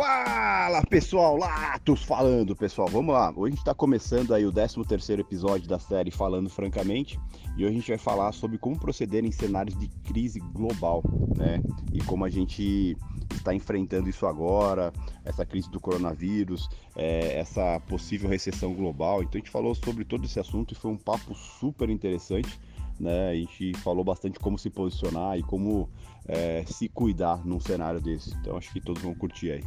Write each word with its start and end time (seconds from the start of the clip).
Fala 0.00 0.80
pessoal, 0.86 1.36
Latos 1.36 2.02
falando 2.02 2.56
pessoal, 2.56 2.88
vamos 2.88 3.12
lá. 3.12 3.30
Hoje 3.36 3.48
a 3.48 3.50
gente 3.50 3.58
está 3.58 3.74
começando 3.74 4.32
aí 4.32 4.46
o 4.46 4.50
13 4.50 4.82
terceiro 4.88 5.20
episódio 5.20 5.68
da 5.68 5.78
série 5.78 6.10
Falando 6.10 6.48
Francamente 6.48 7.20
e 7.54 7.66
hoje 7.66 7.66
a 7.66 7.78
gente 7.78 7.88
vai 7.88 7.98
falar 7.98 8.32
sobre 8.32 8.56
como 8.56 8.80
proceder 8.80 9.26
em 9.26 9.30
cenários 9.30 9.78
de 9.78 9.88
crise 10.02 10.40
global, 10.40 11.02
né? 11.36 11.62
E 11.92 12.02
como 12.04 12.24
a 12.24 12.30
gente 12.30 12.96
está 13.30 13.54
enfrentando 13.54 14.08
isso 14.08 14.26
agora, 14.26 14.90
essa 15.22 15.44
crise 15.44 15.70
do 15.70 15.78
coronavírus, 15.78 16.66
é, 16.96 17.38
essa 17.38 17.78
possível 17.80 18.30
recessão 18.30 18.72
global. 18.72 19.22
Então 19.22 19.32
a 19.34 19.38
gente 19.38 19.50
falou 19.50 19.74
sobre 19.74 20.06
todo 20.06 20.24
esse 20.24 20.40
assunto 20.40 20.72
e 20.72 20.74
foi 20.74 20.92
um 20.92 20.96
papo 20.96 21.34
super 21.34 21.90
interessante. 21.90 22.58
Né? 22.98 23.32
A 23.32 23.34
gente 23.34 23.74
falou 23.80 24.02
bastante 24.02 24.38
como 24.38 24.58
se 24.58 24.70
posicionar 24.70 25.38
e 25.38 25.42
como 25.42 25.90
é, 26.26 26.64
se 26.66 26.88
cuidar 26.88 27.44
num 27.44 27.60
cenário 27.60 28.00
desse. 28.00 28.34
Então 28.36 28.56
acho 28.56 28.72
que 28.72 28.80
todos 28.80 29.02
vão 29.02 29.14
curtir 29.14 29.50
aí. 29.50 29.64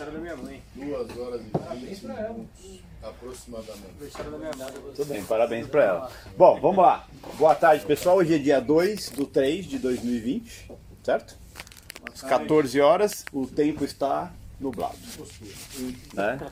Aniversário 0.00 0.12
da 0.12 0.18
minha 0.20 0.36
mãe. 0.36 0.62
2 0.74 1.18
horas 1.18 1.40
e 1.42 1.50
Parabéns 1.50 1.82
20 1.82 2.00
pra 2.00 2.14
ela. 2.14 2.32
minutos 2.32 2.80
aproximadamente. 3.02 3.84
Aniversário 3.90 4.30
da 4.30 4.38
minha 4.38 4.52
mãe. 4.56 4.92
Tudo 4.96 5.04
bem, 5.04 5.24
parabéns 5.24 5.66
para 5.66 5.84
ela. 5.84 6.12
Bom, 6.36 6.60
vamos 6.60 6.78
lá. 6.78 7.06
Boa 7.38 7.54
tarde, 7.54 7.84
pessoal. 7.84 8.16
Hoje 8.16 8.34
é 8.34 8.38
dia 8.38 8.60
2 8.60 9.10
do 9.10 9.26
3 9.26 9.66
de 9.66 9.78
2020, 9.78 10.72
certo? 11.02 11.36
Às 12.12 12.22
14 12.22 12.80
horas, 12.80 13.24
o 13.32 13.46
tempo 13.46 13.84
está 13.84 14.32
nublado. 14.58 14.96
Né? 16.14 16.50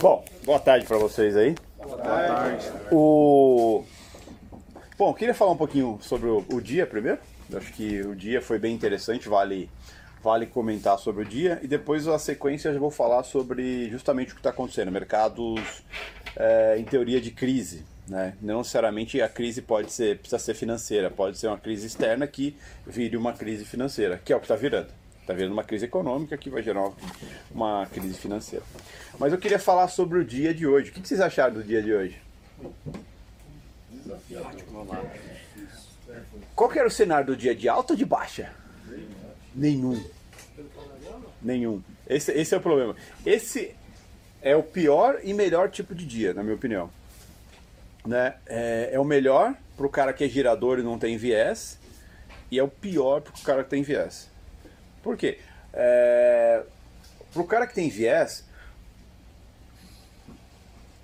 Bom, 0.00 0.24
boa 0.44 0.58
tarde 0.58 0.86
para 0.86 0.98
vocês 0.98 1.36
aí. 1.36 1.54
Boa 1.76 1.98
tarde. 1.98 2.66
O... 2.90 3.84
Bom, 4.98 5.14
queria 5.14 5.34
falar 5.34 5.52
um 5.52 5.56
pouquinho 5.56 5.98
sobre 6.02 6.28
o, 6.28 6.44
o 6.52 6.60
dia 6.60 6.86
primeiro. 6.86 7.20
Eu 7.48 7.58
acho 7.58 7.72
que 7.72 8.00
o 8.02 8.14
dia 8.14 8.42
foi 8.42 8.58
bem 8.58 8.74
interessante, 8.74 9.28
vale, 9.28 9.68
vale 10.22 10.46
comentar 10.46 10.98
sobre 10.98 11.22
o 11.22 11.26
dia. 11.26 11.58
E 11.62 11.66
depois 11.66 12.06
a 12.06 12.18
sequência 12.18 12.68
eu 12.68 12.74
já 12.74 12.80
vou 12.80 12.90
falar 12.90 13.22
sobre 13.22 13.88
justamente 13.90 14.32
o 14.32 14.34
que 14.34 14.40
está 14.40 14.50
acontecendo. 14.50 14.90
Mercados 14.90 15.82
é, 16.36 16.76
em 16.78 16.84
teoria 16.84 17.20
de 17.20 17.30
crise. 17.30 17.84
Né? 18.08 18.34
Não 18.40 18.58
necessariamente 18.58 19.20
a 19.22 19.28
crise 19.28 19.62
pode 19.62 19.92
ser, 19.92 20.18
precisa 20.18 20.38
ser 20.38 20.54
financeira, 20.54 21.10
pode 21.10 21.38
ser 21.38 21.46
uma 21.46 21.58
crise 21.58 21.86
externa 21.86 22.26
que 22.26 22.56
vire 22.86 23.16
uma 23.16 23.32
crise 23.32 23.64
financeira, 23.64 24.20
que 24.24 24.32
é 24.32 24.36
o 24.36 24.40
que 24.40 24.46
está 24.46 24.56
virando. 24.56 24.88
Está 25.20 25.32
virando 25.32 25.52
uma 25.52 25.62
crise 25.62 25.84
econômica 25.84 26.36
que 26.36 26.50
vai 26.50 26.60
gerar 26.60 26.80
uma, 26.80 26.96
uma 27.52 27.86
crise 27.86 28.14
financeira. 28.14 28.64
Mas 29.18 29.32
eu 29.32 29.38
queria 29.38 29.60
falar 29.60 29.86
sobre 29.86 30.18
o 30.18 30.24
dia 30.24 30.52
de 30.52 30.66
hoje. 30.66 30.90
O 30.90 30.92
que 30.92 31.06
vocês 31.06 31.20
acharam 31.20 31.54
do 31.54 31.62
dia 31.62 31.80
de 31.80 31.94
hoje? 31.94 32.20
Qual 36.56 36.68
que 36.68 36.78
era 36.78 36.88
o 36.88 36.90
cenário 36.90 37.26
do 37.26 37.36
dia 37.36 37.54
de 37.54 37.68
alta 37.68 37.92
ou 37.92 37.96
de 37.96 38.04
baixa? 38.04 38.50
Nenhum. 39.54 40.02
Nenhum. 41.42 41.82
Esse, 42.06 42.32
esse 42.32 42.54
é 42.54 42.58
o 42.58 42.60
problema. 42.60 42.94
Esse 43.24 43.74
é 44.42 44.56
o 44.56 44.62
pior 44.62 45.20
e 45.22 45.32
melhor 45.34 45.70
tipo 45.70 45.94
de 45.94 46.06
dia, 46.06 46.34
na 46.34 46.42
minha 46.42 46.54
opinião. 46.54 46.90
Né? 48.06 48.34
É, 48.46 48.90
é 48.92 49.00
o 49.00 49.04
melhor 49.04 49.54
para 49.76 49.86
o 49.86 49.90
cara 49.90 50.12
que 50.12 50.24
é 50.24 50.28
girador 50.28 50.78
e 50.78 50.82
não 50.82 50.98
tem 50.98 51.16
viés, 51.16 51.78
e 52.50 52.58
é 52.58 52.62
o 52.62 52.68
pior 52.68 53.20
para 53.20 53.34
o 53.34 53.42
cara 53.42 53.64
que 53.64 53.70
tem 53.70 53.82
viés. 53.82 54.28
Por 55.02 55.16
quê? 55.16 55.38
É, 55.72 56.62
para 57.32 57.42
o 57.42 57.46
cara 57.46 57.66
que 57.66 57.74
tem 57.74 57.88
viés, 57.88 58.44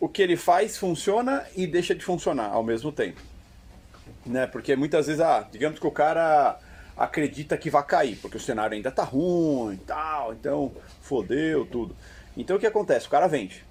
o 0.01 0.09
que 0.09 0.21
ele 0.21 0.37
faz 0.37 0.77
funciona 0.77 1.47
e 1.57 1.67
deixa 1.67 1.95
de 1.95 2.05
funcionar 2.05 2.51
ao 2.51 2.63
mesmo 2.63 2.93
tempo. 2.93 3.21
Né? 4.25 4.47
Porque 4.47 4.77
muitas 4.77 5.07
vezes, 5.07 5.21
ah, 5.21 5.47
digamos 5.51 5.79
que 5.79 5.87
o 5.87 5.91
cara 5.91 6.59
acredita 6.97 7.57
que 7.57 7.71
vai 7.71 7.85
cair, 7.85 8.17
porque 8.17 8.37
o 8.37 8.41
cenário 8.41 8.75
ainda 8.75 8.91
tá 8.91 9.05
ruim 9.05 9.77
tal, 9.87 10.33
então 10.33 10.73
fodeu 11.03 11.67
tudo. 11.67 11.95
Então 12.37 12.57
o 12.57 12.59
que 12.61 12.67
acontece? 12.67 13.07
O 13.07 13.11
cara 13.11 13.27
vende. 13.27 13.65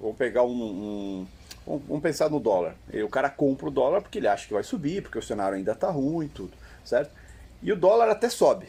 Vamos 0.00 0.16
pegar 0.16 0.42
um, 0.42 0.52
um 0.52 1.26
Vamos 1.66 2.00
pensar 2.00 2.30
no 2.30 2.38
dólar. 2.38 2.76
O 3.04 3.08
cara 3.08 3.28
compra 3.28 3.66
o 3.66 3.70
dólar 3.72 4.00
porque 4.00 4.18
ele 4.18 4.28
acha 4.28 4.46
que 4.46 4.54
vai 4.54 4.62
subir, 4.62 5.02
porque 5.02 5.18
o 5.18 5.22
cenário 5.22 5.58
ainda 5.58 5.74
tá 5.74 5.90
ruim 5.90 6.28
tudo, 6.28 6.52
certo? 6.84 7.10
E 7.60 7.72
o 7.72 7.76
dólar 7.76 8.08
até 8.08 8.28
sobe. 8.28 8.68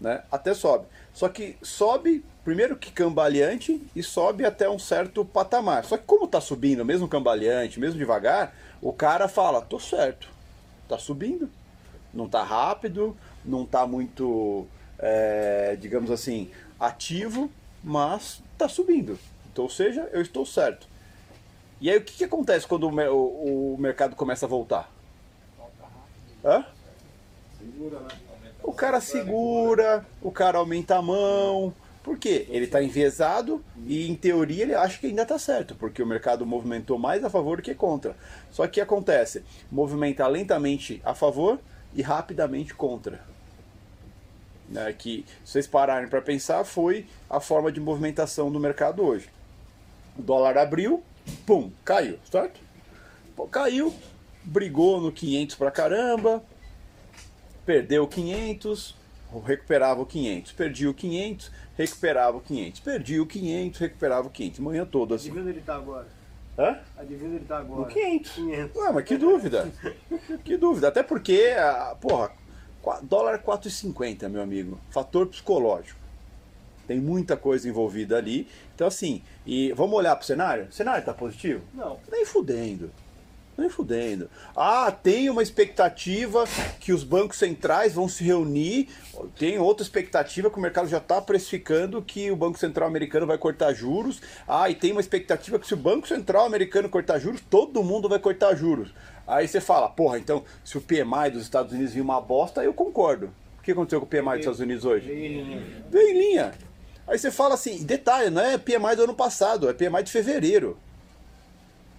Né? 0.00 0.22
Até 0.32 0.54
sobe. 0.54 0.86
Só 1.12 1.28
que 1.28 1.58
sobe, 1.62 2.24
primeiro 2.42 2.76
que 2.76 2.90
cambaleante, 2.90 3.82
e 3.94 4.02
sobe 4.02 4.46
até 4.46 4.68
um 4.68 4.78
certo 4.78 5.26
patamar. 5.26 5.84
Só 5.84 5.98
que 5.98 6.04
como 6.04 6.26
tá 6.26 6.40
subindo, 6.40 6.86
mesmo 6.86 7.06
cambaleante, 7.06 7.78
mesmo 7.78 7.98
devagar, 7.98 8.54
o 8.80 8.92
cara 8.92 9.28
fala, 9.28 9.60
tô 9.60 9.78
certo, 9.78 10.28
tá 10.88 10.98
subindo. 10.98 11.50
Não 12.14 12.28
tá 12.28 12.42
rápido, 12.42 13.16
não 13.44 13.66
tá 13.66 13.86
muito, 13.86 14.66
é, 14.98 15.76
digamos 15.80 16.10
assim, 16.10 16.50
ativo, 16.78 17.50
mas 17.82 18.42
tá 18.56 18.68
subindo. 18.68 19.18
Então, 19.52 19.64
ou 19.64 19.70
seja, 19.70 20.08
eu 20.12 20.22
estou 20.22 20.46
certo. 20.46 20.86
E 21.80 21.90
aí 21.90 21.98
o 21.98 22.02
que, 22.02 22.14
que 22.14 22.24
acontece 22.24 22.66
quando 22.66 22.88
o, 22.88 22.90
o, 22.90 23.74
o, 23.74 23.78
mercado 23.78 24.16
começa 24.16 24.46
a 24.46 24.48
voltar? 24.48 24.90
Hã? 26.44 26.64
Segura, 27.58 28.00
né? 28.00 28.08
O 28.62 28.72
cara 28.72 29.00
segura, 29.00 30.06
o 30.22 30.30
cara 30.30 30.58
aumenta 30.58 30.96
a 30.96 31.02
mão. 31.02 31.74
Por 32.02 32.18
quê? 32.18 32.46
Ele 32.48 32.64
está 32.64 32.82
enviesado 32.82 33.62
e, 33.86 34.10
em 34.10 34.14
teoria, 34.14 34.62
ele 34.62 34.74
acha 34.74 34.98
que 34.98 35.06
ainda 35.06 35.22
está 35.22 35.38
certo, 35.38 35.74
porque 35.74 36.02
o 36.02 36.06
mercado 36.06 36.46
movimentou 36.46 36.98
mais 36.98 37.24
a 37.24 37.30
favor 37.30 37.58
do 37.58 37.62
que 37.62 37.74
contra. 37.74 38.16
Só 38.50 38.64
que 38.64 38.68
o 38.68 38.72
que 38.72 38.80
acontece? 38.80 39.44
Movimenta 39.70 40.26
lentamente 40.26 41.00
a 41.04 41.14
favor 41.14 41.58
e 41.94 42.02
rapidamente 42.02 42.74
contra. 42.74 43.24
Né? 44.68 44.92
Que, 44.92 45.24
se 45.44 45.52
vocês 45.52 45.66
pararem 45.66 46.08
para 46.08 46.20
pensar, 46.20 46.64
foi 46.64 47.06
a 47.28 47.40
forma 47.40 47.70
de 47.70 47.80
movimentação 47.80 48.50
do 48.50 48.58
mercado 48.58 49.02
hoje. 49.02 49.28
O 50.16 50.22
dólar 50.22 50.56
abriu, 50.56 51.02
pum, 51.46 51.70
caiu, 51.84 52.18
certo? 52.30 52.60
Pô, 53.36 53.46
caiu, 53.46 53.94
brigou 54.42 55.00
no 55.00 55.10
500 55.10 55.56
pra 55.56 55.70
caramba, 55.70 56.42
perdeu 57.66 58.06
500, 58.06 58.94
recuperava 59.44 60.02
o 60.02 60.06
500, 60.06 60.52
perdia 60.52 60.90
o 60.90 60.94
500, 60.94 61.50
recuperava 61.76 62.36
o 62.36 62.40
500, 62.40 62.80
perdia 62.80 63.22
o 63.22 63.26
500, 63.26 63.80
recuperava 63.80 64.28
o 64.28 64.30
500, 64.30 64.60
manhã 64.60 64.86
toda 64.86 65.16
assim. 65.16 65.28
Adivinha 65.28 65.42
onde 65.42 65.58
ele 65.58 65.64
tá 65.64 65.76
agora? 65.76 66.06
Hã? 66.58 66.78
Adivinha 66.96 67.28
onde 67.28 67.36
ele 67.36 67.44
tá 67.44 67.58
agora? 67.58 67.80
No 67.80 67.86
500. 67.86 68.32
500. 68.32 68.76
Ué, 68.76 68.92
mas 68.92 69.04
que 69.04 69.16
dúvida. 69.16 69.72
que 70.44 70.56
dúvida. 70.56 70.88
Até 70.88 71.02
porque, 71.02 71.54
a, 71.58 71.96
porra, 72.00 72.30
dólar 73.02 73.42
4,50, 73.42 74.28
meu 74.28 74.42
amigo. 74.42 74.78
Fator 74.90 75.26
psicológico. 75.26 75.98
Tem 76.86 77.00
muita 77.00 77.36
coisa 77.36 77.68
envolvida 77.68 78.16
ali. 78.16 78.46
Então, 78.74 78.86
assim, 78.86 79.22
e 79.46 79.72
vamos 79.72 79.94
olhar 79.94 80.14
pro 80.16 80.26
cenário? 80.26 80.66
O 80.66 80.72
cenário 80.72 81.04
tá 81.04 81.14
positivo? 81.14 81.62
Não. 81.72 81.98
Nem 82.10 82.24
fudendo. 82.24 82.90
Nem 83.56 83.68
fudendo. 83.68 84.28
Ah, 84.56 84.90
tem 84.90 85.30
uma 85.30 85.42
expectativa 85.42 86.44
que 86.80 86.92
os 86.92 87.04
bancos 87.04 87.38
centrais 87.38 87.94
vão 87.94 88.08
se 88.08 88.24
reunir. 88.24 88.88
Tem 89.38 89.58
outra 89.58 89.84
expectativa 89.84 90.50
que 90.50 90.58
o 90.58 90.60
mercado 90.60 90.88
já 90.88 90.98
está 90.98 91.20
precificando 91.20 92.02
que 92.02 92.30
o 92.32 92.36
Banco 92.36 92.58
Central 92.58 92.88
americano 92.88 93.26
vai 93.26 93.38
cortar 93.38 93.72
juros. 93.72 94.20
Ah, 94.48 94.68
e 94.68 94.74
tem 94.74 94.90
uma 94.90 95.00
expectativa 95.00 95.58
que 95.58 95.66
se 95.66 95.74
o 95.74 95.76
Banco 95.76 96.08
Central 96.08 96.46
americano 96.46 96.88
cortar 96.88 97.18
juros, 97.20 97.40
todo 97.48 97.84
mundo 97.84 98.08
vai 98.08 98.18
cortar 98.18 98.56
juros. 98.56 98.92
Aí 99.26 99.46
você 99.46 99.60
fala, 99.60 99.88
porra, 99.88 100.18
então 100.18 100.44
se 100.64 100.76
o 100.76 100.80
PMI 100.80 101.30
dos 101.32 101.42
Estados 101.42 101.72
Unidos 101.72 101.94
vir 101.94 102.00
uma 102.00 102.20
bosta, 102.20 102.64
eu 102.64 102.74
concordo. 102.74 103.32
O 103.58 103.62
que 103.62 103.72
aconteceu 103.72 104.00
com 104.00 104.06
o 104.06 104.08
PMI 104.08 104.30
dos 104.30 104.38
Estados 104.40 104.60
Unidos 104.60 104.84
hoje? 104.84 105.06
Veio 105.06 105.24
em 105.24 105.42
linha. 105.42 105.62
Veio 105.90 106.08
em 106.08 106.18
linha. 106.18 106.52
Aí 107.06 107.18
você 107.18 107.30
fala 107.30 107.54
assim, 107.54 107.84
detalhe, 107.84 108.30
não 108.30 108.42
é 108.42 108.58
PMI 108.58 108.96
do 108.96 109.04
ano 109.04 109.14
passado, 109.14 109.68
é 109.68 109.72
PMI 109.72 110.02
de 110.02 110.10
fevereiro. 110.10 110.78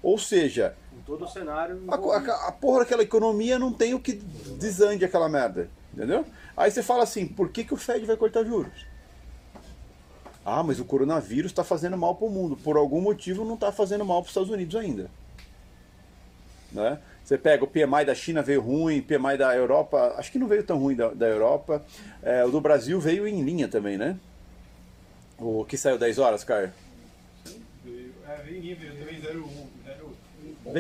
Ou 0.02 0.20
seja, 0.20 0.76
todo 1.06 1.26
o 1.26 1.28
cenário. 1.28 1.82
a, 1.88 1.96
a, 1.96 2.48
a 2.48 2.52
porra 2.52 2.80
daquela 2.80 3.04
economia 3.04 3.60
não 3.60 3.72
tem 3.72 3.94
o 3.94 4.00
que 4.00 4.14
desande 4.14 5.06
aquela 5.06 5.30
merda. 5.30 5.70
Entendeu? 5.94 6.26
Aí 6.58 6.70
você 6.70 6.84
fala 6.84 7.04
assim, 7.04 7.26
por 7.26 7.50
que, 7.50 7.64
que 7.64 7.74
o 7.74 7.78
Fed 7.78 8.06
vai 8.06 8.18
cortar 8.18 8.44
juros? 8.44 8.86
Ah, 10.46 10.62
mas 10.62 10.80
o 10.80 10.86
coronavírus 10.86 11.52
está 11.52 11.64
fazendo 11.64 11.98
mal 11.98 12.16
para 12.16 12.28
o 12.28 12.30
mundo. 12.30 12.58
Por 12.58 12.76
algum 12.76 13.02
motivo 13.02 13.46
não 13.46 13.56
está 13.56 13.72
fazendo 13.72 14.06
mal 14.06 14.22
para 14.22 14.26
os 14.26 14.32
Estados 14.32 14.50
Unidos 14.50 14.76
ainda. 14.76 15.10
Né? 16.72 17.00
Você 17.24 17.38
pega 17.38 17.64
o 17.64 17.68
PMI 17.68 18.06
da 18.06 18.14
China 18.14 18.44
veio 18.44 18.62
ruim, 18.62 19.02
PMI 19.02 19.38
da 19.38 19.56
Europa, 19.56 20.14
acho 20.18 20.32
que 20.32 20.38
não 20.38 20.48
veio 20.48 20.64
tão 20.64 20.78
ruim 20.78 20.96
da, 20.96 21.10
da 21.10 21.28
Europa. 21.28 21.84
É, 22.22 22.44
o 22.46 22.52
do 22.52 22.62
Brasil 22.62 23.00
veio 23.00 23.28
em 23.28 23.42
linha 23.42 23.68
também, 23.68 23.98
né? 23.98 24.20
O 25.40 25.66
que 25.66 25.78
saiu 25.78 25.98
10 25.98 26.20
horas, 26.20 26.44
Caio? 26.44 26.72
É, 27.86 28.44
veio 28.44 28.62
nível, 28.62 28.96
também 29.00 29.20
01. 29.20 29.75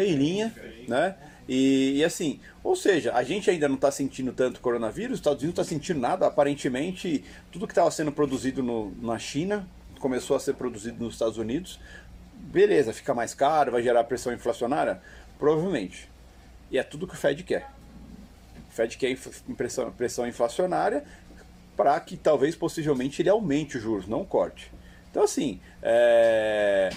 Linha, 0.03 0.53
né? 0.87 1.15
E, 1.47 1.97
e 1.97 2.03
assim, 2.03 2.39
ou 2.63 2.75
seja, 2.75 3.13
a 3.13 3.23
gente 3.23 3.49
ainda 3.49 3.67
não 3.67 3.75
está 3.75 3.91
sentindo 3.91 4.33
tanto 4.33 4.59
coronavírus, 4.59 5.13
os 5.13 5.19
Estados 5.19 5.43
Unidos 5.43 5.57
não 5.57 5.63
está 5.63 5.75
sentindo 5.75 5.99
nada. 5.99 6.25
Aparentemente, 6.25 7.23
tudo 7.51 7.67
que 7.67 7.71
estava 7.71 7.91
sendo 7.91 8.11
produzido 8.11 8.63
no- 8.63 8.91
na 8.99 9.19
China 9.19 9.67
começou 9.99 10.35
a 10.35 10.39
ser 10.39 10.55
produzido 10.55 11.03
nos 11.03 11.13
Estados 11.13 11.37
Unidos. 11.37 11.79
Beleza, 12.33 12.91
fica 12.93 13.13
mais 13.13 13.33
caro, 13.33 13.71
vai 13.71 13.83
gerar 13.83 14.03
pressão 14.05 14.33
inflacionária? 14.33 14.99
Provavelmente. 15.37 16.09
E 16.71 16.77
é 16.79 16.83
tudo 16.83 17.07
que 17.07 17.13
o 17.13 17.17
Fed 17.17 17.43
quer. 17.43 17.69
O 18.69 18.73
Fed 18.73 18.97
quer 18.97 19.15
pressão, 19.55 19.91
pressão 19.91 20.27
inflacionária 20.27 21.03
para 21.77 21.99
que 21.99 22.17
talvez 22.17 22.55
possivelmente 22.55 23.21
ele 23.21 23.29
aumente 23.29 23.77
os 23.77 23.83
juros, 23.83 24.07
não 24.07 24.25
corte. 24.25 24.71
Então 25.11 25.23
assim, 25.23 25.59
é, 25.81 26.89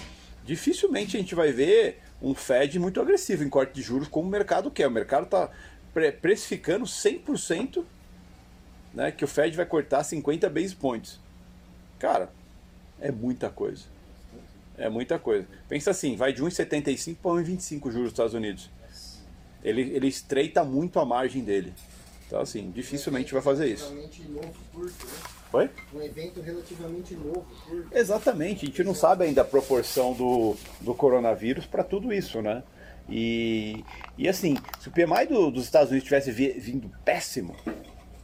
dificilmente 0.43 1.15
a 1.17 1.19
gente 1.19 1.35
vai 1.35 1.51
ver 1.51 2.01
um 2.21 2.33
Fed 2.33 2.77
muito 2.79 2.99
agressivo 2.99 3.43
em 3.43 3.49
corte 3.49 3.73
de 3.73 3.81
juros 3.81 4.07
como 4.07 4.27
o 4.27 4.31
mercado 4.31 4.69
quer. 4.69 4.87
O 4.87 4.91
mercado 4.91 5.23
está 5.23 5.49
precificando 6.21 6.85
100% 6.85 7.83
né, 8.93 9.11
que 9.11 9.23
o 9.23 9.27
Fed 9.27 9.55
vai 9.55 9.65
cortar 9.65 10.03
50 10.03 10.49
base 10.49 10.75
points. 10.75 11.19
Cara, 11.97 12.29
é 12.99 13.11
muita 13.11 13.49
coisa. 13.49 13.85
É 14.77 14.89
muita 14.89 15.19
coisa. 15.19 15.47
Pensa 15.67 15.91
assim, 15.91 16.15
vai 16.15 16.31
de 16.31 16.41
1,75 16.43 17.17
para 17.21 17.31
1,25 17.31 17.83
juros 17.83 17.93
dos 17.93 18.11
Estados 18.11 18.33
Unidos. 18.33 18.69
Ele, 19.63 19.81
ele 19.81 20.07
estreita 20.07 20.63
muito 20.63 20.99
a 20.99 21.05
margem 21.05 21.43
dele. 21.43 21.73
Então, 22.29 22.41
assim, 22.41 22.69
dificilmente 22.69 23.33
vai 23.33 23.41
fazer 23.41 23.65
isso. 23.73 23.91
Relativamente 23.91 24.29
novo, 24.29 24.53
curto? 24.71 25.07
Oi? 25.51 25.67
Um 25.95 26.01
evento 26.03 26.39
relativamente 26.41 27.15
novo, 27.15 27.43
curto. 27.67 27.87
Exatamente, 27.97 28.65
a 28.65 28.67
gente 28.67 28.83
não 28.83 28.93
sabe 28.93 29.23
ainda 29.25 29.41
a 29.41 29.45
proporção 29.45 30.13
do, 30.13 30.55
do 30.79 30.93
coronavírus 30.93 31.65
para 31.65 31.83
tudo 31.83 32.13
isso, 32.13 32.39
né? 32.39 32.61
E, 33.09 33.83
e 34.15 34.29
assim, 34.29 34.55
se 34.79 34.89
o 34.89 34.91
PMI 34.91 35.25
do- 35.27 35.49
dos 35.49 35.63
Estados 35.63 35.89
Unidos 35.89 36.05
tivesse 36.07 36.31
vi- 36.31 36.51
vindo 36.59 36.91
péssimo, 37.03 37.55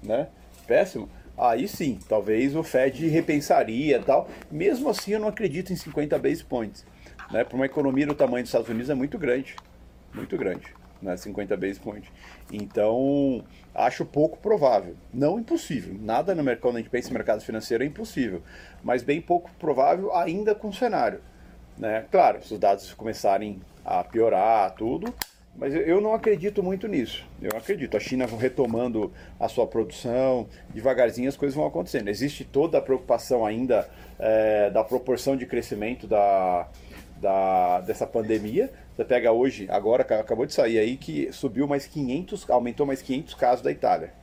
né? 0.03 0.27
Péssimo, 0.67 1.09
aí 1.35 1.67
sim, 1.67 1.97
talvez 2.07 2.55
o 2.55 2.61
Fed 2.61 3.07
repensaria 3.07 3.97
e 3.97 4.03
tal. 4.03 4.29
Mesmo 4.51 4.87
assim, 4.87 5.13
eu 5.13 5.19
não 5.19 5.29
acredito 5.29 5.73
em 5.73 5.75
50 5.75 6.19
base 6.19 6.43
points. 6.43 6.85
Né? 7.31 7.43
Para 7.43 7.55
uma 7.55 7.65
economia 7.65 8.05
do 8.05 8.13
tamanho 8.13 8.43
dos 8.43 8.49
Estados 8.49 8.69
Unidos 8.69 8.91
é 8.91 8.93
muito 8.93 9.17
grande. 9.17 9.55
Muito 10.13 10.37
grande. 10.37 10.74
Né? 11.01 11.15
50 11.17 11.55
base 11.57 11.79
points. 11.79 12.09
Então, 12.51 13.43
acho 13.73 14.05
pouco 14.05 14.37
provável. 14.37 14.95
Não 15.13 15.39
impossível. 15.39 15.95
Nada 15.99 16.33
no 16.33 16.43
mercado, 16.43 16.61
quando 16.61 16.75
a 16.77 16.79
gente 16.79 16.89
pensa 16.89 17.09
em 17.09 17.13
mercado 17.13 17.41
financeiro, 17.41 17.83
é 17.83 17.87
impossível. 17.87 18.41
Mas 18.83 19.03
bem 19.03 19.21
pouco 19.21 19.49
provável 19.59 20.15
ainda 20.15 20.55
com 20.55 20.69
o 20.69 20.73
cenário. 20.73 21.19
Né? 21.77 22.05
Claro, 22.09 22.41
se 22.43 22.53
os 22.53 22.59
dados 22.59 22.93
começarem 22.93 23.61
a 23.83 24.03
piorar, 24.03 24.71
tudo, 24.75 25.13
mas 25.55 25.73
eu- 25.73 26.01
não 26.01 26.13
acredito 26.13 26.61
muito 26.63 26.87
nisso. 26.87 27.25
Eu 27.41 27.55
acredito. 27.57 27.95
A 27.95 27.99
China 27.99 28.25
retomando 28.25 29.11
a 29.39 29.47
sua 29.47 29.65
produção, 29.67 30.47
devagarzinho 30.69 31.29
as 31.29 31.37
coisas 31.37 31.55
vão 31.55 31.65
acontecendo. 31.65 32.09
Existe 32.09 32.43
toda 32.43 32.77
a 32.77 32.81
preocupação 32.81 33.45
ainda 33.45 33.87
eh, 34.19 34.69
da 34.69 34.83
proporção 34.83 35.35
de 35.35 35.45
crescimento 35.45 36.07
da, 36.07 36.67
da, 37.17 37.81
dessa 37.81 38.07
pandemia. 38.07 38.71
Você 38.95 39.03
pega 39.03 39.31
hoje, 39.31 39.67
agora 39.69 40.03
ca- 40.03 40.19
acabou 40.21 40.45
de 40.45 40.53
sair 40.53 40.79
aí 40.79 40.95
que 40.95 41.31
subiu 41.31 41.67
mais 41.67 41.85
500, 41.85 42.49
aumentou 42.49 42.85
mais 42.85 43.01
500 43.01 43.33
casos 43.33 43.61
da 43.63 43.71
Itália, 43.71 44.13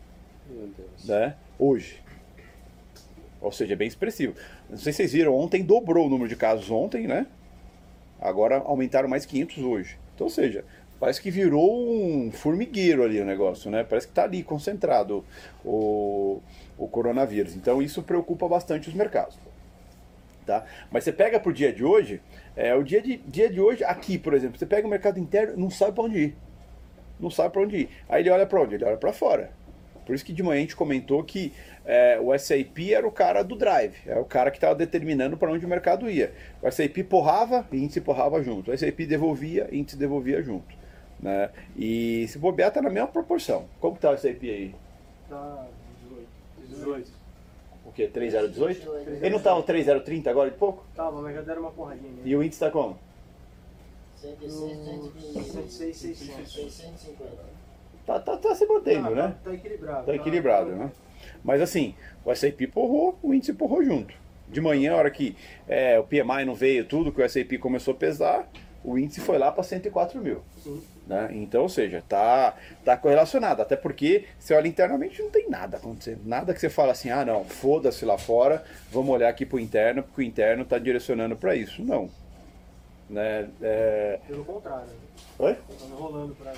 Meu 0.49 0.67
Deus. 0.69 1.05
né? 1.07 1.37
Hoje. 1.59 2.01
Ou 3.41 3.53
seja, 3.53 3.73
é 3.75 3.77
bem 3.77 3.89
expressivo. 3.89 4.35
Não 4.71 4.79
sei 4.79 4.93
se 4.93 4.99
vocês 4.99 5.13
viram, 5.13 5.35
ontem 5.37 5.63
dobrou 5.63 6.07
o 6.07 6.09
número 6.09 6.29
de 6.29 6.37
casos 6.37 6.71
ontem, 6.71 7.07
né? 7.07 7.27
Agora 8.21 8.59
aumentaram 8.59 9.09
mais 9.09 9.27
500 9.27 9.59
hoje. 9.59 9.99
Então, 10.15 10.27
ou 10.27 10.31
seja, 10.31 10.65
parece 11.01 11.21
que 11.21 11.31
virou 11.31 11.93
um 11.93 12.31
formigueiro 12.31 13.03
ali 13.03 13.21
o 13.21 13.25
negócio, 13.25 13.69
né? 13.71 13.83
Parece 13.85 14.07
que 14.07 14.13
está 14.13 14.23
ali 14.25 14.43
concentrado 14.45 15.25
o, 15.65 16.41
o 16.79 16.87
coronavírus. 16.87 17.57
Então, 17.57 17.83
isso 17.83 18.01
preocupa 18.03 18.49
bastante 18.49 18.89
os 18.89 18.95
mercados. 18.95 19.37
Tá? 20.47 20.65
Mas 20.91 21.05
você 21.05 21.13
pega 21.13 21.39
pro 21.39 21.53
dia 21.53 21.73
de 21.73 21.85
hoje, 21.85 22.21
é, 22.57 22.75
o 22.75 22.83
dia 22.83 23.01
de, 23.01 23.19
dia 23.19 23.49
de 23.49 23.61
hoje, 23.61 23.85
aqui, 23.85 24.19
por 24.19 24.35
exemplo, 24.35 24.59
você 24.59 24.67
pega 24.67 24.87
o 24.87 24.91
mercado 24.91 25.19
interno, 25.19 25.57
não 25.57 25.71
sabe 25.71 25.93
para 25.93 26.05
onde 26.05 26.19
ir. 26.19 26.37
Não 27.21 27.31
sabe 27.31 27.53
para 27.53 27.63
onde 27.63 27.77
ir. 27.77 27.89
Aí 28.09 28.23
ele 28.23 28.31
olha 28.31 28.47
para 28.47 28.61
onde? 28.61 28.75
Ele 28.75 28.85
olha 28.85 28.97
para 28.97 29.13
fora. 29.13 29.51
Por 30.05 30.15
isso 30.15 30.25
que 30.25 30.33
de 30.33 30.43
manhã 30.43 30.59
a 30.59 30.63
gente 30.63 30.75
comentou 30.75 31.23
que 31.23 31.53
é, 31.85 32.19
o 32.21 32.37
SAP 32.37 32.91
era 32.93 33.07
o 33.07 33.13
cara 33.13 33.43
do 33.43 33.55
drive, 33.55 33.97
é 34.07 34.19
o 34.19 34.25
cara 34.25 34.51
que 34.51 34.57
estava 34.57 34.75
determinando 34.75 35.37
para 35.37 35.51
onde 35.51 35.65
o 35.65 35.69
mercado 35.69 36.11
ia. 36.11 36.33
O 36.61 36.71
SAP 36.71 37.05
porrava, 37.09 37.67
índice 37.73 38.01
porrava 38.01 38.43
junto. 38.43 38.73
O 38.73 38.77
SAP 38.79 39.01
devolvia, 39.07 39.69
índice 39.71 39.97
devolvia 39.97 40.43
junto. 40.43 40.75
Né? 41.21 41.51
E 41.77 42.27
se 42.29 42.39
bobear, 42.39 42.73
tá 42.73 42.83
na 42.83 42.91
mesma 42.91 43.09
proporção. 43.09 43.67
Como 43.81 43.95
que 43.95 44.01
tá 44.01 44.11
o 44.11 44.17
SAP 44.17 44.43
aí? 44.43 44.75
Tá 45.29 45.69
18. 46.03 46.29
18. 46.69 47.22
O 47.93 47.95
quê? 47.95 48.09
3018? 48.09 48.89
Ele 49.21 49.31
não 49.31 49.39
tá 49.39 49.55
no 49.55 49.63
3030 49.63 50.31
agora 50.31 50.51
de 50.51 50.57
pouco? 50.57 50.83
Tava, 50.97 51.21
mas 51.21 51.35
já 51.35 51.43
deram 51.43 51.61
uma 51.61 51.71
porradinha 51.71 52.11
nele. 52.11 52.23
E 52.25 52.35
o 52.35 52.43
índice 52.43 52.59
tá 52.59 52.71
como? 52.71 52.97
106, 54.17 54.55
No 54.55 54.69
106, 54.69 55.97
106, 55.97 55.97
600. 55.97 56.53
650. 56.53 57.31
Tá, 58.07 58.19
tá, 58.19 58.37
tá 58.39 58.55
se 58.55 58.67
mantendo, 58.67 59.11
Tá, 59.11 59.15
né? 59.15 59.37
Tá 59.45 59.55
equilibrado. 59.55 60.07
Tá 60.07 60.15
equilibrado, 60.15 60.71
né? 60.73 60.91
Mas 61.45 61.61
assim, 61.61 61.95
o 62.25 62.35
SAP 62.35 62.63
porrou, 62.73 63.19
o 63.23 63.35
índice 63.35 63.53
porrou 63.53 63.85
junto. 63.85 64.15
De 64.49 64.61
manhã, 64.61 64.95
a 64.95 64.97
hora 64.97 65.11
que 65.11 65.37
é, 65.69 65.99
o 65.99 66.05
PMI 66.05 66.45
não 66.47 66.55
veio, 66.55 66.85
tudo 66.87 67.13
que 67.13 67.23
o 67.23 67.29
SAP 67.29 67.59
começou 67.61 67.93
a 67.93 67.97
pesar, 67.97 68.49
o 68.83 68.99
índice 68.99 69.21
foi 69.21 69.39
lá 69.39 69.53
para 69.53 69.63
104 69.63 70.19
mil. 70.21 70.41
Sim. 70.63 70.83
Né? 71.07 71.31
Então, 71.33 71.63
ou 71.63 71.69
seja, 71.69 72.03
tá, 72.09 72.55
tá 72.85 72.97
correlacionado. 72.97 73.63
Até 73.63 73.77
porque 73.77 74.27
você 74.39 74.55
olha 74.55 74.69
internamente 74.69 75.21
não 75.21 75.31
tem 75.31 75.49
nada 75.49 75.77
acontecendo. 75.77 76.21
Nada 76.25 76.55
que 76.55 76.61
você 76.61 76.71
fala 76.71 76.93
assim, 76.93 77.11
ah 77.11 77.25
não, 77.25 77.45
foda-se 77.45 78.05
lá 78.05 78.17
fora, 78.17 78.65
vamos 78.91 79.11
olhar 79.11 79.29
aqui 79.29 79.45
pro 79.45 79.59
interno, 79.59 80.03
porque 80.03 80.21
o 80.21 80.25
interno 80.25 80.63
está 80.63 80.79
direcionando 80.79 81.37
para 81.37 81.57
isso. 81.57 81.83
Não. 81.83 82.09
Né? 83.11 83.49
É... 83.61 84.21
Pelo 84.27 84.45
contrário. 84.45 84.89
Oi? 85.39 85.55
Tá 85.55 85.87
enrolando 85.87 86.35
pra. 86.37 86.53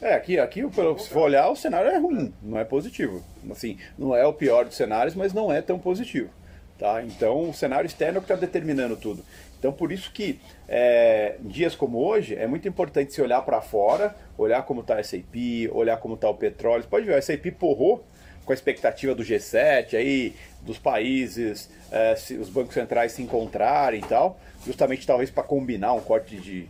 É, 0.00 0.14
aqui, 0.14 0.38
aqui 0.38 0.62
se 0.98 1.08
for 1.08 1.22
olhar, 1.22 1.48
o 1.48 1.56
cenário 1.56 1.90
é 1.90 1.98
ruim, 1.98 2.32
não 2.42 2.58
é 2.58 2.64
positivo. 2.64 3.22
Assim, 3.50 3.78
não 3.96 4.14
é 4.14 4.26
o 4.26 4.32
pior 4.32 4.64
dos 4.64 4.76
cenários, 4.76 5.14
mas 5.14 5.32
não 5.32 5.52
é 5.52 5.62
tão 5.62 5.78
positivo. 5.78 6.30
Tá? 6.78 7.02
Então, 7.02 7.50
o 7.50 7.54
cenário 7.54 7.86
externo 7.86 8.16
é 8.16 8.18
o 8.18 8.22
que 8.22 8.32
está 8.32 8.40
determinando 8.40 8.96
tudo. 8.96 9.24
Então, 9.64 9.72
por 9.72 9.90
isso 9.90 10.12
que 10.12 10.38
é, 10.68 11.36
em 11.42 11.48
dias 11.48 11.74
como 11.74 11.96
hoje, 11.96 12.36
é 12.36 12.46
muito 12.46 12.68
importante 12.68 13.14
se 13.14 13.22
olhar 13.22 13.40
para 13.40 13.62
fora, 13.62 14.14
olhar 14.36 14.62
como 14.62 14.82
está 14.82 14.98
a 14.98 15.02
SAP, 15.02 15.70
olhar 15.72 15.96
como 15.96 16.16
está 16.16 16.28
o 16.28 16.34
petróleo. 16.34 16.82
Você 16.82 16.88
pode 16.90 17.06
ver, 17.06 17.14
a 17.14 17.22
SAP 17.22 17.46
porrou 17.58 18.04
com 18.44 18.52
a 18.52 18.54
expectativa 18.54 19.14
do 19.14 19.22
G7, 19.22 19.94
aí, 19.94 20.34
dos 20.60 20.78
países, 20.78 21.70
é, 21.90 22.14
se 22.14 22.34
os 22.34 22.50
bancos 22.50 22.74
centrais 22.74 23.12
se 23.12 23.22
encontrarem 23.22 24.00
e 24.00 24.06
tal, 24.06 24.38
justamente 24.66 25.06
talvez 25.06 25.30
para 25.30 25.42
combinar 25.42 25.94
um 25.94 26.00
corte 26.00 26.36
de, 26.36 26.68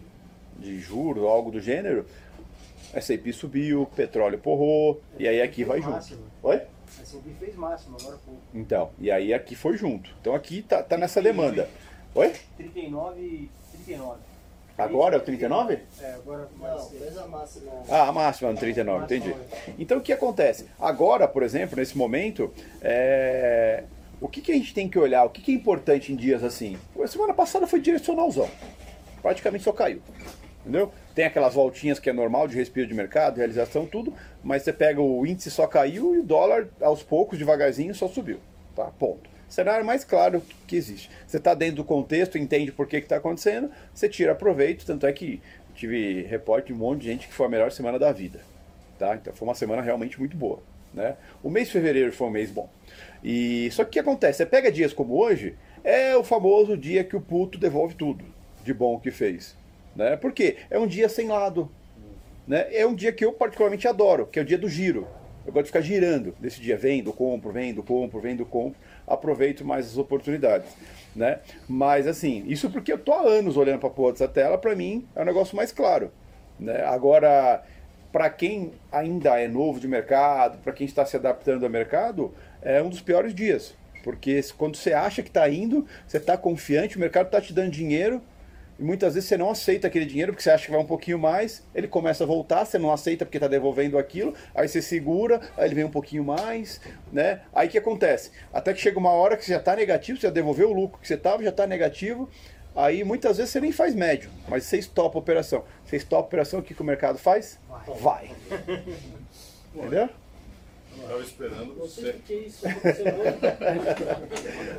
de 0.57 0.79
juros 0.79 1.25
ou 1.25 1.29
algo 1.29 1.51
do 1.51 1.61
gênero. 1.61 2.07
SAP 2.93 3.33
subiu, 3.33 3.89
petróleo 3.97 4.39
porrou, 4.39 5.03
e 5.19 5.27
aí 5.27 5.43
aqui 5.43 5.65
vai 5.65 5.83
junto. 5.83 6.17
Oi? 6.45 6.63
A 6.97 7.03
S&P 7.03 7.31
fez 7.41 7.57
máximo, 7.57 7.97
agora 8.01 8.19
pouco. 8.25 8.41
Então, 8.55 8.91
e 9.01 9.11
aí 9.11 9.35
aqui 9.35 9.57
foi 9.57 9.77
junto. 9.77 10.11
Então 10.21 10.33
aqui 10.33 10.63
tá, 10.63 10.81
tá 10.81 10.97
nessa 10.97 11.21
demanda. 11.21 11.69
Oi? 12.15 12.33
39 12.57 13.21
e 13.21 13.51
39. 13.85 14.21
Agora 14.79 15.17
é 15.17 15.19
o 15.19 15.21
39? 15.21 15.79
É, 16.01 16.13
agora 16.15 16.49
vai 16.59 16.71
Não, 16.71 16.91
fez 16.91 17.19
a 17.19 17.27
máxima. 17.27 17.73
Ah, 17.89 18.09
a 18.09 18.13
máxima 18.13 18.53
no 18.53 18.59
39, 18.59 19.05
entendi. 19.05 19.35
Então 19.79 19.99
o 19.99 20.01
que 20.01 20.13
acontece? 20.13 20.67
Agora, 20.81 21.29
por 21.29 21.43
exemplo, 21.43 21.77
nesse 21.77 21.97
momento, 21.97 22.53
é, 22.83 23.85
o 24.21 24.29
que, 24.29 24.41
que 24.41 24.53
a 24.53 24.55
gente 24.55 24.75
tem 24.75 24.89
que 24.89 24.99
olhar? 24.99 25.25
O 25.25 25.31
que, 25.31 25.43
que 25.43 25.53
é 25.53 25.55
importante 25.55 26.13
em 26.13 26.17
dias 26.17 26.43
assim? 26.43 26.77
A 27.01 27.07
semana 27.07 27.35
passada 27.35 27.67
foi 27.67 27.81
direcionalzão. 27.81 28.49
Praticamente 29.23 29.65
só 29.65 29.73
caiu. 29.73 30.01
Entendeu? 30.61 30.93
Tem 31.15 31.25
aquelas 31.25 31.55
voltinhas 31.55 31.99
que 31.99 32.11
é 32.11 32.13
normal 32.13 32.49
de 32.49 32.57
respiro 32.57 32.87
de 32.87 32.95
mercado, 32.95 33.37
realização, 33.37 33.87
tudo, 33.87 34.13
mas 34.43 34.63
você 34.63 34.73
pega 34.73 35.01
o 35.01 35.27
índice 35.27 35.51
só 35.51 35.67
caiu 35.67 36.15
e 36.15 36.19
o 36.19 36.23
dólar, 36.23 36.69
aos 36.81 37.03
poucos, 37.03 37.39
devagarzinho, 37.39 37.95
só 37.95 38.09
subiu. 38.09 38.39
Tá? 38.75 38.87
Ponto. 38.99 39.34
Cenário 39.49 39.85
mais 39.85 40.05
claro 40.05 40.43
que 40.67 40.77
existe. 40.77 41.11
Você 41.27 41.37
está 41.37 41.55
dentro 41.55 41.77
do 41.77 41.85
contexto, 41.85 42.39
entende 42.39 42.73
por 42.73 42.87
que 42.87 42.97
está 42.97 43.17
acontecendo, 43.17 43.71
você 43.93 44.09
tira 44.09 44.35
proveito, 44.35 44.85
tanto 44.85 45.07
é 45.07 45.13
que 45.13 45.41
tive 45.75 46.23
reporte 46.23 46.69
de 46.69 46.73
um 46.73 46.77
monte 46.77 47.03
de 47.03 47.07
gente 47.07 47.27
que 47.27 47.35
foi 47.35 47.47
a 47.47 47.49
melhor 47.49 47.71
semana 47.71 47.99
da 47.99 48.13
vida. 48.13 48.41
Tá? 48.99 49.15
Então 49.17 49.35
foi 49.35 49.47
uma 49.47 49.55
semana 49.55 49.83
realmente 49.83 50.19
muito 50.19 50.37
boa. 50.37 50.61
Né? 50.93 51.17
O 51.43 51.51
mês 51.51 51.67
de 51.67 51.73
fevereiro 51.73 52.13
foi 52.13 52.29
um 52.29 52.31
mês 52.31 52.51
bom. 52.51 52.69
E 53.23 53.69
só 53.73 53.83
que 53.83 53.91
o 53.91 53.93
que 53.93 53.99
acontece? 53.99 54.39
Você 54.39 54.47
pega 54.47 54.71
dias 54.71 54.93
como 54.93 55.19
hoje, 55.19 55.57
é 55.83 56.17
o 56.17 56.23
famoso 56.23 56.77
dia 56.77 57.05
que 57.05 57.17
o 57.17 57.21
puto 57.21 57.59
devolve 57.59 57.95
tudo 57.95 58.25
de 58.63 58.73
bom 58.73 58.99
que 58.99 59.11
fez. 59.11 59.57
Né? 59.95 60.17
Por 60.17 60.33
quê? 60.33 60.57
É 60.71 60.79
um 60.79 60.87
dia 60.87 61.09
sem 61.09 61.29
lado. 61.29 61.71
Né? 62.47 62.67
É 62.71 62.87
um 62.87 62.95
dia 62.95 63.13
que 63.13 63.25
eu 63.25 63.33
particularmente 63.33 63.87
adoro, 63.87 64.27
que 64.27 64.39
é 64.39 64.43
o 64.43 64.45
dia 64.45 64.59
do 64.59 64.69
giro. 64.69 65.07
Eu 65.47 65.53
gosto 65.53 65.65
de 65.65 65.71
ficar 65.71 65.83
girando 65.83 66.35
desse 66.41 66.61
dia, 66.61 66.77
vendo, 66.77 67.13
compro, 67.13 67.53
vendo, 67.53 67.83
compro, 67.83 68.19
vendo, 68.19 68.47
compro, 68.47 68.81
aproveito 69.07 69.65
mais 69.65 69.87
as 69.87 69.99
oportunidades. 69.99 70.71
Né? 71.15 71.39
Mas 71.69 72.07
assim, 72.07 72.45
isso 72.47 72.71
porque 72.71 72.93
eu 72.93 72.99
tô 72.99 73.13
há 73.13 73.23
anos 73.23 73.57
olhando 73.57 73.79
para 73.79 73.91
porra 73.91 74.13
dessa 74.13 74.29
tela, 74.29 74.59
para 74.59 74.75
mim 74.75 75.07
é 75.15 75.23
um 75.23 75.25
negócio 75.25 75.57
mais 75.57 75.71
claro. 75.71 76.11
Né? 76.59 76.83
Agora, 76.85 77.63
para 78.13 78.29
quem 78.31 78.73
ainda 78.91 79.41
é 79.41 79.47
novo 79.49 79.79
de 79.79 79.89
mercado, 79.89 80.59
para 80.59 80.73
quem 80.73 80.87
está 80.87 81.05
se 81.05 81.17
adaptando 81.17 81.65
ao 81.65 81.71
mercado, 81.71 82.33
é 82.63 82.83
um 82.83 82.89
dos 82.89 83.01
piores 83.01 83.35
dias. 83.35 83.75
Porque 84.03 84.41
quando 84.59 84.77
você 84.77 84.93
acha 84.93 85.23
que 85.23 85.31
está 85.31 85.49
indo, 85.49 85.87
você 86.07 86.19
está 86.19 86.37
confiante, 86.37 86.97
o 86.97 87.01
mercado 87.01 87.27
está 87.27 87.41
te 87.41 87.53
dando 87.53 87.71
dinheiro, 87.71 88.21
e 88.79 88.83
muitas 88.83 89.15
vezes 89.15 89.29
você 89.29 89.37
não 89.37 89.51
aceita 89.51 89.87
aquele 89.87 90.05
dinheiro 90.05 90.33
porque 90.33 90.43
você 90.43 90.51
acha 90.51 90.67
que 90.67 90.71
vai 90.71 90.81
um 90.81 90.87
pouquinho 90.87 91.19
mais, 91.19 91.63
ele 91.75 91.87
começa 91.87 92.25
a 92.25 92.27
voltar, 92.27 92.65
você 92.65 92.79
não 92.79 92.93
aceita 92.93 93.25
porque 93.25 93.37
está 93.37 93.47
devolvendo 93.49 93.97
aquilo, 93.99 94.35
aí 94.55 94.67
você 94.69 94.83
segura, 94.83 95.41
aí 95.57 95.67
ele 95.67 95.75
vem 95.75 95.85
um 95.85 95.91
pouquinho 95.91 96.25
mais, 96.25 96.81
né? 97.13 97.41
Aí 97.53 97.69
o 97.69 97.71
que 97.71 97.79
acontece? 97.79 98.31
Até 98.53 98.73
que 98.73 98.81
chega 98.81 98.99
uma 98.99 99.11
hora 99.11 99.37
que 99.37 99.45
você 99.45 99.53
já 99.53 99.59
está 99.59 99.77
negativo, 99.77 100.19
você 100.19 100.27
já 100.27 100.33
devolveu 100.33 100.71
o 100.71 100.73
lucro 100.73 100.99
que 101.01 101.07
você 101.07 101.15
estava, 101.15 101.43
já 101.43 101.51
está 101.51 101.67
negativo, 101.67 102.29
aí 102.75 103.05
muitas 103.05 103.37
vezes 103.37 103.53
você 103.53 103.61
nem 103.61 103.73
faz 103.73 103.95
médio, 103.95 104.31
mas 104.49 104.65
você 104.65 104.79
estopa 104.79 105.19
a 105.19 105.21
operação. 105.21 105.65
Você 105.85 105.97
estopa 105.97 106.23
a 106.23 106.27
operação, 106.27 106.61
o 106.61 106.63
que, 106.63 106.75
que 106.75 106.83
o 106.83 106.85
mercado 106.85 107.19
faz? 107.19 107.59
Vai. 108.01 108.31
Entendeu? 109.75 110.09
Estava 111.05 111.23
esperando 111.23 111.75
você. 111.75 112.13
por 112.13 112.21
que 112.23 112.35
isso 112.35 112.67
aconteceu 112.67 113.05
hoje. 113.15 113.35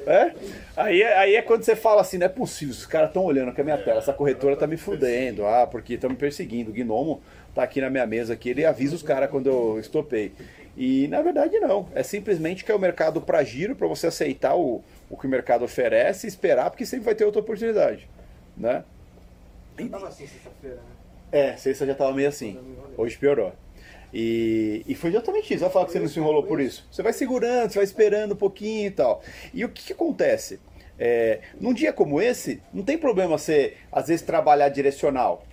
É? 0.07 0.33
Aí, 0.77 1.01
é- 1.01 1.17
aí 1.17 1.35
é 1.35 1.41
quando 1.41 1.63
você 1.63 1.75
fala 1.75 2.01
assim, 2.01 2.17
não 2.19 2.25
é 2.27 2.29
possível, 2.29 2.71
os 2.73 2.85
caras 2.85 3.09
estão 3.09 3.23
olhando 3.23 3.49
aqui 3.49 3.61
a 3.61 3.63
minha 3.63 3.77
tela, 3.77 3.97
essa 3.99 4.13
corretora 4.13 4.55
tá 4.55 4.67
me 4.67 4.77
fudendo, 4.77 5.45
ah, 5.45 5.65
porque 5.65 5.95
estão 5.95 6.09
me 6.09 6.15
perseguindo. 6.15 6.69
O 6.69 6.73
Gnomo 6.73 7.21
tá 7.55 7.63
aqui 7.63 7.81
na 7.81 7.89
minha 7.89 8.05
mesa 8.05 8.33
aqui, 8.33 8.49
ele 8.49 8.65
avisa 8.65 8.95
os 8.95 9.01
caras 9.01 9.29
quando 9.31 9.47
eu 9.47 9.79
estopei. 9.79 10.33
E 10.77 11.07
na 11.07 11.21
verdade 11.21 11.59
não, 11.59 11.87
é 11.95 12.03
simplesmente 12.03 12.63
que 12.63 12.71
é 12.71 12.75
o 12.75 12.79
mercado 12.79 13.21
para 13.21 13.43
giro, 13.43 13.75
para 13.75 13.87
você 13.87 14.07
aceitar 14.07 14.55
o, 14.55 14.83
o 15.09 15.17
que 15.17 15.25
o 15.25 15.29
mercado 15.29 15.63
oferece 15.65 16.27
e 16.27 16.29
esperar, 16.29 16.69
porque 16.69 16.85
sempre 16.85 17.05
vai 17.05 17.15
ter 17.15 17.23
outra 17.25 17.41
oportunidade, 17.41 18.07
né? 18.55 18.83
Não 19.79 19.87
tava 19.87 20.07
assim 20.07 20.27
sexta-feira, 20.27 20.75
né? 20.77 20.81
É, 21.31 21.57
sexta 21.57 21.85
já 21.85 21.95
tava 21.95 22.13
meio 22.13 22.29
assim, 22.29 22.59
hoje 22.97 23.17
piorou. 23.17 23.53
E, 24.17 24.81
e 24.87 24.95
foi 24.95 25.09
exatamente 25.09 25.53
isso. 25.53 25.61
Vai 25.61 25.69
falar 25.69 25.85
que 25.87 25.91
você 25.91 25.99
não 25.99 26.07
se 26.07 26.17
enrolou 26.17 26.43
por 26.43 26.61
isso. 26.61 26.87
Você 26.89 27.03
vai 27.03 27.11
segurando, 27.11 27.69
você 27.69 27.79
vai 27.79 27.83
esperando 27.83 28.31
um 28.31 28.37
pouquinho 28.37 28.87
e 28.87 28.91
tal. 28.91 29.21
E 29.53 29.65
o 29.65 29.69
que, 29.69 29.83
que 29.87 29.91
acontece? 29.91 30.57
É, 30.97 31.41
num 31.59 31.73
dia 31.73 31.91
como 31.91 32.21
esse, 32.21 32.61
não 32.73 32.81
tem 32.81 32.97
problema 32.97 33.37
você, 33.37 33.73
às 33.91 34.07
vezes, 34.07 34.25
trabalhar 34.25 34.69
direcional. 34.69 35.43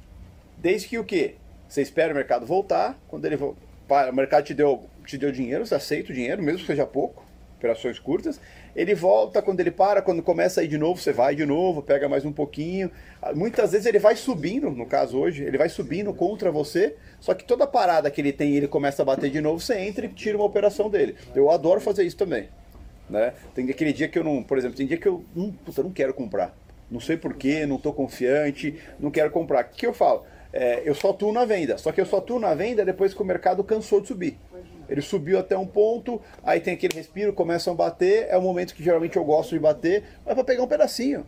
Desde 0.56 0.86
que 0.86 0.96
o 0.96 1.02
quê? 1.04 1.34
Você 1.68 1.82
espera 1.82 2.12
o 2.12 2.14
mercado 2.16 2.46
voltar, 2.46 2.96
quando 3.08 3.24
ele 3.24 3.34
vo- 3.34 3.56
pa- 3.88 4.08
o 4.08 4.14
mercado 4.14 4.44
te 4.44 4.54
deu, 4.54 4.84
te 5.04 5.18
deu 5.18 5.32
dinheiro, 5.32 5.66
você 5.66 5.74
aceita 5.74 6.12
o 6.12 6.14
dinheiro, 6.14 6.40
mesmo 6.40 6.60
que 6.60 6.66
seja 6.66 6.86
pouco, 6.86 7.24
operações 7.62 7.98
curtas. 8.00 8.40
Ele 8.74 8.94
volta, 8.94 9.40
quando 9.40 9.60
ele 9.60 9.70
para, 9.70 10.02
quando 10.02 10.22
começa 10.22 10.60
a 10.60 10.64
ir 10.64 10.68
de 10.68 10.76
novo, 10.76 11.00
você 11.00 11.12
vai 11.12 11.36
de 11.36 11.46
novo, 11.46 11.80
pega 11.80 12.08
mais 12.08 12.24
um 12.24 12.32
pouquinho. 12.32 12.90
Ah, 13.22 13.32
Muitas 13.32 13.70
vezes 13.70 13.86
ele 13.86 14.00
vai 14.00 14.16
subindo, 14.16 14.70
no 14.70 14.84
caso 14.84 15.16
hoje, 15.16 15.44
ele 15.44 15.56
vai 15.56 15.68
subindo 15.68 16.12
contra 16.12 16.50
você, 16.50 16.96
só 17.20 17.32
que 17.32 17.44
toda 17.44 17.66
parada 17.66 18.10
que 18.10 18.20
ele 18.20 18.32
tem 18.32 18.56
ele 18.56 18.66
começa 18.66 19.02
a 19.02 19.04
bater 19.04 19.30
de 19.30 19.40
novo, 19.40 19.60
você 19.60 19.78
entra 19.78 20.04
e 20.04 20.08
tira 20.08 20.36
uma 20.36 20.44
operação 20.44 20.90
dele. 20.90 21.14
Eu 21.34 21.50
adoro 21.50 21.80
fazer 21.80 22.02
isso 22.02 22.16
também. 22.16 22.48
Né? 23.08 23.32
Tem 23.54 23.68
aquele 23.70 23.92
dia 23.92 24.08
que 24.08 24.18
eu 24.18 24.24
não, 24.24 24.42
por 24.42 24.58
exemplo, 24.58 24.76
tem 24.76 24.86
dia 24.86 24.96
que 24.96 25.06
eu 25.06 25.24
hum, 25.36 25.52
puta, 25.64 25.82
não 25.82 25.90
quero 25.90 26.12
comprar. 26.12 26.56
Não 26.90 27.00
sei 27.00 27.16
porquê, 27.16 27.64
não 27.64 27.76
estou 27.76 27.92
confiante, 27.92 28.78
não 28.98 29.10
quero 29.10 29.30
comprar. 29.30 29.64
O 29.64 29.68
que 29.68 29.86
eu 29.86 29.94
falo? 29.94 30.24
É, 30.52 30.82
eu 30.84 30.94
só 30.94 31.10
atuo 31.10 31.32
na 31.32 31.46
venda. 31.46 31.78
Só 31.78 31.90
que 31.90 32.00
eu 32.00 32.04
só 32.04 32.18
atuo 32.18 32.38
na 32.38 32.54
venda 32.54 32.84
depois 32.84 33.14
que 33.14 33.22
o 33.22 33.24
mercado 33.24 33.64
cansou 33.64 34.00
de 34.00 34.08
subir. 34.08 34.38
Ele 34.92 35.00
subiu 35.00 35.38
até 35.38 35.56
um 35.56 35.66
ponto, 35.66 36.20
aí 36.44 36.60
tem 36.60 36.74
aquele 36.74 36.94
respiro, 36.94 37.32
começam 37.32 37.72
a 37.72 37.76
bater, 37.76 38.26
é 38.28 38.36
o 38.36 38.42
momento 38.42 38.74
que 38.74 38.84
geralmente 38.84 39.16
eu 39.16 39.24
gosto 39.24 39.54
de 39.54 39.58
bater, 39.58 40.04
mas 40.22 40.34
para 40.34 40.44
pegar 40.44 40.62
um 40.62 40.66
pedacinho. 40.66 41.24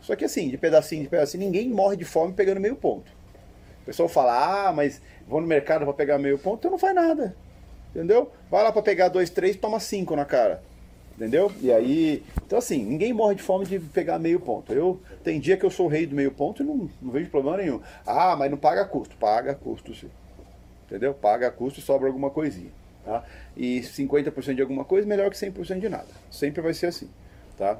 Só 0.00 0.14
que 0.14 0.24
assim, 0.24 0.48
de 0.48 0.56
pedacinho, 0.56 1.02
de 1.02 1.08
pedacinho, 1.08 1.42
ninguém 1.42 1.68
morre 1.68 1.96
de 1.96 2.04
fome 2.04 2.32
pegando 2.32 2.60
meio 2.60 2.76
ponto. 2.76 3.10
O 3.82 3.86
pessoal 3.86 4.08
fala, 4.08 4.68
ah, 4.68 4.72
mas 4.72 5.02
vou 5.26 5.40
no 5.40 5.48
mercado 5.48 5.84
para 5.84 5.92
pegar 5.94 6.16
meio 6.16 6.38
ponto, 6.38 6.58
então 6.60 6.70
não 6.70 6.78
faz 6.78 6.94
nada. 6.94 7.34
Entendeu? 7.90 8.30
Vai 8.48 8.62
lá 8.62 8.70
para 8.70 8.82
pegar 8.82 9.08
dois, 9.08 9.30
três, 9.30 9.56
toma 9.56 9.80
cinco 9.80 10.14
na 10.14 10.24
cara. 10.24 10.62
Entendeu? 11.16 11.50
E 11.60 11.72
aí. 11.72 12.22
Então, 12.46 12.56
assim, 12.56 12.84
ninguém 12.84 13.12
morre 13.12 13.34
de 13.34 13.42
fome 13.42 13.66
de 13.66 13.80
pegar 13.80 14.20
meio 14.20 14.38
ponto. 14.38 14.72
Eu 14.72 15.00
tem 15.24 15.40
dia 15.40 15.56
que 15.56 15.66
eu 15.66 15.70
sou 15.70 15.86
o 15.86 15.88
rei 15.88 16.06
do 16.06 16.14
meio 16.14 16.30
ponto 16.30 16.62
e 16.62 16.66
não, 16.66 16.88
não 17.02 17.10
vejo 17.10 17.28
problema 17.28 17.56
nenhum. 17.56 17.80
Ah, 18.06 18.36
mas 18.36 18.48
não 18.48 18.56
paga 18.56 18.84
custo. 18.84 19.16
Paga 19.16 19.56
custo, 19.56 19.92
sim. 19.92 20.08
Entendeu? 20.86 21.12
Paga 21.12 21.50
custo 21.50 21.80
e 21.80 21.82
sobra 21.82 22.06
alguma 22.06 22.30
coisinha. 22.30 22.77
Tá? 23.08 23.24
E 23.56 23.80
50% 23.80 24.54
de 24.54 24.60
alguma 24.60 24.84
coisa 24.84 25.08
melhor 25.08 25.30
que 25.30 25.36
100% 25.36 25.80
de 25.80 25.88
nada. 25.88 26.08
Sempre 26.30 26.60
vai 26.60 26.74
ser 26.74 26.88
assim. 26.88 27.08
Tá? 27.56 27.78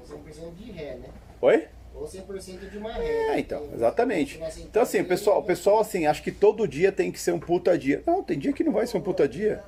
Ou 0.00 0.18
100% 0.18 0.54
de 0.56 0.72
ré, 0.72 0.96
né? 0.96 1.08
Oi? 1.40 1.68
Ou 1.94 2.04
100% 2.04 2.68
de 2.68 2.76
uma 2.76 2.92
ré. 2.92 3.04
É, 3.04 3.38
então, 3.38 3.68
exatamente. 3.72 4.40
Então, 4.58 4.82
assim, 4.82 5.02
o 5.02 5.04
pessoal, 5.04 5.38
o 5.38 5.44
pessoal, 5.44 5.78
assim, 5.78 6.06
acha 6.06 6.20
que 6.20 6.32
todo 6.32 6.66
dia 6.66 6.90
tem 6.90 7.12
que 7.12 7.20
ser 7.20 7.30
um 7.30 7.38
puta 7.38 7.78
dia. 7.78 8.02
Não, 8.04 8.24
tem 8.24 8.36
dia 8.36 8.52
que 8.52 8.64
não 8.64 8.72
vai 8.72 8.88
ser 8.88 8.96
um 8.96 9.00
puta 9.00 9.28
dia. 9.28 9.62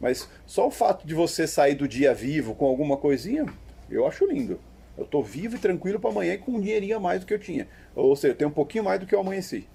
Mas 0.00 0.28
só 0.48 0.66
o 0.66 0.70
fato 0.70 1.06
de 1.06 1.14
você 1.14 1.46
sair 1.46 1.76
do 1.76 1.86
dia 1.86 2.12
vivo 2.12 2.52
com 2.56 2.66
alguma 2.66 2.96
coisinha, 2.96 3.46
eu 3.88 4.04
acho 4.04 4.26
lindo. 4.26 4.58
Eu 4.98 5.04
tô 5.04 5.22
vivo 5.22 5.54
e 5.54 5.58
tranquilo 5.60 6.00
para 6.00 6.10
amanhã 6.10 6.34
e 6.34 6.38
com 6.38 6.50
um 6.50 6.60
dinheirinho 6.60 6.96
a 6.96 7.00
mais 7.00 7.20
do 7.20 7.26
que 7.26 7.34
eu 7.34 7.38
tinha. 7.38 7.68
Ou 7.94 8.16
seja, 8.16 8.32
eu 8.32 8.36
tenho 8.36 8.50
um 8.50 8.52
pouquinho 8.52 8.82
mais 8.82 8.98
do 8.98 9.06
que 9.06 9.14
eu 9.14 9.20
amanheci. 9.20 9.68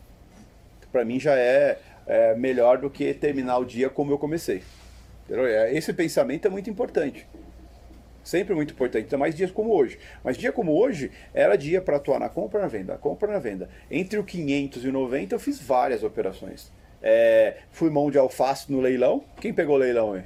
Para 0.92 1.06
mim 1.06 1.18
já 1.18 1.34
é, 1.34 1.80
é 2.08 2.36
melhor 2.36 2.78
do 2.78 2.90
que 2.90 3.14
terminar 3.14 3.58
o 3.58 3.66
dia 3.66 3.90
como 3.90 4.12
eu 4.12 4.18
comecei. 4.18 4.64
É, 5.30 5.76
Esse 5.76 5.94
pensamento 5.94 6.48
é 6.48 6.50
muito 6.50 6.70
importante. 6.70 7.28
Sempre 8.24 8.56
muito 8.56 8.74
importante, 8.74 9.04
ainda 9.04 9.18
mais 9.20 9.36
dias 9.36 9.52
como 9.52 9.72
hoje. 9.72 10.00
Mas 10.24 10.36
dia 10.36 10.52
como 10.52 10.76
hoje, 10.76 11.12
era 11.34 11.56
dia 11.56 11.80
para 11.80 11.98
atuar 11.98 12.20
na 12.20 12.28
compra 12.28 12.60
e 12.60 12.62
na 12.64 12.68
venda, 12.68 12.98
compra 12.98 13.30
e 13.30 13.34
na 13.34 13.40
venda. 13.40 13.70
Entre 13.90 14.18
o 14.18 14.24
500 14.24 14.84
e 14.84 14.88
o 14.88 14.92
90 14.92 15.36
eu 15.36 15.40
fiz 15.40 15.62
várias 15.62 16.04
operações. 16.04 16.72
É, 17.04 17.58
fui 17.70 17.92
mão 17.92 18.10
de 18.10 18.18
alface 18.18 18.72
no 18.72 18.82
leilão. 18.82 19.24
Quem 19.40 19.54
pegou 19.54 19.76
o 19.76 19.78
leilão 19.78 20.14
aí? 20.14 20.24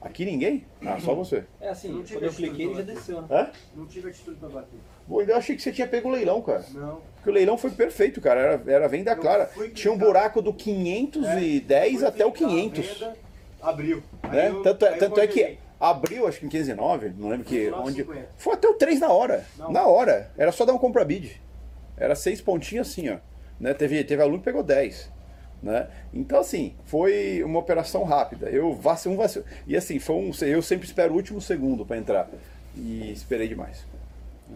Aqui 0.00 0.24
ninguém? 0.24 0.64
Ah, 0.84 1.00
só 1.00 1.16
você. 1.16 1.42
É 1.60 1.68
assim, 1.68 1.88
Não 1.88 2.04
quando 2.04 2.22
eu 2.22 2.32
cliquei 2.32 2.66
ele 2.66 2.74
já 2.76 2.82
desceu, 2.82 3.22
né? 3.22 3.28
Hã? 3.28 3.50
Não 3.74 3.86
tive 3.86 4.08
atitude 4.08 4.38
pra 4.38 4.48
bater. 4.48 4.78
Bom, 5.06 5.20
eu 5.22 5.36
achei 5.36 5.54
que 5.56 5.62
você 5.62 5.72
tinha 5.72 5.86
pego 5.86 6.08
o 6.08 6.12
leilão, 6.12 6.42
cara. 6.42 6.64
Não. 6.72 7.00
Porque 7.16 7.30
o 7.30 7.32
leilão 7.32 7.56
foi 7.56 7.70
perfeito, 7.70 8.20
cara. 8.20 8.40
Era, 8.40 8.72
era 8.72 8.88
venda 8.88 9.12
Eu 9.12 9.16
clara. 9.16 9.50
Tinha 9.74 9.92
um 9.92 9.98
buraco 9.98 10.42
do 10.42 10.52
510 10.52 11.98
Fui 11.98 12.04
até 12.06 12.24
o 12.26 12.32
clicar, 12.32 12.54
500. 12.54 12.98
venda, 12.98 13.16
Abriu. 13.62 14.02
Né? 14.30 14.48
eu- 14.48 14.62
tanto 14.62 14.84
é, 14.86 14.92
tanto 14.96 15.20
é 15.20 15.26
que 15.26 15.58
abriu, 15.78 16.26
acho 16.26 16.40
que 16.40 16.46
em 16.46 16.48
15 16.48 16.74
9, 16.74 17.12
não 17.16 17.28
lembro 17.28 17.44
que 17.46 17.66
19,50. 17.70 17.82
onde. 17.86 18.06
Foi 18.36 18.54
até 18.54 18.68
o 18.68 18.74
3 18.74 19.00
na 19.00 19.08
hora. 19.12 19.44
Não. 19.58 19.72
Na 19.72 19.86
hora. 19.86 20.30
Era 20.36 20.52
só 20.52 20.64
dar 20.64 20.72
um 20.72 20.78
compra 20.78 21.04
bid. 21.04 21.40
Era 21.96 22.14
seis 22.14 22.40
pontinhos 22.40 22.88
assim, 22.88 23.08
ó. 23.08 23.16
Né? 23.58 23.72
Teve, 23.74 24.02
teve 24.04 24.22
aluno 24.22 24.38
que 24.38 24.44
pegou 24.44 24.62
10. 24.62 25.10
Né? 25.62 25.88
Então, 26.12 26.38
assim, 26.40 26.74
foi 26.84 27.42
uma 27.42 27.58
operação 27.58 28.04
rápida. 28.04 28.48
Eu 28.50 28.74
vacilo, 28.74 29.14
um 29.14 29.16
vacilo. 29.16 29.44
E 29.66 29.76
assim, 29.76 29.98
foi 29.98 30.16
um, 30.16 30.30
eu 30.42 30.60
sempre 30.62 30.86
espero 30.86 31.12
o 31.12 31.16
último 31.16 31.40
segundo 31.40 31.84
para 31.84 31.96
entrar. 31.96 32.28
E 32.76 33.10
esperei 33.10 33.48
demais. 33.48 33.84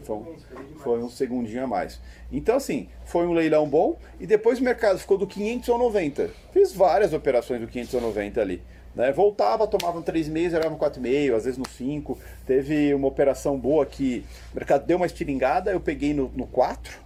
Foi 0.03 0.17
um, 0.17 0.37
foi 0.79 1.03
um 1.03 1.11
segundinho 1.11 1.65
a 1.65 1.67
mais. 1.67 2.01
Então, 2.33 2.57
assim, 2.57 2.89
foi 3.05 3.27
um 3.27 3.33
leilão 3.33 3.69
bom. 3.69 3.99
E 4.19 4.27
depois 4.27 4.61
o 4.61 4.63
mercado 4.63 4.99
ficou 4.99 5.19
do 5.19 5.27
500 5.27 5.69
ao 5.69 5.79
90. 5.79 6.31
Fiz 6.53 6.73
várias 6.73 7.13
operações 7.13 7.61
do 7.61 7.67
500 7.67 7.95
ao 7.97 8.01
90 8.01 8.41
ali. 8.41 8.63
Né? 8.95 9.13
Voltava, 9.13 9.67
tomava 9.67 10.01
3 10.03 10.29
meses, 10.29 10.55
era 10.55 10.69
no 10.69 10.77
4,5, 10.77 11.35
às 11.35 11.45
vezes 11.45 11.59
no 11.59 11.69
5. 11.69 12.19
Teve 12.47 12.95
uma 12.95 13.09
operação 13.09 13.59
boa 13.59 13.85
que 13.85 14.25
o 14.53 14.57
mercado 14.57 14.87
deu 14.87 14.97
uma 14.97 15.07
estilingada, 15.07 15.71
eu 15.71 15.81
peguei 15.81 16.15
no, 16.15 16.31
no 16.35 16.47
4. 16.47 16.99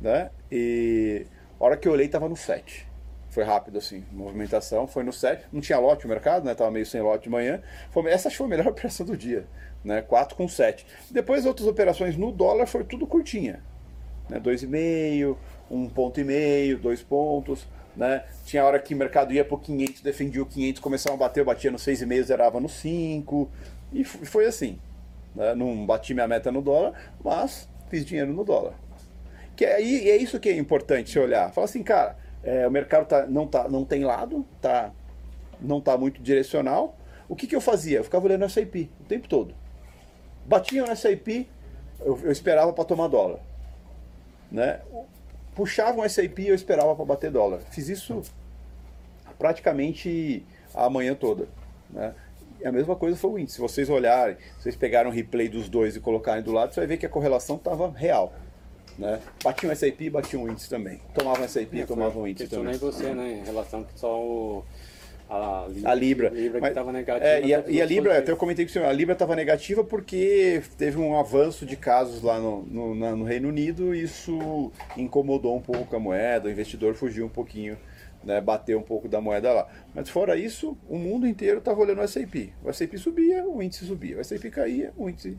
Né? 0.00 0.30
E 0.50 1.26
a 1.58 1.64
hora 1.64 1.76
que 1.76 1.88
eu 1.88 1.92
olhei, 1.92 2.06
estava 2.06 2.28
no 2.28 2.36
7. 2.36 2.93
Foi 3.34 3.42
rápido 3.42 3.78
assim, 3.78 4.04
movimentação, 4.12 4.86
foi 4.86 5.02
no 5.02 5.12
7. 5.12 5.46
Não 5.52 5.60
tinha 5.60 5.76
lote 5.76 6.04
no 6.04 6.10
mercado, 6.10 6.44
né? 6.44 6.54
Tava 6.54 6.70
meio 6.70 6.86
sem 6.86 7.02
lote 7.02 7.24
de 7.24 7.30
manhã. 7.30 7.60
Foi, 7.90 8.08
essa 8.08 8.30
foi 8.30 8.46
a 8.46 8.48
melhor 8.48 8.68
operação 8.70 9.04
do 9.04 9.16
dia, 9.16 9.44
né? 9.82 10.02
4 10.02 10.36
com 10.36 10.46
7. 10.46 10.86
Depois 11.10 11.44
outras 11.44 11.66
operações 11.66 12.16
no 12.16 12.30
dólar 12.30 12.66
foi 12.66 12.84
tudo 12.84 13.08
curtinha. 13.08 13.60
Né? 14.30 14.38
2,5, 14.38 15.36
um 15.68 15.88
ponto 15.88 16.20
e 16.20 16.24
meio, 16.24 16.78
dois 16.78 17.02
pontos, 17.02 17.66
né? 17.96 18.24
Tinha 18.46 18.64
hora 18.64 18.78
que 18.78 18.94
o 18.94 18.96
mercado 18.96 19.32
ia 19.32 19.44
pro 19.44 19.58
500, 19.58 20.00
defendia 20.00 20.40
o 20.40 20.46
500, 20.46 20.80
começava 20.80 21.16
a 21.16 21.18
bater, 21.18 21.40
eu 21.40 21.44
batia 21.44 21.72
no 21.72 21.76
6,5, 21.76 22.22
zerava 22.22 22.60
no 22.60 22.68
5. 22.68 23.50
E 23.92 24.04
foi 24.04 24.46
assim. 24.46 24.78
Né? 25.34 25.56
Não 25.56 25.84
bati 25.84 26.14
minha 26.14 26.28
meta 26.28 26.52
no 26.52 26.62
dólar, 26.62 26.92
mas 27.24 27.68
fiz 27.90 28.04
dinheiro 28.04 28.32
no 28.32 28.44
dólar. 28.44 28.74
Que 29.56 29.64
é, 29.64 29.82
e 29.82 30.08
é 30.08 30.16
isso 30.16 30.38
que 30.38 30.48
é 30.48 30.56
importante 30.56 31.18
olhar. 31.18 31.52
Fala 31.52 31.64
assim, 31.64 31.82
cara, 31.82 32.22
é, 32.44 32.66
o 32.66 32.70
mercado 32.70 33.06
tá, 33.06 33.26
não, 33.26 33.46
tá, 33.46 33.68
não 33.68 33.84
tem 33.84 34.04
lado, 34.04 34.44
tá, 34.60 34.92
não 35.60 35.80
tá 35.80 35.96
muito 35.96 36.22
direcional. 36.22 36.96
O 37.28 37.34
que, 37.34 37.46
que 37.46 37.56
eu 37.56 37.60
fazia? 37.60 37.98
Eu 37.98 38.04
ficava 38.04 38.26
olhando 38.26 38.44
o 38.44 38.50
SIP 38.50 38.90
o 39.00 39.04
tempo 39.04 39.26
todo. 39.28 39.54
Batia 40.44 40.84
no 40.84 40.94
SIP, 40.94 41.48
eu, 42.00 42.20
eu 42.22 42.30
esperava 42.30 42.72
para 42.72 42.84
tomar 42.84 43.08
dólar. 43.08 43.40
Né? 44.52 44.80
Puxava 45.54 46.00
um 46.00 46.08
SIP 46.08 46.46
eu 46.46 46.54
esperava 46.54 46.94
para 46.94 47.04
bater 47.04 47.30
dólar. 47.30 47.60
Fiz 47.70 47.88
isso 47.88 48.22
praticamente 49.38 50.44
a 50.74 50.90
manhã 50.90 51.14
toda. 51.14 51.48
Né? 51.90 52.14
A 52.62 52.70
mesma 52.70 52.94
coisa 52.94 53.16
foi 53.16 53.30
o 53.30 53.38
índice. 53.38 53.56
Se 53.56 53.60
vocês 53.60 53.88
olharem, 53.88 54.36
vocês 54.58 54.76
pegaram 54.76 55.10
o 55.10 55.12
replay 55.12 55.48
dos 55.48 55.68
dois 55.68 55.96
e 55.96 56.00
colocarem 56.00 56.42
do 56.42 56.52
lado, 56.52 56.74
você 56.74 56.80
vai 56.80 56.86
ver 56.86 56.96
que 56.98 57.06
a 57.06 57.08
correlação 57.08 57.56
estava 57.56 57.90
real. 57.90 58.34
Né? 58.98 59.20
Batia 59.42 59.70
um 59.70 59.74
SIP, 59.74 60.08
batia 60.10 60.38
um 60.38 60.48
índice 60.48 60.68
também. 60.70 61.00
Tomava 61.14 61.42
um 61.42 61.48
SIP, 61.48 61.84
tomava 61.86 62.18
um 62.18 62.26
índice 62.26 62.48
também. 62.48 62.74
Você, 62.76 63.12
né, 63.12 63.40
em 63.42 63.44
relação 63.44 63.82
que 63.82 63.98
só 63.98 64.20
o, 64.20 64.64
a 65.28 65.66
Libra. 65.68 65.90
A 65.90 65.94
Libra. 65.94 66.28
Libra 66.28 66.60
Mas- 66.60 66.68
que 66.68 66.78
estava 66.78 66.92
negativa. 66.92 67.26
É, 67.26 67.44
e, 67.44 67.52
a, 67.54 67.64
e 67.66 67.82
a 67.82 67.86
Libra, 67.86 68.18
até 68.18 68.30
eu 68.30 68.36
comentei 68.36 68.64
com 68.64 68.70
o 68.70 68.72
senhor, 68.72 68.86
a 68.86 68.92
Libra 68.92 69.14
estava 69.14 69.34
negativa 69.34 69.82
porque 69.82 70.62
teve 70.78 70.96
um 70.98 71.18
avanço 71.18 71.66
de 71.66 71.76
casos 71.76 72.22
lá 72.22 72.38
no, 72.38 72.62
no, 72.62 72.94
na- 72.94 73.16
no 73.16 73.24
Reino 73.24 73.48
Unido 73.48 73.92
e 73.94 74.02
isso 74.02 74.70
incomodou 74.96 75.56
um 75.56 75.60
pouco 75.60 75.96
a 75.96 75.98
moeda, 75.98 76.46
o 76.48 76.50
investidor 76.52 76.94
fugiu 76.94 77.26
um 77.26 77.28
pouquinho, 77.30 77.76
né, 78.22 78.40
bateu 78.40 78.78
um 78.78 78.82
pouco 78.82 79.08
da 79.08 79.20
moeda 79.20 79.52
lá. 79.52 79.68
Mas 79.92 80.08
fora 80.08 80.36
isso, 80.36 80.78
o 80.88 80.96
mundo 80.98 81.26
inteiro 81.26 81.58
estava 81.58 81.80
olhando 81.80 81.98
o 82.00 82.04
S&P. 82.04 82.50
O 82.62 82.70
S&P 82.70 82.96
subia, 82.96 83.44
o 83.44 83.60
índice 83.60 83.86
subia. 83.86 84.18
O 84.18 84.20
S&P 84.20 84.50
caía, 84.50 84.92
o 84.96 85.08
índice 85.08 85.36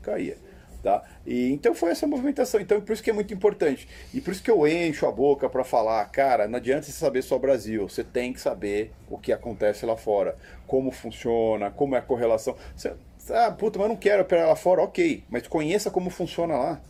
caía. 0.00 0.36
Tá? 0.84 1.02
E, 1.24 1.50
então 1.50 1.74
foi 1.74 1.92
essa 1.92 2.06
movimentação. 2.06 2.60
Então 2.60 2.78
por 2.78 2.92
isso 2.92 3.02
que 3.02 3.08
é 3.08 3.12
muito 3.14 3.32
importante. 3.32 3.88
E 4.12 4.20
por 4.20 4.32
isso 4.32 4.42
que 4.42 4.50
eu 4.50 4.68
encho 4.68 5.06
a 5.06 5.10
boca 5.10 5.48
para 5.48 5.64
falar, 5.64 6.04
cara, 6.10 6.46
não 6.46 6.58
adianta 6.58 6.82
você 6.82 6.92
saber 6.92 7.22
só 7.22 7.38
Brasil. 7.38 7.88
Você 7.88 8.04
tem 8.04 8.34
que 8.34 8.40
saber 8.40 8.92
o 9.08 9.16
que 9.16 9.32
acontece 9.32 9.86
lá 9.86 9.96
fora, 9.96 10.36
como 10.66 10.90
funciona, 10.90 11.70
como 11.70 11.94
é 11.94 12.00
a 12.00 12.02
correlação. 12.02 12.54
Você, 12.76 12.92
ah, 13.30 13.50
puta, 13.50 13.78
mas 13.78 13.86
eu 13.86 13.94
não 13.94 13.96
quero 13.96 14.20
operar 14.20 14.46
lá 14.46 14.56
fora, 14.56 14.82
ok. 14.82 15.24
Mas 15.30 15.48
conheça 15.48 15.90
como 15.90 16.10
funciona 16.10 16.54
lá. 16.54 16.82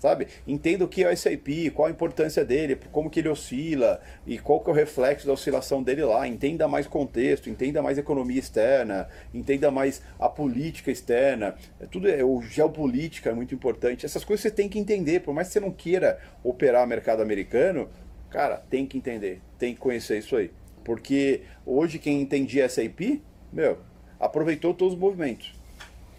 Sabe? 0.00 0.28
Entenda 0.48 0.82
o 0.82 0.88
que 0.88 1.04
é 1.04 1.12
o 1.12 1.14
SAP, 1.14 1.70
qual 1.74 1.86
a 1.86 1.90
importância 1.90 2.42
dele, 2.42 2.74
como 2.90 3.10
que 3.10 3.20
ele 3.20 3.28
oscila 3.28 4.00
e 4.26 4.38
qual 4.38 4.58
que 4.60 4.70
é 4.70 4.72
o 4.72 4.74
reflexo 4.74 5.26
da 5.26 5.34
oscilação 5.34 5.82
dele 5.82 6.02
lá. 6.02 6.26
Entenda 6.26 6.66
mais 6.66 6.86
contexto, 6.86 7.50
entenda 7.50 7.82
mais 7.82 7.98
economia 7.98 8.38
externa, 8.38 9.08
entenda 9.34 9.70
mais 9.70 10.00
a 10.18 10.26
política 10.26 10.90
externa. 10.90 11.54
É 11.78 11.84
tudo 11.84 12.08
é, 12.08 12.24
o 12.24 12.40
geopolítica 12.40 13.28
é 13.28 13.34
muito 13.34 13.54
importante. 13.54 14.06
Essas 14.06 14.24
coisas 14.24 14.40
você 14.40 14.50
tem 14.50 14.70
que 14.70 14.78
entender, 14.78 15.20
por 15.20 15.34
mais 15.34 15.48
que 15.48 15.52
você 15.52 15.60
não 15.60 15.70
queira 15.70 16.18
operar 16.42 16.86
mercado 16.86 17.20
americano, 17.20 17.90
cara, 18.30 18.56
tem 18.56 18.86
que 18.86 18.96
entender, 18.96 19.42
tem 19.58 19.74
que 19.74 19.80
conhecer 19.80 20.18
isso 20.18 20.34
aí. 20.34 20.50
Porque 20.82 21.42
hoje 21.66 21.98
quem 21.98 22.22
entendia 22.22 22.66
SAP, 22.70 23.20
meu, 23.52 23.76
aproveitou 24.18 24.72
todos 24.72 24.94
os 24.94 24.98
movimentos 24.98 25.59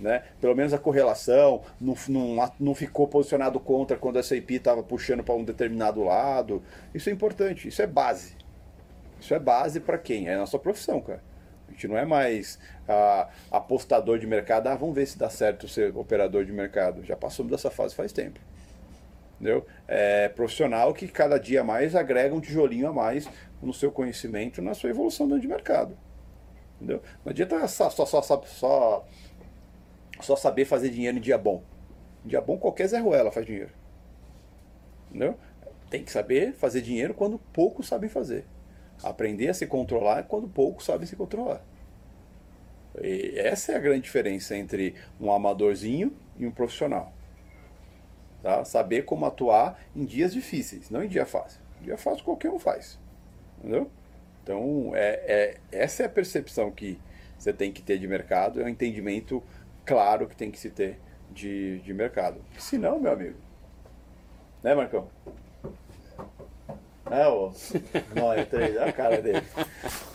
né? 0.01 0.23
Pelo 0.41 0.55
menos 0.55 0.73
a 0.73 0.77
correlação, 0.77 1.61
não, 1.79 1.95
não, 2.09 2.51
não 2.59 2.75
ficou 2.75 3.07
posicionado 3.07 3.59
contra 3.59 3.95
quando 3.95 4.17
a 4.17 4.23
SAP 4.23 4.51
estava 4.51 4.81
puxando 4.81 5.23
para 5.23 5.35
um 5.35 5.43
determinado 5.43 6.03
lado. 6.03 6.61
Isso 6.93 7.09
é 7.09 7.13
importante, 7.13 7.67
isso 7.67 7.81
é 7.81 7.87
base. 7.87 8.35
Isso 9.19 9.33
é 9.33 9.39
base 9.39 9.79
para 9.79 9.97
quem? 9.97 10.27
É 10.27 10.33
a 10.33 10.39
nossa 10.39 10.57
profissão, 10.57 10.99
cara. 10.99 11.21
A 11.67 11.71
gente 11.71 11.87
não 11.87 11.97
é 11.97 12.05
mais 12.05 12.59
ah, 12.87 13.29
apostador 13.49 14.19
de 14.19 14.27
mercado, 14.27 14.67
ah, 14.67 14.75
vamos 14.75 14.95
ver 14.95 15.05
se 15.05 15.17
dá 15.17 15.29
certo 15.29 15.67
ser 15.67 15.95
operador 15.95 16.43
de 16.43 16.51
mercado. 16.51 17.05
Já 17.05 17.15
passamos 17.15 17.51
dessa 17.51 17.69
fase 17.69 17.95
faz 17.95 18.11
tempo. 18.11 18.39
Entendeu? 19.39 19.65
É 19.87 20.27
profissional 20.29 20.93
que 20.93 21.07
cada 21.07 21.39
dia 21.39 21.63
mais 21.63 21.95
agrega 21.95 22.35
um 22.35 22.41
tijolinho 22.41 22.87
a 22.87 22.93
mais 22.93 23.27
no 23.61 23.73
seu 23.73 23.91
conhecimento, 23.91 24.61
na 24.61 24.73
sua 24.73 24.89
evolução 24.89 25.27
dentro 25.27 25.41
de 25.41 25.47
mercado. 25.47 25.97
Entendeu? 26.75 27.01
Não 27.23 27.29
adianta 27.29 27.67
só, 27.67 27.89
só, 27.89 28.05
só, 28.05 28.21
só, 28.21 29.05
só 30.21 30.35
saber 30.35 30.65
fazer 30.65 30.89
dinheiro 30.89 31.17
em 31.17 31.21
dia 31.21 31.37
bom. 31.37 31.63
Em 32.25 32.29
dia 32.29 32.41
bom, 32.41 32.57
qualquer 32.57 32.87
Zé 32.87 32.99
Ruela 32.99 33.31
faz 33.31 33.45
dinheiro. 33.45 33.71
Entendeu? 35.09 35.37
Tem 35.89 36.03
que 36.03 36.11
saber 36.11 36.53
fazer 36.53 36.81
dinheiro 36.81 37.13
quando 37.13 37.39
poucos 37.51 37.87
sabem 37.87 38.09
fazer. 38.09 38.45
Aprender 39.03 39.49
a 39.49 39.53
se 39.53 39.67
controlar 39.67 40.23
quando 40.23 40.47
poucos 40.47 40.85
sabem 40.85 41.05
se 41.05 41.15
controlar. 41.15 41.61
E 43.01 43.33
essa 43.37 43.71
é 43.71 43.75
a 43.75 43.79
grande 43.79 44.01
diferença 44.01 44.55
entre 44.55 44.95
um 45.19 45.31
amadorzinho 45.31 46.13
e 46.37 46.45
um 46.45 46.51
profissional. 46.51 47.13
Tá? 48.41 48.63
Saber 48.65 49.03
como 49.03 49.25
atuar 49.25 49.79
em 49.95 50.05
dias 50.05 50.33
difíceis, 50.33 50.89
não 50.89 51.03
em 51.03 51.07
dia 51.07 51.25
fácil. 51.25 51.59
Dia 51.81 51.97
fácil 51.97 52.23
qualquer 52.23 52.49
um 52.49 52.59
faz. 52.59 52.99
Entendeu? 53.59 53.89
Então, 54.43 54.91
é, 54.95 55.09
é, 55.25 55.57
essa 55.71 56.03
é 56.03 56.05
a 56.05 56.09
percepção 56.09 56.71
que 56.71 56.99
você 57.37 57.53
tem 57.53 57.71
que 57.71 57.81
ter 57.81 57.97
de 57.97 58.07
mercado, 58.07 58.61
é 58.61 58.65
um 58.65 58.67
entendimento 58.67 59.41
claro 59.85 60.27
que 60.27 60.35
tem 60.35 60.51
que 60.51 60.59
se 60.59 60.69
ter 60.69 60.99
de, 61.31 61.79
de 61.79 61.93
mercado. 61.93 62.41
Se 62.57 62.77
não, 62.77 62.99
meu 62.99 63.11
amigo. 63.11 63.35
Né, 64.63 64.75
Marcão? 64.75 65.07
É, 67.09 67.27
ô. 67.27 67.51
Nóia, 68.15 68.45
três, 68.45 68.75
olha 68.77 68.85
a 68.85 68.93
cara 68.93 69.21
dele. 69.21 69.43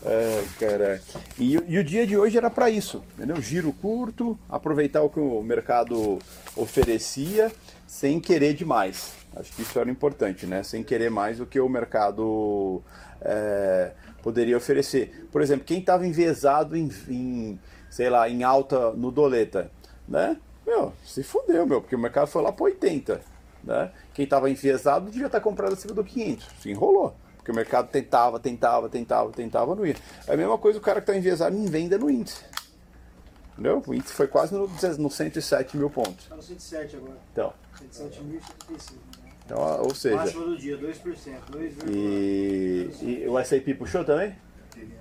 Ai, 0.04 0.48
caraca. 0.58 1.02
E, 1.38 1.58
o- 1.58 1.64
e 1.68 1.78
o 1.78 1.84
dia 1.84 2.06
de 2.06 2.16
hoje 2.16 2.38
era 2.38 2.48
para 2.48 2.70
isso, 2.70 3.04
entendeu? 3.16 3.40
Giro 3.42 3.72
curto, 3.72 4.38
aproveitar 4.48 5.02
o 5.02 5.10
que 5.10 5.20
o 5.20 5.42
mercado 5.42 6.18
oferecia, 6.56 7.52
sem 7.86 8.18
querer 8.20 8.54
demais. 8.54 9.14
Acho 9.34 9.52
que 9.52 9.60
isso 9.62 9.78
era 9.78 9.90
importante, 9.90 10.46
né? 10.46 10.62
Sem 10.62 10.82
querer 10.82 11.10
mais 11.10 11.36
do 11.38 11.44
que 11.44 11.60
o 11.60 11.68
mercado 11.68 12.82
é, 13.20 13.92
poderia 14.22 14.56
oferecer. 14.56 15.28
Por 15.30 15.42
exemplo, 15.42 15.66
quem 15.66 15.80
estava 15.80 16.06
enviesado 16.06 16.74
em, 16.76 16.88
em, 17.10 17.60
sei 17.96 18.10
lá, 18.10 18.28
em 18.28 18.42
alta 18.42 18.92
no 18.92 19.10
doleta, 19.10 19.70
né? 20.06 20.36
Meu, 20.66 20.92
se 21.02 21.22
fudeu, 21.22 21.64
meu, 21.64 21.80
porque 21.80 21.96
o 21.96 21.98
mercado 21.98 22.26
foi 22.26 22.42
lá 22.42 22.52
para 22.52 22.64
80, 22.64 23.22
né? 23.64 23.90
Quem 24.12 24.24
estava 24.24 24.50
enviesado 24.50 25.10
devia 25.10 25.28
estar 25.28 25.40
comprado 25.40 25.72
acima 25.72 25.94
do 25.94 26.04
500, 26.04 26.46
se 26.60 26.70
enrolou. 26.70 27.16
Porque 27.38 27.50
o 27.50 27.54
mercado 27.54 27.88
tentava, 27.88 28.38
tentava, 28.38 28.90
tentava, 28.90 29.32
tentava, 29.32 29.74
não 29.74 29.86
ia. 29.86 29.96
É 30.26 30.34
a 30.34 30.36
mesma 30.36 30.58
coisa 30.58 30.78
o 30.78 30.82
cara 30.82 31.00
que 31.00 31.04
está 31.04 31.16
enviesado 31.16 31.56
em 31.56 31.64
venda 31.64 31.96
no 31.96 32.10
índice. 32.10 32.44
Entendeu? 33.52 33.82
O 33.86 33.94
índice 33.94 34.12
foi 34.12 34.26
quase 34.26 34.52
no, 34.52 34.68
no 34.98 35.10
107 35.10 35.78
mil 35.78 35.88
pontos. 35.88 36.26
Tá 36.26 36.36
no 36.36 36.42
107 36.42 36.96
agora. 36.96 37.16
Então, 37.32 37.54
107.075. 37.80 38.94
então 39.46 39.82
ou 39.82 39.94
seja, 39.94 40.16
Máxima 40.16 40.44
do 40.44 40.58
dia, 40.58 40.76
2%. 40.76 41.38
2, 41.48 41.74
e, 41.88 42.90
e 43.00 43.26
o 43.26 43.42
SAP 43.42 43.74
puxou 43.78 44.04
também? 44.04 44.36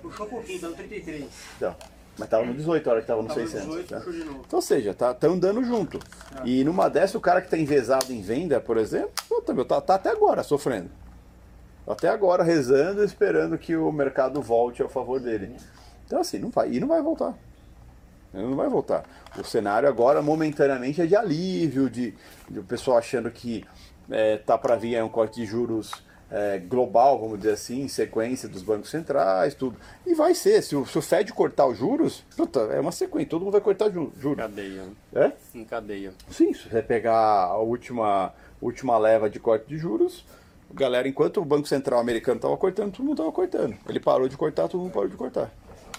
Puxou 0.00 0.24
um 0.24 0.30
pouquinho, 0.30 0.60
tá 0.62 0.68
no 0.68 0.76
33. 0.76 1.26
Então, 1.58 1.76
mas 2.18 2.28
tava 2.28 2.44
no 2.44 2.54
18 2.54 2.88
a 2.88 2.92
hora 2.92 3.00
que 3.00 3.06
tava 3.06 3.22
no 3.22 3.28
Tava 3.28 3.40
no 3.40 3.48
600. 3.48 3.68
18, 3.68 3.88
tá? 3.88 3.96
puxou 3.96 4.12
de 4.12 4.24
novo. 4.24 4.42
Então, 4.46 4.58
ou 4.58 4.62
seja, 4.62 4.94
tá, 4.94 5.12
tá 5.12 5.26
andando 5.26 5.62
junto. 5.62 5.98
E 6.44 6.64
numa 6.64 6.88
dessa, 6.88 7.18
o 7.18 7.20
cara 7.20 7.40
que 7.42 7.50
tá 7.50 7.58
envezado 7.58 8.12
em 8.12 8.22
venda, 8.22 8.60
por 8.60 8.76
exemplo, 8.78 9.10
puta, 9.28 9.52
meu, 9.52 9.64
tá, 9.64 9.80
tá 9.80 9.94
até 9.96 10.10
agora 10.10 10.42
sofrendo. 10.42 10.90
Tá 11.84 11.92
Até 11.92 12.08
agora 12.08 12.42
rezando, 12.42 13.04
esperando 13.04 13.58
que 13.58 13.76
o 13.76 13.92
mercado 13.92 14.40
volte 14.40 14.82
a 14.82 14.88
favor 14.88 15.20
dele. 15.20 15.56
Então, 16.06 16.20
assim, 16.20 16.38
não 16.38 16.50
vai, 16.50 16.70
e 16.70 16.80
não 16.80 16.88
vai 16.88 17.02
voltar. 17.02 17.34
Não 18.32 18.56
vai 18.56 18.68
voltar. 18.68 19.04
O 19.38 19.44
cenário 19.44 19.88
agora, 19.88 20.20
momentaneamente, 20.20 21.00
é 21.00 21.06
de 21.06 21.16
alívio, 21.16 21.88
de, 21.88 22.14
de 22.48 22.58
o 22.58 22.64
pessoal 22.64 22.98
achando 22.98 23.30
que 23.30 23.64
é, 24.10 24.36
tá 24.36 24.56
para 24.58 24.76
vir 24.76 24.96
aí 24.96 25.02
um 25.02 25.08
corte 25.08 25.40
de 25.40 25.46
juros 25.46 25.92
é, 26.30 26.58
global, 26.58 27.18
vamos 27.18 27.38
dizer 27.38 27.52
assim, 27.52 27.82
em 27.82 27.88
sequência 27.88 28.48
dos 28.48 28.62
bancos 28.62 28.90
centrais, 28.90 29.54
tudo. 29.54 29.76
E 30.04 30.14
vai 30.14 30.34
ser. 30.34 30.62
Se 30.62 30.74
o, 30.74 30.84
se 30.84 30.98
o 30.98 31.02
Fed 31.02 31.32
cortar 31.32 31.66
os 31.66 31.78
juros, 31.78 32.24
puta, 32.36 32.60
é 32.72 32.80
uma 32.80 32.92
sequência, 32.92 33.30
todo 33.30 33.42
mundo 33.42 33.52
vai 33.52 33.60
cortar 33.60 33.90
ju- 33.90 34.12
juros. 34.18 34.38
Cadeia. 34.38 34.84
É? 35.14 35.32
Em 35.54 35.64
cadeia. 35.64 36.12
Sim, 36.30 36.52
se 36.52 36.68
você 36.68 36.82
pegar 36.82 37.16
a 37.44 37.58
última, 37.58 38.32
última 38.60 38.98
leva 38.98 39.30
de 39.30 39.38
corte 39.38 39.66
de 39.68 39.78
juros, 39.78 40.24
galera, 40.72 41.06
enquanto 41.06 41.40
o 41.40 41.44
Banco 41.44 41.68
Central 41.68 42.00
americano 42.00 42.36
estava 42.36 42.56
cortando, 42.56 42.92
todo 42.92 43.04
mundo 43.04 43.14
estava 43.14 43.32
cortando. 43.32 43.76
Ele 43.88 44.00
parou 44.00 44.28
de 44.28 44.36
cortar, 44.36 44.68
todo 44.68 44.80
mundo 44.80 44.92
parou 44.92 45.08
de 45.08 45.16
cortar. 45.16 45.50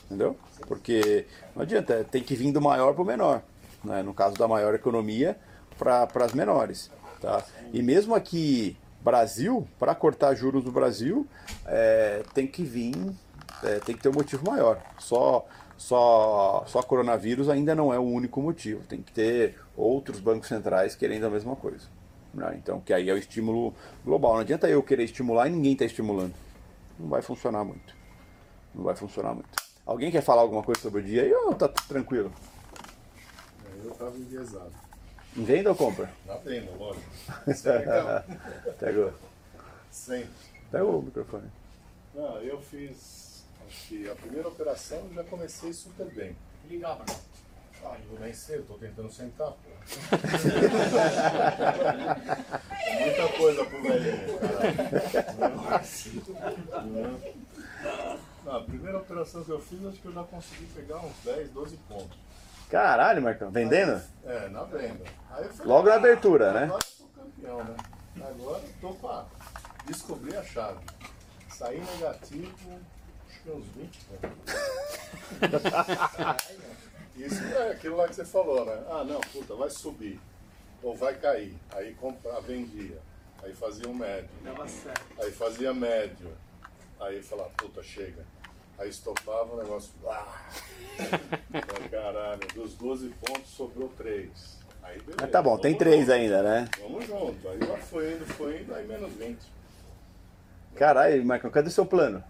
Entendeu? 0.06 0.38
Porque 0.68 1.26
não 1.56 1.64
adianta, 1.64 2.06
tem 2.10 2.22
que 2.24 2.36
vir 2.36 2.52
do 2.52 2.62
maior 2.62 2.94
para 2.94 3.02
o 3.02 3.06
menor. 3.06 3.42
Né? 3.84 4.02
No 4.04 4.14
caso 4.14 4.36
da 4.36 4.48
maior 4.48 4.74
economia, 4.76 5.38
para 5.78 6.08
as 6.26 6.34
menores. 6.34 6.92
Tá? 7.22 7.44
E 7.74 7.82
mesmo 7.82 8.14
aqui, 8.14 8.78
Brasil, 9.02 9.68
para 9.80 9.96
cortar 9.96 10.36
juros 10.36 10.64
no 10.64 10.72
Brasil, 10.72 11.26
é, 11.66 12.24
tem 12.34 12.48
que 12.48 12.64
vir, 12.64 12.96
é, 13.64 13.80
tem 13.80 13.96
que 13.96 14.02
ter 14.02 14.10
um 14.10 14.14
motivo 14.14 14.50
maior. 14.50 14.82
Só, 15.00 15.46
só, 15.78 16.64
só 16.68 16.82
coronavírus 16.82 17.50
ainda 17.50 17.76
não 17.76 17.94
é 17.94 18.00
o 18.00 18.04
único 18.04 18.42
motivo. 18.42 18.82
Tem 18.88 19.02
que 19.02 19.12
ter 19.12 19.60
outros 19.76 20.20
bancos 20.20 20.48
centrais 20.48 20.96
querendo 20.96 21.26
a 21.26 21.30
mesma 21.30 21.56
coisa. 21.56 21.86
né? 22.34 22.56
Então, 22.62 22.82
que 22.82 22.94
aí 22.94 23.10
é 23.10 23.14
o 23.14 23.18
estímulo 23.18 23.74
global. 24.04 24.34
Não 24.34 24.42
adianta 24.42 24.68
eu 24.68 24.84
querer 24.84 25.04
estimular 25.04 25.48
e 25.48 25.52
ninguém 25.52 25.74
está 25.74 25.86
estimulando. 25.86 26.34
Não 27.00 27.10
vai 27.10 27.22
funcionar 27.22 27.64
muito. 27.64 27.96
Não 28.74 28.84
vai 28.84 28.96
funcionar 28.96 29.34
muito. 29.34 29.50
Alguém 29.86 30.12
quer 30.12 30.22
falar 30.22 30.42
alguma 30.42 30.64
coisa 30.64 30.82
sobre 30.82 31.02
o 31.02 31.04
dia 31.04 31.24
aí 31.24 31.34
ou 31.34 31.54
tá 31.54 31.70
tranquilo? 31.70 32.32
Eu 33.84 33.92
tava 33.92 34.18
enviesado. 34.18 34.87
Em 35.36 35.44
venda 35.44 35.70
ou 35.70 35.76
compra? 35.76 36.10
Na 36.26 36.36
venda, 36.38 36.72
lógico. 36.72 37.06
Pega, 38.80 39.14
Sempre. 39.92 40.30
pega 40.72 40.86
o 40.86 41.02
microfone. 41.02 41.50
Não, 42.14 42.42
eu 42.42 42.62
fiz. 42.62 43.44
Acho 43.68 43.88
que 43.88 44.10
a 44.10 44.16
primeira 44.16 44.48
operação 44.48 44.98
eu 45.10 45.14
já 45.14 45.24
comecei 45.26 45.74
super 45.74 46.06
bem. 46.08 46.36
Ligava. 46.70 47.04
Ah, 47.84 47.96
eu 48.02 48.10
vou 48.10 48.20
nem 48.20 48.34
cedo, 48.34 48.66
tô 48.68 48.74
tentando 48.76 49.12
sentar, 49.12 49.52
pô. 49.52 49.58
É 52.92 52.96
Muita 53.06 53.28
coisa 53.38 53.66
pro 53.66 53.82
velhinho, 53.84 54.40
cara. 54.40 55.84
Não, 58.44 58.56
a 58.56 58.62
primeira 58.64 58.98
operação 58.98 59.44
que 59.44 59.52
eu 59.52 59.60
fiz, 59.60 59.86
acho 59.86 59.98
que 60.00 60.08
eu 60.08 60.14
já 60.14 60.24
consegui 60.24 60.66
pegar 60.74 60.98
uns 61.00 61.14
10, 61.24 61.50
12 61.50 61.78
pontos. 61.88 62.18
Caralho, 62.70 63.22
Marcão, 63.22 63.50
vendendo? 63.50 64.02
É, 64.26 64.50
na 64.50 64.64
venda. 64.64 65.04
Aí 65.32 65.46
eu 65.46 65.50
falei, 65.54 65.72
Logo 65.72 65.88
na 65.88 65.94
"Ah, 65.94 65.98
abertura, 65.98 66.52
né?" 66.54 66.64
Agora 66.64 66.84
eu 66.84 66.98
sou 66.98 67.08
campeão, 67.10 67.64
né? 67.64 67.76
Agora 68.18 68.62
eu 68.64 68.74
tô 68.82 68.94
pra 68.96 69.26
descobrir 69.86 70.36
a 70.36 70.44
chave. 70.44 70.80
Sair 71.50 71.82
negativo, 71.82 72.80
que 73.44 73.50
uns 73.50 73.66
20 73.76 74.00
Isso 77.18 77.44
é 77.56 77.72
aquilo 77.72 77.96
lá 77.98 78.08
que 78.08 78.16
você 78.16 78.26
falou, 78.26 78.64
né? 78.66 78.84
Ah, 78.90 79.04
não, 79.04 79.20
puta, 79.22 79.56
vai 79.56 79.70
subir. 79.70 80.20
Ou 80.84 80.96
vai 80.96 81.16
cair. 81.16 81.56
Aí 81.74 81.96
compra, 81.96 82.40
vendia. 82.42 83.00
Aí 83.44 83.54
fazia 83.54 83.88
um 83.88 83.94
médio. 83.94 84.30
Dava 84.44 84.68
certo. 84.68 85.02
Aí 85.20 85.32
fazia 85.32 85.74
médio. 85.74 86.32
Aí 87.00 87.24
falava, 87.24 87.50
puta, 87.58 87.82
chega. 87.82 88.24
Aí 88.78 88.90
estopava 88.90 89.54
o 89.54 89.58
negócio. 89.58 89.92
Ah! 90.08 90.50
Caralho, 91.90 92.48
dos 92.54 92.74
12 92.76 93.10
pontos 93.10 93.50
sobrou 93.50 93.90
3. 93.98 94.30
Aí 94.84 95.00
beleza. 95.00 95.18
Mas 95.22 95.32
tá 95.32 95.42
bom, 95.42 95.58
tem 95.58 95.72
vamos 95.74 95.80
três 95.80 96.00
junto, 96.02 96.12
ainda, 96.14 96.44
né? 96.44 96.70
Vamos 96.80 97.06
junto. 97.06 97.50
Aí 97.50 97.60
lá 97.60 97.78
foi 97.78 98.14
indo, 98.14 98.26
foi 98.26 98.62
indo, 98.62 98.74
aí 98.74 98.88
menos 98.88 99.12
20. 99.14 99.38
Caralho, 100.76 101.22
Michael, 101.24 101.52
cadê 101.52 101.68
o 101.68 101.72
seu 101.72 101.86
plano? 101.86 102.24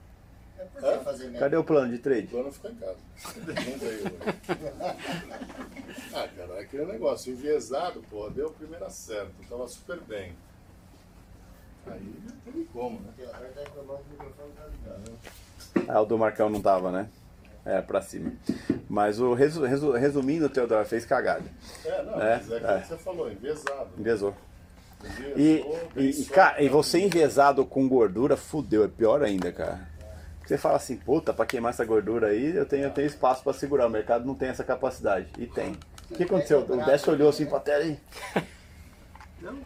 É 0.58 0.64
por 0.66 0.82
que 0.82 1.04
fazer 1.04 1.24
média? 1.26 1.40
Cadê 1.40 1.58
o 1.58 1.64
plano 1.64 1.90
de 1.92 1.98
O 1.98 2.02
trade? 2.02 2.28
plano 2.28 2.52
ficou 2.52 2.72
em 2.72 2.76
casa. 2.76 2.98
Não 3.36 3.78
veio 3.78 4.00
hoje. 4.02 5.68
Ah, 6.14 6.28
cara, 6.28 6.54
é 6.54 6.60
aquele 6.62 6.86
negócio, 6.86 7.34
enviesado, 7.34 8.02
porra, 8.10 8.30
deu 8.32 8.48
o 8.48 8.52
primeiro 8.54 8.86
acerto, 8.86 9.34
tava 9.50 9.68
super 9.68 10.00
bem. 10.02 10.34
Aí 11.86 12.14
não 12.24 12.54
tem 12.54 12.66
como, 12.66 13.00
né? 13.02 13.14
Agora 13.20 13.50
tá 13.50 13.62
reclamando 13.62 14.00
que 14.04 14.10
o 14.10 14.12
microfone 14.14 14.52
tá 14.54 14.66
ligado. 14.66 15.20
Ah, 15.88 16.02
o 16.02 16.06
do 16.06 16.18
Marcão 16.18 16.50
não 16.50 16.62
tava, 16.62 16.92
né? 16.92 17.08
É, 17.66 17.82
pra 17.82 18.02
cima. 18.02 18.32
Mas 18.90 19.20
o 19.20 19.34
resu, 19.34 19.64
resu- 19.66 19.92
resumindo, 19.92 20.46
o 20.46 20.50
Teodoro 20.50 20.86
fez 20.86 21.06
cagada. 21.06 21.44
É, 21.84 22.04
não, 22.04 22.22
É, 22.22 22.38
mas 22.38 22.52
é 22.52 22.56
aquilo 22.58 22.72
é. 22.72 22.80
que 22.80 22.88
você 22.88 22.98
falou, 22.98 23.32
enviesado. 23.32 23.90
Envezou. 23.98 24.34
Enviesou, 25.04 25.36
E, 25.96 26.06
e, 26.22 26.26
cara, 26.26 26.62
e 26.62 26.70
você 26.70 27.00
envezado 27.00 27.66
com 27.66 27.88
gordura, 27.88 28.38
fudeu, 28.38 28.86
é 28.86 28.88
pior 28.88 29.22
ainda, 29.22 29.52
cara. 29.52 29.88
Você 30.46 30.58
fala 30.58 30.78
assim, 30.78 30.96
puta, 30.96 31.34
pra 31.34 31.46
queimar 31.46 31.72
essa 31.74 31.84
gordura 31.84 32.28
aí, 32.28 32.56
eu 32.56 32.66
tenho, 32.66 32.86
eu 32.86 32.92
tenho 32.92 33.06
espaço 33.08 33.44
pra 33.44 33.52
segurar. 33.52 33.86
O 33.88 33.90
mercado 33.90 34.26
não 34.26 34.34
tem 34.34 34.48
essa 34.48 34.64
capacidade. 34.64 35.28
E 35.38 35.46
tem. 35.46 35.76
O 36.10 36.16
que 36.16 36.24
aconteceu? 36.24 36.62
O 36.62 36.86
Décio 36.86 37.12
olhou 37.12 37.28
assim 37.30 37.46
pra 37.46 37.60
tela 37.60 37.84
e. 37.84 38.00
Não, 39.42 39.58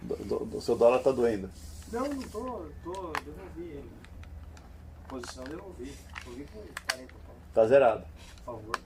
do- 0.00 0.44
do- 0.46 0.56
O 0.56 0.60
seu 0.60 0.76
dólar 0.76 1.00
tá 1.00 1.10
doendo. 1.10 1.50
não, 1.92 2.02
não 2.08 2.22
tô, 2.22 2.64
tô, 2.84 2.92
devolvi 3.24 3.62
ele. 3.72 3.90
Posição 5.12 5.44
devolvi. 5.44 5.92
Devolvi 6.24 6.46
com 6.52 6.58
40 6.90 7.14
pontos. 7.14 7.42
Tá 7.54 7.66
zerado. 7.66 8.04
Por 8.44 8.54
favor, 8.56 8.76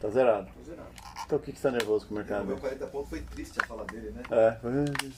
Tá 0.00 0.08
zerado. 0.10 0.48
tô 0.56 0.62
zerado. 0.64 0.88
Então 1.24 1.38
o 1.38 1.40
que, 1.40 1.52
que 1.52 1.58
você 1.58 1.62
tá 1.62 1.70
nervoso 1.72 2.06
com 2.06 2.14
o 2.14 2.16
O 2.16 2.20
mercado? 2.20 2.44
meu 2.44 2.56
40 2.58 2.86
pontos 2.88 3.08
foi 3.10 3.20
triste 3.22 3.58
a 3.62 3.66
fala 3.66 3.84
dele, 3.86 4.10
né? 4.10 4.22
É. 4.30 4.56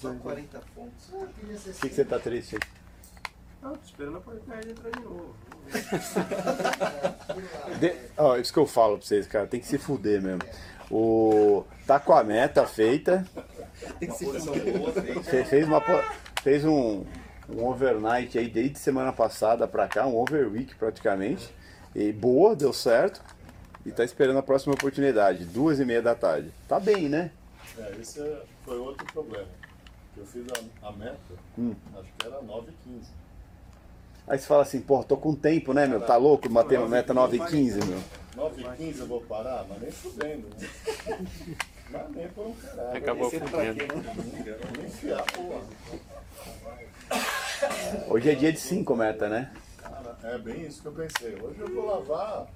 Só 0.00 0.10
O 0.10 0.18
40 0.18 0.60
pontos. 0.74 1.04
Ser 1.06 1.72
que, 1.80 1.88
que 1.88 1.94
você 1.94 2.04
tá 2.04 2.18
triste? 2.18 2.56
aí? 2.56 2.60
Não, 3.62 3.72
tô 3.72 3.80
esperando 3.84 4.16
a 4.16 4.18
oportunidade 4.18 4.66
de 4.66 4.72
entrar 4.72 4.90
de 4.90 5.00
novo. 5.00 5.34
De- 7.80 7.96
Ó, 8.16 8.36
isso 8.36 8.52
que 8.52 8.58
eu 8.58 8.66
falo 8.66 8.98
pra 8.98 9.06
vocês, 9.06 9.26
cara, 9.26 9.46
tem 9.46 9.60
que 9.60 9.66
se 9.66 9.78
fuder 9.78 10.20
mesmo. 10.22 10.40
O... 10.90 11.64
Tá 11.86 12.00
com 12.00 12.12
a 12.14 12.24
meta 12.24 12.66
feita, 12.66 13.24
Tem 13.98 14.08
que 14.08 14.16
ser 14.16 14.24
posição 14.26 14.54
boa, 14.58 14.92
feita. 14.92 15.22
Fe- 15.22 15.44
fez, 15.44 15.66
uma, 15.66 15.82
fez 16.42 16.64
um, 16.64 17.04
um 17.48 17.64
overnight 17.66 18.38
aí 18.38 18.48
desde 18.48 18.78
semana 18.78 19.12
passada 19.12 19.66
pra 19.66 19.88
cá, 19.88 20.06
um 20.06 20.16
overweek 20.16 20.74
praticamente. 20.74 21.48
E 21.94 22.12
boa, 22.12 22.54
deu 22.54 22.72
certo. 22.72 23.22
E 23.86 23.90
tá 23.90 24.04
esperando 24.04 24.38
a 24.38 24.42
próxima 24.42 24.74
oportunidade, 24.74 25.44
duas 25.46 25.80
e 25.80 25.84
meia 25.84 26.02
da 26.02 26.14
tarde. 26.14 26.50
Tá 26.68 26.78
bem, 26.78 27.08
né? 27.08 27.30
É, 27.78 27.96
esse 28.00 28.20
foi 28.64 28.76
outro 28.78 29.06
problema. 29.12 29.46
Eu 30.16 30.26
fiz 30.26 30.44
a, 30.82 30.88
a 30.88 30.92
meta, 30.92 31.16
Hum. 31.58 31.74
acho 31.96 32.12
que 32.18 32.26
era 32.26 32.40
9,15. 32.42 32.72
Aí 34.26 34.38
você 34.38 34.46
fala 34.46 34.62
assim, 34.62 34.80
pô, 34.80 35.02
tô 35.02 35.16
com 35.16 35.34
tempo, 35.34 35.72
né, 35.72 35.86
meu? 35.86 36.00
Tá 36.02 36.16
louco? 36.16 36.48
Bater 36.50 36.78
uma 36.78 36.88
meta 36.88 37.14
9 37.14 37.36
e 37.38 37.46
15, 37.46 37.78
meu. 37.86 37.98
9,15 38.36 38.98
eu 38.98 39.06
vou 39.06 39.20
parar, 39.22 39.64
mas 39.68 39.80
nem 39.80 39.90
fudendo, 39.90 40.48
né? 40.58 40.68
mas 41.90 42.10
nem 42.10 42.28
por 42.28 42.46
um 42.48 42.52
caralho. 42.52 42.98
Acabou 42.98 43.28
é 43.28 43.38
pra 43.38 43.48
fudendo. 43.48 43.86
né? 43.86 44.14
Nem 44.76 44.86
enfiar, 44.86 45.24
porra. 45.32 45.60
Hoje 48.08 48.30
é 48.30 48.34
dia 48.34 48.52
de 48.52 48.58
5 48.60 48.94
meta, 48.96 49.28
né? 49.28 49.50
Cara, 49.82 50.16
é 50.24 50.38
bem 50.38 50.62
isso 50.66 50.82
que 50.82 50.88
eu 50.88 50.92
pensei. 50.92 51.34
Hoje 51.40 51.58
eu 51.60 51.68
vou 51.74 51.86
lavar 51.86 52.46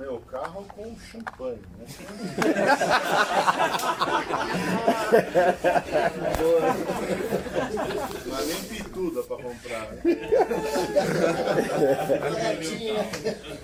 meu 0.00 0.18
carro 0.20 0.64
com 0.74 0.96
champanhe. 0.98 1.60
Né? 1.78 1.86
Não 8.26 8.38
é 8.38 8.44
nem 8.44 8.62
pituda 8.64 9.22
pra 9.22 9.36
comprar. 9.36 9.92
né? 9.92 10.02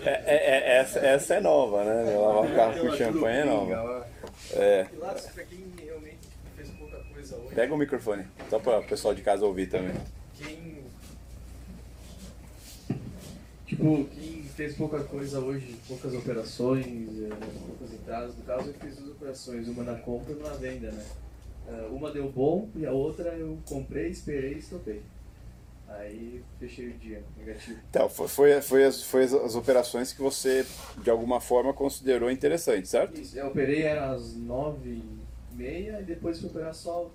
É, 0.05 0.11
é- 0.11 0.37
é- 0.37 0.77
essa, 0.79 0.99
essa 1.01 1.35
é 1.35 1.41
nova, 1.41 1.85
né? 1.85 2.17
Lavar 2.17 2.45
o 2.51 2.55
carro 2.55 2.81
com 2.81 2.97
champanhe 2.97 3.39
é 3.39 3.45
nova. 3.45 4.07
É. 4.55 4.87
E 4.93 4.97
lá, 4.97 5.15
pra 5.35 5.45
quem 5.45 5.65
realmente 5.83 6.19
fez 6.57 6.69
pouca 6.71 6.97
coisa 7.13 7.37
hoje, 7.37 7.42
Pega 7.55 7.75
o 7.75 7.77
microfone, 7.79 8.27
só 8.49 8.59
para 8.59 8.81
o 8.81 8.85
pessoal 8.85 9.15
de 9.15 9.23
casa 9.23 9.45
ouvir 9.45 9.69
também. 9.69 9.95
quem. 10.39 10.83
Tipo, 13.67 14.05
quem 14.05 14.43
fez 14.55 14.75
pouca 14.77 15.01
coisa 15.05 15.41
hoje, 15.41 15.77
poucas 15.89 16.13
operações, 16.15 16.87
eh, 17.23 17.29
poucas 17.67 17.95
entradas, 17.95 18.37
no 18.37 18.45
caso 18.45 18.69
eu 18.69 18.75
fiz 18.75 18.97
duas 18.97 19.11
operações, 19.13 19.67
uma 19.69 19.83
na 19.83 19.95
compra 19.99 20.33
e 20.33 20.37
uma 20.37 20.49
na 20.51 20.57
venda, 20.57 20.91
né? 20.91 21.05
Eh, 21.69 21.89
Uma 21.91 22.11
deu 22.11 22.31
bom 22.31 22.69
e 22.77 22.85
a 22.85 22.93
outra 22.93 23.31
eu 23.35 23.59
comprei, 23.67 24.09
esperei 24.11 24.55
e 24.55 24.59
estopei. 24.59 25.01
Aí 25.89 26.43
fechei 26.59 26.89
o 26.89 26.93
dia, 26.95 27.23
negativo. 27.39 27.79
Então, 27.89 28.09
foi, 28.09 28.29
foi, 28.29 28.61
foi 28.63 28.85
as, 28.85 29.03
foi 29.03 29.25
as, 29.25 29.33
as 29.33 29.55
operações 29.55 30.13
que 30.13 30.21
você, 30.23 30.67
de 31.03 31.11
alguma 31.11 31.41
forma, 31.41 31.73
considerou 31.73 32.31
interessantes, 32.31 32.91
certo? 32.91 33.19
Isso, 33.21 33.39
eu 33.39 33.47
operei 33.47 33.87
às 33.89 34.35
nove 34.35 34.91
e 34.91 35.55
meia 35.55 36.01
e 36.01 36.05
depois 36.05 36.41
fui 36.41 36.49
operar 36.51 36.75
só 36.75 37.11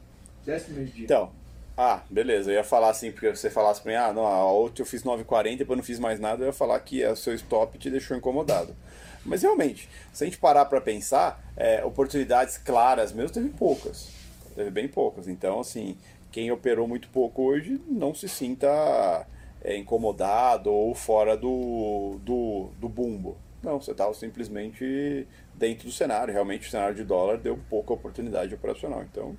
décimo 0.47 0.77
meio 0.77 0.87
dia. 0.87 1.05
Então, 1.05 1.31
ah, 1.77 2.01
beleza. 2.09 2.49
Eu 2.49 2.55
ia 2.55 2.63
falar 2.63 2.89
assim, 2.89 3.11
porque 3.11 3.29
você 3.29 3.49
falasse 3.51 3.81
pra 3.81 3.91
mim, 3.91 3.97
ah, 3.97 4.11
não, 4.11 4.25
a 4.25 4.51
outra 4.51 4.81
eu 4.81 4.85
fiz 4.85 5.03
9,40 5.03 5.57
depois 5.57 5.77
não 5.77 5.83
fiz 5.83 5.99
mais 5.99 6.19
nada, 6.19 6.43
eu 6.43 6.47
ia 6.47 6.53
falar 6.53 6.79
que 6.79 7.05
o 7.05 7.15
seu 7.15 7.35
stop 7.35 7.77
te 7.77 7.91
deixou 7.91 8.17
incomodado. 8.17 8.75
Mas 9.23 9.43
realmente, 9.43 9.87
se 10.11 10.23
a 10.23 10.25
gente 10.27 10.39
parar 10.39 10.65
pra 10.65 10.79
pensar, 10.81 11.43
é, 11.55 11.83
oportunidades 11.83 12.57
claras 12.57 13.11
mesmo, 13.11 13.29
teve 13.29 13.49
poucas. 13.49 14.09
Teve 14.55 14.71
bem 14.71 14.87
poucas. 14.87 15.27
Então, 15.27 15.59
assim, 15.59 15.97
quem 16.31 16.49
operou 16.51 16.87
muito 16.87 17.09
pouco 17.09 17.43
hoje 17.43 17.79
não 17.87 18.15
se 18.15 18.27
sinta 18.27 19.27
é, 19.61 19.77
incomodado 19.77 20.71
ou 20.71 20.95
fora 20.95 21.35
do, 21.35 22.17
do, 22.23 22.69
do 22.79 22.87
bumbo. 22.87 23.37
Não, 23.61 23.81
você 23.81 23.91
estava 23.91 24.13
simplesmente 24.13 25.27
dentro 25.53 25.87
do 25.87 25.91
cenário. 25.91 26.33
Realmente 26.33 26.67
o 26.67 26.71
cenário 26.71 26.95
de 26.95 27.03
dólar 27.03 27.37
deu 27.37 27.59
pouca 27.69 27.93
oportunidade 27.93 28.53
operacional. 28.55 29.03
Então, 29.03 29.35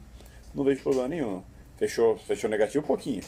não 0.54 0.64
vejo 0.64 0.82
problema 0.82 1.08
nenhum. 1.08 1.42
Fechou, 1.76 2.16
fechou 2.18 2.50
negativo 2.50 2.84
um 2.84 2.86
pouquinho. 2.86 3.22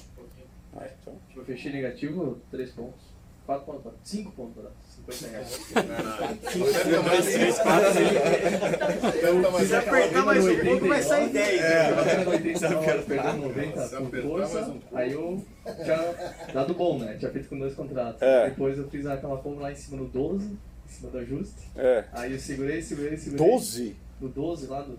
Ah, 0.76 0.86
então, 1.00 1.14
Eu 1.36 1.44
fechei 1.44 1.72
negativo 1.72 2.38
3 2.50 2.70
pontos. 2.72 3.10
4 3.46 3.64
pontos, 3.64 3.92
5 4.04 4.30
pontos, 4.32 4.62
né? 4.62 4.70
50 5.10 5.26
reais. 5.28 5.60
Aperta 5.74 7.02
mais 7.02 7.24
seis, 7.24 7.58
Aperta 7.58 9.50
mais 9.50 9.68
Se 9.68 9.74
apertar 9.74 10.24
mais 10.24 10.46
um 10.46 10.58
pouco, 10.64 10.86
vai 10.88 11.02
sair 11.02 11.30
10. 11.30 11.60
É, 11.60 11.92
batendo 11.94 12.24
no 12.24 12.30
80, 12.30 12.60
tava 12.60 13.02
perdendo 13.02 13.36
90 13.38 13.82
Se 13.82 13.96
por 13.96 14.06
apertar 14.06 14.28
força. 14.28 14.76
Aí 14.92 15.12
eu 15.12 15.44
tinha 15.64 16.32
dado 16.54 16.74
bom, 16.74 16.98
né? 16.98 17.16
Tinha 17.18 17.30
feito 17.32 17.48
com 17.48 17.58
dois 17.58 17.74
contratos. 17.74 18.22
É. 18.22 18.50
Depois 18.50 18.78
eu 18.78 18.88
fiz 18.88 19.06
aquela 19.06 19.38
compra 19.38 19.62
lá 19.62 19.72
em 19.72 19.76
cima 19.76 19.96
no 19.96 20.06
12, 20.06 20.46
em 20.46 20.58
cima 20.88 21.10
do 21.10 21.18
ajuste. 21.18 21.60
é. 21.76 22.04
Aí 22.12 22.32
eu 22.32 22.38
segurei, 22.38 22.80
segurei, 22.82 23.16
segurei. 23.16 23.46
12? 23.50 23.96
No 24.20 24.28
12 24.28 24.66
lá 24.68 24.82
do 24.82 24.96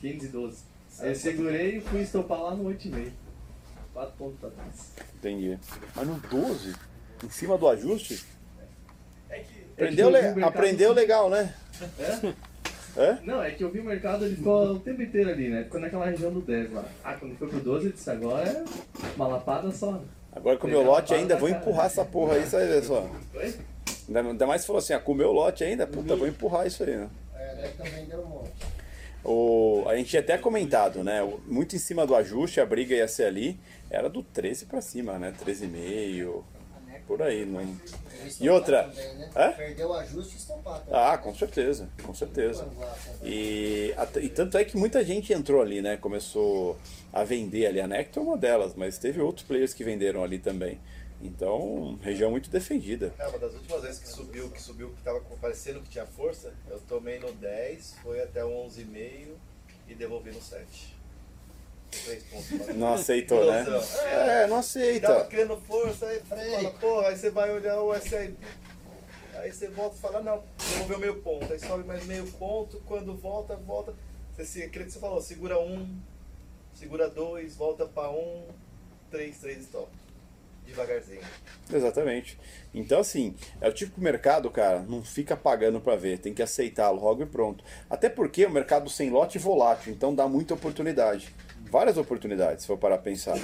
15 0.00 0.26
e 0.26 0.28
12. 0.30 0.62
Aí 1.00 1.08
eu 1.10 1.14
segurei 1.14 1.78
e 1.78 1.80
fui 1.80 2.02
estopar 2.02 2.40
lá 2.40 2.54
no 2.54 2.64
8,5. 2.70 3.10
4 3.92 4.12
pontos 4.18 4.38
pra 4.40 4.50
trás. 4.50 4.92
Entendi. 5.16 5.58
Mas 5.94 6.06
no 6.06 6.14
12? 6.14 6.74
Em 7.24 7.30
cima 7.30 7.56
do 7.56 7.68
ajuste? 7.68 8.24
É 9.30 9.38
que. 9.38 9.64
Aprendeu, 9.74 10.08
le- 10.10 10.44
aprendeu 10.44 10.92
legal, 10.92 11.28
né? 11.30 11.54
É? 11.98 12.34
É? 12.96 13.18
Não, 13.24 13.42
é 13.42 13.50
que 13.50 13.64
eu 13.64 13.70
vi 13.70 13.80
o 13.80 13.84
mercado, 13.84 14.24
ele 14.24 14.36
ficou 14.36 14.72
o 14.74 14.78
tempo 14.78 15.02
inteiro 15.02 15.30
ali, 15.30 15.48
né? 15.48 15.64
Ficou 15.64 15.80
naquela 15.80 16.06
região 16.06 16.32
do 16.32 16.40
10 16.40 16.72
lá. 16.72 16.84
Ah, 17.02 17.14
quando 17.14 17.36
foi 17.36 17.48
pro 17.48 17.58
12, 17.60 17.86
eu 17.86 17.92
disse, 17.92 18.08
agora 18.08 18.48
é 18.48 18.64
uma 19.16 19.26
lapada 19.26 19.72
só. 19.72 20.00
Agora 20.32 20.56
com 20.58 20.66
o 20.68 20.70
meu 20.70 20.82
lote 20.82 21.12
ainda, 21.12 21.36
vou 21.36 21.48
cara. 21.48 21.60
empurrar 21.60 21.86
essa 21.86 22.04
porra 22.04 22.34
aí, 22.34 22.42
ver 22.44 22.84
só. 22.84 23.08
Oi? 23.34 23.54
Ainda, 24.08 24.46
mais 24.46 24.60
se 24.60 24.66
falou 24.68 24.78
assim, 24.78 24.92
ah, 24.92 25.00
com 25.00 25.10
o 25.12 25.14
meu 25.14 25.32
lote 25.32 25.64
ainda, 25.64 25.86
puta, 25.86 26.14
vou 26.14 26.28
empurrar 26.28 26.66
isso 26.66 26.84
aí, 26.84 26.96
né? 26.96 27.08
É, 27.34 27.54
deve 27.56 27.68
também 27.74 28.04
deu 28.06 28.20
um 28.20 28.26
monte. 28.26 28.50
O, 29.24 29.84
a 29.88 29.96
gente 29.96 30.10
tinha 30.10 30.20
até 30.20 30.36
comentado, 30.36 31.02
né? 31.02 31.20
Muito 31.46 31.74
em 31.74 31.78
cima 31.78 32.06
do 32.06 32.14
ajuste, 32.14 32.60
a 32.60 32.66
briga 32.66 32.94
ia 32.94 33.08
ser 33.08 33.24
ali, 33.24 33.58
era 33.90 34.10
do 34.10 34.22
13 34.22 34.66
pra 34.66 34.82
cima, 34.82 35.18
né? 35.18 35.32
13,5, 35.44 36.42
por 37.06 37.22
aí. 37.22 37.44
Não... 37.46 37.64
E 38.40 38.48
outra? 38.48 38.84
Também, 38.84 39.14
né? 39.14 39.30
Hã? 39.36 39.52
Perdeu 39.52 39.88
o 39.88 39.94
ajuste 39.94 40.34
e 40.34 40.38
estopar 40.38 40.80
também. 40.80 41.00
Ah, 41.00 41.18
com 41.18 41.34
certeza, 41.34 41.88
com 42.02 42.14
certeza. 42.14 42.66
E, 43.22 43.94
e 44.22 44.28
tanto 44.28 44.58
é 44.58 44.64
que 44.64 44.76
muita 44.76 45.04
gente 45.04 45.32
entrou 45.32 45.60
ali, 45.60 45.80
né? 45.80 45.96
Começou 45.96 46.78
a 47.12 47.24
vender 47.24 47.66
ali. 47.66 47.80
A 47.80 47.86
Nectar 47.86 48.22
é 48.22 48.26
uma 48.26 48.36
delas, 48.36 48.74
mas 48.74 48.98
teve 48.98 49.20
outros 49.20 49.46
players 49.46 49.72
que 49.74 49.84
venderam 49.84 50.22
ali 50.22 50.38
também. 50.38 50.78
Então, 51.24 51.98
região 52.02 52.30
muito 52.30 52.50
defendida. 52.50 53.14
É, 53.18 53.26
uma 53.26 53.38
das 53.38 53.54
últimas 53.54 53.80
vezes 53.82 53.98
que 53.98 54.08
subiu, 54.08 54.50
que 54.50 54.60
subiu, 54.60 54.90
que 54.90 55.02
tava 55.02 55.20
parecendo 55.40 55.80
que 55.80 55.88
tinha 55.88 56.04
força, 56.04 56.52
eu 56.68 56.78
tomei 56.80 57.18
no 57.18 57.32
10, 57.32 57.96
foi 58.02 58.20
até 58.22 58.44
o 58.44 58.50
11,5 58.66 59.28
e 59.88 59.94
devolvi 59.94 60.30
no 60.30 60.42
7. 60.42 60.94
Três 62.04 62.24
pontos. 62.24 62.76
Não 62.76 62.92
aceitou, 62.92 63.50
né? 63.50 63.60
É, 63.60 64.42
não 64.42 64.48
Tava 64.48 64.58
aceita. 64.58 65.24
criando 65.24 65.56
força, 65.62 66.06
aí 66.06 66.20
fala, 66.20 66.70
porra, 66.72 67.08
aí 67.08 67.16
você 67.16 67.30
vai 67.30 67.50
olhar 67.50 67.80
o 67.80 67.94
SIP. 67.98 68.36
Aí 69.36 69.50
você 69.50 69.68
volta 69.68 69.96
e 69.96 70.00
fala, 70.00 70.20
não, 70.20 70.42
devolveu 70.58 70.98
meio 70.98 71.22
ponto. 71.22 71.50
Aí 71.50 71.58
sobe 71.58 71.84
mais 71.84 72.04
meio 72.04 72.26
ponto, 72.32 72.82
quando 72.86 73.16
volta, 73.16 73.56
volta. 73.56 73.94
Você, 74.36 74.64
aquilo 74.64 74.84
que 74.84 74.90
você 74.90 74.98
falou, 74.98 75.22
segura 75.22 75.58
um, 75.58 75.98
segura 76.74 77.08
dois, 77.08 77.56
volta 77.56 77.86
pra 77.86 78.10
um, 78.10 78.46
três, 79.10 79.38
três 79.38 79.62
stop. 79.62 79.88
Devagarzinho. 80.66 81.20
Exatamente. 81.72 82.38
Então, 82.74 83.00
assim, 83.00 83.34
é 83.60 83.68
o 83.68 83.72
tipo 83.72 83.96
de 83.96 84.02
mercado, 84.02 84.50
cara, 84.50 84.80
não 84.80 85.02
fica 85.02 85.36
pagando 85.36 85.80
pra 85.80 85.96
ver, 85.96 86.18
tem 86.18 86.34
que 86.34 86.42
aceitar 86.42 86.90
logo 86.90 87.22
e 87.22 87.26
pronto. 87.26 87.62
Até 87.88 88.08
porque 88.08 88.44
o 88.44 88.50
mercado 88.50 88.90
sem 88.90 89.10
lote 89.10 89.38
é 89.38 89.40
volátil, 89.40 89.92
então 89.92 90.14
dá 90.14 90.26
muita 90.26 90.54
oportunidade. 90.54 91.34
Várias 91.70 91.96
oportunidades, 91.96 92.62
se 92.62 92.66
for 92.66 92.78
parar 92.78 92.96
a 92.96 92.98
pensar. 92.98 93.38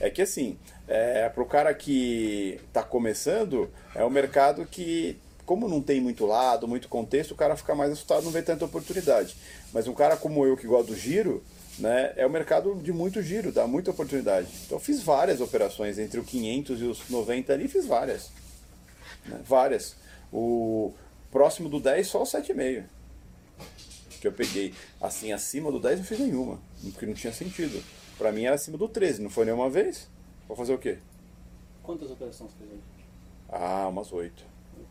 É 0.00 0.10
que, 0.10 0.22
assim, 0.22 0.58
é, 0.86 1.28
pro 1.28 1.46
cara 1.46 1.72
que 1.74 2.60
tá 2.72 2.82
começando, 2.82 3.70
é 3.94 4.04
um 4.04 4.10
mercado 4.10 4.66
que, 4.66 5.18
como 5.44 5.68
não 5.68 5.82
tem 5.82 6.00
muito 6.00 6.26
lado, 6.26 6.68
muito 6.68 6.88
contexto, 6.88 7.32
o 7.32 7.36
cara 7.36 7.56
fica 7.56 7.74
mais 7.74 7.92
assustado, 7.92 8.24
não 8.24 8.30
vê 8.30 8.42
tanta 8.42 8.64
oportunidade. 8.64 9.36
Mas 9.72 9.86
um 9.86 9.94
cara 9.94 10.16
como 10.16 10.46
eu, 10.46 10.56
que 10.56 10.66
gosta 10.66 10.92
do 10.92 10.96
giro, 10.96 11.42
né, 11.78 12.12
é 12.16 12.26
um 12.26 12.30
mercado 12.30 12.74
de 12.76 12.92
muito 12.92 13.20
giro, 13.22 13.50
dá 13.52 13.66
muita 13.66 13.90
oportunidade. 13.90 14.48
Então 14.64 14.78
eu 14.78 14.80
fiz 14.82 15.02
várias 15.02 15.40
operações 15.40 15.98
entre 15.98 16.20
o 16.20 16.24
500 16.24 16.80
e 16.80 16.84
os 16.84 17.08
90 17.08 17.52
ali, 17.52 17.68
fiz 17.68 17.86
várias. 17.86 18.30
né, 19.26 19.40
várias. 19.44 19.96
O 20.32 20.92
próximo 21.30 21.68
do 21.68 21.80
10 21.80 22.06
só 22.06 22.22
o 22.22 22.26
7,5. 22.26 22.84
Que 24.20 24.28
eu 24.28 24.32
peguei. 24.32 24.72
Assim, 25.00 25.32
acima 25.32 25.70
do 25.70 25.78
10 25.78 25.98
não 25.98 26.06
fiz 26.06 26.18
nenhuma, 26.18 26.58
porque 26.92 27.06
não 27.06 27.14
tinha 27.14 27.32
sentido. 27.32 27.82
Pra 28.16 28.32
mim 28.32 28.44
era 28.44 28.54
acima 28.54 28.78
do 28.78 28.88
13, 28.88 29.20
não 29.22 29.30
foi 29.30 29.44
nenhuma 29.44 29.68
vez. 29.68 30.08
Vou 30.46 30.56
fazer 30.56 30.72
o 30.74 30.78
quê? 30.78 30.98
Quantas 31.82 32.10
operações 32.10 32.50
fez 32.58 32.70
hoje? 32.70 32.80
Ah, 33.48 33.88
umas 33.88 34.12
8. 34.12 34.44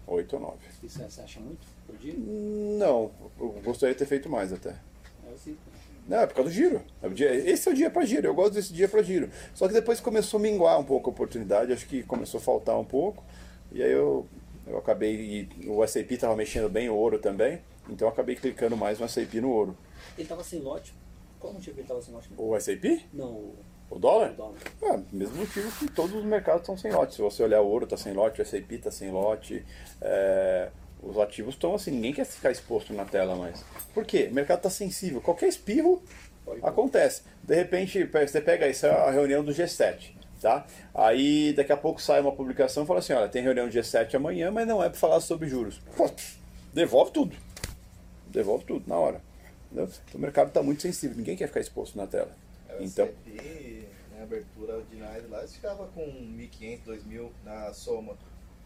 8 0.06 0.36
ou 0.36 0.42
9. 0.42 0.58
Isso 0.84 1.00
você 1.00 1.22
acha 1.22 1.40
muito 1.40 1.66
por 1.88 1.98
dia? 1.98 2.14
Não, 2.18 3.12
eu 3.40 3.62
gostaria 3.64 3.96
de 3.96 4.00
ter 4.00 4.06
feito 4.06 4.30
mais 4.30 4.52
até. 4.54 4.70
É 4.70 5.34
assim. 5.34 5.58
Não, 6.08 6.20
é 6.20 6.28
por 6.28 6.36
causa 6.36 6.50
do 6.50 6.54
giro. 6.54 6.82
É 7.02 7.36
Esse 7.50 7.70
é 7.70 7.72
o 7.72 7.76
dia 7.76 7.90
para 7.90 8.06
giro, 8.06 8.28
eu 8.28 8.34
gosto 8.34 8.54
desse 8.54 8.74
dia 8.74 8.88
para 8.88 9.02
giro. 9.02 9.30
Só 9.54 9.68
que 9.68 9.74
depois 9.74 10.00
começou 10.00 10.38
a 10.40 10.44
minguar 10.44 10.80
um 10.80 10.84
pouco 10.84 11.10
a 11.10 11.14
oportunidade, 11.14 11.72
acho 11.72 11.88
que 11.88 12.04
começou 12.04 12.40
a 12.40 12.42
faltar 12.42 12.78
um 12.78 12.86
pouco. 12.86 13.24
E 13.72 13.82
aí 13.82 13.92
eu, 13.92 14.28
eu 14.68 14.78
acabei. 14.78 15.48
O 15.68 15.86
SAP 15.88 16.12
estava 16.12 16.36
mexendo 16.36 16.70
bem 16.70 16.90
o 16.90 16.96
ouro 16.96 17.20
também, 17.20 17.62
então 17.90 18.08
eu 18.08 18.12
acabei 18.12 18.36
clicando 18.36 18.76
mais 18.76 19.00
no 19.00 19.08
SAP 19.08 19.36
no 19.36 19.50
ouro. 19.50 19.78
Ele 20.18 20.28
tava 20.28 20.44
sem 20.44 20.60
lote. 20.60 20.94
Qual 21.40 21.52
o 21.52 21.56
motivo 21.56 21.80
ele 21.80 21.88
tava 21.88 22.02
sem 22.02 22.14
lote? 22.14 22.30
O 22.38 22.60
SAP? 22.60 23.06
Não, 23.14 23.52
o 23.90 24.00
dólar? 24.00 24.32
o 24.32 24.36
dólar. 24.36 24.58
Ah, 24.84 25.00
mesmo 25.12 25.38
motivo 25.38 25.72
que 25.78 25.90
todos 25.92 26.16
os 26.16 26.24
mercados 26.26 26.62
estão 26.62 26.78
sem 26.78 26.92
lote. 26.92 27.16
Se 27.16 27.22
você 27.22 27.44
olhar 27.44 27.62
o 27.62 27.68
ouro 27.68 27.86
está 27.86 27.98
sem 27.98 28.14
lote, 28.14 28.42
o 28.42 28.46
SAP 28.46 28.72
está 28.72 28.92
sem 28.92 29.12
lote. 29.12 29.66
é, 30.02 30.70
os 31.06 31.18
ativos 31.20 31.56
estão 31.56 31.76
assim, 31.76 31.92
ninguém 31.92 32.14
quer 32.14 32.26
ficar 32.26 32.52
exposto 32.52 32.94
na 32.94 33.06
tela 33.06 33.36
mais. 33.36 33.64
Por 33.94 34.06
quê? 34.06 34.28
O 34.32 34.34
mercado 34.34 34.58
está 34.60 34.70
sensível. 34.70 35.20
Qualquer 35.22 35.48
espirro 35.48 36.02
acontece. 36.62 37.24
De 37.44 37.56
repente, 37.56 38.06
pe- 38.06 38.28
você 38.28 38.42
pega 38.42 38.68
isso, 38.68 38.86
é 38.86 38.90
a 38.92 39.12
reunião 39.12 39.44
do 39.44 39.52
G7. 39.52 40.12
Tá? 40.42 40.66
Aí 40.94 41.54
daqui 41.54 41.72
a 41.72 41.78
pouco 41.78 42.02
sai 42.02 42.20
uma 42.20 42.34
publicação 42.34 42.84
e 42.84 42.86
fala 42.86 43.00
assim, 43.00 43.14
olha, 43.14 43.30
tem 43.30 43.42
reunião 43.42 43.68
do 43.68 43.74
G7 43.74 44.16
amanhã, 44.16 44.52
mas 44.52 44.68
não 44.68 44.84
é 44.84 44.90
para 44.90 45.00
falar 45.00 45.22
sobre 45.22 45.48
juros. 45.48 45.80
Pô, 45.96 46.10
devolve 46.74 47.12
tudo. 47.12 47.36
Devolve 48.28 48.66
tudo 48.66 48.84
na 48.88 48.96
hora. 48.98 49.22
Entendeu? 49.72 49.86
Então, 49.86 50.20
o 50.20 50.22
mercado 50.22 50.50
está 50.50 50.62
muito 50.62 50.82
sensível, 50.82 51.16
ninguém 51.16 51.38
quer 51.38 51.48
ficar 51.48 51.62
exposto 51.62 51.98
na 51.98 52.06
tela. 52.08 52.30
Era 52.68 52.84
Então, 52.84 53.06
CP, 53.08 53.88
na 54.18 54.24
abertura 54.24 54.76
ordinária 54.78 55.24
lá, 55.30 55.48
ficava 55.48 55.88
com 55.88 56.02
1.500, 56.06 56.80
2.000 56.88 57.30
na 57.46 57.74
soma. 57.74 58.18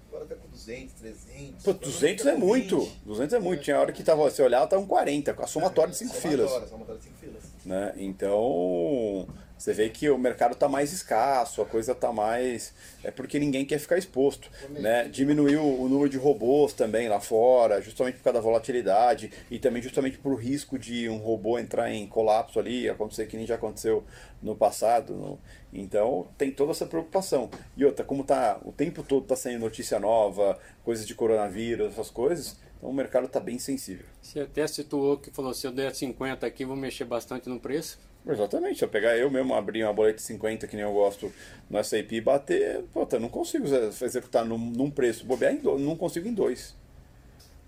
Agora 0.09 0.25
tá 0.25 0.35
com 0.35 0.47
200, 0.47 0.93
300. 0.93 1.63
Pô, 1.63 1.71
agora 1.71 1.85
200 1.85 2.17
fica 2.17 2.29
é 2.29 2.33
com 2.33 2.45
muito. 2.45 2.79
20. 2.79 3.01
200 3.05 3.33
é 3.33 3.39
muito. 3.39 3.63
Tinha 3.63 3.79
hora 3.79 3.91
que 3.91 4.03
tava, 4.03 4.23
você 4.23 4.41
olhava, 4.41 4.67
tava 4.67 4.81
um 4.81 4.87
40, 4.87 5.33
com 5.33 5.43
a 5.43 5.47
somatória 5.47 5.91
de 5.91 5.97
5 5.97 6.13
filas. 6.15 6.49
Somatória, 6.49 6.67
somatória 6.67 6.99
de 6.99 7.05
cinco 7.05 7.17
filas. 7.19 7.43
Né? 7.65 7.93
Então, 7.97 9.27
você 9.57 9.73
vê 9.73 9.89
que 9.89 10.09
o 10.09 10.17
mercado 10.17 10.53
está 10.53 10.67
mais 10.69 10.93
escasso, 10.93 11.61
a 11.61 11.65
coisa 11.65 11.91
está 11.93 12.11
mais. 12.13 12.73
É 13.03 13.09
porque 13.11 13.39
ninguém 13.39 13.65
quer 13.65 13.79
ficar 13.79 13.97
exposto. 13.97 14.49
Né? 14.69 15.07
Diminuiu 15.07 15.61
o 15.63 15.89
número 15.89 16.09
de 16.09 16.17
robôs 16.17 16.73
também 16.73 17.07
lá 17.09 17.19
fora, 17.19 17.81
justamente 17.81 18.15
por 18.17 18.23
causa 18.25 18.39
da 18.39 18.43
volatilidade 18.43 19.31
e 19.49 19.57
também 19.59 19.81
justamente 19.81 20.17
por 20.17 20.35
risco 20.35 20.77
de 20.77 21.09
um 21.09 21.17
robô 21.17 21.57
entrar 21.57 21.91
em 21.91 22.05
colapso 22.07 22.59
ali, 22.59 22.87
acontecer 22.89 23.25
que 23.27 23.35
nem 23.37 23.45
já 23.47 23.55
aconteceu 23.55 24.03
no 24.41 24.55
passado. 24.55 25.13
no- 25.15 25.39
Então, 25.73 26.27
tem 26.37 26.49
toda 26.51 26.71
essa 26.71 26.85
preocupação. 26.85 27.49
E 27.75 27.83
outra, 27.83 28.03
como 28.05 28.23
tá 28.23 28.59
o 28.63 28.71
tempo 28.71 29.03
todo 29.03 29.23
está 29.23 29.35
saindo 29.35 29.59
notícia 29.61 29.99
nova, 29.99 30.57
coisas 30.83 31.05
de 31.05 31.13
coronavírus, 31.13 31.91
essas 31.93 32.09
coisas, 32.09 32.57
então 32.77 32.89
o 32.89 32.93
mercado 32.93 33.25
está 33.25 33.39
bem 33.39 33.59
sensível. 33.59 34.05
Você 34.21 34.39
até 34.41 34.65
situou 34.67 35.17
que 35.17 35.29
falou, 35.31 35.53
se 35.53 35.65
eu 35.67 35.71
der 35.71 35.93
50 35.93 36.45
aqui, 36.47 36.63
vou 36.65 36.75
mexer 36.75 37.05
bastante 37.05 37.49
no 37.49 37.59
preço. 37.59 37.99
Exatamente, 38.29 38.79
se 38.79 38.83
eu 38.83 38.89
pegar 38.89 39.17
eu 39.17 39.29
mesmo, 39.31 39.53
abrir 39.53 39.83
uma 39.83 39.93
boleta 39.93 40.17
de 40.17 40.23
50, 40.23 40.67
que 40.67 40.75
nem 40.75 40.83
eu 40.83 40.93
gosto 40.93 41.31
no 41.69 41.81
SAP 41.83 42.11
e 42.11 42.21
bater, 42.21 42.83
puta, 42.93 43.19
não 43.19 43.29
consigo 43.29 43.65
exe- 43.65 44.03
executar 44.05 44.45
num, 44.45 44.57
num 44.57 44.91
preço, 44.91 45.25
bobear 45.25 45.53
em 45.53 45.61
não 45.61 45.95
consigo 45.95 46.27
em 46.27 46.33
dois. 46.33 46.75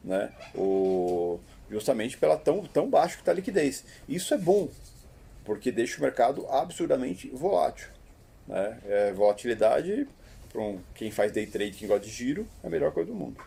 Né? 0.04 0.32
O, 0.56 1.40
justamente 1.70 2.18
pela 2.18 2.38
tão, 2.38 2.64
tão 2.66 2.90
baixo 2.90 3.16
que 3.16 3.22
está 3.22 3.32
a 3.32 3.36
liquidez. 3.36 3.84
Isso 4.08 4.34
é 4.34 4.38
bom, 4.38 4.70
porque 5.46 5.72
deixa 5.72 5.98
o 5.98 6.02
mercado 6.02 6.46
absurdamente 6.50 7.30
volátil. 7.30 7.88
Né? 8.48 8.80
É, 8.86 9.14
volatilidade, 9.14 10.08
para 10.52 10.62
um, 10.62 10.80
quem 10.96 11.12
faz 11.12 11.32
day 11.32 11.46
trade, 11.46 11.78
quem 11.78 11.88
gosta 11.88 12.06
de 12.06 12.12
giro, 12.12 12.48
é 12.64 12.68
a 12.68 12.70
melhor 12.70 12.92
coisa 12.92 13.12
do 13.12 13.16
mundo. 13.16 13.42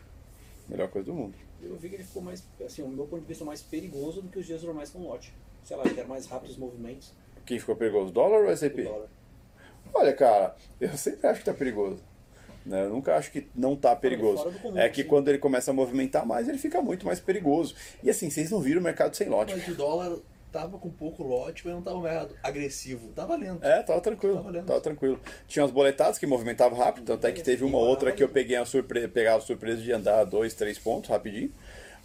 Melhor 0.69 0.89
coisa 0.89 1.07
do 1.07 1.15
mundo. 1.15 1.35
Eu 1.63 1.77
vi 1.77 1.89
que 1.89 1.97
ele 1.97 2.05
ficou 2.05 2.23
mais, 2.23 2.43
assim, 2.65 2.83
o 2.83 2.89
meu 2.89 3.07
ponto 3.07 3.21
de 3.23 3.29
vista, 3.29 3.45
mais 3.45 3.61
perigoso 3.63 4.23
do 4.23 4.29
que 4.29 4.39
os 4.39 4.47
dias 4.47 4.63
normais 4.63 4.91
com 4.91 5.01
lote. 5.01 5.33
Sei 5.63 5.77
lá, 5.77 5.85
era 5.85 6.07
mais 6.07 6.27
rápido 6.27 6.51
os 6.51 6.57
movimentos 6.57 7.13
Quem 7.47 7.59
ficou 7.59 7.77
perigoso, 7.77 8.13
dólar 8.13 8.41
ou 8.41 8.55
dólar. 8.85 9.09
Olha, 9.95 10.13
cara, 10.13 10.57
eu 10.81 10.97
sempre 10.97 11.27
acho 11.27 11.41
que 11.41 11.47
tá 11.47 11.55
perigoso. 11.55 12.03
Né? 12.65 12.85
Eu 12.85 12.91
nunca 12.91 13.17
acho 13.17 13.31
que 13.31 13.49
não 13.55 13.77
tá 13.77 13.95
perigoso. 13.95 14.45
fora 14.45 14.51
do 14.51 14.59
comum, 14.61 14.79
É 14.79 14.89
que 14.89 15.03
sim. 15.03 15.09
quando 15.09 15.29
ele 15.29 15.39
começa 15.39 15.71
a 15.71 15.75
movimentar 15.75 16.25
mais, 16.25 16.49
ele 16.49 16.59
fica 16.59 16.81
muito 16.81 17.05
mais 17.05 17.21
perigoso. 17.21 17.75
E 18.03 18.11
assim, 18.11 18.31
vocês 18.31 18.51
não 18.51 18.61
viram 18.61 18.81
o 18.81 18.85
mercado 18.85 19.15
sem 19.17 19.29
lote. 19.29 19.55
Mas 19.55 19.67
o 19.69 19.75
dólar 19.75 20.19
tava 20.53 20.79
com 20.79 20.91
pouco 20.91 21.23
lote, 21.23 21.63
mas 21.65 21.75
não 21.75 21.83
tava 21.83 22.29
agressivo. 22.43 23.09
Tava 23.09 23.35
lento. 23.37 23.65
É, 23.65 23.83
tava 23.83 24.01
tranquilo. 24.01 24.37
Tava 24.37 24.51
lento. 24.51 24.67
Tava 24.67 24.81
tranquilo. 24.81 25.21
Tinha 25.49 25.65
umas 25.65 25.73
boletadas 25.73 26.19
que 26.19 26.27
movimentavam 26.27 26.79
rápido, 26.79 27.07
tanto 27.07 27.27
é 27.27 27.33
que 27.33 27.43
teve 27.43 27.65
uma 27.65 27.79
outra 27.79 28.13
que 28.13 28.23
eu 28.23 28.29
peguei 28.29 28.57
a 28.57 28.65
surpre... 28.65 29.09
pegava 29.09 29.39
a 29.39 29.41
surpresa 29.41 29.81
de 29.81 29.91
andar 29.91 30.25
dois, 30.25 30.55
três 30.55 30.79
pontos 30.79 31.11
rapidinho. 31.11 31.51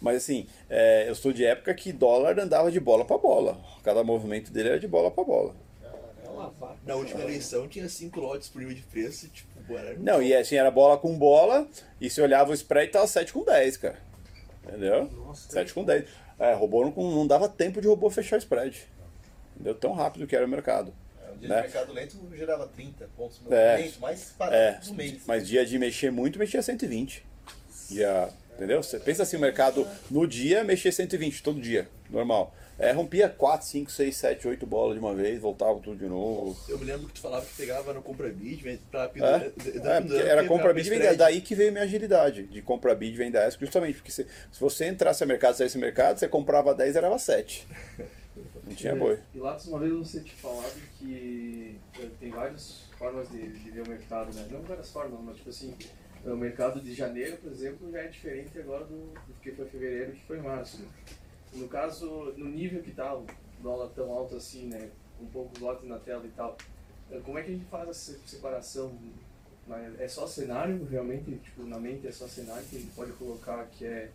Mas 0.00 0.16
assim, 0.18 0.46
é, 0.70 1.08
eu 1.08 1.14
sou 1.14 1.32
de 1.32 1.44
época 1.44 1.74
que 1.74 1.92
dólar 1.92 2.38
andava 2.38 2.70
de 2.70 2.78
bola 2.78 3.04
para 3.04 3.18
bola. 3.18 3.58
Cada 3.82 4.04
movimento 4.04 4.52
dele 4.52 4.68
era 4.70 4.80
de 4.80 4.86
bola 4.88 5.10
para 5.10 5.24
bola. 5.24 5.54
É 6.24 6.28
uma 6.28 6.50
vaca. 6.50 6.76
Na 6.86 6.94
última 6.94 7.20
eleição 7.22 7.66
tinha 7.66 7.88
cinco 7.88 8.20
lotes 8.20 8.48
por 8.48 8.60
nível 8.60 8.74
de 8.74 8.82
preço, 8.82 9.28
tipo, 9.28 9.76
era 9.76 9.94
Não, 9.98 10.22
e 10.22 10.32
assim, 10.34 10.54
era 10.56 10.70
bola 10.70 10.96
com 10.96 11.18
bola, 11.18 11.66
e 12.00 12.08
se 12.08 12.20
olhava 12.20 12.50
o 12.50 12.54
spread, 12.54 12.92
tava 12.92 13.06
7 13.06 13.32
com 13.32 13.44
10, 13.44 13.76
cara. 13.76 13.98
Entendeu? 14.66 15.10
7 15.34 15.74
com 15.74 15.84
10. 15.84 16.04
É, 16.38 16.54
robô 16.54 16.84
não, 16.84 16.92
não 17.10 17.26
dava 17.26 17.48
tempo 17.48 17.80
de 17.80 17.88
robô 17.88 18.08
fechar 18.08 18.36
o 18.36 18.38
spread. 18.38 18.86
Entendeu? 19.54 19.74
Tão 19.74 19.92
rápido 19.92 20.26
que 20.26 20.36
era 20.36 20.46
o 20.46 20.48
mercado. 20.48 20.94
É, 21.26 21.32
Um 21.32 21.38
dia 21.38 21.48
Né? 21.48 21.56
de 21.56 21.62
mercado 21.62 21.92
lento 21.92 22.16
gerava 22.36 22.68
30 22.68 23.08
pontos 23.16 23.40
no 23.42 23.52
É. 23.52 23.72
movimento, 23.72 24.00
mais 24.00 24.30
É, 24.30 24.34
parado 24.38 24.86
no 24.88 24.94
mês. 24.94 25.22
mas 25.26 25.46
dia 25.48 25.66
de 25.66 25.76
mexer 25.78 26.12
muito, 26.12 26.38
mexia 26.38 26.62
120. 26.62 27.26
Dia, 27.90 28.28
entendeu? 28.58 28.82
Você 28.82 28.98
pensa 28.98 29.22
assim, 29.22 29.36
o 29.36 29.40
mercado 29.40 29.86
no 30.10 30.26
dia 30.26 30.62
mexia 30.64 30.90
120, 30.92 31.42
todo 31.42 31.60
dia, 31.60 31.88
normal. 32.10 32.52
É, 32.80 32.92
rompia 32.92 33.28
4, 33.28 33.66
5, 33.66 33.90
6, 33.90 34.16
7, 34.16 34.46
8 34.48 34.64
bolas 34.64 34.94
de 34.94 35.00
uma 35.00 35.12
vez, 35.12 35.40
voltava 35.40 35.80
tudo 35.80 35.96
de 35.96 36.06
novo. 36.06 36.56
Eu 36.68 36.78
me 36.78 36.84
lembro 36.84 37.08
que 37.08 37.14
tu 37.14 37.20
falava 37.20 37.44
que 37.44 37.52
pegava 37.56 37.92
no 37.92 38.00
compra 38.00 38.28
bid, 38.28 38.62
vem 38.62 38.76
pra 38.88 39.04
É, 39.04 39.08
pendurar. 39.08 39.42
é, 39.42 40.00
porque 40.00 40.16
era 40.16 40.44
compra 40.44 40.72
bid 40.72 40.86
e 40.86 40.90
venda. 40.90 41.16
Daí 41.16 41.40
que 41.40 41.56
veio 41.56 41.72
minha 41.72 41.82
agilidade 41.82 42.44
de 42.44 42.62
compra 42.62 42.94
bid 42.94 43.14
e 43.14 43.16
venda 43.16 43.44
ESC, 43.48 43.58
justamente 43.60 43.94
porque 43.96 44.12
se, 44.12 44.24
se 44.52 44.60
você 44.60 44.86
entrasse 44.86 45.22
no 45.22 45.26
mercado, 45.28 45.56
saísse 45.56 45.76
no 45.76 45.80
mercado, 45.80 46.18
você 46.18 46.28
comprava 46.28 46.72
10 46.72 46.94
e 46.94 46.98
era 46.98 47.18
7. 47.18 47.66
Não 48.64 48.74
tinha 48.76 48.94
boi. 48.94 49.18
E 49.34 49.38
lá 49.38 49.58
uma 49.66 49.78
vez 49.80 49.92
você 49.92 50.20
tinha 50.20 50.36
falado 50.36 50.72
que 51.00 51.80
eh, 51.98 52.06
tem 52.20 52.30
várias 52.30 52.82
formas 52.96 53.28
de, 53.28 53.48
de 53.48 53.70
ver 53.72 53.82
o 53.82 53.88
mercado, 53.88 54.32
né? 54.32 54.46
Não 54.50 54.62
várias 54.62 54.90
formas, 54.90 55.18
mas 55.24 55.36
tipo 55.36 55.50
assim, 55.50 55.74
o 56.24 56.36
mercado 56.36 56.80
de 56.80 56.94
janeiro, 56.94 57.36
por 57.38 57.50
exemplo, 57.52 57.90
já 57.90 58.00
é 58.00 58.08
diferente 58.08 58.58
agora 58.58 58.84
do, 58.84 59.12
do 59.12 59.34
que 59.42 59.52
foi 59.52 59.66
fevereiro 59.66 60.12
e 60.12 60.16
que 60.16 60.24
foi 60.26 60.38
março. 60.40 60.78
né? 60.80 60.88
No 61.54 61.68
caso, 61.68 62.34
no 62.36 62.46
nível 62.46 62.82
que 62.82 62.90
tá 62.90 63.14
o 63.16 63.24
dólar 63.60 63.88
tão 63.90 64.10
alto 64.12 64.36
assim, 64.36 64.66
né? 64.66 64.90
Com 65.18 65.26
poucos 65.26 65.58
lotes 65.60 65.88
na 65.88 65.98
tela 65.98 66.24
e 66.26 66.30
tal, 66.30 66.56
eh, 67.10 67.20
como 67.24 67.38
é 67.38 67.42
que 67.42 67.50
a 67.50 67.54
gente 67.54 67.64
faz 67.66 67.88
essa 67.88 68.18
separação 68.26 68.96
é 69.98 70.08
só 70.08 70.26
cenário, 70.26 70.86
realmente, 70.90 71.30
tipo, 71.44 71.62
na 71.64 71.78
mente 71.78 72.06
é 72.06 72.12
só 72.12 72.26
cenário 72.26 72.64
que 72.68 72.76
ele 72.76 72.88
pode 72.96 73.12
colocar 73.12 73.66
que 73.66 73.84
é 73.84 74.08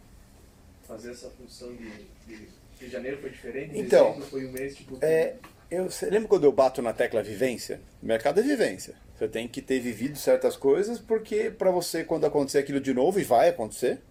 fazer 0.87 1.11
essa 1.11 1.29
função 1.29 1.71
de, 1.75 1.91
de, 2.25 2.47
de 2.79 2.89
janeiro 2.89 3.19
foi 3.21 3.29
diferente, 3.29 3.77
Então, 3.77 4.19
foi 4.21 4.47
um 4.47 4.51
mês, 4.51 4.75
tipo, 4.75 4.97
que- 4.97 5.05
É, 5.05 5.35
eu, 5.69 5.91
você 5.91 6.07
lembra 6.09 6.27
quando 6.27 6.45
eu 6.45 6.51
bato 6.51 6.81
na 6.81 6.91
tecla 6.91 7.21
vivência? 7.21 7.79
O 8.01 8.05
mercado 8.07 8.39
é 8.39 8.43
vivência. 8.43 8.95
Você 9.15 9.27
tem 9.27 9.47
que 9.47 9.61
ter 9.61 9.79
vivido 9.79 10.17
certas 10.17 10.57
coisas, 10.57 10.99
porque 10.99 11.51
para 11.51 11.69
você, 11.69 12.03
quando 12.03 12.25
acontecer 12.25 12.59
aquilo 12.59 12.79
de 12.79 12.93
novo, 12.93 13.19
e 13.19 13.23
vai 13.23 13.49
acontecer, 13.49 14.01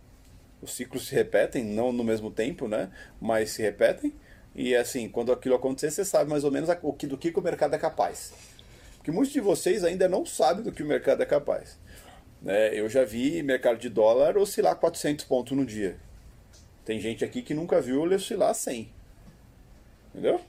os 0.61 0.75
ciclos 0.75 1.09
se 1.09 1.15
repetem, 1.15 1.65
não 1.65 1.93
no 1.93 2.05
mesmo 2.05 2.31
tempo, 2.31 2.69
né? 2.69 2.91
Mas 3.21 3.51
se 3.51 3.63
repetem. 3.63 4.15
E 4.55 4.77
assim, 4.77 5.09
quando 5.09 5.33
aquilo 5.33 5.57
acontecer, 5.57 5.91
você 5.91 6.05
sabe 6.05 6.31
mais 6.31 6.45
ou 6.45 6.53
menos 6.53 6.69
o 6.83 6.93
que, 6.93 7.07
do 7.07 7.19
que, 7.19 7.33
que 7.33 7.39
o 7.39 7.43
mercado 7.43 7.75
é 7.75 7.79
capaz. 7.79 8.33
Porque 8.97 9.11
muitos 9.11 9.33
de 9.33 9.41
vocês 9.41 9.83
ainda 9.83 10.09
não 10.09 10.25
sabem 10.25 10.63
do 10.63 10.71
que 10.71 10.83
o 10.83 10.87
mercado 10.87 11.23
é 11.23 11.27
capaz. 11.27 11.77
né? 12.41 12.73
eu 12.79 12.89
já 12.89 13.05
vi 13.05 13.43
mercado 13.43 13.79
de 13.79 13.89
dólar 13.89 14.39
oscilar 14.39 14.77
400 14.77 15.25
pontos 15.25 15.57
no 15.57 15.67
dia. 15.67 15.97
Tem 16.85 17.01
gente 17.01 17.25
aqui 17.25 17.43
que 17.43 17.55
nunca 17.55 17.81
viu 17.81 18.05
ele 18.05 18.15
oscilar 18.15 18.55
100. 18.55 18.89
Entendeu? 20.11 20.41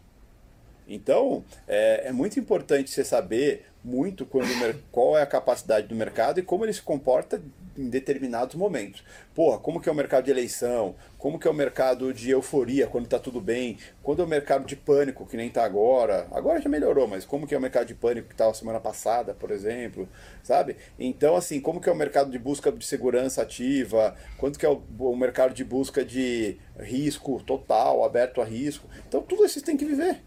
Então, 0.88 1.44
é, 1.68 2.08
é 2.08 2.12
muito 2.12 2.40
importante 2.40 2.90
você 2.90 3.04
saber 3.04 3.66
muito 3.84 4.26
quando 4.26 4.48
qual 4.92 5.18
é 5.18 5.22
a 5.22 5.26
capacidade 5.26 5.88
do 5.88 5.96
mercado 5.96 6.40
e 6.40 6.44
como 6.44 6.64
ele 6.64 6.74
se 6.74 6.82
comporta 6.82 7.42
em 7.78 7.90
determinados 7.90 8.56
momentos. 8.56 9.04
Porra, 9.34 9.58
como 9.58 9.82
que 9.82 9.90
é 9.90 9.92
o 9.92 9.96
mercado 9.96 10.26
de 10.26 10.32
eleição? 10.32 10.96
Como 11.18 11.40
que 11.40 11.48
é 11.48 11.52
o 11.52 11.54
mercado 11.54 12.14
de 12.14 12.30
euforia, 12.30 12.88
quando 12.88 13.06
está 13.06 13.18
tudo 13.18 13.42
bem? 13.42 13.78
Quando 14.02 14.22
é 14.22 14.26
o 14.26 14.28
mercado 14.28 14.66
de 14.66 14.76
pânico, 14.76 15.26
que 15.26 15.36
nem 15.36 15.48
está 15.48 15.64
agora? 15.64 16.28
Agora 16.32 16.62
já 16.62 16.70
melhorou, 16.70 17.08
mas 17.08 17.26
como 17.26 17.48
que 17.48 17.56
é 17.56 17.58
o 17.58 17.62
mercado 17.62 17.88
de 17.88 17.96
pânico 17.96 18.28
que 18.28 18.34
estava 18.34 18.54
semana 18.54 18.80
passada, 18.80 19.34
por 19.34 19.52
exemplo? 19.52 20.08
Sabe? 20.44 20.78
Então, 21.00 21.36
assim, 21.36 21.60
como 21.60 21.82
que 21.82 21.90
é 21.90 21.92
o 21.92 21.96
mercado 21.96 22.30
de 22.30 22.38
busca 22.38 22.72
de 22.72 22.86
segurança 22.86 23.42
ativa? 23.42 24.16
Quanto 24.38 24.60
que 24.60 24.66
é 24.66 24.70
o, 24.70 24.82
o 25.00 25.18
mercado 25.18 25.54
de 25.54 25.64
busca 25.64 26.06
de 26.06 26.58
risco 26.80 27.42
total, 27.44 28.04
aberto 28.04 28.40
a 28.40 28.46
risco? 28.46 28.88
Então, 29.08 29.22
tudo 29.22 29.46
isso 29.46 29.62
tem 29.62 29.76
que 29.76 29.86
viver. 29.86 30.22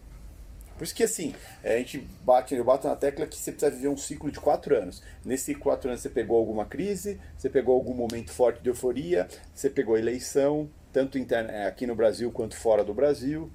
Por 0.77 0.83
isso 0.83 0.93
que 0.93 1.03
assim, 1.03 1.33
é, 1.63 1.75
a 1.75 1.77
gente 1.79 2.07
bate, 2.23 2.53
eu 2.53 2.63
bato 2.63 2.87
na 2.87 2.95
tecla 2.95 3.25
que 3.25 3.35
você 3.35 3.51
precisa 3.51 3.71
viver 3.71 3.87
um 3.87 3.97
ciclo 3.97 4.29
de 4.31 4.39
quatro 4.39 4.75
anos. 4.77 5.01
Nesse 5.25 5.55
quatro 5.55 5.89
anos 5.89 6.01
você 6.01 6.09
pegou 6.09 6.37
alguma 6.37 6.65
crise, 6.65 7.19
você 7.37 7.49
pegou 7.49 7.73
algum 7.73 7.93
momento 7.93 8.31
forte 8.31 8.61
de 8.61 8.69
euforia, 8.69 9.27
você 9.53 9.69
pegou 9.69 9.97
eleição, 9.97 10.69
tanto 10.93 11.17
interna, 11.17 11.51
é, 11.51 11.65
aqui 11.65 11.87
no 11.87 11.95
Brasil 11.95 12.31
quanto 12.31 12.55
fora 12.55 12.83
do 12.83 12.93
Brasil. 12.93 13.49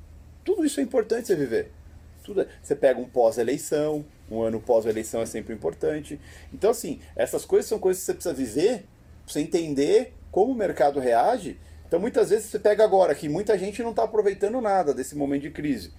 Tudo 0.44 0.64
isso 0.64 0.80
é 0.80 0.82
importante 0.82 1.28
você 1.28 1.36
viver. 1.36 1.70
Tudo, 2.24 2.42
é- 2.42 2.48
você 2.62 2.74
pega 2.74 3.00
um 3.00 3.08
pós-eleição, 3.08 4.04
um 4.30 4.42
ano 4.42 4.60
pós-eleição 4.60 5.22
é 5.22 5.26
sempre 5.26 5.54
importante. 5.54 6.20
Então, 6.52 6.70
assim, 6.70 7.00
essas 7.14 7.44
coisas 7.44 7.68
são 7.68 7.78
coisas 7.78 8.00
que 8.00 8.06
você 8.06 8.14
precisa 8.14 8.34
viver, 8.34 8.78
pra 9.24 9.32
você 9.32 9.40
entender 9.40 10.12
como 10.30 10.52
o 10.52 10.54
mercado 10.54 10.98
reage. 10.98 11.58
Então, 11.86 12.00
muitas 12.00 12.30
vezes 12.30 12.46
você 12.46 12.58
pega 12.58 12.82
agora 12.82 13.14
que 13.14 13.28
muita 13.28 13.56
gente 13.58 13.82
não 13.82 13.90
está 13.90 14.04
aproveitando 14.04 14.60
nada 14.60 14.94
desse 14.94 15.14
momento 15.14 15.42
de 15.42 15.50
crise, 15.50 15.92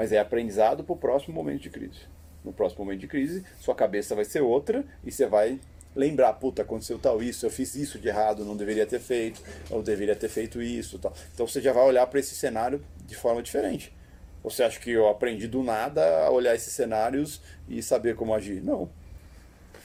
mas 0.00 0.12
é 0.12 0.18
aprendizado 0.18 0.82
para 0.82 0.94
o 0.94 0.96
próximo 0.96 1.34
momento 1.34 1.60
de 1.60 1.68
crise. 1.68 2.00
No 2.42 2.54
próximo 2.54 2.86
momento 2.86 3.00
de 3.00 3.06
crise, 3.06 3.44
sua 3.60 3.74
cabeça 3.74 4.14
vai 4.14 4.24
ser 4.24 4.40
outra 4.40 4.82
e 5.04 5.12
você 5.12 5.26
vai 5.26 5.60
lembrar, 5.94 6.32
puta, 6.32 6.62
aconteceu 6.62 6.98
tal 6.98 7.22
isso, 7.22 7.44
eu 7.44 7.50
fiz 7.50 7.74
isso 7.74 7.98
de 7.98 8.08
errado, 8.08 8.42
não 8.42 8.56
deveria 8.56 8.86
ter 8.86 8.98
feito, 8.98 9.42
eu 9.70 9.82
deveria 9.82 10.16
ter 10.16 10.30
feito 10.30 10.62
isso, 10.62 10.98
tal. 10.98 11.12
Então 11.34 11.46
você 11.46 11.60
já 11.60 11.70
vai 11.74 11.84
olhar 11.84 12.06
para 12.06 12.18
esse 12.18 12.34
cenário 12.34 12.82
de 13.04 13.14
forma 13.14 13.42
diferente. 13.42 13.94
Você 14.42 14.62
acha 14.62 14.80
que 14.80 14.90
eu 14.90 15.06
aprendi 15.06 15.46
do 15.46 15.62
nada 15.62 16.24
a 16.24 16.30
olhar 16.30 16.54
esses 16.54 16.72
cenários 16.72 17.42
e 17.68 17.82
saber 17.82 18.16
como 18.16 18.32
agir? 18.32 18.62
Não. 18.62 18.88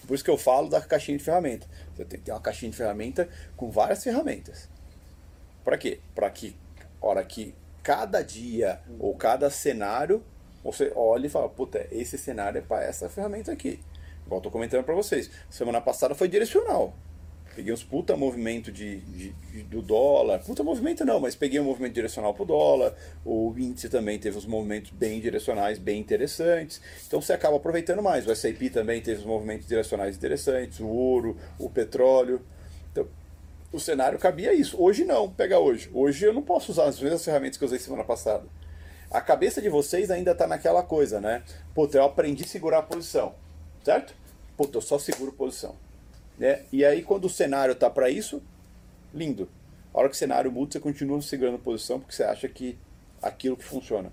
Por 0.07 0.15
isso 0.15 0.23
que 0.23 0.29
eu 0.29 0.37
falo 0.37 0.69
da 0.69 0.79
caixinha 0.79 1.17
de 1.17 1.25
ferramenta. 1.25 1.67
Você 1.93 2.05
tem 2.05 2.19
que 2.19 2.25
ter 2.27 2.31
uma 2.31 2.39
caixinha 2.39 2.71
de 2.71 2.77
ferramenta 2.77 3.27
com 3.57 3.69
várias 3.69 4.01
ferramentas. 4.01 4.69
Para 5.61 5.77
quê? 5.77 5.99
Para 6.15 6.29
que, 6.29 6.55
hora 7.01 7.21
que 7.21 7.53
cada 7.85 8.23
dia 8.23 8.81
ou 8.99 9.13
cada 9.13 9.47
cenário, 9.51 10.23
você 10.63 10.91
olhe 10.95 11.27
e 11.27 11.29
fala, 11.29 11.47
puta, 11.47 11.85
esse 11.91 12.17
cenário 12.17 12.57
é 12.57 12.61
para 12.61 12.83
essa 12.83 13.07
ferramenta 13.07 13.51
aqui. 13.51 13.79
Igual 14.25 14.39
eu 14.39 14.43
tô 14.43 14.49
comentando 14.49 14.83
para 14.83 14.95
vocês. 14.95 15.29
Semana 15.51 15.79
passada 15.79 16.15
foi 16.15 16.27
direcional. 16.27 16.95
Peguei 17.55 17.71
uns 17.71 17.83
puta 17.83 18.17
movimento 18.17 18.71
de, 18.71 18.97
de- 19.01 19.29
de- 19.29 19.63
do 19.63 19.83
dólar. 19.83 20.39
Puta 20.39 20.63
movimento 20.63 21.05
não, 21.05 21.19
mas 21.19 21.35
peguei 21.35 21.59
um 21.59 21.63
movimento 21.63 21.93
direcional 21.93 22.33
pro 22.33 22.43
dólar. 22.43 22.95
O 23.23 23.53
índice 23.55 23.87
também 23.87 24.17
teve 24.17 24.35
uns 24.35 24.47
movimentos 24.47 24.89
bem 24.89 25.21
direcionais, 25.21 25.77
bem 25.77 25.99
interessantes. 26.01 26.81
Então 27.05 27.21
você 27.21 27.33
acaba 27.33 27.57
aproveitando 27.57 28.01
mais. 28.01 28.25
O 28.25 28.31
S&P 28.31 28.71
também 28.71 28.99
teve 28.99 29.19
uns 29.21 29.25
movimentos 29.27 29.67
direcionais 29.67 30.17
interessantes. 30.17 30.79
O 30.79 30.87
ouro, 30.87 31.37
o 31.59 31.69
petróleo. 31.69 32.41
O 33.75 33.79
cenário 33.79 34.17
cabia 34.17 34.53
isso. 34.53 34.81
Hoje 34.81 35.03
não, 35.03 35.29
pega 35.29 35.59
hoje. 35.59 35.91
Hoje 35.93 36.25
eu 36.25 36.33
não 36.33 36.41
posso 36.41 36.71
usar 36.71 36.85
as 36.85 36.97
mesmas 36.97 37.25
ferramentas 37.25 37.57
que 37.57 37.63
eu 37.65 37.65
usei 37.65 37.77
semana 37.77 38.05
passada. 38.05 38.45
A 39.11 39.19
cabeça 39.19 39.61
de 39.61 39.67
vocês 39.67 40.09
ainda 40.09 40.31
está 40.31 40.47
naquela 40.47 40.81
coisa, 40.81 41.19
né? 41.19 41.43
Puta, 41.73 41.97
eu 41.97 42.05
aprendi 42.05 42.45
a 42.45 42.47
segurar 42.47 42.77
a 42.77 42.81
posição, 42.83 43.35
certo? 43.83 44.15
Puta, 44.55 44.77
eu 44.77 44.81
só 44.81 44.97
seguro 44.97 45.33
posição. 45.33 45.75
Né? 46.39 46.61
E 46.71 46.85
aí 46.85 47.03
quando 47.03 47.25
o 47.25 47.29
cenário 47.29 47.75
tá 47.75 47.89
para 47.89 48.09
isso, 48.09 48.41
lindo. 49.13 49.49
A 49.93 49.99
hora 49.99 50.07
que 50.07 50.15
o 50.15 50.17
cenário 50.17 50.49
muda, 50.49 50.71
você 50.71 50.79
continua 50.79 51.21
segurando 51.21 51.59
posição 51.59 51.99
porque 51.99 52.15
você 52.15 52.23
acha 52.23 52.47
que 52.47 52.77
aquilo 53.21 53.57
que 53.57 53.65
funciona. 53.65 54.09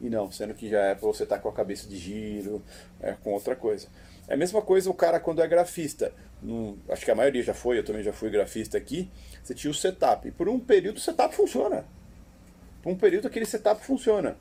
E 0.00 0.08
não, 0.08 0.30
sendo 0.30 0.54
que 0.54 0.68
já 0.68 0.80
é 0.80 0.94
para 0.94 1.08
você 1.08 1.24
estar 1.24 1.40
com 1.40 1.48
a 1.48 1.52
cabeça 1.52 1.88
de 1.88 1.96
giro, 1.96 2.62
é, 3.00 3.14
com 3.14 3.32
outra 3.32 3.56
coisa. 3.56 3.88
É 4.28 4.34
a 4.34 4.36
mesma 4.36 4.62
coisa 4.62 4.88
o 4.88 4.94
cara 4.94 5.18
quando 5.18 5.42
é 5.42 5.48
grafista. 5.48 6.14
Num- 6.42 6.76
acho 6.88 7.04
que 7.04 7.10
a 7.10 7.14
maioria 7.14 7.42
já 7.42 7.54
foi, 7.54 7.78
eu 7.78 7.84
também 7.84 8.02
já 8.02 8.12
fui 8.12 8.28
grafista 8.30 8.76
aqui. 8.76 9.08
Você 9.42 9.54
tinha 9.54 9.70
o 9.70 9.74
setup. 9.74 10.26
E 10.26 10.30
por 10.30 10.48
um 10.48 10.58
período 10.58 10.96
o 10.96 11.00
setup 11.00 11.34
funciona. 11.34 11.84
Por 12.82 12.92
um 12.92 12.96
período 12.96 13.28
aquele 13.28 13.46
setup 13.46 13.84
funciona. 13.84 14.36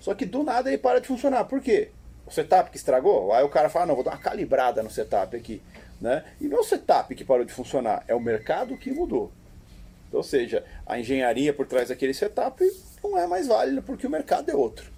Só 0.00 0.14
que 0.14 0.26
do 0.26 0.42
nada 0.42 0.68
ele 0.68 0.78
para 0.78 1.00
de 1.00 1.06
funcionar. 1.06 1.44
Por 1.44 1.60
quê? 1.60 1.90
O 2.26 2.30
setup 2.30 2.70
que 2.70 2.76
estragou? 2.76 3.32
Aí 3.32 3.44
o 3.44 3.48
cara 3.48 3.68
fala, 3.68 3.86
não, 3.86 3.94
vou 3.94 4.02
dar 4.02 4.12
uma 4.12 4.18
calibrada 4.18 4.82
no 4.82 4.90
setup 4.90 5.36
aqui. 5.36 5.62
Né? 6.00 6.24
E 6.40 6.48
não 6.48 6.58
é 6.58 6.60
o 6.60 6.64
setup 6.64 7.14
que 7.14 7.24
parou 7.24 7.44
de 7.44 7.52
funcionar, 7.52 8.04
é 8.06 8.14
o 8.14 8.20
mercado 8.20 8.76
que 8.76 8.90
mudou. 8.90 9.32
Ou 10.12 10.22
seja, 10.22 10.64
a 10.84 10.98
engenharia 10.98 11.52
por 11.52 11.66
trás 11.66 11.88
daquele 11.88 12.12
setup 12.12 12.62
não 13.02 13.16
é 13.16 13.26
mais 13.26 13.46
válida 13.46 13.80
porque 13.80 14.06
o 14.06 14.10
mercado 14.10 14.50
é 14.50 14.54
outro. 14.54 14.90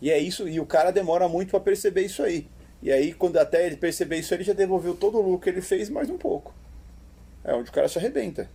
E 0.00 0.10
é 0.10 0.18
isso, 0.18 0.48
e 0.48 0.58
o 0.58 0.66
cara 0.66 0.90
demora 0.90 1.28
muito 1.28 1.50
para 1.50 1.60
perceber 1.60 2.02
isso 2.02 2.22
aí. 2.22 2.48
E 2.82 2.92
aí, 2.92 3.12
quando 3.12 3.38
até 3.38 3.66
ele 3.66 3.76
perceber 3.76 4.18
isso, 4.18 4.34
ele 4.34 4.44
já 4.44 4.52
devolveu 4.52 4.94
todo 4.94 5.18
o 5.18 5.22
lucro 5.22 5.40
que 5.40 5.50
ele 5.50 5.62
fez 5.62 5.88
mais 5.88 6.10
um 6.10 6.18
pouco. 6.18 6.54
É 7.42 7.54
onde 7.54 7.70
o 7.70 7.72
cara 7.72 7.88
se 7.88 7.98
arrebenta. 7.98 8.48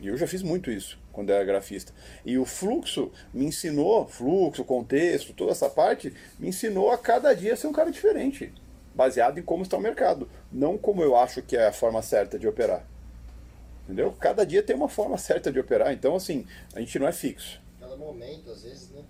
E 0.00 0.08
eu 0.08 0.16
já 0.16 0.26
fiz 0.26 0.42
muito 0.42 0.70
isso 0.70 0.98
quando 1.12 1.30
era 1.30 1.44
grafista. 1.44 1.92
E 2.24 2.36
o 2.36 2.44
fluxo 2.44 3.10
me 3.32 3.46
ensinou, 3.46 4.06
fluxo, 4.06 4.64
contexto, 4.64 5.32
toda 5.32 5.52
essa 5.52 5.70
parte, 5.70 6.12
me 6.38 6.48
ensinou 6.48 6.90
a 6.90 6.98
cada 6.98 7.34
dia 7.34 7.56
ser 7.56 7.68
um 7.68 7.72
cara 7.72 7.90
diferente, 7.90 8.52
baseado 8.94 9.38
em 9.38 9.42
como 9.42 9.62
está 9.62 9.78
o 9.78 9.80
mercado, 9.80 10.28
não 10.52 10.76
como 10.76 11.02
eu 11.02 11.16
acho 11.16 11.40
que 11.40 11.56
é 11.56 11.68
a 11.68 11.72
forma 11.72 12.02
certa 12.02 12.38
de 12.38 12.46
operar. 12.46 12.86
Entendeu? 13.84 14.12
Cada 14.20 14.44
dia 14.44 14.62
tem 14.62 14.76
uma 14.76 14.88
forma 14.90 15.16
certa 15.16 15.50
de 15.50 15.58
operar, 15.58 15.92
então 15.92 16.14
assim, 16.14 16.46
a 16.74 16.80
gente 16.80 16.98
não 16.98 17.08
é 17.08 17.12
fixo. 17.12 17.62
Cada 17.80 17.96
momento, 17.96 18.50
às 18.50 18.62
vezes, 18.62 18.90
né? 18.90 19.02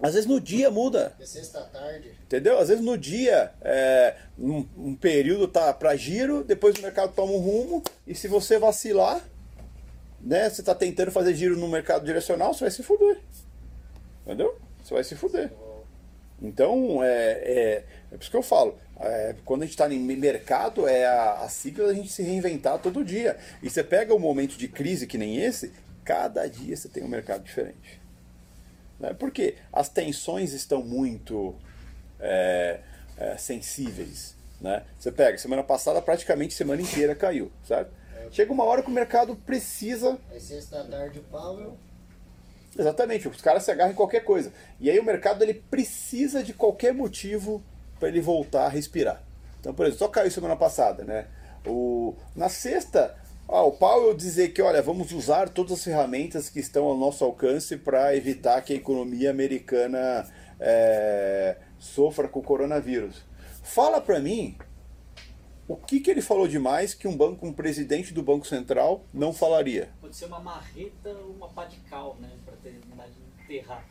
Às 0.00 0.12
vezes 0.14 0.28
no 0.28 0.38
dia 0.38 0.70
muda, 0.70 1.10
Porque 1.10 1.26
sexta 1.26 1.62
tarde, 1.62 2.12
Entendeu? 2.24 2.58
Às 2.58 2.68
vezes 2.68 2.84
no 2.84 2.98
dia, 2.98 3.52
é, 3.62 4.14
um, 4.38 4.66
um 4.76 4.94
período 4.94 5.48
tá 5.48 5.72
para 5.72 5.96
giro, 5.96 6.44
depois 6.44 6.76
o 6.76 6.82
mercado 6.82 7.14
toma 7.14 7.32
um 7.32 7.38
rumo, 7.38 7.82
e 8.06 8.14
se 8.14 8.28
você 8.28 8.58
vacilar, 8.58 9.26
né, 10.20 10.50
você 10.50 10.62
tá 10.62 10.74
tentando 10.74 11.10
fazer 11.10 11.34
giro 11.34 11.56
no 11.56 11.68
mercado 11.68 12.04
direcional, 12.04 12.52
você 12.52 12.60
vai 12.60 12.70
se 12.70 12.82
fuder. 12.82 13.18
Entendeu? 14.24 14.58
Você 14.82 14.92
vai 14.92 15.04
se 15.04 15.14
fuder. 15.14 15.50
Então, 16.42 17.02
é, 17.02 17.32
é, 17.32 17.84
é 18.12 18.16
por 18.16 18.20
isso 18.20 18.30
que 18.30 18.36
eu 18.36 18.42
falo, 18.42 18.76
é, 19.00 19.34
quando 19.44 19.62
a 19.62 19.64
gente 19.64 19.74
está 19.74 19.90
em 19.90 19.98
mercado, 19.98 20.86
é 20.86 21.06
a, 21.06 21.40
a 21.40 21.48
sigla 21.48 21.86
da 21.86 21.94
gente 21.94 22.10
se 22.10 22.22
reinventar 22.22 22.78
todo 22.78 23.04
dia. 23.04 23.38
E 23.62 23.70
você 23.70 23.82
pega 23.82 24.14
um 24.14 24.18
momento 24.18 24.56
de 24.56 24.68
crise 24.68 25.06
que 25.06 25.16
nem 25.16 25.38
esse, 25.38 25.72
cada 26.04 26.46
dia 26.46 26.76
você 26.76 26.88
tem 26.88 27.02
um 27.02 27.08
mercado 27.08 27.42
diferente. 27.42 28.05
Né? 28.98 29.14
Porque 29.14 29.56
as 29.72 29.88
tensões 29.88 30.52
estão 30.52 30.82
muito 30.82 31.54
é, 32.20 32.80
é, 33.16 33.36
sensíveis. 33.36 34.34
Né? 34.60 34.82
Você 34.98 35.12
pega, 35.12 35.36
semana 35.38 35.62
passada 35.62 36.00
praticamente 36.00 36.54
semana 36.54 36.80
inteira 36.80 37.14
caiu, 37.14 37.50
certo? 37.64 37.90
Chega 38.30 38.52
uma 38.52 38.64
hora 38.64 38.82
que 38.82 38.88
o 38.88 38.92
mercado 38.92 39.36
precisa 39.36 40.18
aí 40.32 40.40
sexta 40.40 40.82
tarde 40.84 41.20
Powell, 41.30 41.76
Exatamente, 42.78 43.26
os 43.26 43.40
caras 43.40 43.62
se 43.62 43.70
agarram 43.70 43.92
em 43.92 43.94
qualquer 43.94 44.20
coisa. 44.20 44.52
E 44.78 44.90
aí 44.90 44.98
o 44.98 45.04
mercado 45.04 45.42
ele 45.42 45.54
precisa 45.54 46.42
de 46.42 46.52
qualquer 46.52 46.92
motivo 46.92 47.62
para 47.98 48.08
ele 48.08 48.20
voltar 48.20 48.66
a 48.66 48.68
respirar. 48.68 49.22
Então, 49.60 49.72
por 49.72 49.86
exemplo, 49.86 50.00
só 50.00 50.08
caiu 50.08 50.30
semana 50.30 50.56
passada, 50.56 51.02
né? 51.02 51.26
O, 51.66 52.14
na 52.34 52.48
sexta, 52.48 53.16
ah, 53.48 53.62
o 53.62 53.72
Powell 53.72 54.14
dizer 54.14 54.48
que, 54.52 54.60
olha, 54.62 54.82
vamos 54.82 55.12
usar 55.12 55.48
todas 55.48 55.72
as 55.72 55.84
ferramentas 55.84 56.48
que 56.50 56.58
estão 56.60 56.84
ao 56.86 56.96
nosso 56.96 57.24
alcance 57.24 57.76
para 57.76 58.14
evitar 58.16 58.60
que 58.62 58.72
a 58.72 58.76
economia 58.76 59.30
americana 59.30 60.26
é, 60.60 61.58
sofra 61.78 62.28
com 62.28 62.40
o 62.40 62.42
coronavírus. 62.42 63.24
Fala 63.62 64.00
para 64.00 64.20
mim 64.20 64.56
O 65.68 65.76
que, 65.76 65.98
que 65.98 66.08
ele 66.10 66.22
falou 66.22 66.46
demais 66.46 66.94
que 66.94 67.08
um 67.08 67.16
banco, 67.16 67.44
um 67.44 67.52
presidente 67.52 68.14
do 68.14 68.22
Banco 68.22 68.46
Central 68.46 69.04
não 69.12 69.32
falaria? 69.32 69.88
Pode 70.00 70.14
ser 70.14 70.26
uma 70.26 70.38
marreta 70.38 71.10
ou 71.10 71.32
uma 71.32 71.48
pá 71.48 71.64
de 71.64 71.76
cal, 71.90 72.16
né? 72.20 72.30
Pra 72.44 72.54
terminar 72.56 73.08
de 73.08 73.42
enterrar. 73.42 73.84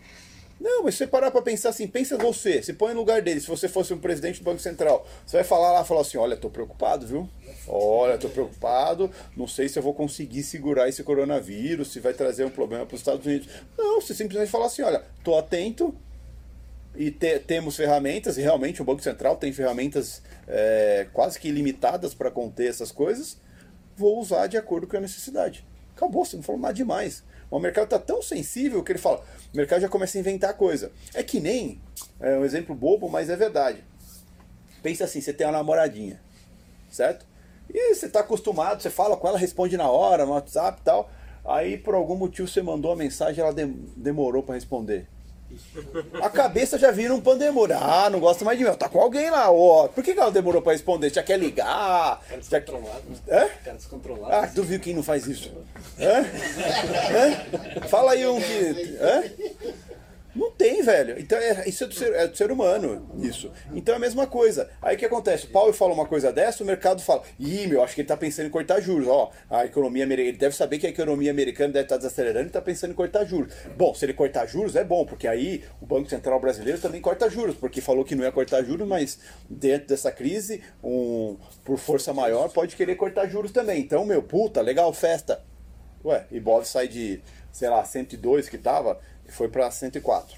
Não, 0.59 0.83
mas 0.83 0.93
se 0.95 0.99
você 0.99 1.07
parar 1.07 1.31
pra 1.31 1.41
pensar 1.41 1.69
assim, 1.69 1.85
pensa 1.87 2.17
você, 2.17 2.63
se 2.63 2.73
põe 2.73 2.93
no 2.93 3.01
lugar 3.01 3.21
dele, 3.21 3.41
se 3.41 3.47
você 3.47 3.67
fosse 3.67 3.93
um 3.93 3.97
presidente 3.99 4.39
do 4.39 4.45
Banco 4.45 4.59
Central, 4.61 5.05
você 5.25 5.37
vai 5.37 5.43
falar 5.43 5.73
lá, 5.73 5.83
falar 5.83 6.01
assim, 6.01 6.17
olha, 6.17 6.37
tô 6.37 6.49
preocupado, 6.49 7.05
viu? 7.05 7.29
Olha, 7.67 8.17
tô 8.17 8.29
preocupado, 8.29 9.11
não 9.35 9.47
sei 9.47 9.67
se 9.67 9.77
eu 9.77 9.83
vou 9.83 9.93
conseguir 9.93 10.43
segurar 10.43 10.87
esse 10.87 11.03
coronavírus, 11.03 11.91
se 11.91 11.99
vai 11.99 12.13
trazer 12.13 12.45
um 12.45 12.49
problema 12.49 12.85
para 12.85 12.95
os 12.95 13.01
Estados 13.01 13.25
Unidos. 13.25 13.49
Não, 13.77 13.99
você 13.99 14.13
simplesmente 14.13 14.49
fala 14.49 14.67
assim, 14.67 14.81
olha, 14.81 15.03
tô 15.23 15.37
atento 15.37 15.93
e 16.95 17.11
te- 17.11 17.39
temos 17.39 17.75
ferramentas, 17.75 18.37
e 18.37 18.41
realmente 18.41 18.81
o 18.81 18.85
Banco 18.85 19.03
Central 19.03 19.35
tem 19.35 19.51
ferramentas 19.51 20.21
é, 20.47 21.07
quase 21.11 21.37
que 21.37 21.49
ilimitadas 21.49 22.13
para 22.13 22.31
conter 22.31 22.69
essas 22.69 22.91
coisas, 22.91 23.37
vou 23.97 24.19
usar 24.19 24.47
de 24.47 24.55
acordo 24.57 24.87
com 24.87 24.95
a 24.95 25.01
necessidade. 25.01 25.65
Acabou, 25.95 26.23
você 26.23 26.37
não 26.37 26.43
falou 26.43 26.61
nada 26.61 26.73
demais. 26.73 27.23
O 27.49 27.59
mercado 27.59 27.85
está 27.85 27.99
tão 27.99 28.21
sensível 28.21 28.83
que 28.83 28.91
ele 28.91 28.99
fala, 28.99 29.23
o 29.53 29.57
mercado 29.57 29.81
já 29.81 29.89
começa 29.89 30.17
a 30.17 30.19
inventar 30.21 30.53
coisa. 30.55 30.91
É 31.13 31.23
que 31.23 31.39
nem, 31.39 31.79
é 32.19 32.37
um 32.37 32.43
exemplo 32.43 32.75
bobo, 32.75 33.07
mas 33.09 33.29
é 33.29 33.35
verdade. 33.35 33.83
Pensa 34.81 35.05
assim, 35.05 35.21
você 35.21 35.33
tem 35.33 35.45
uma 35.47 35.53
namoradinha, 35.53 36.21
certo? 36.89 37.25
E 37.73 37.93
você 37.93 38.05
está 38.05 38.19
acostumado, 38.19 38.81
você 38.81 38.89
fala 38.89 39.17
com 39.17 39.27
ela, 39.27 39.37
responde 39.37 39.75
na 39.77 39.89
hora, 39.89 40.25
no 40.25 40.33
WhatsApp 40.33 40.79
e 40.81 40.83
tal. 40.83 41.09
Aí 41.43 41.77
por 41.77 41.93
algum 41.93 42.15
motivo 42.15 42.47
você 42.47 42.61
mandou 42.61 42.91
a 42.91 42.95
mensagem 42.95 43.43
ela 43.43 43.53
dem- 43.53 43.85
demorou 43.95 44.43
para 44.43 44.55
responder. 44.55 45.07
A 46.21 46.29
cabeça 46.29 46.77
já 46.77 46.91
vira 46.91 47.13
um 47.13 47.21
pandemônio. 47.21 47.77
Ah, 47.79 48.09
não 48.09 48.19
gosta 48.19 48.43
mais 48.45 48.57
de 48.57 48.65
mim. 48.65 48.73
Tá 48.73 48.89
com 48.89 48.99
alguém 48.99 49.29
lá, 49.29 49.51
ó. 49.51 49.87
Por 49.87 50.03
que 50.03 50.13
que 50.13 50.19
ela 50.19 50.31
demorou 50.31 50.61
pra 50.61 50.73
responder? 50.73 51.13
Já 51.13 51.23
quer 51.23 51.37
ligar? 51.37 52.21
Cara 52.27 52.39
descontrolado. 52.39 53.03
Hã? 53.29 53.47
Cara 53.63 53.77
descontrolado. 53.77 54.33
Ah, 54.33 54.45
duvido 54.53 54.83
quem 54.83 54.93
não 54.93 55.03
faz 55.03 55.27
isso. 55.27 55.51
Hã? 55.99 56.21
Hã? 57.81 57.87
Fala 57.87 58.13
aí 58.13 58.25
um 58.27 58.39
que. 58.39 58.97
Hã? 58.99 59.23
Não 60.35 60.51
tem, 60.51 60.81
velho. 60.81 61.17
Então 61.17 61.37
é, 61.37 61.67
isso 61.67 61.85
é 61.85 61.87
do, 61.87 61.93
ser, 61.93 62.13
é 62.13 62.27
do 62.27 62.35
ser 62.35 62.51
humano, 62.51 63.09
isso. 63.19 63.51
Então 63.73 63.93
é 63.93 63.97
a 63.97 63.99
mesma 63.99 64.27
coisa. 64.27 64.69
Aí 64.81 64.95
o 64.95 64.99
que 64.99 65.05
acontece? 65.05 65.45
O 65.45 65.49
Paulo 65.49 65.71
fala 65.71 65.93
uma 65.93 66.05
coisa 66.05 66.31
dessa, 66.33 66.61
o 66.61 66.65
mercado 66.65 67.01
fala, 67.01 67.23
ih, 67.39 67.67
meu, 67.67 67.81
acho 67.81 67.95
que 67.95 68.01
ele 68.01 68.07
tá 68.07 68.17
pensando 68.17 68.47
em 68.47 68.49
cortar 68.49 68.81
juros. 68.81 69.07
Ó, 69.07 69.31
a 69.49 69.65
economia 69.65 70.03
americana, 70.03 70.29
ele 70.29 70.37
deve 70.37 70.55
saber 70.55 70.77
que 70.77 70.85
a 70.85 70.89
economia 70.89 71.31
americana 71.31 71.71
deve 71.71 71.85
estar 71.85 71.97
desacelerando 71.97 72.47
e 72.47 72.51
tá 72.51 72.61
pensando 72.61 72.91
em 72.91 72.95
cortar 72.95 73.23
juros. 73.23 73.53
Bom, 73.77 73.93
se 73.93 74.05
ele 74.05 74.13
cortar 74.13 74.45
juros, 74.45 74.75
é 74.75 74.83
bom, 74.83 75.05
porque 75.05 75.27
aí 75.27 75.63
o 75.81 75.85
Banco 75.85 76.09
Central 76.09 76.39
brasileiro 76.39 76.79
também 76.81 76.99
corta 76.99 77.29
juros, 77.29 77.55
porque 77.55 77.79
falou 77.79 78.03
que 78.03 78.15
não 78.15 78.23
ia 78.23 78.31
cortar 78.31 78.61
juros, 78.63 78.87
mas 78.87 79.19
dentro 79.49 79.87
dessa 79.87 80.11
crise, 80.11 80.61
um, 80.83 81.37
por 81.63 81.77
força 81.77 82.13
maior, 82.13 82.49
pode 82.49 82.75
querer 82.75 82.95
cortar 82.95 83.27
juros 83.27 83.51
também. 83.51 83.79
Então, 83.79 84.05
meu, 84.05 84.21
puta, 84.21 84.61
legal, 84.61 84.91
festa. 84.91 85.41
Ué, 86.03 86.25
Ibov 86.31 86.65
sai 86.65 86.87
de, 86.87 87.21
sei 87.51 87.69
lá, 87.69 87.83
102 87.83 88.47
que 88.47 88.59
tava, 88.59 88.99
e 89.14 89.14
foi 89.29 89.47
pra 89.47 89.69
104. 89.69 90.37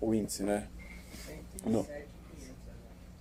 O 0.00 0.14
índice, 0.14 0.42
né? 0.42 0.66
Não. 1.64 1.86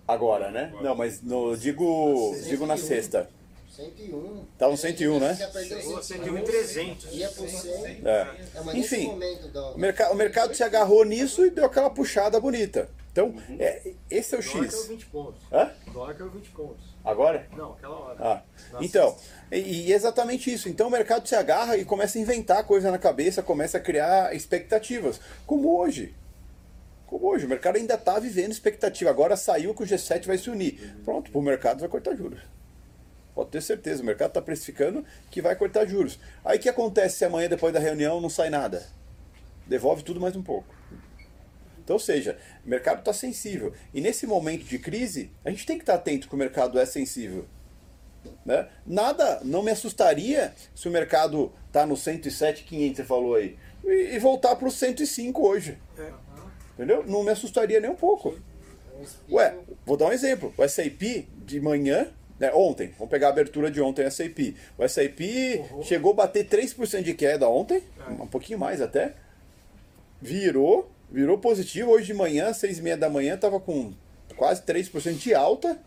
Agora, 0.07 0.51
né? 0.51 0.73
Não, 0.81 0.95
mas 0.95 1.21
no, 1.21 1.55
digo, 1.55 2.35
digo 2.47 2.65
na 2.65 2.77
sexta. 2.77 3.29
101. 3.75 4.45
Tá 4.57 4.67
um 4.67 4.75
101, 4.75 5.19
né? 5.19 5.33
Já 5.35 5.47
perdeu 5.47 5.77
Chegou 5.79 5.97
a 5.97 6.03
101, 6.03 6.25
101,300. 6.25 7.13
Ia 7.13 7.29
pro 7.29 7.47
100. 7.47 8.01
É. 8.03 8.09
É, 8.09 8.77
Enfim, 8.77 9.07
o, 9.07 9.77
merca 9.77 10.11
o 10.11 10.15
mercado 10.15 10.53
se 10.53 10.63
agarrou 10.63 11.05
nisso 11.05 11.45
e 11.45 11.49
deu 11.49 11.65
aquela 11.65 11.89
puxada 11.89 12.39
bonita. 12.39 12.89
Então, 13.11 13.35
é, 13.59 13.93
esse 14.09 14.33
é 14.33 14.39
o 14.39 14.41
Dólar 14.41 14.59
caiu 14.59 14.71
X. 14.71 14.87
20 14.87 15.05
pontos. 15.07 15.41
Hã? 15.51 15.71
Dólar 15.91 16.13
caiu 16.15 16.29
20 16.29 16.49
pontos. 16.51 16.85
Agora? 17.03 17.45
Não, 17.57 17.73
aquela 17.73 17.95
hora. 17.99 18.17
Ah, 18.19 18.41
então, 18.79 19.17
e, 19.51 19.57
e 19.87 19.93
exatamente 19.93 20.51
isso. 20.51 20.69
Então 20.69 20.87
o 20.87 20.91
mercado 20.91 21.27
se 21.27 21.35
agarra 21.35 21.75
e 21.75 21.83
começa 21.83 22.17
a 22.17 22.21
inventar 22.21 22.63
coisa 22.63 22.89
na 22.89 22.97
cabeça, 22.97 23.43
começa 23.43 23.77
a 23.77 23.81
criar 23.81 24.33
expectativas. 24.33 25.19
Como 25.45 25.77
hoje. 25.77 26.15
Como 27.05 27.27
hoje. 27.27 27.45
O 27.45 27.49
mercado 27.49 27.75
ainda 27.75 27.95
está 27.95 28.17
vivendo 28.17 28.51
expectativa. 28.51 29.09
Agora 29.09 29.35
saiu 29.35 29.75
que 29.75 29.83
o 29.83 29.85
G7 29.85 30.25
vai 30.25 30.37
se 30.37 30.49
unir. 30.49 30.95
Pronto, 31.03 31.37
o 31.37 31.41
mercado 31.41 31.81
vai 31.81 31.89
cortar 31.89 32.15
juros. 32.15 32.39
Pode 33.35 33.49
ter 33.49 33.61
certeza, 33.61 34.03
o 34.03 34.05
mercado 34.05 34.29
está 34.29 34.41
precificando 34.41 35.05
que 35.29 35.41
vai 35.41 35.55
cortar 35.55 35.85
juros. 35.85 36.19
Aí 36.45 36.57
o 36.57 36.61
que 36.61 36.69
acontece 36.69 37.17
se 37.17 37.25
amanhã, 37.25 37.49
depois 37.49 37.73
da 37.73 37.79
reunião, 37.79 38.21
não 38.21 38.29
sai 38.29 38.49
nada? 38.49 38.85
Devolve 39.65 40.03
tudo 40.03 40.19
mais 40.19 40.35
um 40.35 40.43
pouco. 40.43 40.80
Então, 41.83 41.95
ou 41.95 41.99
seja, 41.99 42.37
o 42.65 42.69
mercado 42.69 42.99
está 42.99 43.13
sensível. 43.13 43.73
E 43.93 44.01
nesse 44.01 44.25
momento 44.27 44.65
de 44.65 44.77
crise, 44.79 45.31
a 45.43 45.49
gente 45.49 45.65
tem 45.65 45.77
que 45.77 45.83
estar 45.83 45.95
atento 45.95 46.27
que 46.27 46.35
o 46.35 46.37
mercado 46.37 46.79
é 46.79 46.85
sensível. 46.85 47.45
Né? 48.45 48.67
Nada, 48.85 49.41
não 49.43 49.63
me 49.63 49.71
assustaria 49.71 50.53
se 50.75 50.87
o 50.87 50.91
mercado 50.91 51.51
está 51.67 51.85
no 51.85 51.97
107,500, 51.97 52.97
você 52.97 53.03
falou 53.03 53.35
aí, 53.35 53.57
e, 53.83 54.15
e 54.15 54.19
voltar 54.19 54.55
para 54.55 54.67
o 54.67 54.71
105 54.71 55.47
hoje. 55.47 55.77
Entendeu? 56.73 57.03
Não 57.05 57.23
me 57.23 57.31
assustaria 57.31 57.79
nem 57.79 57.89
um 57.89 57.95
pouco. 57.95 58.35
Ué, 59.29 59.55
vou 59.85 59.97
dar 59.97 60.07
um 60.07 60.11
exemplo. 60.11 60.53
O 60.57 60.67
SAP 60.67 61.27
de 61.45 61.59
manhã, 61.59 62.07
né, 62.39 62.51
ontem, 62.53 62.93
vamos 62.97 63.09
pegar 63.09 63.27
a 63.27 63.29
abertura 63.31 63.69
de 63.69 63.81
ontem, 63.81 64.05
o 64.05 64.11
SAP. 64.11 64.55
O 64.77 64.87
SAP 64.87 65.19
chegou 65.83 66.11
a 66.11 66.15
bater 66.15 66.47
3% 66.47 67.03
de 67.03 67.13
queda 67.13 67.47
ontem, 67.47 67.83
um 68.19 68.27
pouquinho 68.27 68.59
mais 68.59 68.81
até. 68.81 69.13
Virou, 70.21 70.89
virou 71.11 71.37
positivo. 71.37 71.91
Hoje 71.91 72.07
de 72.07 72.13
manhã, 72.13 72.53
6 72.53 72.79
e 72.79 72.81
meia 72.81 72.97
da 72.97 73.09
manhã, 73.09 73.35
estava 73.35 73.59
com 73.59 73.93
quase 74.35 74.61
3% 74.63 75.17
de 75.17 75.33
alta. 75.33 75.79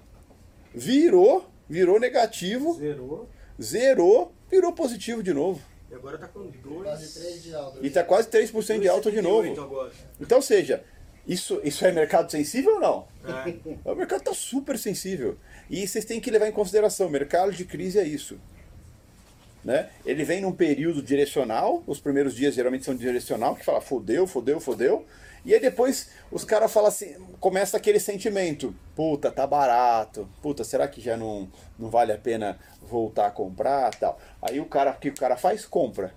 Virou, 0.75 1.49
virou 1.69 1.99
negativo, 1.99 2.75
Zerou. 2.75 3.29
zerou, 3.61 4.33
virou 4.51 4.73
positivo 4.73 5.23
de 5.23 5.33
novo. 5.33 5.61
E 5.91 5.95
agora 5.95 6.19
tá 6.19 6.27
com 6.27 6.51
2. 6.51 6.83
Quase 6.83 7.21
3 7.21 7.43
de 7.43 7.55
alta. 7.55 7.79
E 7.81 7.87
está 7.87 8.03
quase 8.03 8.29
3% 8.29 8.81
de 8.81 8.89
alta 8.89 9.11
de 9.11 9.23
novo. 9.23 9.61
Agora. 9.61 9.93
Então, 10.21 10.39
ou 10.39 10.43
seja, 10.43 10.83
isso, 11.27 11.61
isso 11.63 11.87
é 11.87 11.93
mercado 11.93 12.31
sensível 12.31 12.75
ou 12.75 12.81
não? 12.81 13.09
É. 13.25 13.55
O 13.89 13.95
mercado 13.95 14.21
está 14.21 14.35
super 14.35 14.77
sensível. 14.79 15.39
E 15.71 15.87
vocês 15.87 16.05
têm 16.05 16.21
que 16.21 16.31
levar 16.31 16.49
em 16.49 16.53
consideração, 16.53 17.07
o 17.07 17.11
mercado 17.11 17.53
de 17.53 17.65
crise 17.65 17.99
é 17.99 18.05
isso. 18.05 18.39
Né? 19.65 19.89
Ele 20.05 20.25
vem 20.25 20.41
num 20.41 20.53
período 20.53 21.03
direcional, 21.03 21.83
os 21.87 21.99
primeiros 21.99 22.35
dias 22.35 22.55
geralmente 22.55 22.85
são 22.85 22.95
direcional, 22.95 23.57
que 23.57 23.65
fala 23.65 23.81
fodeu, 23.81 24.27
fodeu, 24.27 24.61
fodeu. 24.61 25.07
E 25.45 25.55
aí 25.55 25.61
depois 25.61 26.11
os 26.31 26.45
caras 26.45 26.73
falam 26.73 26.89
assim, 26.89 27.17
começa 27.41 27.77
aquele 27.77 27.99
sentimento, 27.99 28.75
puta, 28.95 29.31
tá 29.31 29.47
barato, 29.47 30.29
puta, 30.43 30.65
será 30.65 30.89
que 30.89 31.01
já 31.01 31.17
não, 31.17 31.49
não 31.79 31.89
vale 31.91 32.13
a 32.13 32.19
pena 32.19 32.59
voltar 32.83 33.27
a 33.27 33.31
comprar 33.31 33.95
tal? 33.95 34.19
Aí 34.41 34.61
o 34.61 34.67
cara, 34.67 34.91
o 34.93 34.99
que 34.99 35.09
o 35.09 35.15
cara 35.15 35.37
faz? 35.37 35.67
Compra. 35.67 36.13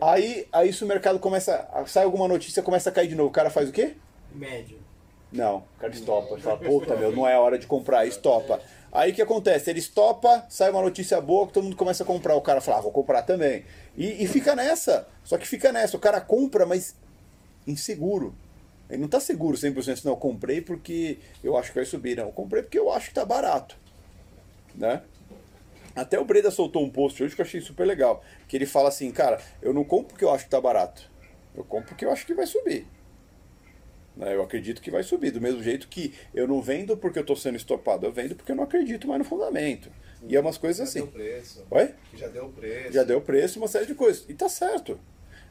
Aí 0.00 0.46
Aí, 0.52 0.72
se 0.72 0.82
o 0.84 0.86
mercado 0.86 1.18
começa, 1.18 1.68
sai 1.86 2.04
alguma 2.04 2.26
notícia, 2.26 2.62
começa 2.62 2.90
a 2.90 2.92
cair 2.92 3.08
de 3.08 3.14
novo, 3.14 3.28
o 3.28 3.32
cara 3.32 3.50
faz 3.50 3.68
o 3.68 3.72
quê? 3.72 3.94
médio. 4.34 4.78
Não, 5.32 5.58
o 5.58 5.80
cara 5.80 5.92
estopa. 5.92 6.38
Fala, 6.38 6.56
puta, 6.58 6.96
meu, 6.96 7.10
não 7.10 7.26
é 7.26 7.38
hora 7.38 7.58
de 7.58 7.66
comprar, 7.66 8.06
estopa. 8.06 8.60
Aí 8.94 9.10
o 9.10 9.14
que 9.14 9.20
acontece? 9.20 9.68
Ele 9.68 9.80
estopa, 9.80 10.46
sai 10.48 10.70
uma 10.70 10.80
notícia 10.80 11.20
boa 11.20 11.48
que 11.48 11.52
todo 11.52 11.64
mundo 11.64 11.74
começa 11.74 12.04
a 12.04 12.06
comprar. 12.06 12.36
O 12.36 12.40
cara 12.40 12.60
fala, 12.60 12.78
ah, 12.78 12.80
vou 12.80 12.92
comprar 12.92 13.22
também. 13.22 13.64
E, 13.96 14.22
e 14.22 14.28
fica 14.28 14.54
nessa. 14.54 15.08
Só 15.24 15.36
que 15.36 15.48
fica 15.48 15.72
nessa. 15.72 15.96
O 15.96 16.00
cara 16.00 16.20
compra, 16.20 16.64
mas 16.64 16.94
inseguro. 17.66 18.32
Ele 18.88 19.02
não 19.02 19.08
tá 19.08 19.18
seguro 19.18 19.56
100%, 19.56 20.04
não. 20.04 20.12
Eu 20.12 20.16
comprei 20.16 20.60
porque 20.60 21.18
eu 21.42 21.56
acho 21.56 21.70
que 21.70 21.78
vai 21.78 21.84
subir. 21.84 22.16
Não, 22.16 22.26
eu 22.26 22.32
comprei 22.32 22.62
porque 22.62 22.78
eu 22.78 22.92
acho 22.92 23.08
que 23.08 23.14
tá 23.14 23.24
barato. 23.24 23.76
Né? 24.76 25.02
Até 25.96 26.16
o 26.20 26.24
Breda 26.24 26.52
soltou 26.52 26.84
um 26.84 26.90
post 26.90 27.20
hoje 27.20 27.34
que 27.34 27.40
eu 27.40 27.44
achei 27.44 27.60
super 27.60 27.84
legal. 27.84 28.22
Que 28.46 28.56
ele 28.56 28.66
fala 28.66 28.90
assim, 28.90 29.10
cara, 29.10 29.40
eu 29.60 29.74
não 29.74 29.82
compro 29.82 30.10
porque 30.10 30.24
eu 30.24 30.32
acho 30.32 30.44
que 30.44 30.50
tá 30.50 30.60
barato. 30.60 31.10
Eu 31.52 31.64
compro 31.64 31.88
porque 31.88 32.04
eu 32.04 32.12
acho 32.12 32.24
que 32.24 32.34
vai 32.34 32.46
subir. 32.46 32.86
Né, 34.24 34.34
Eu 34.34 34.42
acredito 34.42 34.80
que 34.80 34.90
vai 34.90 35.02
subir. 35.02 35.30
Do 35.30 35.40
mesmo 35.40 35.62
jeito 35.62 35.86
que 35.88 36.14
eu 36.34 36.48
não 36.48 36.62
vendo 36.62 36.96
porque 36.96 37.18
eu 37.18 37.22
estou 37.22 37.36
sendo 37.36 37.56
estopado, 37.56 38.06
eu 38.06 38.12
vendo 38.12 38.34
porque 38.34 38.52
eu 38.52 38.56
não 38.56 38.64
acredito 38.64 39.06
mais 39.06 39.18
no 39.18 39.24
fundamento. 39.24 39.90
E 40.26 40.34
é 40.34 40.40
umas 40.40 40.56
coisas 40.56 40.78
Já 40.78 40.84
assim. 40.84 40.98
deu 41.00 41.08
preço. 41.08 41.66
Oi? 41.70 41.94
Já 42.14 42.28
deu 42.28 42.48
preço. 42.48 42.92
Já 42.92 43.04
deu 43.04 43.20
preço, 43.20 43.58
uma 43.58 43.68
série 43.68 43.86
de 43.86 43.94
coisas. 43.94 44.24
E 44.28 44.32
tá 44.34 44.48
certo. 44.48 44.98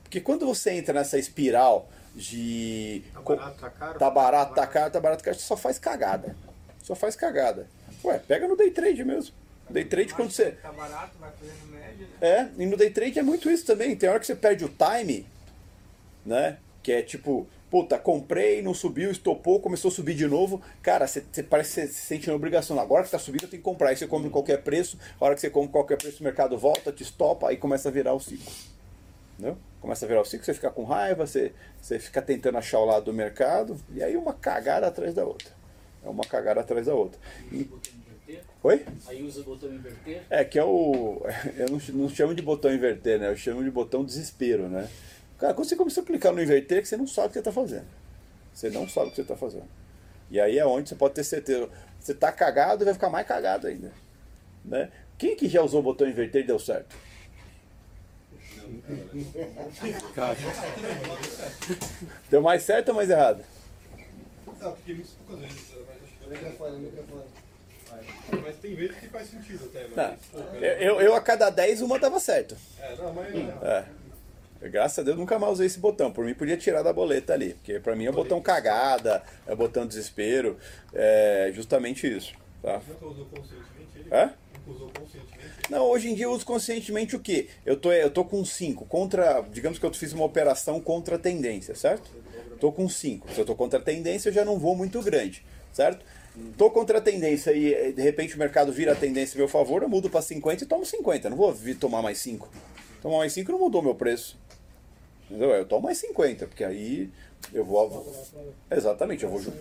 Porque 0.02 0.20
quando 0.20 0.46
você 0.46 0.72
entra 0.72 0.94
nessa 0.94 1.18
espiral 1.20 1.90
de. 2.16 3.04
Tá 3.14 3.22
barato, 3.22 3.60
tá 3.60 3.70
caro? 3.70 4.00
Tá 4.00 4.10
barato, 4.10 4.56
tá 4.56 4.68
caro, 4.68 4.92
tá 4.92 5.00
barato, 5.00 5.20
tá 5.24 5.26
caro, 5.32 5.40
só 5.40 5.56
faz 5.56 5.78
cagada. 5.78 6.36
Só 6.82 6.96
faz 6.96 7.16
cagada. 7.16 7.68
Ué, 8.04 8.20
pega 8.20 8.48
no 8.48 8.56
day 8.58 8.72
trade 8.72 9.04
mesmo. 9.06 9.34
Day 9.70 9.86
trade 9.86 10.14
quando 10.14 10.32
você. 10.32 10.52
Tá 10.52 10.72
barato, 10.72 11.18
vai 11.20 11.32
fazendo 11.32 11.72
média. 11.72 12.08
né? 12.20 12.52
É, 12.58 12.62
e 12.62 12.66
no 12.66 12.76
day 12.76 12.90
trade 12.90 13.20
é 13.20 13.24
muito 13.24 13.50
isso 13.50 13.66
também. 13.66 13.96
Tem 13.96 14.10
hora 14.10 14.20
que 14.20 14.26
você 14.28 14.36
perde 14.36 14.66
o 14.66 14.70
time, 14.70 15.26
né? 16.26 16.58
Que 16.82 16.92
é 16.92 17.02
tipo, 17.02 17.48
puta, 17.74 17.98
comprei, 17.98 18.62
não 18.62 18.72
subiu, 18.72 19.10
estopou, 19.10 19.60
começou 19.60 19.90
a 19.90 19.92
subir 19.92 20.14
de 20.14 20.28
novo. 20.28 20.62
Cara, 20.84 21.08
você, 21.08 21.24
parece 21.42 21.82
que 21.82 21.88
você 21.88 21.94
se 21.94 22.02
sente 22.06 22.28
na 22.28 22.36
obrigação. 22.36 22.80
Agora 22.80 23.04
que 23.04 23.10
tá 23.10 23.18
subindo, 23.18 23.46
eu 23.46 23.50
tenho 23.50 23.64
que 23.64 23.68
comprar. 23.68 23.90
Aí 23.90 23.96
você 23.98 24.06
compra 24.06 24.28
em 24.28 24.32
qualquer 24.32 24.62
preço. 24.62 24.96
A 25.20 25.26
hora 25.26 25.34
que 25.34 25.42
você 25.42 25.50
compra 25.50 25.70
em 25.70 25.72
qualquer 25.72 25.98
preço, 25.98 26.20
o 26.20 26.24
mercado 26.24 26.56
volta, 26.56 26.92
te 26.92 27.02
estopa, 27.02 27.50
aí 27.50 27.58
começa 27.58 27.90
a 27.90 27.92
virar 27.92 28.14
o 28.14 28.20
ciclo. 28.20 28.46
Entendeu? 29.34 29.58
Começa 29.82 30.06
a 30.06 30.08
virar 30.08 30.22
o 30.22 30.26
ciclo, 30.26 30.46
você 30.46 30.54
fica 30.54 30.70
com 30.70 30.84
raiva, 30.84 31.26
você, 31.26 31.52
você 31.82 31.98
fica 31.98 32.22
tentando 32.22 32.60
achar 32.60 32.78
o 32.78 32.86
lado 32.86 33.06
do 33.06 33.14
mercado, 33.14 33.76
e 33.92 34.04
aí 34.04 34.16
uma 34.16 34.34
cagada 34.36 34.86
atrás 34.86 35.16
da 35.16 35.26
outra. 35.26 35.50
É 36.06 36.08
uma 36.08 36.24
cagada 36.24 36.60
atrás 36.60 36.86
da 36.86 36.94
outra. 36.94 37.20
E- 37.52 37.68
inverter? 38.28 38.44
Oi? 38.62 38.86
Aí 39.08 39.24
usa 39.24 39.42
o 39.42 39.44
botão 39.46 39.74
inverter? 39.74 40.22
É, 40.30 40.46
que 40.46 40.60
é 40.60 40.64
o. 40.64 41.26
Eu 41.58 41.70
não, 41.70 41.80
não 42.04 42.10
chamo 42.10 42.36
de 42.36 42.44
botão 42.44 42.72
inverter, 42.72 43.20
né? 43.20 43.30
Eu 43.30 43.36
chamo 43.36 43.64
de 43.64 43.72
botão 43.72 44.06
desespero, 44.06 44.70
né? 44.70 44.88
Cara, 45.44 45.54
quando 45.54 45.68
você 45.68 45.76
começou 45.76 46.04
a 46.04 46.06
clicar 46.06 46.32
no 46.32 46.42
inverter, 46.42 46.78
é 46.78 46.82
que 46.82 46.88
você 46.88 46.96
não 46.96 47.06
sabe 47.06 47.28
o 47.28 47.30
que 47.32 47.34
você 47.34 47.40
está 47.40 47.52
fazendo. 47.52 47.86
Você 48.54 48.70
não 48.70 48.88
sabe 48.88 49.08
o 49.08 49.10
que 49.10 49.18
você 49.18 49.24
está 49.24 49.36
fazendo. 49.36 49.68
E 50.32 50.40
aí 50.40 50.58
é 50.58 50.66
onde 50.66 50.88
você 50.88 50.96
pode 50.96 51.16
ter 51.16 51.26
certeza. 51.26 51.70
Você 52.00 52.14
tá 52.14 52.32
cagado 52.32 52.82
e 52.82 52.86
vai 52.86 52.94
ficar 52.94 53.10
mais 53.10 53.28
cagado 53.28 53.68
ainda. 53.68 53.92
Né? 54.64 54.90
Quem 55.18 55.36
que 55.36 55.50
já 55.50 55.62
usou 55.62 55.82
o 55.82 55.84
botão 55.84 56.08
inverter 56.08 56.46
e 56.46 56.48
deu 56.48 56.58
certo? 56.58 56.96
Cara, 60.16 60.38
Deu 62.32 62.42
mais 62.42 62.64
certo 62.64 62.88
ou 62.90 62.96
mais 62.96 63.10
errado? 63.10 63.44
Não, 64.62 64.72
porque 64.72 64.94
muito 64.94 65.10
poucas 65.28 65.50
vezes, 65.50 65.74
mas 68.42 68.56
tem 68.62 68.76
vezes 68.76 68.98
que 68.98 69.08
faz 69.10 69.30
sentido 69.30 69.66
até, 69.66 69.88
mas. 69.94 70.20
pô, 70.32 70.40
Eu, 70.56 70.62
eu, 70.62 71.02
eu 71.02 71.14
a 71.14 71.20
cada 71.20 71.50
10 71.50 71.82
uma 71.82 72.00
dava 72.00 72.18
certo. 72.22 72.56
É, 72.80 72.96
não, 72.96 73.14
mas. 73.14 73.36
É. 73.36 74.03
Graças 74.70 75.00
a 75.00 75.04
Deus 75.04 75.18
nunca 75.18 75.38
mais 75.38 75.54
usei 75.54 75.68
esse 75.68 75.80
botão. 75.80 76.12
Por 76.12 76.26
mim 76.26 76.34
podia 76.34 76.58
tirar 76.58 76.82
da 76.82 76.94
boleta 76.94 77.34
ali. 77.34 77.54
Porque 77.56 77.80
pra 77.80 77.96
mim 77.96 78.06
é 78.06 78.10
o 78.10 78.14
botão 78.14 78.42
cagada, 78.42 79.24
é 79.46 79.54
o 79.54 79.56
botão 79.56 79.86
desespero. 79.86 80.58
É 80.94 81.52
justamente 81.54 82.08
isso. 82.08 82.34
Tá? 82.62 82.82
Nunca 82.88 83.06
usou 83.06 83.26
conscientemente 83.26 83.98
ele? 83.98 84.10
Hã? 84.12 84.34
Nunca 84.66 84.72
usou 84.72 84.92
conscientemente 84.98 85.50
ele? 85.50 85.68
Não, 85.70 85.86
hoje 85.86 86.10
em 86.10 86.16
dia 86.16 86.26
eu 86.26 86.32
uso 86.32 86.46
conscientemente 86.46 87.16
o 87.16 87.20
quê? 87.20 87.50
Eu 87.66 87.76
tô, 87.78 87.92
eu 87.92 88.10
tô 88.10 88.24
com 88.24 88.44
5 88.44 88.86
contra. 88.86 89.42
Digamos 89.52 89.80
que 89.80 89.86
eu 89.86 89.94
fiz 89.94 90.14
uma 90.14 90.26
operação 90.26 90.80
contra 90.80 91.16
a 91.16 91.20
tendência, 91.20 91.76
certo? 91.76 92.10
Tô 92.60 92.72
com 92.72 92.88
5. 92.88 93.34
Se 93.34 93.40
eu 93.40 93.46
tô 93.46 93.56
contra 93.56 93.80
a 93.80 93.82
tendência, 93.82 94.30
eu 94.30 94.34
já 94.34 94.46
não 94.46 94.58
vou 94.58 94.76
muito 94.76 95.02
grande, 95.02 95.46
certo? 95.74 96.06
Tô 96.58 96.72
contra 96.72 96.98
a 96.98 97.02
tendência 97.02 97.52
e 97.52 97.74
eh, 97.74 97.92
de 97.92 98.02
repente 98.02 98.36
o 98.36 98.40
mercado 98.40 98.72
vira 98.72 98.94
a 98.94 98.96
tendência 98.96 99.38
a 99.38 99.40
meu 99.40 99.48
favor, 99.48 99.84
eu 99.84 99.90
mudo 99.90 100.10
para 100.10 100.22
50 100.22 100.64
e 100.64 100.68
tomo 100.68 100.86
50. 100.86 101.30
Não 101.30 101.38
vou 101.38 101.54
vir 101.54 101.76
tomar 101.76 102.02
mais 102.02 102.18
5. 102.20 102.50
Tomar 103.02 103.18
mais 103.18 103.34
5 103.34 103.52
não 103.52 103.60
mudou 103.60 103.82
meu 103.82 103.94
preço. 103.94 104.38
Entendeu? 105.30 105.52
Eu 105.52 105.66
tomo 105.66 105.84
mais 105.84 105.98
50, 105.98 106.48
porque 106.48 106.64
aí 106.64 107.10
eu 107.54 107.64
vou. 107.66 108.14
Exatamente, 108.70 109.24
eu 109.24 109.30
vou. 109.30 109.42
ju- 109.42 109.54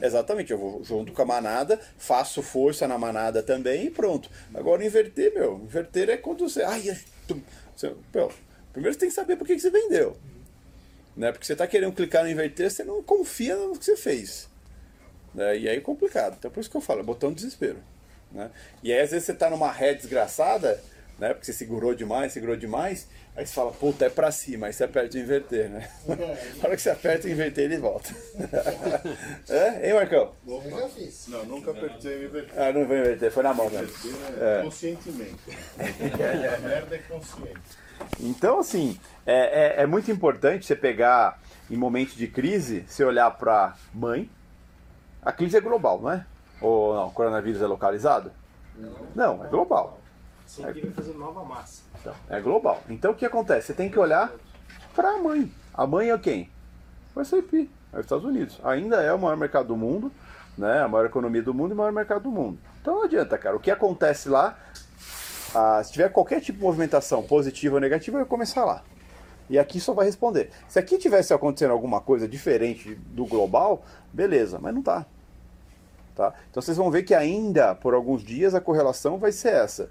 Exatamente, 0.00 0.52
eu 0.52 0.58
vou 0.58 0.84
junto 0.84 1.12
com 1.12 1.22
a 1.22 1.24
manada, 1.24 1.80
faço 1.96 2.42
força 2.42 2.86
na 2.86 2.98
manada 2.98 3.42
também 3.42 3.86
e 3.86 3.90
pronto. 3.90 4.28
Agora 4.54 4.84
inverter, 4.84 5.32
meu, 5.34 5.56
inverter 5.62 6.10
é 6.10 6.16
quando 6.16 6.48
você. 6.48 6.62
Ai, 6.62 6.82
você- 7.74 7.94
meu, 8.14 8.30
primeiro 8.72 8.92
você 8.94 9.00
tem 9.00 9.08
que 9.08 9.14
saber 9.14 9.36
por 9.36 9.46
que, 9.46 9.54
que 9.54 9.60
você 9.60 9.70
vendeu. 9.70 10.16
Né? 11.16 11.32
Porque 11.32 11.46
você 11.46 11.54
está 11.54 11.66
querendo 11.66 11.94
clicar 11.94 12.24
no 12.24 12.30
inverter, 12.30 12.70
você 12.70 12.84
não 12.84 13.02
confia 13.02 13.56
no 13.56 13.78
que 13.78 13.84
você 13.84 13.96
fez. 13.96 14.48
Né? 15.34 15.58
E 15.58 15.68
aí 15.68 15.76
é 15.78 15.80
complicado. 15.80 16.36
Então 16.38 16.50
por 16.50 16.60
isso 16.60 16.70
que 16.70 16.76
eu 16.76 16.80
falo, 16.82 17.00
é 17.00 17.02
botão 17.02 17.30
de 17.30 17.36
desespero. 17.36 17.78
Né? 18.30 18.50
E 18.82 18.92
aí 18.92 19.00
às 19.00 19.10
vezes 19.12 19.24
você 19.24 19.32
está 19.32 19.48
numa 19.48 19.70
ré 19.72 19.94
desgraçada, 19.94 20.82
né? 21.18 21.32
Porque 21.32 21.46
você 21.46 21.52
segurou 21.54 21.94
demais, 21.94 22.32
segurou 22.34 22.54
demais, 22.56 23.08
aí 23.36 23.46
você 23.46 23.52
fala, 23.54 23.70
puta, 23.72 24.06
é 24.06 24.10
pra 24.10 24.30
cima, 24.32 24.66
aí 24.66 24.72
você 24.72 24.84
aperta 24.84 25.16
o 25.16 25.20
inverter, 25.20 25.68
né? 25.68 25.88
Na 26.06 26.64
hora 26.64 26.76
que 26.76 26.82
você 26.82 26.90
aperta 26.90 27.28
o 27.28 27.30
inverter, 27.30 27.64
ele 27.64 27.78
volta. 27.78 28.08
é? 29.48 29.88
Hein, 29.88 29.94
Marcão? 29.94 30.32
Eu 30.46 30.62
já 30.70 30.88
fiz. 30.88 31.28
Não, 31.28 31.44
nunca 31.44 31.70
apertei 31.70 32.16
o 32.16 32.24
inverter. 32.24 32.62
Ah, 32.62 32.72
não 32.72 32.86
vou 32.86 32.96
inverter, 32.96 33.30
foi 33.30 33.42
na 33.42 33.52
mão 33.54 33.68
mesmo. 33.68 33.88
Inverter 34.04 34.42
É. 34.42 34.58
é 34.58 34.62
conscientemente. 34.62 35.36
A 36.56 36.58
merda 36.60 36.94
é 36.96 36.98
consciente. 36.98 37.60
Então, 38.20 38.58
assim, 38.58 38.98
é, 39.26 39.80
é, 39.80 39.82
é 39.82 39.86
muito 39.86 40.10
importante 40.10 40.66
você 40.66 40.76
pegar, 40.76 41.40
em 41.70 41.76
momentos 41.76 42.14
de 42.14 42.26
crise, 42.26 42.84
você 42.88 43.04
olhar 43.04 43.30
para 43.32 43.74
mãe. 43.92 44.30
A 45.22 45.32
crise 45.32 45.56
é 45.56 45.60
global, 45.60 46.00
não 46.00 46.10
é? 46.12 46.24
Ou 46.60 46.94
não, 46.94 47.08
o 47.08 47.10
coronavírus 47.10 47.60
é 47.60 47.66
localizado? 47.66 48.30
Não, 49.14 49.44
é 49.44 49.48
global. 49.48 49.98
Sempre 50.46 50.80
vai 50.80 50.92
fazer 50.92 51.14
nova 51.14 51.44
massa. 51.44 51.82
Então, 52.00 52.14
é 52.28 52.40
global. 52.40 52.82
Então, 52.88 53.12
o 53.12 53.14
que 53.14 53.26
acontece? 53.26 53.68
Você 53.68 53.74
tem 53.74 53.90
que 53.90 53.98
olhar 53.98 54.32
para 54.94 55.10
a 55.10 55.18
mãe. 55.18 55.52
A 55.74 55.86
mãe 55.86 56.10
é 56.10 56.18
quem? 56.18 56.50
O 57.14 57.20
S&P, 57.20 57.68
é 57.92 57.96
os 57.96 58.04
Estados 58.04 58.24
Unidos. 58.24 58.60
Ainda 58.64 59.02
é 59.02 59.12
o 59.12 59.18
maior 59.18 59.36
mercado 59.36 59.68
do 59.68 59.76
mundo, 59.76 60.12
né? 60.56 60.80
a 60.80 60.88
maior 60.88 61.06
economia 61.06 61.42
do 61.42 61.52
mundo 61.52 61.72
e 61.72 61.74
o 61.74 61.76
maior 61.76 61.92
mercado 61.92 62.22
do 62.22 62.30
mundo. 62.30 62.58
Então, 62.80 62.96
não 62.96 63.04
adianta, 63.04 63.36
cara. 63.36 63.56
O 63.56 63.60
que 63.60 63.70
acontece 63.70 64.28
lá, 64.28 64.56
ah, 65.54 65.82
se 65.82 65.92
tiver 65.92 66.08
qualquer 66.10 66.40
tipo 66.40 66.58
de 66.58 66.64
movimentação 66.64 67.22
positiva 67.22 67.74
ou 67.74 67.80
negativa, 67.80 68.18
vai 68.18 68.26
começar 68.26 68.64
lá. 68.64 68.82
E 69.48 69.58
aqui 69.58 69.78
só 69.80 69.92
vai 69.92 70.06
responder. 70.06 70.50
Se 70.68 70.78
aqui 70.78 70.98
tivesse 70.98 71.32
acontecendo 71.32 71.70
alguma 71.70 72.00
coisa 72.00 72.26
diferente 72.26 72.94
do 72.94 73.24
global, 73.24 73.84
beleza, 74.12 74.58
mas 74.60 74.74
não 74.74 74.82
tá. 74.82 75.06
Tá? 76.14 76.32
Então 76.50 76.62
vocês 76.62 76.76
vão 76.76 76.90
ver 76.90 77.02
que 77.02 77.14
ainda 77.14 77.74
por 77.74 77.94
alguns 77.94 78.24
dias 78.24 78.54
a 78.54 78.60
correlação 78.60 79.18
vai 79.18 79.32
ser 79.32 79.52
essa. 79.52 79.90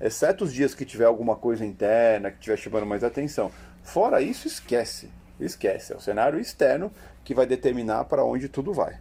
Exceto 0.00 0.44
os 0.44 0.52
dias 0.52 0.74
que 0.74 0.84
tiver 0.84 1.04
alguma 1.04 1.36
coisa 1.36 1.64
interna, 1.64 2.30
que 2.30 2.38
estiver 2.38 2.56
chamando 2.56 2.86
mais 2.86 3.04
atenção. 3.04 3.52
Fora 3.82 4.22
isso, 4.22 4.46
esquece. 4.46 5.10
Esquece. 5.38 5.92
É 5.92 5.96
o 5.96 6.00
cenário 6.00 6.40
externo 6.40 6.90
que 7.22 7.34
vai 7.34 7.46
determinar 7.46 8.04
para 8.04 8.24
onde 8.24 8.48
tudo 8.48 8.72
vai. 8.72 8.98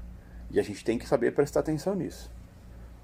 E 0.51 0.59
a 0.59 0.63
gente 0.63 0.83
tem 0.83 0.97
que 0.97 1.07
saber 1.07 1.31
prestar 1.31 1.61
atenção 1.61 1.95
nisso. 1.95 2.29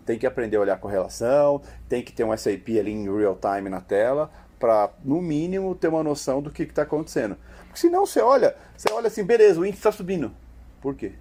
Tem 0.05 0.19
que 0.19 0.27
aprender 0.27 0.57
a 0.57 0.61
olhar 0.61 0.73
a 0.73 0.77
correlação, 0.77 1.61
tem 1.87 2.03
que 2.03 2.11
ter 2.11 2.23
um 2.23 2.35
SAP 2.35 2.67
ali 2.79 2.91
em 2.91 3.11
real 3.15 3.37
time 3.39 3.69
na 3.69 3.81
tela, 3.81 4.29
para, 4.59 4.91
no 5.03 5.21
mínimo, 5.21 5.73
ter 5.73 5.87
uma 5.87 6.03
noção 6.03 6.41
do 6.41 6.51
que 6.51 6.63
está 6.63 6.83
acontecendo. 6.83 7.37
Porque 7.65 7.79
senão 7.79 8.05
você 8.05 8.19
olha, 8.19 8.55
você 8.75 8.91
olha 8.91 9.07
assim, 9.07 9.23
beleza, 9.23 9.59
o 9.59 9.65
índice 9.65 9.79
está 9.79 9.91
subindo. 9.91 10.31
Por 10.81 10.95
quê? 10.95 11.13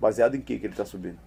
Baseado 0.00 0.34
em 0.34 0.40
que, 0.40 0.58
que 0.58 0.66
ele 0.66 0.72
está 0.72 0.84
subindo? 0.84 1.18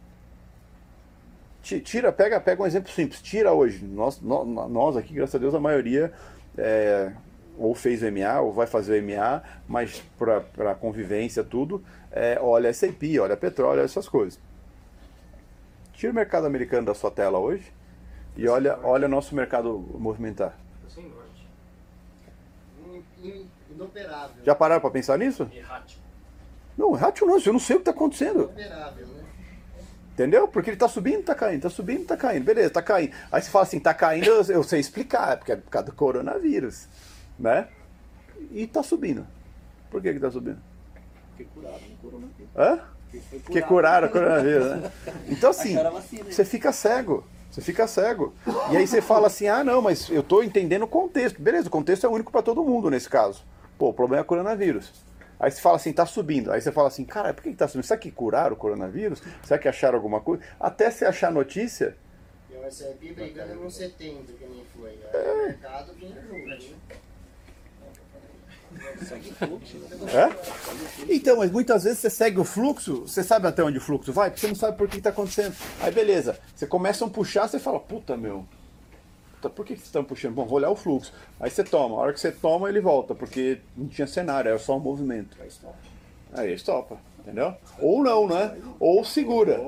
Ti- 1.64 1.80
Tira, 1.80 2.12
pega, 2.12 2.40
pega 2.40 2.62
um 2.62 2.66
exemplo 2.68 2.92
simples. 2.92 3.22
Tira 3.22 3.52
hoje. 3.54 3.84
Nós, 3.84 4.22
nó- 4.22 4.44
nós 4.46 4.96
aqui, 4.98 5.14
graças 5.14 5.34
a 5.34 5.38
Deus, 5.40 5.56
a 5.56 5.60
maioria 5.60 6.12
é, 6.58 7.12
ou 7.58 7.74
fez 7.74 8.04
o 8.04 8.06
MA 8.12 8.42
ou 8.42 8.52
vai 8.54 8.68
fazer 8.68 9.02
o 9.02 9.04
MA, 9.08 9.42
mas 9.68 10.04
para 10.20 10.76
convivência, 10.76 11.44
tudo, 11.44 11.84
é, 12.12 12.38
olha 12.42 12.68
S&P, 12.68 13.18
olha 13.20 13.36
petróleo, 13.38 13.80
olha 13.80 13.86
essas 13.86 14.08
coisas. 14.10 14.40
Tira 15.94 16.12
o 16.12 16.16
mercado 16.16 16.46
americano 16.46 16.86
da 16.88 16.94
sua 16.94 17.10
tela 17.10 17.40
hoje 17.40 17.72
e 18.36 18.48
olha, 18.48 18.78
olha 18.84 19.08
nosso 19.08 19.34
mercado 19.34 19.80
movimentar. 19.98 20.58
Sem 20.90 21.08
norte. 21.08 21.48
Inoperável. 23.70 24.44
Já 24.44 24.54
pararam 24.54 24.82
para 24.82 24.92
pensar 24.92 25.18
nisso? 25.18 25.50
Errático. 25.54 26.02
Não, 26.78 26.92
rádio 26.92 27.26
não, 27.28 27.40
eu 27.40 27.54
não 27.54 27.60
sei 27.60 27.76
o 27.76 27.80
que 27.80 27.90
está 27.90 27.92
acontecendo. 27.92 28.44
Inoperável? 28.46 29.08
Entendeu? 30.14 30.48
Porque 30.48 30.70
ele 30.70 30.78
tá 30.78 30.88
subindo, 30.88 31.24
tá 31.24 31.34
caindo, 31.34 31.62
tá 31.64 31.70
subindo, 31.70 32.06
tá 32.06 32.16
caindo. 32.16 32.44
Beleza, 32.44 32.70
tá 32.70 32.84
caindo. 32.84 33.14
Aí 33.32 33.42
você 33.42 33.50
fala 33.50 33.64
assim, 33.64 33.80
tá 33.80 33.94
caindo, 33.96 34.28
eu, 34.28 34.44
eu 34.44 34.64
sei 34.64 34.80
explicar, 34.80 35.34
é 35.34 35.36
porque 35.36 35.52
é 35.52 35.56
por 35.56 35.72
causa 35.72 35.88
do 35.88 35.94
coronavírus, 35.94 36.88
né? 37.38 37.68
E 38.52 38.68
tá 38.68 38.84
subindo. 38.84 39.26
Por 39.90 40.02
que 40.02 40.14
que 40.14 40.20
tá 40.20 40.30
subindo? 40.30 40.60
Porque 41.30 41.46
curaram 41.46 41.78
o 41.78 41.98
coronavírus. 41.98 42.50
Hã? 42.56 42.80
Porque 43.44 43.62
curaram 43.62 44.08
o 44.08 44.12
coronavírus, 44.12 44.66
né? 44.66 44.92
Então 45.30 45.50
assim, 45.50 45.76
vacina, 45.76 46.26
hein? 46.26 46.32
você 46.32 46.46
fica 46.46 46.72
cego. 46.72 47.24
Você 47.50 47.62
fica 47.62 47.88
cego. 47.88 48.34
E 48.72 48.78
aí 48.78 48.88
você 48.88 49.02
fala 49.02 49.28
assim, 49.28 49.48
ah 49.48 49.64
não, 49.64 49.82
mas 49.82 50.10
eu 50.10 50.24
tô 50.24 50.42
entendendo 50.42 50.84
o 50.84 50.88
contexto. 50.88 51.40
Beleza, 51.42 51.68
o 51.68 51.72
contexto 51.72 52.06
é 52.06 52.10
único 52.10 52.32
para 52.32 52.42
todo 52.42 52.64
mundo 52.64 52.90
nesse 52.90 53.10
caso. 53.10 53.44
Pô, 53.78 53.90
o 53.90 53.94
problema 53.94 54.22
é 54.22 54.24
o 54.24 54.26
coronavírus. 54.26 54.92
Aí 55.44 55.52
você 55.52 55.60
fala 55.60 55.76
assim, 55.76 55.92
tá 55.92 56.06
subindo. 56.06 56.54
Aí 56.54 56.62
você 56.62 56.72
fala 56.72 56.88
assim, 56.88 57.04
cara, 57.04 57.34
por 57.34 57.44
que, 57.44 57.50
que 57.50 57.58
tá 57.58 57.68
subindo? 57.68 57.84
Será 57.86 58.00
que 58.00 58.10
curaram 58.10 58.54
o 58.54 58.56
coronavírus? 58.56 59.22
Será 59.44 59.60
que 59.60 59.68
acharam 59.68 59.96
alguma 59.96 60.22
coisa? 60.22 60.42
Até 60.58 60.90
você 60.90 61.04
achar 61.04 61.30
notícia, 61.34 61.98
E 62.50 62.56
o 62.56 62.64
S&P 62.66 63.12
brigando 63.12 63.56
no 63.56 63.70
70, 63.70 64.32
que 64.32 64.46
nem 64.46 64.64
foi. 64.74 64.98
Aí 65.14 65.32
O 65.34 65.48
mercado 65.48 65.94
vinha 65.96 66.16
junto? 66.58 67.04
Segue 69.06 69.34
fluxo, 69.34 69.78
né? 69.80 69.90
É? 70.14 71.14
Então, 71.14 71.38
mas 71.38 71.52
muitas 71.52 71.84
vezes 71.84 72.00
você 72.00 72.10
segue 72.10 72.40
o 72.40 72.46
fluxo, 72.46 73.02
você 73.02 73.22
sabe 73.22 73.46
até 73.46 73.62
onde 73.62 73.80
o 73.80 73.82
fluxo 73.82 74.14
vai, 74.14 74.30
porque 74.30 74.40
você 74.40 74.48
não 74.48 74.56
sabe 74.56 74.78
por 74.78 74.88
que 74.88 74.98
está 74.98 75.10
acontecendo. 75.10 75.54
Aí 75.82 75.92
beleza, 75.92 76.40
você 76.56 76.66
começa 76.66 77.06
a 77.06 77.10
puxar, 77.10 77.50
você 77.50 77.60
fala, 77.60 77.82
puta 77.82 78.16
meu, 78.16 78.46
por 79.50 79.66
que, 79.66 79.76
vocês 79.76 79.86
estão 79.86 80.04
puxando? 80.04 80.34
Bom, 80.34 80.46
vou 80.46 80.58
olhar 80.58 80.70
o 80.70 80.76
fluxo. 80.76 81.14
Aí 81.40 81.50
você 81.50 81.64
toma, 81.64 81.96
a 81.96 82.00
hora 82.00 82.14
que 82.14 82.20
você 82.20 82.32
toma, 82.32 82.70
ele 82.70 82.82
volta, 82.82 83.14
porque 83.14 83.60
não 83.76 83.88
tinha 83.88 84.08
cenário, 84.08 84.50
era 84.50 84.60
só 84.60 84.78
um 84.78 84.80
movimento. 84.80 85.38
Aí 86.34 86.54
estopa, 86.54 86.98
entendeu? 87.20 87.54
Ou 87.80 88.04
não, 88.04 88.28
né? 88.28 88.58
Ou 88.80 89.04
segura. 89.04 89.60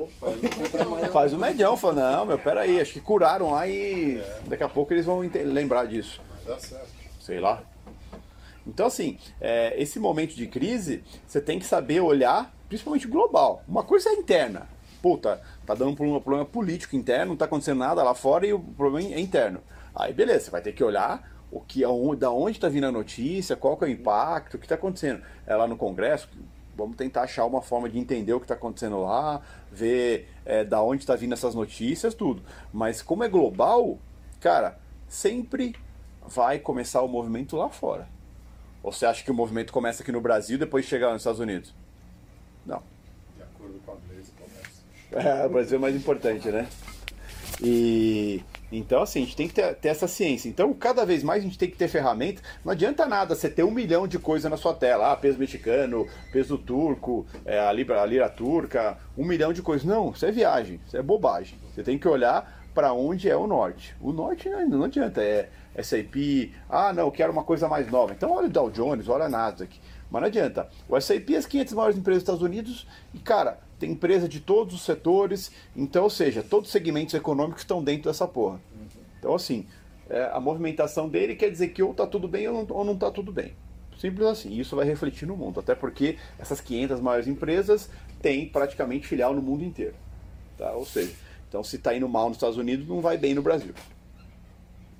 Faz 1.11 1.33
o 1.33 1.37
medião, 1.37 1.77
fala, 1.77 2.17
não, 2.17 2.25
meu, 2.25 2.39
peraí, 2.39 2.79
acho 2.79 2.93
que 2.93 3.01
curaram 3.01 3.51
lá 3.51 3.67
e 3.67 4.21
daqui 4.47 4.63
a 4.63 4.69
pouco 4.69 4.93
eles 4.93 5.05
vão 5.05 5.19
lembrar 5.19 5.85
disso. 5.85 6.21
Dá 6.45 6.57
certo. 6.59 6.89
sei 7.19 7.39
lá. 7.39 7.63
Então, 8.67 8.87
assim, 8.87 9.17
é, 9.39 9.79
esse 9.79 9.99
momento 9.99 10.35
de 10.35 10.47
crise, 10.47 11.03
você 11.27 11.39
tem 11.39 11.59
que 11.59 11.65
saber 11.65 11.99
olhar, 11.99 12.51
principalmente 12.67 13.07
global. 13.07 13.63
Uma 13.67 13.83
coisa 13.83 14.09
é 14.09 14.13
interna. 14.13 14.67
Puta, 15.05 15.39
tá 15.67 15.75
dando 15.75 15.91
um 15.91 15.95
problema, 15.95 16.19
problema 16.19 16.45
político 16.47 16.95
interno, 16.95 17.27
não 17.27 17.37
tá 17.37 17.45
acontecendo 17.45 17.77
nada 17.77 18.01
lá 18.01 18.15
fora 18.15 18.47
e 18.47 18.53
o 18.53 18.59
problema 18.59 19.13
é 19.13 19.19
interno. 19.19 19.61
Aí, 19.93 20.11
beleza, 20.11 20.45
você 20.45 20.49
vai 20.49 20.63
ter 20.63 20.73
que 20.73 20.83
olhar 20.83 21.31
o 21.51 21.61
que, 21.61 21.83
da 22.17 22.31
onde 22.31 22.57
está 22.57 22.67
vindo 22.67 22.87
a 22.87 22.91
notícia, 22.91 23.55
qual 23.55 23.77
que 23.77 23.85
é 23.85 23.87
o 23.87 23.91
impacto, 23.91 24.55
o 24.55 24.57
que 24.57 24.65
está 24.65 24.73
acontecendo. 24.73 25.21
É 25.45 25.55
lá 25.55 25.67
no 25.67 25.77
Congresso, 25.77 26.27
Vamos 26.75 26.97
tentar 26.97 27.21
achar 27.21 27.45
uma 27.45 27.61
forma 27.61 27.87
de 27.87 27.99
entender 27.99 28.33
o 28.33 28.39
que 28.39 28.45
está 28.45 28.55
acontecendo 28.55 28.99
lá, 28.99 29.41
ver 29.71 30.27
é, 30.43 30.63
da 30.65 30.81
onde 30.81 31.03
está 31.03 31.15
vindo 31.15 31.33
essas 31.33 31.53
notícias, 31.53 32.15
tudo. 32.15 32.41
Mas 32.73 33.03
como 33.03 33.23
é 33.23 33.29
global, 33.29 33.99
cara, 34.41 34.79
sempre 35.07 35.75
vai 36.27 36.57
começar 36.57 37.03
o 37.03 37.07
movimento 37.07 37.55
lá 37.55 37.69
fora. 37.69 38.09
Ou 38.81 38.91
você 38.91 39.05
acha 39.05 39.23
que 39.23 39.29
o 39.29 39.35
movimento 39.35 39.71
começa 39.71 40.01
aqui 40.01 40.11
no 40.11 40.19
Brasil 40.19 40.57
depois 40.57 40.83
chega 40.83 41.05
lá 41.05 41.13
nos 41.13 41.21
Estados 41.21 41.39
Unidos? 41.39 41.73
Não. 42.65 42.81
De 43.35 43.43
acordo 43.43 43.79
com 43.85 43.91
a 43.91 43.95
Blaze, 43.95 44.31
começa. 44.31 44.83
É, 45.15 45.45
o 45.45 45.49
Brasil 45.49 45.77
é 45.77 45.81
mais 45.81 45.95
importante, 45.95 46.49
né? 46.49 46.67
E 47.63 48.43
então, 48.71 49.01
assim, 49.01 49.21
a 49.21 49.25
gente 49.25 49.35
tem 49.35 49.47
que 49.47 49.53
ter, 49.53 49.73
ter 49.75 49.89
essa 49.89 50.07
ciência. 50.07 50.49
Então, 50.49 50.73
cada 50.73 51.05
vez 51.05 51.23
mais 51.23 51.41
a 51.41 51.45
gente 51.45 51.57
tem 51.57 51.69
que 51.69 51.77
ter 51.77 51.87
ferramenta. 51.87 52.41
Não 52.63 52.71
adianta 52.71 53.05
nada 53.05 53.33
você 53.33 53.49
ter 53.49 53.63
um 53.63 53.71
milhão 53.71 54.07
de 54.07 54.19
coisas 54.19 54.49
na 54.49 54.57
sua 54.57 54.73
tela. 54.73 55.11
Ah, 55.11 55.15
peso 55.15 55.39
mexicano, 55.39 56.07
peso 56.31 56.57
turco, 56.57 57.25
é, 57.45 57.59
a, 57.59 57.71
libra, 57.71 58.01
a 58.01 58.05
lira 58.05 58.29
turca, 58.29 58.97
um 59.17 59.23
milhão 59.23 59.53
de 59.53 59.61
coisas. 59.61 59.85
Não, 59.85 60.11
isso 60.11 60.25
é 60.25 60.31
viagem, 60.31 60.79
isso 60.85 60.97
é 60.97 61.01
bobagem. 61.01 61.57
Você 61.73 61.83
tem 61.83 61.97
que 61.97 62.07
olhar 62.07 62.65
para 62.73 62.91
onde 62.91 63.29
é 63.29 63.37
o 63.37 63.47
norte. 63.47 63.95
O 64.01 64.11
norte 64.11 64.49
não, 64.49 64.67
não 64.67 64.83
adianta, 64.83 65.23
é 65.23 65.47
SAP, 65.81 66.51
ah, 66.69 66.91
não, 66.91 67.03
eu 67.03 67.11
quero 67.11 67.31
uma 67.31 67.43
coisa 67.43 67.69
mais 67.69 67.89
nova. 67.89 68.13
Então, 68.13 68.31
olha 68.31 68.47
o 68.47 68.51
Dow 68.51 68.69
Jones, 68.69 69.07
olha 69.07 69.25
a 69.25 69.29
Nasdaq. 69.29 69.79
Mas 70.09 70.21
não 70.21 70.27
adianta. 70.27 70.69
O 70.87 70.99
SAP 70.99 71.31
é 71.31 71.37
as 71.37 71.45
500 71.45 71.73
maiores 71.73 71.97
empresas 71.97 72.23
dos 72.23 72.29
Estados 72.29 72.41
Unidos 72.41 72.87
e, 73.13 73.19
cara, 73.19 73.59
tem 73.85 73.91
empresa 73.91 74.27
de 74.27 74.39
todos 74.39 74.73
os 74.73 74.81
setores, 74.81 75.51
então, 75.75 76.03
ou 76.03 76.09
seja, 76.09 76.41
todos 76.41 76.67
os 76.67 76.71
segmentos 76.71 77.13
econômicos 77.13 77.61
estão 77.61 77.83
dentro 77.83 78.09
dessa 78.09 78.27
porra. 78.27 78.59
Então, 79.19 79.35
assim, 79.35 79.67
é, 80.09 80.29
a 80.33 80.39
movimentação 80.39 81.07
dele 81.07 81.35
quer 81.35 81.51
dizer 81.51 81.69
que 81.69 81.83
ou 81.83 81.93
tá 81.93 82.07
tudo 82.07 82.27
bem 82.27 82.47
ou 82.47 82.53
não, 82.53 82.75
ou 82.75 82.83
não 82.83 82.97
tá 82.97 83.11
tudo 83.11 83.31
bem. 83.31 83.53
Simples 83.99 84.27
assim. 84.27 84.59
Isso 84.59 84.75
vai 84.75 84.85
refletir 84.85 85.27
no 85.27 85.37
mundo, 85.37 85.59
até 85.59 85.73
porque 85.73 86.17
essas 86.37 86.59
500 86.59 86.99
maiores 86.99 87.27
empresas 87.27 87.89
têm 88.21 88.47
praticamente 88.49 89.07
filial 89.07 89.33
no 89.33 89.41
mundo 89.41 89.63
inteiro. 89.63 89.95
Tá? 90.57 90.71
Ou 90.71 90.85
seja, 90.85 91.13
então 91.47 91.63
se 91.63 91.77
está 91.77 91.95
indo 91.95 92.09
mal 92.09 92.27
nos 92.27 92.37
Estados 92.37 92.57
Unidos, 92.57 92.87
não 92.87 93.01
vai 93.01 93.17
bem 93.17 93.33
no 93.33 93.41
Brasil. 93.41 93.73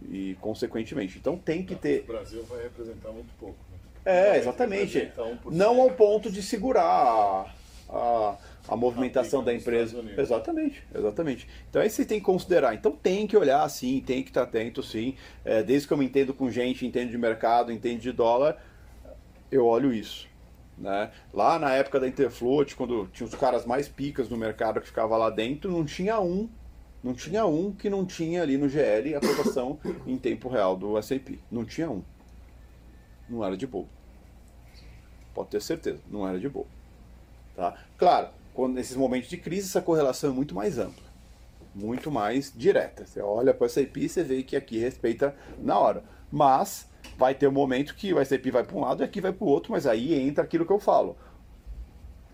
E 0.08 0.38
consequentemente. 0.40 1.18
Então 1.18 1.38
tem 1.38 1.66
que 1.66 1.76
ter. 1.76 2.02
O 2.02 2.08
Brasil 2.08 2.44
vai 2.44 2.64
representar 2.64 3.12
muito 3.12 3.34
pouco. 3.40 3.58
né? 3.72 4.34
É, 4.34 4.38
exatamente. 4.38 5.00
representar 5.00 5.24
1%. 5.24 5.52
Não 5.52 5.82
ao 5.82 5.92
ponto 5.92 6.32
de 6.32 6.42
segurar 6.42 6.84
a, 6.84 7.46
a, 7.90 8.38
a 8.68 8.76
movimentação 8.76 9.44
da 9.44 9.54
empresa. 9.54 10.04
Exatamente, 10.18 10.84
exatamente. 10.94 11.48
Então 11.70 11.82
aí 11.82 11.90
você 11.90 12.06
tem 12.06 12.20
que 12.20 12.26
considerar. 12.26 12.74
Então 12.74 12.92
tem 12.92 13.28
que 13.28 13.38
olhar 13.38 13.68
sim, 13.70 14.02
tem 14.06 14.24
que 14.24 14.30
estar 14.30 14.44
atento 14.44 14.82
sim. 14.82 15.16
É, 15.44 15.62
desde 15.64 15.88
que 15.88 15.94
eu 15.94 15.98
me 15.98 16.06
entendo 16.06 16.34
com 16.34 16.50
gente, 16.50 16.86
entendo 16.86 17.12
de 17.12 17.18
mercado, 17.18 17.72
entendo 17.72 18.00
de 18.00 18.12
dólar, 18.12 18.58
eu 19.52 19.66
olho 19.66 19.94
isso. 19.94 20.28
Né? 20.78 21.12
Lá 21.34 21.58
na 21.58 21.72
época 21.74 22.00
da 22.00 22.08
Interfloat, 22.08 22.76
quando 22.76 23.08
tinha 23.14 23.28
os 23.28 23.36
caras 23.36 23.66
mais 23.66 23.88
picas 23.88 24.28
no 24.28 24.38
mercado 24.38 24.82
que 24.82 24.88
ficava 24.88 25.16
lá 25.16 25.30
dentro, 25.30 25.72
não 25.72 25.86
tinha 25.86 26.20
um, 26.20 26.50
não 27.04 27.14
tinha 27.14 27.46
um 27.46 27.72
que 27.72 27.90
não 27.90 28.06
tinha 28.06 28.42
ali 28.42 28.58
no 28.58 28.68
GL 28.68 29.16
a 29.16 29.22
cotação 29.22 29.80
em 30.06 30.18
tempo 30.18 30.50
real 30.50 30.76
do 30.76 31.02
SAP. 31.02 31.40
Não 31.52 31.64
tinha 31.64 31.90
um. 31.90 32.04
Não 33.30 33.44
era 33.44 33.56
de 33.56 33.66
boa. 33.66 33.86
Pode 35.34 35.50
ter 35.50 35.62
certeza, 35.62 36.00
não 36.10 36.28
era 36.28 36.40
de 36.40 36.50
boa. 36.50 36.68
Tá? 37.56 37.78
Claro, 37.98 38.30
quando, 38.56 38.74
nesses 38.74 38.96
momentos 38.96 39.30
de 39.30 39.38
crise, 39.38 39.68
essa 39.68 39.82
correlação 39.82 40.32
é 40.32 40.34
muito 40.34 40.56
mais 40.56 40.80
ampla, 40.80 41.04
muito 41.76 42.10
mais 42.10 42.52
direta. 42.56 43.06
Você 43.06 43.22
olha 43.22 43.54
para 43.54 43.66
o 43.66 43.70
SAP 43.70 43.98
e 43.98 44.10
você 44.10 44.24
vê 44.24 44.42
que 44.42 44.56
aqui 44.56 44.80
respeita 44.80 45.36
na 45.60 45.78
hora. 45.78 46.04
Mas 46.32 46.90
vai 47.18 47.36
ter 47.36 47.48
um 47.48 47.52
momento 47.52 47.94
que 47.96 48.14
o 48.14 48.26
SAP 48.26 48.48
vai 48.52 48.64
para 48.64 48.76
um 48.76 48.80
lado 48.80 49.04
e 49.04 49.06
aqui 49.06 49.20
vai 49.20 49.34
para 49.34 49.46
o 49.46 49.50
outro, 49.50 49.74
mas 49.74 49.86
aí 49.86 50.14
entra 50.14 50.44
aquilo 50.44 50.66
que 50.66 50.72
eu 50.72 50.80
falo. 50.80 51.18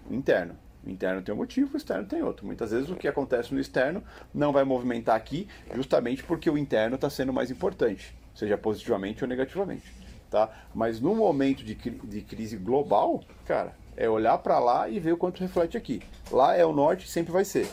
Interno. 0.09 0.55
Interno 0.86 1.22
tem 1.22 1.34
um 1.34 1.38
motivo, 1.38 1.74
o 1.74 1.78
externo 1.78 2.07
tem 2.07 2.22
outro. 2.22 2.45
Muitas 2.45 2.72
vezes 2.72 2.89
o 2.89 2.95
que 2.95 3.07
acontece 3.07 3.53
no 3.53 3.59
externo 3.59 4.03
não 4.34 4.51
vai 4.51 4.63
movimentar 4.63 5.15
aqui, 5.15 5.47
justamente 5.74 6.24
porque 6.24 6.49
o 6.49 6.57
interno 6.57 6.95
está 6.95 7.09
sendo 7.09 7.34
mais 7.34 7.51
importante, 7.51 8.15
seja 8.36 8.57
positivamente 8.57 9.24
ou 9.24 9.28
negativamente. 9.28 9.91
Tá? 10.30 10.49
Mas 10.74 10.99
no 10.99 11.13
momento 11.13 11.63
de, 11.63 11.76
de 11.76 12.22
crise 12.22 12.57
global, 12.57 13.24
cara, 13.45 13.76
é 13.95 14.09
olhar 14.09 14.37
para 14.37 14.59
lá 14.59 14.89
e 14.89 14.99
ver 14.99 15.13
o 15.13 15.17
quanto 15.17 15.39
reflete 15.39 15.77
aqui. 15.77 16.01
Lá 16.31 16.55
é 16.55 16.65
o 16.65 16.73
norte, 16.73 17.09
sempre 17.09 17.31
vai 17.31 17.45
ser. 17.45 17.67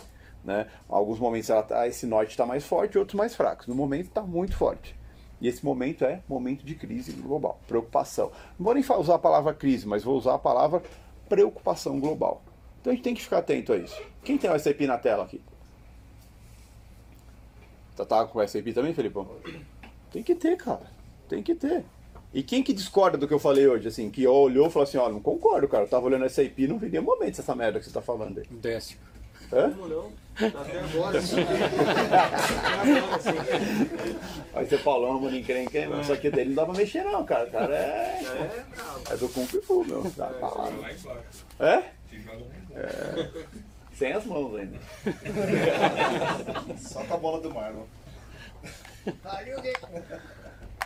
Né? 0.45 0.67
Alguns 0.89 1.19
momentos 1.19 1.51
ela 1.51 1.63
tá- 1.63 1.87
esse 1.87 2.07
norte 2.07 2.31
está 2.31 2.47
mais 2.47 2.65
forte, 2.65 2.99
outros 2.99 3.17
mais 3.17 3.35
fracos. 3.35 3.67
No 3.67 3.75
momento 3.75 4.07
está 4.07 4.23
muito 4.23 4.57
forte. 4.57 4.97
E 5.41 5.47
esse 5.47 5.65
momento 5.65 6.05
é 6.05 6.21
momento 6.29 6.65
de 6.65 6.75
crise 6.75 7.13
global, 7.13 7.61
preocupação. 7.67 8.33
Não 8.59 8.65
vou 8.65 8.75
nem 8.75 8.85
usar 8.99 9.15
a 9.15 9.19
palavra 9.19 9.55
crise, 9.55 9.87
mas 9.87 10.03
vou 10.03 10.17
usar 10.17 10.35
a 10.35 10.39
palavra 10.39 10.83
preocupação 11.29 12.01
global. 12.01 12.43
Então 12.81 12.93
a 12.93 12.95
gente 12.95 13.05
tem 13.05 13.15
que 13.15 13.23
ficar 13.23 13.39
atento 13.39 13.73
a 13.73 13.77
isso. 13.77 14.01
Quem 14.25 14.37
tem 14.37 14.51
o 14.51 14.59
SAP 14.59 14.81
na 14.81 14.99
tela 14.99 15.25
aqui? 15.25 15.41
Tá, 17.97 18.05
tá 18.05 18.25
com 18.25 18.39
o 18.39 18.49
SAP 18.49 18.73
também, 18.75 18.95
Felipão? 18.95 19.29
Tem 20.11 20.23
que 20.23 20.35
ter, 20.35 20.57
cara. 20.57 20.87
Tem 21.29 21.43
que 21.43 21.55
ter. 21.55 21.85
E 22.33 22.43
quem 22.43 22.63
que 22.63 22.75
discorda 22.75 23.17
do 23.17 23.27
que 23.27 23.33
eu 23.33 23.39
falei 23.39 23.67
hoje, 23.67 23.89
assim, 23.89 24.11
que 24.11 24.27
olhou 24.27 24.69
e 24.69 24.71
falou 24.71 24.87
assim, 24.87 24.99
ó, 24.99 25.09
não 25.09 25.21
concordo, 25.21 25.67
cara, 25.67 25.85
eu 25.85 25.89
tava 25.89 26.07
olhando 26.07 26.29
SAP 26.29 26.59
e 26.59 26.69
não 26.69 26.79
vi 26.79 26.91
nenhum 26.91 27.05
momento 27.05 27.41
essa 27.41 27.55
merda 27.55 27.79
que 27.79 27.87
você 27.87 27.93
tá 27.93 28.03
falando 28.03 28.39
aí. 28.39 28.47
Décimo. 28.51 29.01
Hã? 29.51 29.71
Como 29.71 29.89
não? 29.89 30.13
Até 30.37 30.79
agora, 30.79 31.21
sim. 31.23 31.37
Aí 34.55 34.67
você 34.67 34.79
falou, 34.79 35.17
uma 35.17 35.35
encrenca, 35.35 35.89
mas 35.89 36.07
só 36.07 36.17
que 36.17 36.31
dele 36.31 36.51
não 36.51 36.57
dá 36.57 36.67
pra 36.67 36.75
mexer 36.75 37.03
não, 37.03 37.25
cara. 37.25 37.49
O 37.49 37.51
cara 37.51 37.75
é... 37.75 38.23
É, 38.23 38.65
bravo. 38.75 39.03
É 39.11 39.17
do 39.17 39.29
Kung 39.31 39.47
Fu, 39.47 39.85
meu. 39.85 40.03
Tá, 40.17 40.27
tá 40.27 40.71
embaixo. 40.71 41.09
É? 41.59 41.83
É. 42.75 43.31
Sem 43.95 44.13
as 44.13 44.25
mãos 44.27 44.55
ainda. 44.55 44.79
Solta 46.79 47.15
a 47.15 47.17
bola 47.17 47.41
do 47.41 47.53
Marlon. 47.53 47.85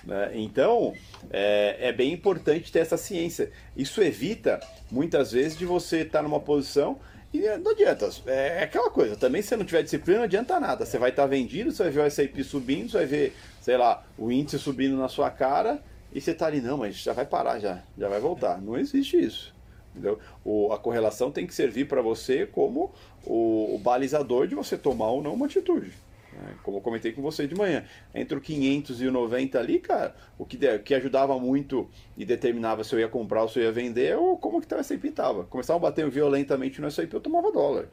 Né? 0.04 0.32
Então, 0.34 0.94
é, 1.30 1.88
é 1.88 1.92
bem 1.92 2.12
importante 2.12 2.72
ter 2.72 2.80
essa 2.80 2.96
ciência. 2.96 3.50
Isso 3.76 4.02
evita, 4.02 4.60
muitas 4.90 5.32
vezes, 5.32 5.56
de 5.56 5.64
você 5.64 5.98
estar 5.98 6.22
numa 6.22 6.40
posição 6.40 6.98
e 7.32 7.40
não 7.58 7.72
adianta. 7.72 8.10
É 8.26 8.62
aquela 8.64 8.90
coisa, 8.90 9.16
também 9.16 9.40
se 9.40 9.48
você 9.48 9.56
não 9.56 9.64
tiver 9.64 9.82
disciplina, 9.82 10.18
não 10.18 10.24
adianta 10.24 10.60
nada. 10.60 10.84
Você 10.84 10.98
vai 10.98 11.10
estar 11.10 11.26
vendido, 11.26 11.72
você 11.72 11.84
vai 11.84 11.92
ver 11.92 12.06
o 12.06 12.10
SAP 12.10 12.42
subindo, 12.44 12.90
você 12.90 12.98
vai 12.98 13.06
ver, 13.06 13.36
sei 13.60 13.76
lá, 13.76 14.04
o 14.18 14.30
índice 14.30 14.58
subindo 14.58 14.96
na 14.96 15.08
sua 15.08 15.30
cara 15.30 15.82
e 16.12 16.20
você 16.20 16.32
está 16.32 16.46
ali, 16.46 16.60
não, 16.60 16.76
mas 16.76 16.96
já 16.96 17.12
vai 17.14 17.24
parar 17.24 17.58
já, 17.58 17.82
já 17.96 18.08
vai 18.08 18.20
voltar. 18.20 18.60
Não 18.60 18.76
existe 18.76 19.18
isso. 19.18 19.54
Entendeu? 19.92 20.18
O, 20.44 20.72
a 20.72 20.78
correlação 20.78 21.30
tem 21.30 21.46
que 21.46 21.54
servir 21.54 21.86
para 21.86 22.02
você 22.02 22.46
como 22.46 22.92
o, 23.24 23.74
o 23.74 23.78
balizador 23.78 24.46
de 24.46 24.54
você 24.54 24.76
tomar 24.76 25.10
ou 25.10 25.22
não 25.22 25.34
uma 25.34 25.46
atitude. 25.46 25.92
Né? 26.32 26.54
Como 26.62 26.78
eu 26.78 26.80
comentei 26.80 27.12
com 27.12 27.22
você 27.22 27.46
de 27.46 27.54
manhã, 27.54 27.84
entre 28.14 28.36
o 28.36 28.40
500 28.40 29.02
e 29.02 29.06
o 29.06 29.12
90 29.12 29.58
ali, 29.58 29.78
cara, 29.78 30.14
o 30.38 30.44
que, 30.44 30.56
o 30.56 30.82
que 30.82 30.94
ajudava 30.94 31.38
muito 31.38 31.88
e 32.16 32.24
determinava 32.24 32.82
se 32.84 32.94
eu 32.94 33.00
ia 33.00 33.08
comprar 33.08 33.42
ou 33.42 33.48
se 33.48 33.58
eu 33.58 33.64
ia 33.64 33.72
vender, 33.72 34.16
ou 34.16 34.38
como 34.38 34.60
que 34.60 34.72
o 34.74 34.78
S&P 34.78 35.08
estava. 35.08 35.44
Começava 35.44 35.78
a 35.78 35.82
bater 35.82 36.08
violentamente 36.08 36.80
no 36.80 36.86
S&P, 36.86 37.14
eu 37.14 37.20
tomava 37.20 37.52
dólar. 37.52 37.88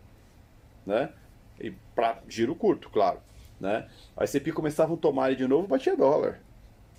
Né? 0.86 1.10
E 1.60 1.72
para 1.96 2.22
giro 2.28 2.56
curto, 2.56 2.90
claro. 2.90 3.20
Né? 3.60 3.88
A 4.16 4.24
S&P 4.24 4.52
começava 4.52 4.94
a 4.94 4.98
tomar 4.98 5.30
ele 5.30 5.38
de 5.38 5.48
novo, 5.48 5.68
batia 5.68 5.96
dólar. 5.96 6.40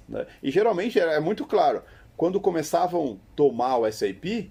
Né? 0.09 0.26
E 0.43 0.51
geralmente 0.51 0.99
era 0.99 1.12
é 1.12 1.20
muito 1.20 1.47
claro, 1.47 1.82
quando 2.16 2.41
começavam 2.41 3.18
a 3.18 3.36
tomar 3.36 3.78
o 3.78 3.86
S&P, 3.86 4.51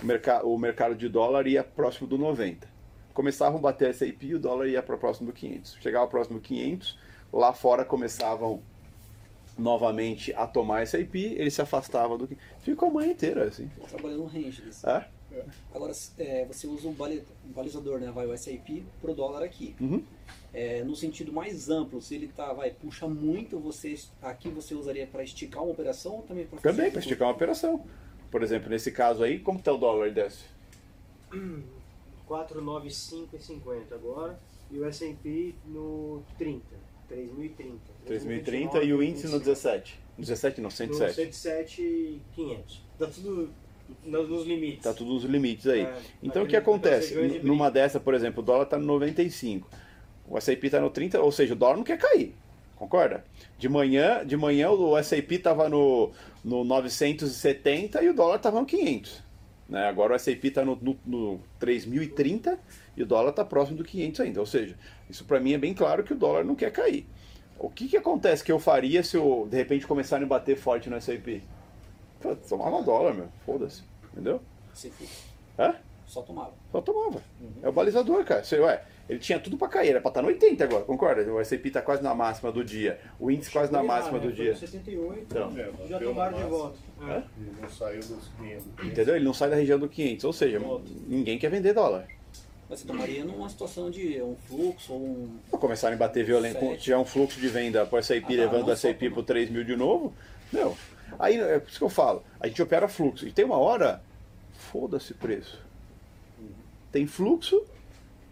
o, 0.00 0.06
merca 0.06 0.46
o 0.46 0.56
mercado 0.56 0.94
de 0.94 1.08
dólar 1.08 1.46
ia 1.46 1.64
próximo 1.64 2.06
do 2.06 2.16
90. 2.16 2.79
Começavam 3.14 3.58
a 3.58 3.62
bater 3.62 3.90
S&P 3.90 4.26
e 4.26 4.34
o 4.34 4.38
dólar 4.38 4.66
ia 4.68 4.82
para 4.82 4.96
próximo 4.96 5.26
do 5.26 5.32
500. 5.32 5.78
Chegava 5.80 6.06
próximo 6.06 6.38
do 6.38 6.42
500, 6.42 6.98
lá 7.32 7.52
fora 7.52 7.84
começavam 7.84 8.62
novamente 9.58 10.32
a 10.34 10.46
tomar 10.46 10.82
S&P, 10.82 11.18
ele 11.36 11.50
se 11.50 11.60
afastava 11.60 12.16
do 12.16 12.26
500. 12.26 12.44
Ficou 12.60 12.88
a 12.88 12.92
manhã 12.92 13.12
inteira 13.12 13.44
assim. 13.44 13.70
Trabalhando 13.88 14.20
no 14.20 14.26
range 14.26 14.62
desse. 14.62 14.88
É? 14.88 15.06
Agora, 15.72 15.92
é, 16.18 16.44
você 16.46 16.66
usa 16.66 16.88
um, 16.88 16.92
bali- 16.92 17.22
um 17.48 17.52
balizador, 17.52 18.00
né? 18.00 18.10
Vai 18.10 18.26
o 18.26 18.36
SAP 18.36 18.82
pro 19.00 19.14
dólar 19.14 19.44
aqui. 19.44 19.76
Uhum. 19.80 20.02
É, 20.52 20.82
no 20.82 20.96
sentido 20.96 21.32
mais 21.32 21.68
amplo, 21.70 22.02
se 22.02 22.16
ele 22.16 22.26
tá, 22.28 22.52
vai, 22.52 22.70
puxa 22.70 23.06
muito, 23.06 23.58
você 23.60 23.94
aqui 24.20 24.48
você 24.48 24.74
usaria 24.74 25.06
para 25.06 25.22
esticar 25.22 25.62
uma 25.62 25.70
operação 25.70 26.16
ou 26.16 26.22
também 26.22 26.46
para 26.46 26.58
Também, 26.58 26.90
para 26.90 26.98
esticar 26.98 27.28
uma 27.28 27.34
operação. 27.34 27.84
Por 28.30 28.42
exemplo, 28.42 28.68
nesse 28.68 28.90
caso 28.90 29.22
aí, 29.22 29.38
como 29.38 29.60
está 29.60 29.72
o 29.72 29.78
dólar 29.78 30.10
desce? 30.10 30.44
495,50 32.30 33.92
agora. 33.92 34.38
E 34.70 34.78
o 34.78 34.84
S&P 34.86 35.54
no 35.66 36.22
30. 36.38 36.62
3.030. 37.10 37.78
3.030 38.08 38.84
e 38.84 38.94
o 38.94 39.02
índice 39.02 39.26
no 39.26 39.40
17. 39.40 39.98
17 40.16 40.60
não, 40.60 40.68
No 40.68 40.70
107. 40.70 41.14
107,500. 41.14 42.82
Tá 42.96 43.06
tudo 43.08 43.50
nos, 44.04 44.28
nos 44.28 44.46
limites. 44.46 44.78
Está 44.78 44.94
tudo 44.94 45.14
nos 45.14 45.24
limites 45.24 45.66
aí. 45.66 45.80
É, 45.80 45.98
então 46.22 46.44
o 46.44 46.46
que 46.46 46.56
acontece? 46.56 47.14
de 47.14 47.40
Numa 47.40 47.68
dessa, 47.70 47.98
por 47.98 48.14
exemplo, 48.14 48.42
o 48.42 48.46
dólar 48.46 48.64
está 48.64 48.78
no 48.78 48.86
95. 48.86 49.68
O 50.28 50.38
S&P 50.38 50.66
está 50.66 50.80
no 50.80 50.90
30, 50.90 51.20
ou 51.20 51.32
seja, 51.32 51.54
o 51.54 51.56
dólar 51.56 51.78
não 51.78 51.84
quer 51.84 51.98
cair. 51.98 52.36
Concorda? 52.76 53.24
De 53.58 53.68
manhã, 53.68 54.24
de 54.24 54.36
manhã 54.36 54.70
o 54.70 54.96
S&P 54.96 55.34
estava 55.34 55.68
no, 55.68 56.12
no 56.44 56.62
970 56.62 58.02
e 58.02 58.08
o 58.08 58.14
dólar 58.14 58.36
estava 58.36 58.60
no 58.60 58.66
500. 58.66 59.29
Né? 59.70 59.86
Agora 59.86 60.12
o 60.12 60.16
S&P 60.16 60.48
está 60.48 60.64
no, 60.64 60.76
no, 60.82 60.98
no 61.06 61.40
3.030 61.60 62.58
e 62.96 63.02
o 63.04 63.06
dólar 63.06 63.30
está 63.30 63.44
próximo 63.44 63.78
do 63.78 63.84
500 63.84 64.20
ainda. 64.20 64.40
Ou 64.40 64.46
seja, 64.46 64.76
isso 65.08 65.24
para 65.24 65.38
mim 65.38 65.52
é 65.52 65.58
bem 65.58 65.72
claro 65.72 66.02
que 66.02 66.12
o 66.12 66.16
dólar 66.16 66.44
não 66.44 66.56
quer 66.56 66.72
cair. 66.72 67.06
O 67.56 67.70
que, 67.70 67.86
que 67.86 67.96
acontece 67.96 68.42
que 68.42 68.50
eu 68.50 68.58
faria 68.58 69.02
se 69.04 69.16
eu, 69.16 69.46
de 69.48 69.56
repente, 69.56 69.86
começarem 69.86 70.24
a 70.24 70.28
bater 70.28 70.56
forte 70.56 70.90
no 70.90 70.96
S&P? 70.96 71.42
Tomava 72.48 72.82
dólar, 72.82 73.14
meu. 73.14 73.28
Foda-se. 73.46 73.84
Entendeu? 74.12 74.42
Fica. 74.74 75.04
Hã? 75.56 75.76
Só 76.06 76.22
tomava. 76.22 76.52
Só 76.72 76.80
tomava. 76.80 77.22
É 77.62 77.68
o 77.68 77.72
balizador, 77.72 78.24
cara. 78.24 78.42
Você, 78.42 78.58
ué, 78.58 78.82
ele 79.10 79.18
tinha 79.18 79.40
tudo 79.40 79.56
pra 79.58 79.66
cair, 79.66 79.90
era 79.90 80.00
pra 80.00 80.08
estar 80.08 80.22
no 80.22 80.28
80 80.28 80.62
agora, 80.62 80.84
concorda? 80.84 81.32
O 81.32 81.40
S&P 81.40 81.68
tá 81.68 81.82
quase 81.82 82.00
na 82.00 82.14
máxima 82.14 82.52
do 82.52 82.62
dia. 82.64 83.00
O 83.18 83.28
índice 83.28 83.50
quase 83.50 83.72
na 83.72 83.82
máxima 83.82 84.18
né? 84.18 84.26
do 84.28 84.32
Foi 84.32 84.44
dia. 84.44 84.56
78, 84.56 85.26
Então. 85.28 85.52
É, 85.58 85.88
já 85.88 85.98
tomaram 85.98 86.38
de 86.38 86.44
volta. 86.44 86.78
Hã? 87.02 87.24
E 87.36 87.60
não 87.60 87.68
saiu 87.68 87.98
dos 87.98 88.28
500. 88.38 88.66
Entendeu? 88.84 89.16
Ele 89.16 89.24
não 89.24 89.34
sai 89.34 89.50
da 89.50 89.56
região 89.56 89.80
do 89.80 89.88
500. 89.88 90.24
Ou 90.24 90.32
seja, 90.32 90.62
ninguém 91.08 91.38
quer 91.38 91.50
vender 91.50 91.72
dólar. 91.72 92.06
Mas 92.68 92.78
você 92.78 92.86
tomaria 92.86 93.24
numa 93.24 93.48
situação 93.48 93.90
de 93.90 94.22
um 94.22 94.36
fluxo 94.46 94.92
ou 94.92 95.00
um. 95.00 95.38
Se 95.50 95.58
começarem 95.58 95.96
a 95.96 95.98
bater 95.98 96.24
violento, 96.24 96.60
quando 96.60 96.78
tiver 96.78 96.96
um 96.96 97.04
fluxo 97.04 97.40
de 97.40 97.48
venda 97.48 97.84
pro 97.84 97.98
S&P 97.98 98.20
Ah, 98.20 98.22
tá, 98.22 98.28
levando 98.28 98.70
S&P 98.70 99.08
só 99.08 99.14
pro 99.14 99.22
3 99.24 99.50
mil 99.50 99.64
de 99.64 99.74
novo, 99.74 100.14
não. 100.52 100.76
Aí 101.18 101.36
é 101.36 101.58
por 101.58 101.68
isso 101.68 101.78
que 101.78 101.84
eu 101.84 101.88
falo, 101.88 102.22
a 102.38 102.46
gente 102.46 102.62
opera 102.62 102.86
fluxo. 102.86 103.26
E 103.26 103.32
tem 103.32 103.44
uma 103.44 103.58
hora, 103.58 104.00
foda-se 104.52 105.14
preço. 105.14 105.60
Tem 106.92 107.08
fluxo, 107.08 107.60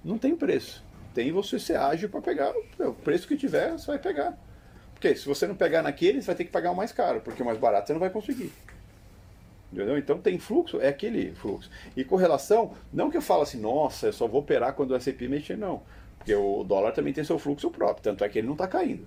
não 0.05 0.19
tem 0.19 0.37
preço. 0.37 0.85
Tem 1.15 1.33
você 1.33 1.59
ser 1.59 1.77
ágil 1.77 2.09
para 2.09 2.21
pegar 2.21 2.53
o 2.79 2.93
preço 2.93 3.27
que 3.27 3.37
tiver, 3.37 3.73
você 3.73 3.87
vai 3.87 3.99
pegar. 3.99 4.39
Porque 4.95 5.15
se 5.15 5.27
você 5.27 5.47
não 5.47 5.55
pegar 5.55 5.83
naquele, 5.83 6.21
você 6.21 6.27
vai 6.27 6.35
ter 6.35 6.45
que 6.45 6.51
pagar 6.51 6.71
o 6.71 6.77
mais 6.77 6.93
caro, 6.93 7.21
porque 7.21 7.43
o 7.43 7.47
mais 7.47 7.59
barato 7.59 7.87
você 7.87 7.93
não 7.93 8.01
vai 8.01 8.11
conseguir. 8.11 8.53
Entendeu? 9.73 9.99
Então 9.99 10.19
tem 10.19 10.39
fluxo, 10.39 10.81
é 10.81 10.89
aquele 10.89 11.35
fluxo. 11.35 11.71
E 11.97 12.03
correlação, 12.03 12.75
não 12.93 13.11
que 13.11 13.17
eu 13.17 13.23
falo 13.23 13.43
assim, 13.43 13.61
nossa, 13.61 14.07
eu 14.07 14.13
só 14.13 14.27
vou 14.27 14.41
operar 14.41 14.73
quando 14.75 14.93
o 14.93 14.97
S&P 14.97 15.29
mexer, 15.29 15.57
não. 15.57 15.83
Porque 16.19 16.35
o 16.35 16.65
dólar 16.65 16.93
também 16.93 17.13
tem 17.13 17.23
seu 17.23 17.39
fluxo 17.39 17.71
próprio, 17.71 18.03
tanto 18.03 18.25
é 18.25 18.29
que 18.29 18.39
ele 18.39 18.47
não 18.47 18.55
está 18.55 18.67
caindo. 18.67 19.07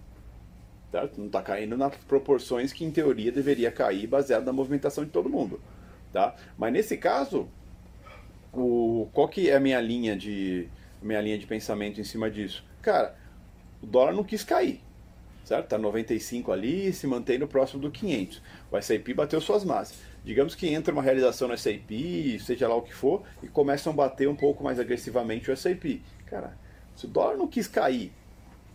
Certo? 0.91 1.17
Não 1.17 1.27
está 1.27 1.41
caindo 1.41 1.75
nas 1.75 1.95
proporções 1.95 2.71
que 2.71 2.85
em 2.85 2.91
teoria 2.91 3.31
deveria 3.31 3.71
cair, 3.71 4.07
baseado 4.07 4.45
na 4.45 4.53
movimentação 4.53 5.03
de 5.03 5.09
todo 5.09 5.29
mundo. 5.29 5.59
Tá? 6.13 6.35
Mas 6.57 6.73
nesse 6.73 6.97
caso, 6.97 7.49
o, 8.53 9.09
qual 9.13 9.27
que 9.27 9.49
é 9.49 9.55
a 9.55 9.59
minha 9.59 9.79
linha 9.81 10.15
de 10.15 10.69
minha 11.01 11.21
linha 11.21 11.37
de 11.37 11.47
pensamento 11.47 11.99
em 11.99 12.03
cima 12.03 12.29
disso? 12.29 12.63
Cara, 12.81 13.15
o 13.81 13.85
dólar 13.85 14.13
não 14.13 14.23
quis 14.23 14.43
cair, 14.43 14.81
certo? 15.43 15.67
Tá 15.67 15.77
95 15.77 16.51
ali, 16.51 16.93
se 16.93 17.07
mantém 17.07 17.37
no 17.37 17.47
próximo 17.47 17.81
do 17.81 17.91
500. 17.91 18.41
O 18.71 18.77
S&P 18.77 19.13
bateu 19.13 19.41
suas 19.41 19.63
massas. 19.63 19.99
Digamos 20.23 20.53
que 20.53 20.67
entra 20.67 20.93
uma 20.93 21.01
realização 21.01 21.47
no 21.47 21.55
S&P, 21.55 22.37
seja 22.39 22.67
lá 22.67 22.75
o 22.75 22.81
que 22.81 22.93
for, 22.93 23.23
e 23.41 23.47
começam 23.47 23.91
a 23.91 23.95
bater 23.95 24.29
um 24.29 24.35
pouco 24.35 24.63
mais 24.63 24.79
agressivamente 24.79 25.49
o 25.49 25.53
S&P. 25.53 26.01
Cara, 26.27 26.55
se 26.95 27.05
o 27.05 27.09
dólar 27.09 27.37
não 27.37 27.47
quis 27.47 27.67
cair 27.67 28.11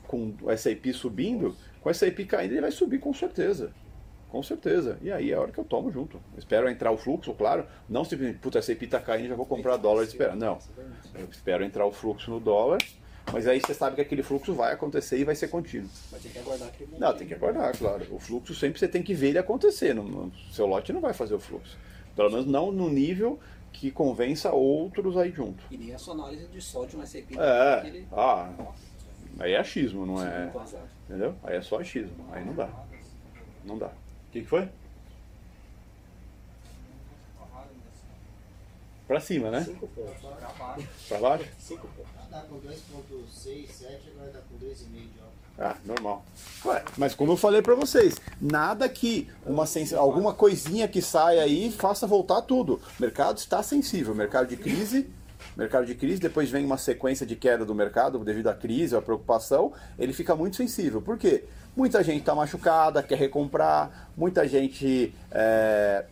com 0.07 0.35
o 0.43 0.51
S&P 0.51 0.93
subindo, 0.93 1.57
com 1.81 1.89
o 1.89 1.91
S&P 1.91 2.25
caindo 2.25 2.53
ele 2.53 2.61
vai 2.61 2.73
subir 2.73 2.99
com 2.99 3.15
certeza. 3.15 3.73
Com 4.29 4.43
certeza. 4.43 4.99
E 5.01 5.11
aí 5.11 5.31
é 5.31 5.35
a 5.35 5.41
hora 5.41 5.53
que 5.53 5.59
eu 5.59 5.65
tomo 5.65 5.91
junto. 5.91 6.21
Espero 6.37 6.69
entrar 6.69 6.91
o 6.91 6.97
fluxo, 6.97 7.33
claro. 7.33 7.65
Não 7.89 8.05
simplesmente, 8.05 8.39
puta, 8.39 8.59
a 8.59 8.61
S&P 8.61 8.87
tá 8.89 9.01
caindo, 9.01 9.29
já 9.29 9.35
vou 9.37 9.47
comprar 9.47 9.77
dólar 9.77 10.03
e 10.03 10.07
esperar. 10.07 10.37
Não. 10.37 10.59
Eu 11.19 11.29
espero 11.31 11.65
entrar 11.65 11.85
o 11.87 11.93
fluxo 11.93 12.31
no 12.31 12.39
dólar, 12.41 12.79
mas 13.33 13.47
aí 13.47 13.61
você 13.61 13.75
sabe 13.75 13.97
que 13.97 14.03
aquele 14.03 14.23
fluxo 14.23 14.55
vai 14.55 14.73
acontecer 14.73 15.19
e 15.19 15.25
vai 15.25 15.35
ser 15.35 15.49
contínuo. 15.49 15.89
Mas 16.13 16.23
tem 16.23 16.31
que 16.33 16.39
aguardar 16.39 16.69
aquele 16.69 16.91
momento. 16.91 17.01
Não, 17.01 17.17
tem 17.17 17.27
que 17.27 17.35
aguardar, 17.35 17.77
claro. 17.77 18.07
O 18.11 18.19
fluxo 18.19 18.55
sempre 18.55 18.79
você 18.79 18.89
tem 18.89 19.03
que 19.03 19.15
ver 19.15 19.29
ele 19.29 19.39
acontecer. 19.39 19.95
Não- 19.95 20.31
seu 20.53 20.67
lote 20.67 20.93
não 20.93 21.01
vai 21.01 21.13
fazer 21.13 21.35
o 21.35 21.41
fluxo. 21.41 21.77
Pelo 22.15 22.31
menos 22.31 22.47
não 22.47 22.71
no 22.73 22.89
nível 22.89 23.39
que 23.73 23.91
convença 23.91 24.53
outros 24.53 25.17
aí 25.19 25.31
junto. 25.33 25.63
E 25.71 25.77
nem 25.77 25.93
a 25.95 25.99
sua 25.99 26.15
análise 26.15 26.47
de 26.47 26.61
só 26.63 26.85
de 26.87 26.97
um 26.97 27.05
SAP. 27.05 27.37
É. 27.39 27.75
aquele- 27.75 28.09
Ah, 28.13 28.51
aí 29.39 29.53
é 29.53 29.59
achismo, 29.59 30.07
não 30.07 30.23
é. 30.25 30.51
Entendeu? 31.09 31.35
Aí 31.43 31.57
é 31.57 31.61
só 31.63 31.79
achismo. 31.79 32.25
Aí 32.33 32.45
não 32.45 32.55
dá. 32.55 32.69
Não 33.65 33.77
dá. 33.79 33.89
O 33.89 34.33
que, 34.33 34.41
que 34.41 34.47
foi? 34.47 34.69
Pra 39.07 39.21
cima, 39.21 39.51
né? 39.51 39.63
5 39.65 39.87
pontos. 39.89 40.15
Pra 41.09 41.19
baixo? 41.19 41.45
5 41.61 41.89
pontos. 41.89 42.11
Tá 42.31 42.41
com 42.41 42.57
2.6, 42.57 43.69
7, 43.69 44.13
agora 44.15 44.31
tá 44.33 44.41
com 44.51 44.67
2,5 44.67 44.75
de 44.91 45.21
alta. 45.21 45.37
Ah, 45.59 45.77
normal. 45.87 46.25
Ué, 46.65 46.85
mas 46.99 47.15
como 47.15 47.33
eu 47.33 47.37
falei 47.37 47.63
pra 47.63 47.75
vocês, 47.75 48.17
nada 48.41 48.89
que 48.89 49.31
uma 49.47 49.65
sens... 49.65 49.95
alguma 49.95 50.35
coisinha 50.35 50.87
que 50.87 51.01
saia 51.01 51.43
aí 51.43 51.73
faça 51.73 52.07
voltar 52.07 52.43
tudo. 52.43 52.75
O 52.99 53.01
mercado 53.01 53.39
está 53.39 53.63
sensível. 53.63 54.15
Mercado 54.15 54.49
de 54.49 54.57
crise, 54.57 55.09
mercado 55.57 55.87
de 55.87 55.95
crise, 55.95 56.21
depois 56.21 56.51
vem 56.51 56.65
uma 56.65 56.77
sequência 56.77 57.25
de 57.25 57.37
queda 57.37 57.65
do 57.65 57.75
mercado 57.75 58.19
devido 58.19 58.49
à 58.49 58.55
crise, 58.55 58.95
à 58.95 59.01
preocupação, 59.01 59.73
ele 59.99 60.13
fica 60.13 60.37
muito 60.37 60.57
sensível. 60.57 61.01
Por 61.01 61.17
quê? 61.17 61.45
Muita 61.75 62.03
gente 62.03 62.21
está 62.21 62.35
machucada, 62.35 63.03
quer 63.03 63.17
recomprar, 63.19 64.11
muita 64.17 64.47
gente 64.49 65.15
é, 65.31 66.05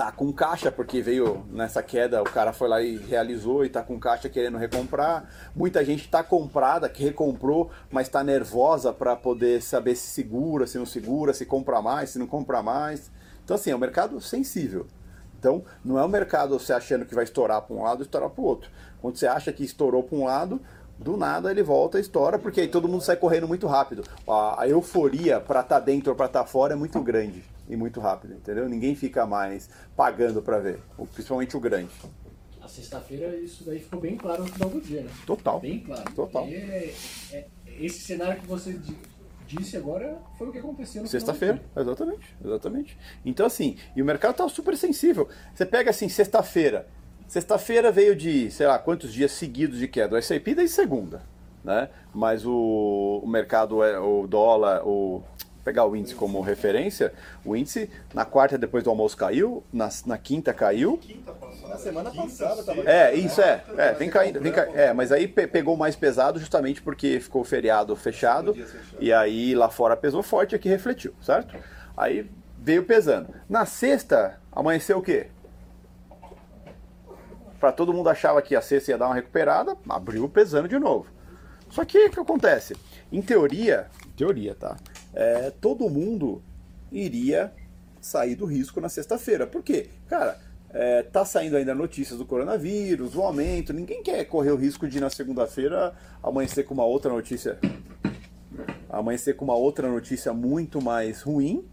tá 0.00 0.10
com 0.10 0.32
caixa, 0.32 0.72
porque 0.72 1.02
veio 1.02 1.44
nessa 1.50 1.82
queda, 1.82 2.22
o 2.22 2.24
cara 2.24 2.54
foi 2.54 2.68
lá 2.68 2.80
e 2.80 2.96
realizou 2.96 3.66
e 3.66 3.68
tá 3.68 3.82
com 3.82 4.00
caixa 4.00 4.30
querendo 4.30 4.56
recomprar. 4.56 5.28
Muita 5.54 5.84
gente 5.84 6.08
tá 6.08 6.22
comprada, 6.22 6.88
que 6.88 7.04
recomprou, 7.04 7.70
mas 7.90 8.08
tá 8.08 8.24
nervosa 8.24 8.94
para 8.94 9.14
poder 9.14 9.60
saber 9.60 9.94
se 9.94 10.06
segura, 10.06 10.66
se 10.66 10.78
não 10.78 10.86
segura, 10.86 11.34
se 11.34 11.44
compra 11.44 11.82
mais, 11.82 12.08
se 12.08 12.18
não 12.18 12.26
compra 12.26 12.62
mais. 12.62 13.10
Então, 13.44 13.54
assim, 13.54 13.72
é 13.72 13.76
um 13.76 13.78
mercado 13.78 14.18
sensível. 14.22 14.86
Então, 15.38 15.62
não 15.84 15.98
é 15.98 16.04
um 16.04 16.08
mercado 16.08 16.58
você 16.58 16.72
achando 16.72 17.04
que 17.04 17.14
vai 17.14 17.24
estourar 17.24 17.60
para 17.60 17.76
um 17.76 17.82
lado 17.82 18.00
e 18.00 18.06
estourar 18.06 18.30
para 18.30 18.40
o 18.40 18.46
outro. 18.46 18.70
Quando 19.02 19.18
você 19.18 19.26
acha 19.26 19.52
que 19.52 19.62
estourou 19.62 20.02
para 20.02 20.16
um 20.16 20.24
lado, 20.24 20.62
do 20.98 21.18
nada 21.18 21.50
ele 21.50 21.62
volta 21.62 21.98
e 21.98 22.00
estoura, 22.00 22.38
porque 22.38 22.62
aí 22.62 22.68
todo 22.68 22.88
mundo 22.88 23.02
sai 23.02 23.16
correndo 23.16 23.46
muito 23.46 23.66
rápido. 23.66 24.02
A, 24.26 24.66
euforia 24.66 25.40
para 25.40 25.60
estar 25.60 25.80
dentro 25.80 26.08
ou 26.08 26.16
para 26.16 26.24
estar 26.24 26.46
fora 26.46 26.72
é 26.72 26.76
muito 26.76 26.98
grande 27.02 27.44
e 27.70 27.76
muito 27.76 28.00
rápido, 28.00 28.34
entendeu? 28.34 28.68
Ninguém 28.68 28.94
fica 28.94 29.24
mais 29.24 29.70
pagando 29.96 30.42
para 30.42 30.58
ver, 30.58 30.80
principalmente 31.14 31.56
o 31.56 31.60
grande. 31.60 31.90
Na 32.60 32.68
sexta-feira 32.68 33.36
isso 33.36 33.64
daí 33.64 33.78
ficou 33.78 34.00
bem 34.00 34.16
claro 34.16 34.42
no 34.42 34.48
final 34.52 34.68
do 34.68 34.80
dia, 34.80 35.02
né? 35.02 35.10
Total. 35.26 35.60
Bem 35.60 35.80
claro. 35.80 36.12
Total. 36.12 36.44
É- 36.46 36.92
é- 37.32 37.46
esse 37.78 38.00
cenário 38.00 38.40
que 38.40 38.46
você 38.46 38.72
di- 38.72 38.96
disse 39.46 39.76
agora 39.76 40.18
foi 40.36 40.48
o 40.48 40.52
que 40.52 40.58
aconteceu 40.58 41.02
no 41.02 41.08
Sexta-feira, 41.08 41.62
exatamente, 41.76 42.36
exatamente. 42.44 42.98
Então 43.24 43.46
assim, 43.46 43.76
e 43.96 44.02
o 44.02 44.04
mercado 44.04 44.34
tá 44.36 44.48
super 44.48 44.76
sensível. 44.76 45.28
Você 45.54 45.64
pega 45.64 45.90
assim, 45.90 46.08
sexta-feira. 46.08 46.86
Sexta-feira 47.26 47.92
veio 47.92 48.16
de, 48.16 48.50
sei 48.50 48.66
lá, 48.66 48.76
quantos 48.78 49.12
dias 49.12 49.30
seguidos 49.30 49.78
de 49.78 49.86
queda. 49.86 50.16
O 50.16 50.18
S&P 50.18 50.52
desde 50.54 50.74
segunda, 50.74 51.22
né? 51.62 51.88
Mas 52.12 52.44
o, 52.44 53.20
o 53.22 53.28
mercado, 53.28 53.84
é 53.84 53.98
o 54.00 54.26
dólar, 54.26 54.82
o 54.86 55.22
pegar 55.64 55.84
o 55.86 55.94
índice 55.94 56.14
como 56.14 56.40
referência, 56.40 57.12
o 57.44 57.54
índice 57.56 57.90
na 58.14 58.24
quarta 58.24 58.56
depois 58.56 58.82
do 58.84 58.90
almoço 58.90 59.16
caiu, 59.16 59.62
na, 59.72 59.88
na 60.06 60.16
quinta 60.18 60.52
caiu, 60.54 60.98
Na 61.68 61.76
semana 61.76 62.10
passada 62.10 62.62
tava. 62.62 62.80
é, 62.90 63.14
isso 63.14 63.40
é. 63.40 63.62
É, 63.76 63.92
vem 63.92 64.08
caindo, 64.10 64.40
vem 64.40 64.52
caindo. 64.52 64.76
É, 64.76 64.92
mas 64.92 65.12
aí 65.12 65.28
pe- 65.28 65.46
pegou 65.46 65.76
mais 65.76 65.94
pesado 65.96 66.38
justamente 66.38 66.80
porque 66.82 67.20
ficou 67.20 67.42
o 67.42 67.44
feriado 67.44 67.94
fechado 67.96 68.56
e 68.98 69.12
aí 69.12 69.54
lá 69.54 69.68
fora 69.68 69.96
pesou 69.96 70.22
forte 70.22 70.52
e 70.52 70.56
aqui 70.56 70.68
refletiu, 70.68 71.14
certo? 71.22 71.54
Aí 71.96 72.30
veio 72.58 72.84
pesando. 72.84 73.28
Na 73.48 73.64
sexta, 73.66 74.38
amanheceu 74.52 74.98
o 74.98 75.02
quê? 75.02 75.28
Pra 77.58 77.70
todo 77.72 77.92
mundo 77.92 78.08
achava 78.08 78.40
que 78.40 78.56
a 78.56 78.62
sexta 78.62 78.90
ia 78.92 78.98
dar 78.98 79.06
uma 79.06 79.14
recuperada, 79.14 79.76
abriu 79.88 80.26
pesando 80.28 80.66
de 80.68 80.78
novo. 80.78 81.06
Só 81.68 81.84
que 81.84 82.06
o 82.06 82.10
que 82.10 82.18
acontece? 82.18 82.74
Em 83.12 83.20
teoria, 83.20 83.86
em 84.06 84.10
teoria, 84.12 84.54
tá? 84.54 84.76
É, 85.14 85.50
todo 85.60 85.88
mundo 85.88 86.42
iria 86.90 87.52
sair 88.00 88.34
do 88.34 88.44
risco 88.44 88.80
na 88.80 88.88
sexta-feira. 88.88 89.46
Por 89.46 89.62
quê? 89.62 89.88
Cara, 90.08 90.38
é, 90.72 91.02
tá 91.02 91.24
saindo 91.24 91.56
ainda 91.56 91.74
notícias 91.74 92.18
do 92.18 92.24
coronavírus, 92.24 93.14
o 93.14 93.22
aumento. 93.22 93.72
Ninguém 93.72 94.02
quer 94.02 94.24
correr 94.24 94.52
o 94.52 94.56
risco 94.56 94.88
de 94.88 95.00
na 95.00 95.10
segunda-feira 95.10 95.94
amanhecer 96.22 96.64
com 96.64 96.74
uma 96.74 96.84
outra 96.84 97.12
notícia. 97.12 97.58
Amanhecer 98.88 99.36
com 99.36 99.44
uma 99.44 99.54
outra 99.54 99.88
notícia 99.88 100.32
muito 100.32 100.80
mais 100.80 101.22
ruim 101.22 101.64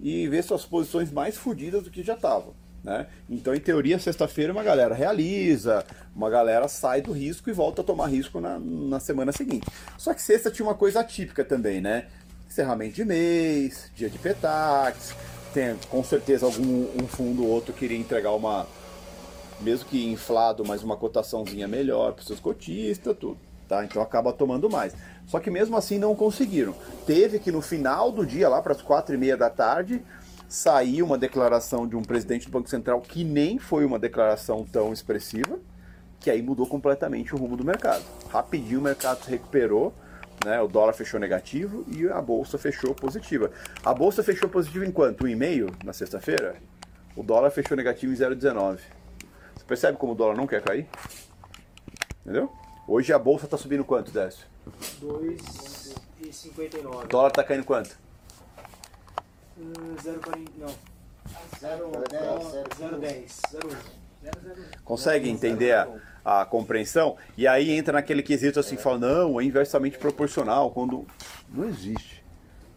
e 0.00 0.28
ver 0.28 0.42
suas 0.42 0.64
posições 0.64 1.10
mais 1.12 1.36
fodidas 1.36 1.84
do 1.84 1.90
que 1.90 2.02
já 2.02 2.14
estavam. 2.14 2.54
Né? 2.82 3.06
Então, 3.30 3.54
em 3.54 3.60
teoria, 3.60 3.96
sexta-feira 3.98 4.52
uma 4.52 4.64
galera 4.64 4.92
realiza, 4.92 5.84
uma 6.14 6.28
galera 6.28 6.66
sai 6.66 7.00
do 7.00 7.12
risco 7.12 7.48
e 7.48 7.52
volta 7.52 7.80
a 7.80 7.84
tomar 7.84 8.08
risco 8.08 8.40
na, 8.40 8.58
na 8.58 8.98
semana 8.98 9.30
seguinte. 9.30 9.66
Só 9.96 10.12
que 10.12 10.20
sexta 10.20 10.50
tinha 10.50 10.66
uma 10.66 10.74
coisa 10.74 11.00
atípica 11.00 11.44
também, 11.44 11.80
né? 11.80 12.06
Encerramento 12.52 12.96
de 12.96 13.04
mês, 13.06 13.90
dia 13.94 14.10
de 14.10 14.18
petax, 14.18 15.14
tem 15.54 15.74
com 15.88 16.04
certeza 16.04 16.44
algum 16.44 16.86
um 17.02 17.08
fundo 17.08 17.42
ou 17.44 17.48
outro 17.48 17.72
queria 17.72 17.96
entregar 17.96 18.32
uma, 18.32 18.66
mesmo 19.58 19.88
que 19.88 20.06
inflado, 20.12 20.62
mas 20.62 20.82
uma 20.82 20.94
cotaçãozinha 20.94 21.66
melhor 21.66 22.12
para 22.12 22.22
seus 22.22 22.38
cotistas, 22.38 23.16
tudo. 23.16 23.38
Tá? 23.66 23.82
Então 23.86 24.02
acaba 24.02 24.34
tomando 24.34 24.68
mais. 24.68 24.94
Só 25.26 25.40
que 25.40 25.50
mesmo 25.50 25.78
assim 25.78 25.96
não 25.96 26.14
conseguiram. 26.14 26.74
Teve 27.06 27.38
que 27.38 27.50
no 27.50 27.62
final 27.62 28.12
do 28.12 28.26
dia, 28.26 28.50
lá 28.50 28.60
para 28.60 28.72
as 28.72 28.82
quatro 28.82 29.14
e 29.14 29.18
meia 29.18 29.34
da 29.34 29.48
tarde, 29.48 30.02
saiu 30.46 31.06
uma 31.06 31.16
declaração 31.16 31.88
de 31.88 31.96
um 31.96 32.02
presidente 32.02 32.48
do 32.48 32.52
Banco 32.52 32.68
Central 32.68 33.00
que 33.00 33.24
nem 33.24 33.58
foi 33.58 33.86
uma 33.86 33.98
declaração 33.98 34.62
tão 34.70 34.92
expressiva, 34.92 35.58
que 36.20 36.30
aí 36.30 36.42
mudou 36.42 36.66
completamente 36.66 37.34
o 37.34 37.38
rumo 37.38 37.56
do 37.56 37.64
mercado. 37.64 38.04
Rapidinho 38.28 38.80
o 38.80 38.82
mercado 38.82 39.24
se 39.24 39.30
recuperou, 39.30 39.94
né? 40.44 40.60
O 40.60 40.68
dólar 40.68 40.92
fechou 40.92 41.18
negativo 41.20 41.84
e 41.88 42.08
a 42.08 42.20
bolsa 42.20 42.58
fechou 42.58 42.94
positiva. 42.94 43.50
A 43.84 43.94
bolsa 43.94 44.22
fechou 44.22 44.48
positiva 44.48 44.86
em 44.86 44.92
quanto? 44.92 45.24
1,5 45.24 45.84
na 45.84 45.92
sexta-feira? 45.92 46.56
O 47.16 47.22
dólar 47.22 47.50
fechou 47.50 47.76
negativo 47.76 48.12
em 48.12 48.16
0,19. 48.16 48.78
Você 49.54 49.64
percebe 49.66 49.98
como 49.98 50.12
o 50.12 50.14
dólar 50.14 50.36
não 50.36 50.46
quer 50.46 50.62
cair? 50.62 50.88
Entendeu? 52.22 52.50
Hoje 52.86 53.12
a 53.12 53.18
bolsa 53.18 53.44
está 53.44 53.56
subindo 53.56 53.84
quanto, 53.84 54.10
Décio? 54.10 54.46
2,59. 55.00 57.04
O 57.04 57.06
dólar 57.06 57.28
está 57.28 57.44
caindo 57.44 57.64
quanto? 57.64 57.96
Hum, 59.58 59.72
0,40. 60.02 60.48
Não. 60.58 60.74
0,10. 61.60 63.40
0,10. 63.52 64.82
Consegue 64.84 65.28
entender 65.28 65.72
a, 65.72 65.88
a 66.24 66.44
compreensão? 66.44 67.16
E 67.36 67.46
aí 67.46 67.70
entra 67.70 67.94
naquele 67.94 68.22
quesito 68.22 68.60
assim, 68.60 68.76
fala, 68.76 68.98
não, 68.98 69.40
é 69.40 69.44
inversamente 69.44 69.98
proporcional, 69.98 70.70
quando 70.70 71.06
não 71.52 71.68
existe. 71.68 72.22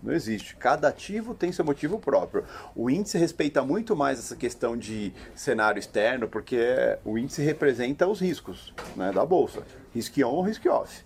Não 0.06 0.14
existe. 0.14 0.56
Cada 0.56 0.88
ativo 0.88 1.34
tem 1.34 1.52
seu 1.52 1.66
motivo 1.66 1.98
próprio. 1.98 2.46
O 2.76 2.91
índice 2.91 3.18
respeita 3.18 3.64
muito 3.64 3.96
mais 3.96 4.20
essa 4.20 4.36
questão 4.36 4.78
de 4.78 5.12
cenário 5.34 5.80
externo, 5.80 6.28
porque 6.28 6.60
o 7.04 7.18
índice 7.18 7.41
representa 7.41 8.08
os 8.08 8.20
riscos 8.20 8.72
né, 8.96 9.12
da 9.12 9.26
bolsa. 9.26 9.64
Risk 9.96 10.16
on, 10.20 10.41
risk 10.41 10.64
off. 10.68 11.04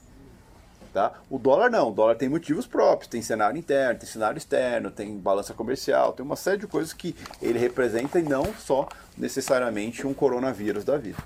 Tá? 0.94 1.14
O 1.30 1.38
dólar 1.38 1.70
não, 1.70 1.90
o 1.90 1.94
dólar 1.94 2.16
tem 2.16 2.28
motivos 2.28 2.66
próprios, 2.66 3.08
tem 3.08 3.22
cenário 3.22 3.58
interno, 3.58 4.00
tem 4.00 4.10
cenário 4.10 4.38
externo, 4.38 4.90
tem 4.90 5.18
balança 5.18 5.54
comercial, 5.54 6.14
tem 6.14 6.26
uma 6.26 6.36
série 6.36 6.58
de 6.58 6.68
coisas 6.68 6.92
que 6.92 7.16
ele 7.42 7.60
representa 7.60 8.20
e 8.20 8.24
não 8.24 8.44
só 8.56 8.90
necessariamente 9.16 10.06
um 10.08 10.14
coronavírus 10.14 10.84
da 10.84 10.98
vida. 10.98 11.18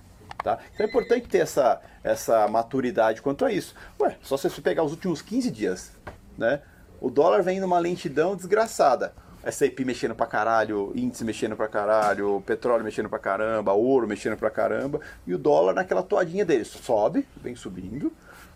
Tá? 0.44 0.60
Então 0.74 0.86
é 0.86 0.90
importante 0.90 1.28
ter 1.28 1.38
essa, 1.38 1.80
essa 2.04 2.48
maturidade 2.50 3.22
quanto 3.22 3.46
a 3.46 3.52
isso. 3.52 3.74
Ué, 4.00 4.18
só 4.22 4.36
se 4.36 4.50
você 4.50 4.62
pegar 4.62 4.84
os 4.84 4.92
últimos 4.92 5.22
15 5.22 5.50
dias, 5.50 5.94
né? 6.38 6.62
O 7.00 7.10
dólar 7.10 7.42
vem 7.42 7.60
numa 7.60 7.80
lentidão 7.80 8.36
desgraçada. 8.36 9.14
S&P 9.44 9.84
mexendo 9.84 10.16
pra 10.16 10.26
caralho, 10.26 10.94
índice 10.96 11.24
mexendo 11.24 11.56
pra 11.56 11.68
caralho, 11.68 12.42
petróleo 12.46 12.84
mexendo 12.84 13.10
pra 13.10 13.20
caramba, 13.20 13.74
ouro 13.74 14.08
mexendo 14.08 14.38
pra 14.38 14.50
caramba, 14.50 15.02
e 15.28 15.34
o 15.34 15.38
dólar 15.38 15.74
naquela 15.74 16.02
toadinha 16.02 16.46
dele. 16.46 16.64
Sobe, 16.64 17.28
vem 17.42 17.56
subindo, 17.56 18.12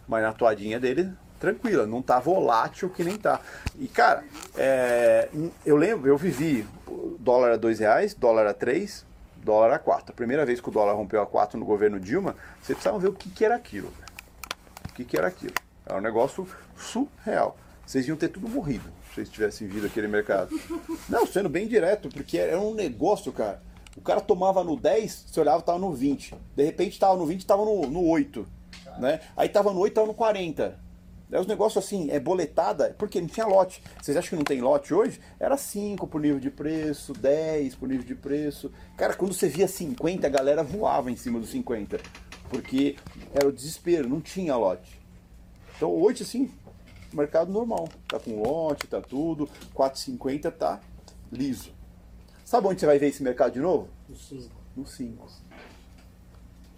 mas 0.07 0.23
na 0.23 0.31
toadinha 0.31 0.79
dele, 0.79 1.11
tranquila, 1.39 1.85
não 1.85 2.01
tá 2.01 2.19
volátil 2.19 2.89
que 2.89 3.03
nem 3.03 3.17
tá. 3.17 3.41
E 3.77 3.87
cara, 3.87 4.23
é, 4.55 5.27
eu 5.65 5.75
lembro, 5.75 6.09
eu 6.09 6.17
vivi, 6.17 6.65
dólar 7.19 7.51
a 7.51 7.57
dois 7.57 7.79
reais, 7.79 8.13
dólar 8.13 8.47
a 8.47 8.53
três, 8.53 9.05
dólar 9.47 9.71
a 9.71 9.79
quatro. 9.79 10.11
A 10.11 10.15
primeira 10.15 10.45
vez 10.45 10.59
que 10.59 10.67
o 10.67 10.71
dólar 10.71 10.93
rompeu 10.93 11.21
a 11.21 11.25
quatro 11.25 11.57
no 11.57 11.65
governo 11.65 11.99
Dilma, 11.99 12.35
vocês 12.61 12.75
precisavam 12.75 12.99
ver 12.99 13.07
o 13.07 13.13
que, 13.13 13.29
que 13.29 13.45
era 13.45 13.55
aquilo. 13.55 13.91
O 14.89 14.93
que, 14.93 15.05
que 15.05 15.17
era 15.17 15.27
aquilo. 15.27 15.53
Era 15.85 15.97
um 15.97 16.01
negócio 16.01 16.45
surreal. 16.75 17.55
Vocês 17.85 18.05
iam 18.07 18.17
ter 18.17 18.27
tudo 18.27 18.49
morrido 18.49 18.83
se 19.07 19.15
vocês 19.15 19.29
tivessem 19.29 19.67
vindo 19.67 19.87
aquele 19.87 20.07
mercado. 20.07 20.49
Não, 21.07 21.25
sendo 21.25 21.47
bem 21.47 21.65
direto, 21.65 22.09
porque 22.09 22.37
era 22.37 22.59
um 22.59 22.73
negócio, 22.73 23.31
cara. 23.31 23.63
O 23.95 24.01
cara 24.01 24.19
tomava 24.19 24.63
no 24.63 24.75
10, 24.75 25.25
você 25.27 25.39
olhava, 25.39 25.61
tava 25.61 25.79
no 25.79 25.93
20. 25.93 26.35
De 26.55 26.63
repente 26.65 26.99
tava 26.99 27.15
no 27.15 27.25
20, 27.25 27.45
tava 27.45 27.63
no, 27.63 27.87
no 27.87 28.05
8. 28.05 28.45
Né? 28.99 29.21
Aí 29.35 29.47
tava 29.47 29.71
no 29.71 29.79
8, 29.79 29.93
tava 29.93 30.07
no 30.07 30.13
40. 30.13 30.77
É 31.29 31.39
os 31.39 31.47
negócios 31.47 31.83
assim, 31.83 32.09
é 32.09 32.19
boletada, 32.19 32.95
porque 32.97 33.19
não 33.19 33.27
tinha 33.27 33.45
lote. 33.45 33.83
Vocês 34.01 34.15
acham 34.15 34.29
que 34.29 34.35
não 34.37 34.43
tem 34.43 34.61
lote 34.61 34.93
hoje? 34.93 35.19
Era 35.39 35.57
5 35.57 36.07
por 36.07 36.21
nível 36.21 36.39
de 36.39 36.49
preço, 36.49 37.11
10 37.13 37.75
por 37.75 37.89
nível 37.89 38.05
de 38.05 38.15
preço. 38.15 38.71
Cara, 38.95 39.13
quando 39.13 39.33
você 39.33 39.49
via 39.49 39.67
50, 39.67 40.25
a 40.25 40.29
galera 40.29 40.63
voava 40.63 41.11
em 41.11 41.17
cima 41.17 41.39
dos 41.39 41.49
50. 41.49 41.99
Porque 42.49 42.95
era 43.33 43.47
o 43.47 43.51
desespero, 43.51 44.07
não 44.07 44.21
tinha 44.21 44.55
lote. 44.55 45.01
Então 45.75 45.91
hoje, 45.91 46.23
assim, 46.23 46.49
mercado 47.13 47.51
normal. 47.51 47.89
Tá 48.07 48.19
com 48.19 48.41
lote, 48.41 48.87
tá 48.87 49.01
tudo. 49.01 49.49
4,50 49.75 50.51
tá 50.51 50.79
liso. 51.29 51.71
Sabe 52.45 52.67
onde 52.67 52.79
você 52.79 52.85
vai 52.85 52.97
ver 52.97 53.07
esse 53.07 53.21
mercado 53.21 53.51
de 53.51 53.59
novo? 53.59 53.89
No 54.07 54.15
5. 54.15 54.55
No 54.77 54.87
5. 54.87 55.27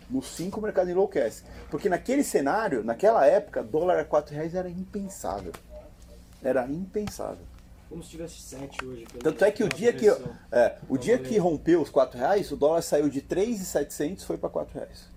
No 0.09 0.21
5 0.21 0.59
o 0.59 0.63
mercado 0.63 0.89
enlouquece. 0.89 1.43
Porque 1.69 1.87
naquele 1.87 2.23
cenário, 2.23 2.83
naquela 2.83 3.25
época, 3.25 3.63
dólar 3.63 3.99
a 3.99 4.05
4 4.05 4.33
reais 4.33 4.55
era 4.55 4.69
impensável. 4.69 5.53
Era 6.43 6.65
impensável. 6.65 7.45
Como 7.89 8.03
se 8.03 8.09
tivesse 8.09 8.39
7 8.41 8.85
hoje. 8.85 9.05
Tanto 9.21 9.43
é 9.43 9.51
que 9.51 9.63
o 9.63 9.69
dia 9.69 9.91
que, 9.91 10.07
é, 10.51 10.77
o 10.87 10.97
dia 10.97 11.17
que 11.17 11.37
rompeu 11.37 11.81
os 11.81 11.89
4 11.89 12.17
reais, 12.19 12.51
o 12.51 12.55
dólar 12.55 12.81
saiu 12.81 13.09
de 13.09 13.21
3,700 13.21 14.23
e 14.23 14.27
foi 14.27 14.37
para 14.37 14.49
4 14.49 14.73
reais. 14.79 15.09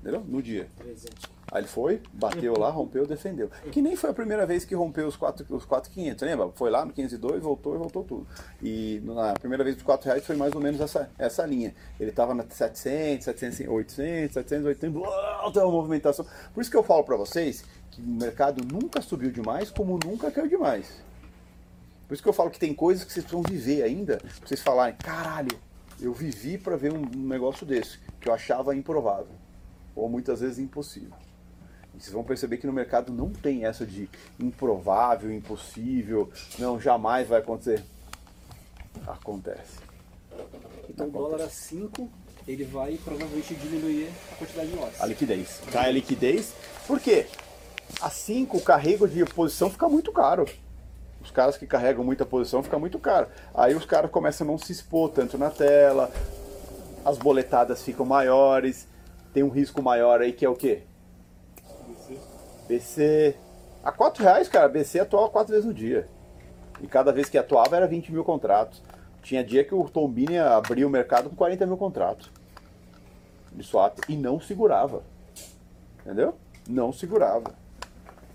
Entendeu? 0.00 0.24
No 0.26 0.42
dia. 0.42 0.68
300. 0.78 1.30
Aí 1.52 1.60
ele 1.60 1.68
foi, 1.68 2.00
bateu 2.12 2.56
lá, 2.56 2.70
rompeu, 2.70 3.06
defendeu. 3.06 3.50
Que 3.72 3.82
nem 3.82 3.96
foi 3.96 4.10
a 4.10 4.14
primeira 4.14 4.46
vez 4.46 4.64
que 4.64 4.74
rompeu 4.74 5.08
os 5.08 5.16
4, 5.16 5.44
os 5.50 5.64
4,500, 5.64 6.22
lembra? 6.22 6.48
Foi 6.54 6.70
lá 6.70 6.84
no 6.84 6.92
502, 6.92 7.42
voltou 7.42 7.74
e 7.74 7.78
voltou 7.78 8.04
tudo. 8.04 8.26
E 8.62 9.02
na 9.04 9.34
primeira 9.34 9.64
vez 9.64 9.74
dos 9.74 9.84
4 9.84 10.06
reais 10.06 10.24
foi 10.24 10.36
mais 10.36 10.54
ou 10.54 10.60
menos 10.60 10.80
essa, 10.80 11.10
essa 11.18 11.44
linha. 11.44 11.74
Ele 11.98 12.10
estava 12.10 12.34
na 12.34 12.44
700, 12.48 13.24
700, 13.24 13.68
800, 13.68 14.34
700, 14.34 14.66
800, 14.66 15.02
uau, 15.02 15.52
tem 15.52 15.62
uma 15.62 15.72
movimentação. 15.72 16.24
Por 16.54 16.60
isso 16.60 16.70
que 16.70 16.76
eu 16.76 16.84
falo 16.84 17.02
para 17.02 17.16
vocês 17.16 17.64
que 17.90 18.00
o 18.00 18.06
mercado 18.06 18.64
nunca 18.64 19.02
subiu 19.02 19.30
demais, 19.30 19.70
como 19.70 19.98
nunca 20.04 20.30
caiu 20.30 20.48
demais. 20.48 20.86
Por 22.06 22.14
isso 22.14 22.22
que 22.22 22.28
eu 22.28 22.32
falo 22.32 22.50
que 22.50 22.58
tem 22.58 22.72
coisas 22.72 23.04
que 23.04 23.12
vocês 23.12 23.24
precisam 23.24 23.42
viver 23.42 23.82
ainda, 23.82 24.18
pra 24.18 24.46
vocês 24.46 24.60
falarem, 24.60 24.94
caralho, 24.96 25.56
eu 26.00 26.12
vivi 26.12 26.56
para 26.56 26.76
ver 26.76 26.92
um 26.92 27.02
negócio 27.14 27.66
desse, 27.66 27.98
que 28.20 28.28
eu 28.28 28.32
achava 28.32 28.74
improvável, 28.74 29.28
ou 29.94 30.08
muitas 30.08 30.40
vezes 30.40 30.58
impossível. 30.58 31.12
E 31.94 32.00
vocês 32.00 32.12
vão 32.12 32.22
perceber 32.22 32.56
que 32.58 32.66
no 32.66 32.72
mercado 32.72 33.12
não 33.12 33.30
tem 33.30 33.64
essa 33.64 33.84
de 33.84 34.08
improvável, 34.38 35.32
impossível, 35.32 36.30
não, 36.58 36.80
jamais 36.80 37.28
vai 37.28 37.40
acontecer. 37.40 37.82
Acontece. 39.06 39.78
Então 40.88 41.08
o 41.08 41.10
dólar 41.10 41.42
a 41.42 41.48
5, 41.48 42.08
ele 42.46 42.64
vai 42.64 42.98
provavelmente 43.04 43.54
diminuir 43.54 44.08
a 44.32 44.36
quantidade 44.36 44.70
de 44.70 44.76
lotes. 44.76 45.00
A 45.00 45.06
liquidez. 45.06 45.60
Cai 45.72 45.88
a 45.88 45.92
liquidez. 45.92 46.52
Por 46.86 47.00
quê? 47.00 47.26
A 48.00 48.08
5, 48.08 48.56
o 48.56 48.60
carrego 48.60 49.08
de 49.08 49.24
posição 49.24 49.70
fica 49.70 49.88
muito 49.88 50.12
caro. 50.12 50.46
Os 51.22 51.30
caras 51.30 51.56
que 51.56 51.66
carregam 51.66 52.02
muita 52.02 52.24
posição 52.24 52.62
fica 52.62 52.78
muito 52.78 52.98
caro. 52.98 53.26
Aí 53.54 53.74
os 53.74 53.84
caras 53.84 54.10
começam 54.10 54.46
a 54.46 54.50
não 54.50 54.58
se 54.58 54.72
expor 54.72 55.10
tanto 55.10 55.36
na 55.36 55.50
tela, 55.50 56.10
as 57.04 57.18
boletadas 57.18 57.82
ficam 57.82 58.06
maiores, 58.06 58.86
tem 59.32 59.42
um 59.42 59.48
risco 59.48 59.82
maior 59.82 60.20
aí 60.20 60.32
que 60.32 60.44
é 60.44 60.48
o 60.48 60.56
quê? 60.56 60.82
BC. 62.68 63.36
A 63.82 63.90
4 63.90 64.22
reais, 64.22 64.48
cara, 64.48 64.68
BC 64.68 65.00
atuava 65.00 65.28
quatro 65.28 65.52
vezes 65.52 65.66
no 65.66 65.74
dia. 65.74 66.08
E 66.80 66.86
cada 66.86 67.12
vez 67.12 67.28
que 67.28 67.38
atuava 67.38 67.76
era 67.76 67.86
20 67.86 68.12
mil 68.12 68.24
contratos. 68.24 68.82
Tinha 69.22 69.44
dia 69.44 69.64
que 69.64 69.74
o 69.74 69.88
Tombini 69.88 70.38
abria 70.38 70.86
o 70.86 70.90
mercado 70.90 71.28
com 71.28 71.36
40 71.36 71.66
mil 71.66 71.76
contratos 71.76 72.30
de 73.52 73.62
swap 73.62 73.98
e 74.08 74.16
não 74.16 74.40
segurava. 74.40 75.02
Entendeu? 76.00 76.34
Não 76.68 76.92
segurava. 76.92 77.54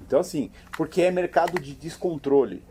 Então, 0.02 0.20
assim, 0.20 0.52
porque 0.78 1.02
é 1.02 1.12
mercado 1.12 1.60
de 1.60 1.74
descontrole. 1.74 2.64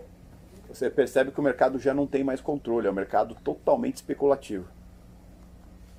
Você 0.69 0.91
percebe 0.91 1.31
que 1.31 1.41
o 1.41 1.43
mercado 1.43 1.79
já 1.79 1.95
não 1.95 2.07
tem 2.07 2.23
mais 2.23 2.41
controle, 2.41 2.87
é 2.87 2.91
um 2.91 2.95
mercado 2.95 3.35
totalmente 3.43 3.97
especulativo. 3.97 4.67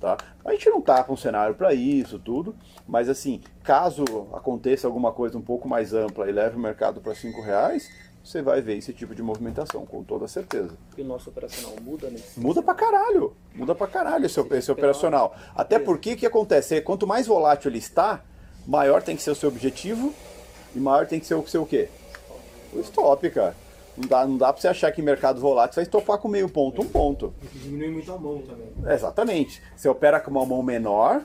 Tá? 0.06 0.16
A 0.44 0.52
gente 0.52 0.70
não 0.70 0.80
tá 0.80 1.02
com 1.02 1.14
um 1.14 1.16
cenário 1.16 1.56
para 1.56 1.74
isso, 1.74 2.16
tudo, 2.16 2.54
mas 2.86 3.08
assim, 3.08 3.40
caso 3.64 4.04
aconteça 4.32 4.86
alguma 4.86 5.10
coisa 5.10 5.36
um 5.36 5.42
pouco 5.42 5.68
mais 5.68 5.92
ampla 5.92 6.28
e 6.28 6.32
leve 6.32 6.54
o 6.54 6.60
mercado 6.60 7.00
para 7.00 7.12
cinco 7.12 7.42
reais, 7.42 7.90
você 8.22 8.40
vai 8.40 8.60
ver 8.60 8.76
esse 8.76 8.92
tipo 8.92 9.16
de 9.16 9.22
movimentação, 9.22 9.84
com 9.84 10.04
toda 10.04 10.28
certeza. 10.28 10.78
E 10.96 11.02
o 11.02 11.04
nosso 11.04 11.30
operacional 11.30 11.74
muda 11.82 12.08
nesse 12.08 12.38
Muda 12.38 12.62
pra 12.62 12.72
caralho. 12.72 13.34
Muda 13.52 13.74
pra 13.74 13.88
caralho 13.88 14.26
esse, 14.26 14.38
esse 14.38 14.70
operacional. 14.70 15.34
Até 15.56 15.76
porque 15.76 16.12
o 16.12 16.16
que 16.16 16.26
acontece? 16.26 16.76
É, 16.76 16.80
Quanto 16.80 17.04
mais 17.04 17.26
volátil 17.26 17.68
ele 17.68 17.78
está, 17.78 18.22
maior 18.64 19.02
tem 19.02 19.16
que 19.16 19.22
ser 19.22 19.32
o 19.32 19.34
seu 19.34 19.48
objetivo 19.48 20.14
e 20.72 20.78
maior 20.78 21.08
tem 21.08 21.18
que 21.18 21.26
ser 21.26 21.34
o 21.34 21.44
seu 21.48 21.62
o 21.62 21.66
quê? 21.66 21.88
O 22.72 22.78
stop, 22.78 23.28
cara. 23.30 23.56
Não 23.96 24.06
dá, 24.06 24.26
não 24.26 24.36
dá 24.36 24.52
pra 24.52 24.60
você 24.60 24.68
achar 24.68 24.92
que 24.92 25.00
mercado 25.00 25.40
volátil 25.40 25.74
você 25.74 25.80
vai 25.80 25.84
estopar 25.84 26.18
com 26.18 26.28
meio 26.28 26.48
ponto, 26.48 26.82
um 26.82 26.88
ponto. 26.88 27.34
Porque 27.40 27.58
diminui 27.58 27.90
muito 27.90 28.12
a 28.12 28.18
mão 28.18 28.42
também. 28.42 28.68
Exatamente. 28.92 29.62
Você 29.74 29.88
opera 29.88 30.20
com 30.20 30.30
uma 30.30 30.44
mão 30.44 30.62
menor, 30.62 31.22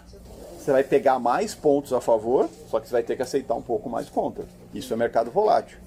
você 0.58 0.72
vai 0.72 0.84
pegar 0.84 1.20
mais 1.20 1.54
pontos 1.54 1.92
a 1.92 2.00
favor, 2.00 2.50
só 2.70 2.80
que 2.80 2.88
você 2.88 2.94
vai 2.94 3.04
ter 3.04 3.16
que 3.16 3.22
aceitar 3.22 3.56
um 3.56 3.62
pouco 3.62 3.90
mais 3.90 4.10
contra. 4.10 4.46
Isso 4.74 4.94
é 4.94 4.98
mercado 4.98 5.30
volátil. 5.30 5.78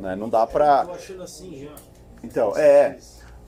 Né? 0.00 0.16
Não 0.16 0.28
dá 0.28 0.46
pra. 0.46 0.84
Tô 0.86 0.92
achando 0.92 1.22
assim 1.22 1.64
já. 1.64 1.74
Então, 2.22 2.56
é. 2.56 2.98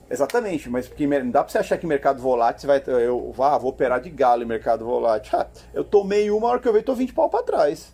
Exatamente, 0.09 0.69
mas 0.69 0.87
porque 0.87 1.05
não 1.05 1.29
dá 1.29 1.43
pra 1.43 1.51
você 1.51 1.57
achar 1.57 1.77
que 1.77 1.85
mercado 1.85 2.21
volátil 2.21 2.61
você 2.61 2.67
vai. 2.67 2.83
Eu 3.03 3.33
ah, 3.39 3.57
vou 3.57 3.71
operar 3.71 3.99
de 3.99 4.09
galo 4.09 4.43
em 4.43 4.45
mercado 4.45 4.85
volátil. 4.85 5.37
Ah, 5.37 5.47
eu 5.73 5.83
tomei 5.83 6.31
uma 6.31 6.47
hora 6.47 6.59
que 6.59 6.67
eu 6.67 6.71
vejo, 6.71 6.85
tô 6.85 6.95
20 6.95 7.13
pau 7.13 7.29
pra 7.29 7.43
trás. 7.43 7.93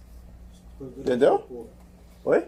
Entendeu? 0.80 1.68
Oi? 2.26 2.46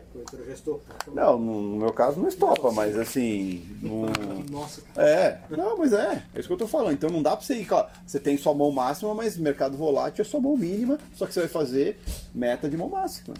Já 0.48 0.54
estopou. 0.54 0.82
Não, 1.14 1.38
no 1.38 1.78
meu 1.78 1.92
caso 1.92 2.20
não 2.20 2.30
estopa, 2.30 2.72
mas 2.72 2.98
assim. 2.98 3.62
Não... 3.82 4.06
Nossa, 4.50 4.82
É, 4.96 5.40
não, 5.50 5.78
mas 5.78 5.92
é, 5.92 6.24
é 6.34 6.40
isso 6.40 6.48
que 6.48 6.54
eu 6.54 6.58
tô 6.58 6.68
falando. 6.68 6.94
Então 6.94 7.10
não 7.10 7.22
dá 7.22 7.36
pra 7.36 7.46
você 7.46 7.56
ir, 7.56 7.66
claro, 7.66 7.90
você 8.08 8.18
tem 8.18 8.38
sua 8.38 8.54
mão 8.54 8.72
máxima, 8.72 9.14
mas 9.14 9.36
mercado 9.36 9.76
volátil 9.76 10.22
é 10.22 10.26
sua 10.26 10.40
mão 10.40 10.56
mínima, 10.56 10.98
só 11.14 11.26
que 11.26 11.34
você 11.34 11.42
vai 11.42 11.50
fazer 11.50 12.00
meta 12.34 12.70
de 12.70 12.78
mão 12.78 12.88
máxima. 12.88 13.36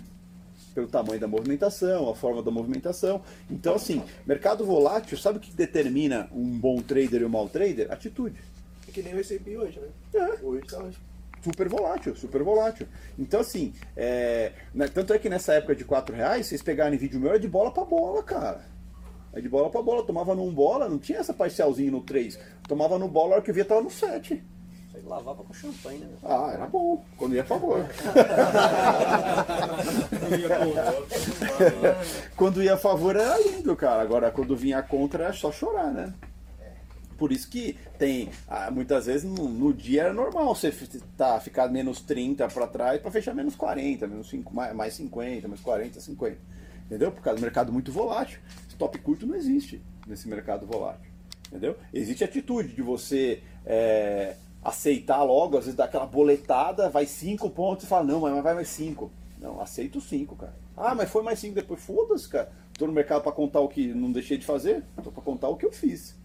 Pelo 0.74 0.88
tamanho 0.88 1.22
da 1.22 1.28
movimentação, 1.28 2.10
a 2.10 2.16
forma 2.16 2.44
da 2.44 2.52
movimentação. 2.52 3.22
Então, 3.50 3.76
assim, 3.76 4.04
mercado 4.26 4.66
volátil, 4.66 5.18
sabe 5.18 5.38
o 5.38 5.42
que 5.42 5.54
determina 5.54 6.28
um 6.34 6.60
bom 6.60 6.82
trader 6.82 7.22
e 7.22 7.26
um 7.26 7.30
mau 7.30 7.48
trader? 7.48 7.90
Atitude. 7.90 8.36
É 8.86 8.92
que 8.92 9.02
nem 9.02 9.16
o 9.16 9.20
S&P 9.22 9.58
hoje, 9.58 9.80
né? 9.80 9.88
É. 10.14 10.44
Hoje 10.44 10.68
tá 10.68 10.84
super 11.46 11.70
volátil, 11.70 12.16
super 12.16 12.42
volátil. 12.42 12.88
Então, 13.20 13.42
assim, 13.42 13.74
é, 13.96 14.52
né, 14.74 14.88
tanto 14.88 15.14
é 15.14 15.20
que 15.20 15.30
nessa 15.30 15.54
época 15.54 15.76
de 15.76 15.86
4 15.86 16.16
reais, 16.16 16.48
vocês 16.48 16.64
pegarem 16.64 16.98
vídeo 16.98 17.20
meu, 17.20 17.34
é 17.34 17.40
de 17.40 17.48
bola 17.48 17.72
pra 17.72 17.86
bola, 17.86 18.24
cara. 18.24 18.66
É 19.32 19.40
de 19.40 19.48
bola 19.48 19.70
pra 19.70 19.84
bola. 19.84 20.04
Tomava 20.04 20.34
num 20.34 20.52
bola, 20.52 20.90
não 20.90 20.98
tinha 20.98 21.20
essa 21.20 21.34
parcialzinho 21.34 21.92
no 21.92 22.02
3. 22.02 22.40
Tomava 22.68 22.98
no 22.98 23.08
bola, 23.08 23.34
a 23.34 23.36
hora 23.36 23.44
que 23.44 23.52
eu 23.52 23.56
via 23.56 23.66
tava 23.66 23.82
no 23.82 23.92
7. 23.92 24.44
Aí 24.96 25.04
lavava 25.04 25.44
com 25.44 25.54
champanhe, 25.54 26.00
né? 26.00 26.08
Ah, 26.24 26.52
era 26.54 26.66
bom. 26.66 27.06
Quando 27.18 27.36
ia 27.36 27.44
a 27.44 27.46
favor. 27.46 27.86
quando 32.36 32.64
ia 32.64 32.74
a 32.74 32.78
favor 32.78 33.16
era 33.16 33.38
lindo, 33.40 33.76
cara. 33.76 34.02
Agora, 34.02 34.32
quando 34.32 34.56
vinha 34.56 34.82
contra, 34.82 35.26
era 35.26 35.34
só 35.34 35.52
chorar, 35.52 35.92
né? 35.92 36.12
Por 37.18 37.32
isso 37.32 37.50
que 37.50 37.78
tem, 37.98 38.30
ah, 38.48 38.70
muitas 38.70 39.06
vezes 39.06 39.24
no, 39.24 39.48
no 39.48 39.74
dia 39.74 40.04
era 40.04 40.14
normal 40.14 40.54
você 40.54 40.72
tá, 41.16 41.40
ficar 41.40 41.70
menos 41.70 42.02
30 42.02 42.48
para 42.50 42.68
trás 42.68 43.02
para 43.02 43.12
fechar 43.12 43.34
menos 43.34 43.56
40, 43.56 44.06
menos 44.08 44.30
5, 44.30 44.54
mais, 44.54 44.76
mais 44.76 44.94
50, 44.96 45.48
mais 45.48 45.62
40, 45.62 46.00
50. 46.00 46.38
Entendeu? 46.86 47.12
Por 47.12 47.22
causa 47.22 47.40
do 47.40 47.42
mercado 47.42 47.72
muito 47.72 47.92
volátil. 47.92 48.40
Stop 48.70 48.98
curto 49.00 49.26
não 49.26 49.36
existe 49.36 49.82
nesse 50.06 50.28
mercado 50.28 50.68
volátil. 50.68 51.10
Entendeu? 51.48 51.78
Existe 51.94 52.24
a 52.24 52.28
atitude 52.28 52.74
de 52.74 52.82
você 52.82 53.42
é, 53.66 54.36
aceitar 54.62 55.24
logo, 55.24 55.58
às 55.58 55.66
vezes 55.66 55.78
dá 55.78 55.86
aquela 55.86 56.06
boletada, 56.06 56.90
vai 56.90 57.06
5 57.06 57.50
pontos 57.52 57.86
e 57.86 57.88
fala, 57.88 58.04
não, 58.04 58.20
mas 58.20 58.44
vai 58.44 58.54
mais 58.54 58.68
5. 58.68 59.10
Não, 59.40 59.62
aceito 59.62 60.02
5, 60.02 60.36
cara. 60.36 60.56
Ah, 60.76 60.94
mas 60.94 61.10
foi 61.10 61.24
mais 61.24 61.40
5 61.40 61.56
depois. 61.56 61.82
Foda-se, 61.82 62.28
cara. 62.28 62.52
Tô 62.78 62.86
no 62.86 62.92
mercado 62.92 63.24
para 63.24 63.32
contar 63.32 63.62
o 63.62 63.70
que 63.70 63.94
não 63.94 64.12
deixei 64.12 64.38
de 64.38 64.46
fazer, 64.46 64.84
tô 65.02 65.10
para 65.10 65.24
contar 65.24 65.48
o 65.48 65.56
que 65.56 65.66
eu 65.66 65.72
fiz 65.72 66.16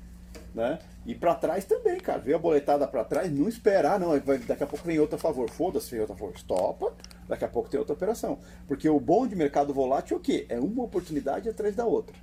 né? 0.54 0.78
E 1.06 1.14
pra 1.14 1.34
trás 1.34 1.64
também, 1.64 1.98
cara. 1.98 2.18
Veio 2.18 2.36
a 2.36 2.40
boletada 2.40 2.86
pra 2.86 3.04
trás, 3.04 3.30
não 3.32 3.48
esperar, 3.48 3.98
não. 3.98 4.18
vai- 4.20 4.38
Daqui 4.38 4.62
a 4.62 4.66
pouco 4.66 4.84
vem 4.86 4.98
outra 4.98 5.18
favor. 5.18 5.48
Foda-se, 5.50 5.90
vem 5.90 6.00
outra 6.00 6.16
favor. 6.16 6.34
Estopa. 6.34 6.92
Daqui 7.28 7.44
a 7.44 7.48
pouco 7.48 7.68
tem 7.68 7.78
outra 7.78 7.94
operação. 7.94 8.38
Porque 8.66 8.88
o 8.88 8.98
bom 9.00 9.26
de 9.26 9.36
mercado 9.36 9.72
volátil 9.72 10.16
é 10.16 10.20
o 10.20 10.22
quê? 10.22 10.46
É 10.48 10.58
uma 10.58 10.82
oportunidade 10.84 11.48
atrás 11.48 11.74
da 11.76 11.84
outra. 11.86 12.14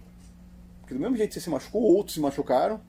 Porque 0.81 0.93
do 0.93 0.99
mesmo 0.99 1.15
jeito 1.17 1.29
que 1.29 1.33
você 1.35 1.41
se 1.41 1.49
machucou, 1.49 1.81
outros 1.81 2.13
se 2.15 2.19
machucaram. 2.19 2.79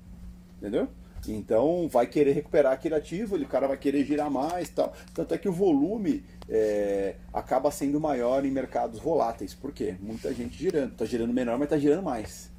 Entendeu? 0.59 0.89
Então 1.27 1.89
vai 1.89 2.07
querer 2.07 2.33
recuperar 2.33 2.73
aquele 2.73 2.95
ativo, 2.95 3.35
ele, 3.37 3.45
o 3.45 3.49
cara 3.49 3.67
vai 3.67 3.77
querer 3.77 4.05
girar 4.05 4.31
mais 4.31 4.69
tal. 4.71 4.93
Tanto 5.13 5.35
é 5.35 5.39
que 5.39 5.49
o 5.49 5.53
volume 5.53 6.25
é, 6.49 7.17
acaba 7.33 7.71
sendo 7.71 8.01
maior 8.01 8.45
em 8.45 8.51
mercados 8.51 8.99
voláteis. 9.01 9.53
Por 9.53 9.73
quê? 9.73 9.97
Muita 10.01 10.33
gente 10.33 10.57
girando. 10.57 10.95
Tá 10.95 11.05
girando 11.05 11.33
menor, 11.33 11.59
mas 11.59 11.69
tá 11.69 11.77
girando 11.77 12.03
mais. 12.05 12.51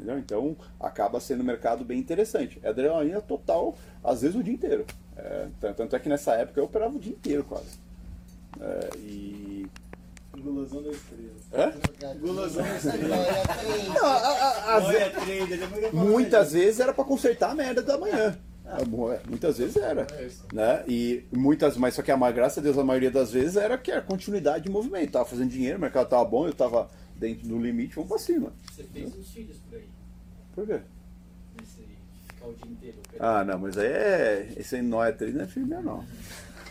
Entendeu? 0.00 0.18
Então 0.18 0.56
acaba 0.80 1.20
sendo 1.20 1.42
um 1.42 1.46
mercado 1.46 1.84
bem 1.84 1.98
interessante. 1.98 2.58
É 2.62 2.70
adrenalina 2.70 3.20
total, 3.20 3.76
às 4.02 4.22
vezes 4.22 4.34
o 4.36 4.42
dia 4.42 4.54
inteiro. 4.54 4.86
É, 5.16 5.48
tan- 5.60 5.74
tanto 5.74 5.94
é 5.94 5.98
que 5.98 6.08
nessa 6.08 6.32
época 6.32 6.58
eu 6.58 6.64
operava 6.64 6.96
o 6.96 6.98
dia 6.98 7.12
inteiro 7.12 7.44
quase. 7.44 7.78
É, 8.58 8.90
e. 8.96 9.66
Gulosão 10.38 10.82
da 10.82 10.88
estrela. 10.90 11.32
Hã? 11.52 12.14
Gulosão 12.18 12.62
da 12.62 12.76
estrela. 12.76 13.16
Não, 13.94 14.06
a- 14.06 14.74
a- 14.76 14.82
Olha, 14.86 15.12
Muitas 15.92 16.52
vezes 16.52 16.80
era 16.80 16.94
para 16.94 17.04
consertar 17.04 17.50
a 17.50 17.54
merda 17.54 17.82
da 17.82 17.98
manhã. 17.98 18.38
É, 18.64 18.82
é, 18.82 19.20
Muitas 19.28 19.58
vezes 19.58 19.76
era. 19.76 20.06
Né? 20.52 20.82
E 20.88 21.24
muitas, 21.30 21.76
mas 21.76 21.94
só 21.94 22.00
que 22.02 22.10
a 22.10 22.30
graças 22.30 22.56
a 22.58 22.60
Deus 22.62 22.78
a 22.78 22.84
maioria 22.84 23.10
das 23.10 23.32
vezes 23.32 23.56
era 23.56 23.76
que 23.76 23.90
era 23.90 24.00
continuidade 24.00 24.64
de 24.64 24.70
movimento. 24.70 25.12
Tava 25.12 25.24
fazendo 25.26 25.50
dinheiro, 25.50 25.76
o 25.76 25.80
mercado 25.80 26.08
tava 26.08 26.24
bom, 26.24 26.46
eu 26.46 26.54
tava 26.54 26.88
dentro 27.20 27.46
do 27.46 27.58
limite, 27.58 27.94
vamos 27.94 28.08
pra 28.08 28.18
cima. 28.18 28.52
Você 28.72 28.82
fez 28.84 29.14
uns 29.14 29.30
filhos 29.30 29.58
por 29.68 29.76
aí, 29.76 29.88
Por 30.54 30.66
quê? 30.66 30.80
nesse 31.60 31.84
ficar 32.26 32.46
o 32.46 32.54
dia 32.54 32.72
inteiro. 32.72 32.96
Ah, 33.20 33.44
não, 33.44 33.58
mas 33.58 33.76
aí 33.76 33.86
é. 33.86 34.52
Esse 34.56 34.76
aí 34.76 34.82
não 34.82 35.04
é 35.04 35.12
três, 35.12 35.34
não 35.34 35.44
é 35.44 35.46
filho 35.46 35.66
meu, 35.66 35.82
não. 35.82 36.04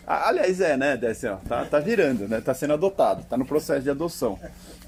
Ah, 0.07 0.29
aliás, 0.29 0.59
é, 0.59 0.75
né, 0.75 0.97
Desce, 0.97 1.27
ó, 1.27 1.35
tá, 1.37 1.63
tá 1.65 1.79
virando, 1.79 2.27
né? 2.27 2.41
Tá 2.41 2.51
sendo 2.55 2.73
adotado, 2.73 3.23
tá 3.25 3.37
no 3.37 3.45
processo 3.45 3.83
de 3.83 3.91
adoção. 3.91 4.39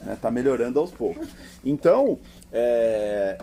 Né, 0.03 0.17
tá 0.19 0.31
melhorando 0.31 0.79
aos 0.79 0.89
poucos. 0.89 1.27
Então, 1.63 2.19
é, 2.51 3.37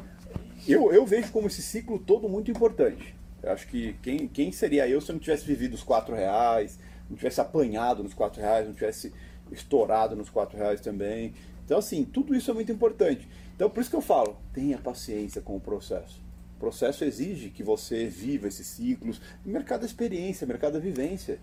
eu, 0.66 0.92
eu 0.92 1.06
vejo 1.06 1.30
como 1.30 1.46
esse 1.46 1.62
ciclo 1.62 2.00
todo 2.00 2.28
muito 2.28 2.50
importante. 2.50 3.14
Eu 3.40 3.52
acho 3.52 3.68
que 3.68 3.92
quem, 4.02 4.26
quem 4.26 4.50
seria 4.50 4.88
eu 4.88 5.00
se 5.00 5.10
eu 5.10 5.12
não 5.12 5.20
tivesse 5.20 5.46
vivido 5.46 5.74
os 5.74 5.84
quatro 5.84 6.16
reais, 6.16 6.80
não 7.08 7.16
tivesse 7.16 7.40
apanhado 7.40 8.02
nos 8.02 8.12
quatro 8.12 8.40
reais, 8.40 8.66
não 8.66 8.74
tivesse 8.74 9.12
estourado 9.52 10.16
nos 10.16 10.28
quatro 10.28 10.58
reais 10.58 10.80
também. 10.80 11.32
Então, 11.68 11.80
assim, 11.80 12.02
tudo 12.02 12.34
isso 12.34 12.50
é 12.50 12.54
muito 12.54 12.72
importante. 12.72 13.28
Então, 13.54 13.68
por 13.68 13.82
isso 13.82 13.90
que 13.90 13.96
eu 13.96 14.00
falo, 14.00 14.38
tenha 14.54 14.78
paciência 14.78 15.42
com 15.42 15.54
o 15.54 15.60
processo. 15.60 16.18
O 16.56 16.58
processo 16.58 17.04
exige 17.04 17.50
que 17.50 17.62
você 17.62 18.06
viva 18.06 18.48
esses 18.48 18.66
ciclos. 18.66 19.20
Mercado 19.44 19.80
da 19.80 19.86
experiência, 19.86 20.46
mercado 20.46 20.72
da 20.72 20.78
vivência. 20.78 21.38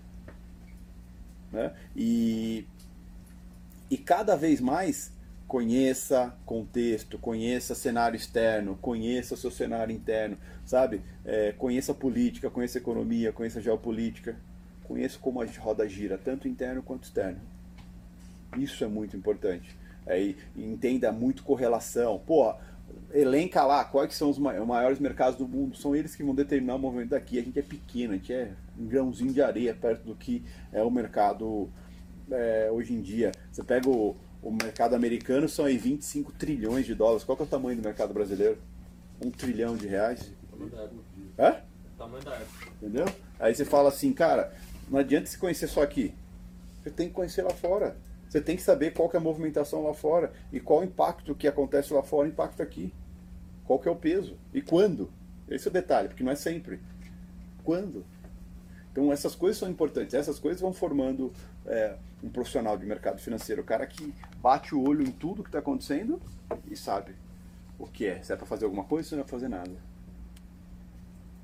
Né? 1.51 1.71
E, 1.95 2.65
e 3.87 3.99
cada 3.99 4.35
vez 4.35 4.59
mais 4.59 5.11
conheça 5.47 6.35
contexto, 6.43 7.19
conheça 7.19 7.75
cenário 7.75 8.17
externo, 8.17 8.79
conheça 8.81 9.35
o 9.35 9.37
seu 9.37 9.51
cenário 9.51 9.95
interno, 9.95 10.39
sabe? 10.65 11.03
É, 11.23 11.51
conheça 11.51 11.93
política, 11.93 12.49
conheça 12.49 12.79
economia, 12.79 13.31
conheça 13.31 13.61
geopolítica, 13.61 14.35
conheça 14.85 15.19
como 15.19 15.39
a 15.39 15.45
roda 15.45 15.87
gira, 15.87 16.17
tanto 16.17 16.47
interno 16.47 16.81
quanto 16.81 17.03
externo. 17.03 17.39
Isso 18.57 18.83
é 18.83 18.87
muito 18.87 19.15
importante. 19.15 19.84
É, 20.07 20.33
entenda 20.55 21.11
muito 21.11 21.43
correlação. 21.43 22.21
Pô, 22.25 22.53
elenca 23.13 23.63
lá 23.63 23.83
quais 23.83 24.13
são 24.15 24.29
os 24.29 24.37
ma- 24.37 24.53
maiores 24.65 24.99
mercados 24.99 25.37
do 25.37 25.47
mundo. 25.47 25.75
São 25.75 25.95
eles 25.95 26.15
que 26.15 26.23
vão 26.23 26.35
determinar 26.35 26.75
o 26.75 26.79
movimento 26.79 27.09
daqui. 27.09 27.39
A 27.39 27.43
gente 27.43 27.57
é 27.57 27.61
pequeno, 27.63 28.13
a 28.13 28.17
gente 28.17 28.33
é 28.33 28.51
um 28.77 28.85
grãozinho 28.85 29.33
de 29.33 29.41
areia 29.41 29.73
perto 29.73 30.03
do 30.03 30.15
que 30.15 30.43
é 30.71 30.81
o 30.83 30.91
mercado 30.91 31.69
é, 32.31 32.69
hoje 32.71 32.93
em 32.93 33.01
dia. 33.01 33.31
Você 33.51 33.63
pega 33.63 33.89
o, 33.89 34.15
o 34.41 34.51
mercado 34.51 34.93
americano, 34.95 35.49
são 35.49 35.65
aí 35.65 35.77
25 35.77 36.31
trilhões 36.33 36.85
de 36.85 36.93
dólares. 36.93 37.23
Qual 37.23 37.35
que 37.35 37.43
é 37.43 37.45
o 37.45 37.49
tamanho 37.49 37.77
do 37.77 37.83
mercado 37.83 38.13
brasileiro? 38.13 38.57
Um 39.23 39.31
trilhão 39.31 39.75
de 39.75 39.87
reais? 39.87 40.31
Época. 40.53 40.91
Hã? 41.39 41.55
Tamanho 41.97 42.23
da 42.23 42.35
época. 42.35 42.67
Entendeu? 42.81 43.05
Aí 43.39 43.55
você 43.55 43.65
fala 43.65 43.89
assim, 43.89 44.13
cara, 44.13 44.53
não 44.89 44.99
adianta 44.99 45.25
se 45.27 45.37
conhecer 45.37 45.67
só 45.67 45.81
aqui. 45.81 46.13
Você 46.83 46.91
tem 46.91 47.07
que 47.07 47.13
conhecer 47.13 47.41
lá 47.41 47.49
fora. 47.51 47.95
Você 48.29 48.41
tem 48.41 48.55
que 48.55 48.61
saber 48.61 48.93
qual 48.93 49.09
que 49.09 49.15
é 49.15 49.19
a 49.19 49.23
movimentação 49.23 49.83
lá 49.83 49.93
fora 49.93 50.33
e 50.51 50.59
qual 50.59 50.81
o 50.81 50.83
impacto 50.83 51.35
que 51.35 51.47
acontece 51.47 51.93
lá 51.93 52.03
fora 52.03 52.27
impacta 52.27 52.63
aqui. 52.63 52.93
Qual 53.65 53.79
que 53.79 53.87
é 53.87 53.91
o 53.91 53.95
peso 53.95 54.37
e 54.53 54.61
quando. 54.61 55.09
Esse 55.47 55.67
é 55.67 55.69
o 55.69 55.73
detalhe, 55.73 56.07
porque 56.07 56.23
não 56.23 56.31
é 56.31 56.35
sempre. 56.35 56.79
Quando? 57.63 58.05
Então 58.91 59.11
essas 59.11 59.35
coisas 59.35 59.57
são 59.57 59.69
importantes. 59.69 60.13
Essas 60.13 60.39
coisas 60.39 60.61
vão 60.61 60.73
formando 60.73 61.31
é, 61.65 61.95
um 62.23 62.29
profissional 62.29 62.77
de 62.77 62.85
mercado 62.85 63.19
financeiro, 63.19 63.61
o 63.61 63.65
cara 63.65 63.85
que 63.85 64.13
bate 64.41 64.73
o 64.73 64.81
olho 64.81 65.03
em 65.03 65.11
tudo 65.11 65.43
que 65.43 65.49
está 65.49 65.59
acontecendo 65.59 66.19
e 66.69 66.75
sabe 66.75 67.15
o 67.77 67.85
que 67.85 68.05
é. 68.05 68.21
Se 68.21 68.33
é 68.33 68.35
para 68.35 68.45
fazer 68.45 68.65
alguma 68.65 68.83
coisa, 68.83 69.09
se 69.09 69.15
não 69.15 69.21
é 69.21 69.23
para 69.23 69.31
fazer 69.31 69.49
nada. 69.49 69.75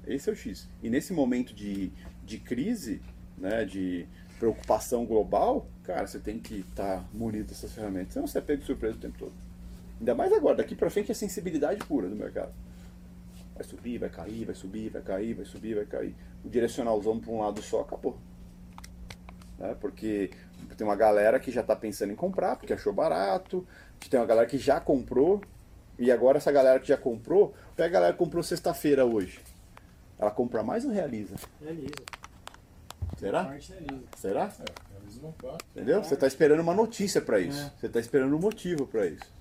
Esse 0.05 0.29
é 0.29 0.33
o 0.33 0.35
X. 0.35 0.67
E 0.81 0.89
nesse 0.89 1.13
momento 1.13 1.53
de, 1.53 1.91
de 2.25 2.39
crise, 2.39 3.01
né, 3.37 3.65
de 3.65 4.07
preocupação 4.39 5.05
global, 5.05 5.67
cara, 5.83 6.07
você 6.07 6.19
tem 6.19 6.39
que 6.39 6.59
estar 6.59 7.03
munido 7.13 7.49
dessas 7.49 7.73
ferramentas. 7.73 8.13
Senão 8.13 8.27
você 8.27 8.37
é 8.37 8.41
pego 8.41 8.61
de 8.61 8.67
surpresa 8.67 8.97
o 8.97 8.99
tempo 8.99 9.17
todo. 9.17 9.33
Ainda 9.99 10.15
mais 10.15 10.33
agora, 10.33 10.57
daqui 10.57 10.75
pra 10.75 10.89
frente 10.89 11.11
é 11.11 11.13
sensibilidade 11.13 11.85
pura 11.85 12.09
do 12.09 12.15
mercado. 12.15 12.51
Vai 13.53 13.63
subir, 13.63 13.99
vai 13.99 14.09
cair, 14.09 14.45
vai 14.45 14.55
subir, 14.55 14.89
vai 14.89 15.01
cair, 15.01 15.33
vai 15.33 15.45
subir, 15.45 15.75
vai 15.75 15.85
cair. 15.85 16.15
O 16.43 16.49
direcionalzão 16.49 17.19
para 17.19 17.31
um 17.31 17.39
lado 17.39 17.61
só 17.61 17.81
acabou. 17.81 18.17
Né? 19.59 19.75
Porque 19.79 20.31
tem 20.75 20.87
uma 20.87 20.95
galera 20.95 21.39
que 21.39 21.51
já 21.51 21.61
está 21.61 21.75
pensando 21.75 22.11
em 22.11 22.15
comprar, 22.15 22.55
porque 22.55 22.73
achou 22.73 22.91
barato. 22.91 23.65
Tem 24.09 24.19
uma 24.19 24.25
galera 24.25 24.47
que 24.47 24.57
já 24.57 24.79
comprou. 24.79 25.41
E 25.99 26.11
agora 26.11 26.39
essa 26.39 26.51
galera 26.51 26.79
que 26.79 26.87
já 26.87 26.97
comprou, 26.97 27.53
pega 27.75 27.89
a 27.89 27.91
galera 27.91 28.13
que 28.13 28.19
comprou 28.19 28.41
sexta-feira 28.41 29.05
hoje. 29.05 29.39
Ela 30.17 30.31
compra 30.31 30.63
mais 30.63 30.83
ou 30.83 30.91
realiza? 30.91 31.35
Realiza. 31.61 32.20
Será? 33.21 33.55
Será? 34.17 34.51
Uma 35.21 35.31
parte. 35.33 35.65
Entendeu? 35.75 36.03
Você 36.03 36.15
está 36.15 36.25
esperando 36.25 36.61
uma 36.61 36.73
notícia 36.73 37.21
para 37.21 37.39
isso. 37.39 37.61
É. 37.61 37.71
Você 37.79 37.85
está 37.85 37.99
esperando 37.99 38.35
um 38.35 38.39
motivo 38.39 38.87
para 38.87 39.05
isso. 39.05 39.31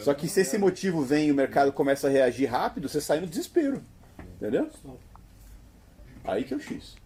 Só 0.00 0.12
que 0.12 0.26
se 0.26 0.40
esse 0.40 0.58
motivo 0.58 1.02
vem 1.02 1.28
e 1.28 1.32
o 1.32 1.34
mercado 1.34 1.72
começa 1.72 2.08
a 2.08 2.10
reagir 2.10 2.46
rápido, 2.46 2.88
você 2.88 3.00
sai 3.00 3.20
no 3.20 3.28
desespero. 3.28 3.80
Entendeu? 4.36 4.68
Aí 6.24 6.42
que 6.42 6.52
é 6.52 6.56
o 6.56 6.60
X. 6.60 6.96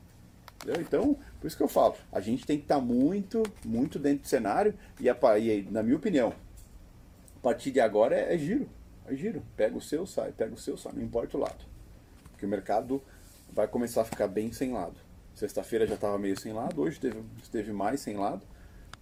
Entendeu? 0.62 0.80
Então, 0.80 1.18
por 1.38 1.46
isso 1.46 1.56
que 1.56 1.62
eu 1.62 1.68
falo, 1.68 1.96
a 2.10 2.20
gente 2.20 2.46
tem 2.46 2.56
que 2.56 2.64
estar 2.64 2.80
muito, 2.80 3.42
muito 3.62 3.98
dentro 3.98 4.22
do 4.22 4.28
cenário 4.28 4.74
e, 4.98 5.10
a 5.10 5.38
e 5.38 5.68
na 5.70 5.82
minha 5.82 5.96
opinião, 5.96 6.32
a 7.36 7.40
partir 7.40 7.70
de 7.70 7.80
agora 7.80 8.16
é, 8.16 8.34
é 8.34 8.38
giro. 8.38 8.66
É 9.06 9.14
giro. 9.14 9.42
Pega 9.54 9.76
o 9.76 9.82
seu, 9.82 10.06
sai, 10.06 10.32
pega 10.32 10.54
o 10.54 10.58
seu, 10.58 10.78
sai, 10.78 10.94
não 10.94 11.02
importa 11.02 11.36
o 11.36 11.40
lado. 11.40 11.62
Porque 12.30 12.46
o 12.46 12.48
mercado 12.48 13.02
vai 13.52 13.68
começar 13.68 14.00
a 14.00 14.04
ficar 14.06 14.28
bem 14.28 14.50
sem 14.50 14.72
lado. 14.72 15.03
Sexta-feira 15.34 15.86
já 15.86 15.94
estava 15.94 16.18
meio 16.18 16.38
sem 16.38 16.52
lado, 16.52 16.80
hoje 16.80 17.00
teve, 17.00 17.22
esteve 17.42 17.72
mais 17.72 18.00
sem 18.00 18.16
lado. 18.16 18.42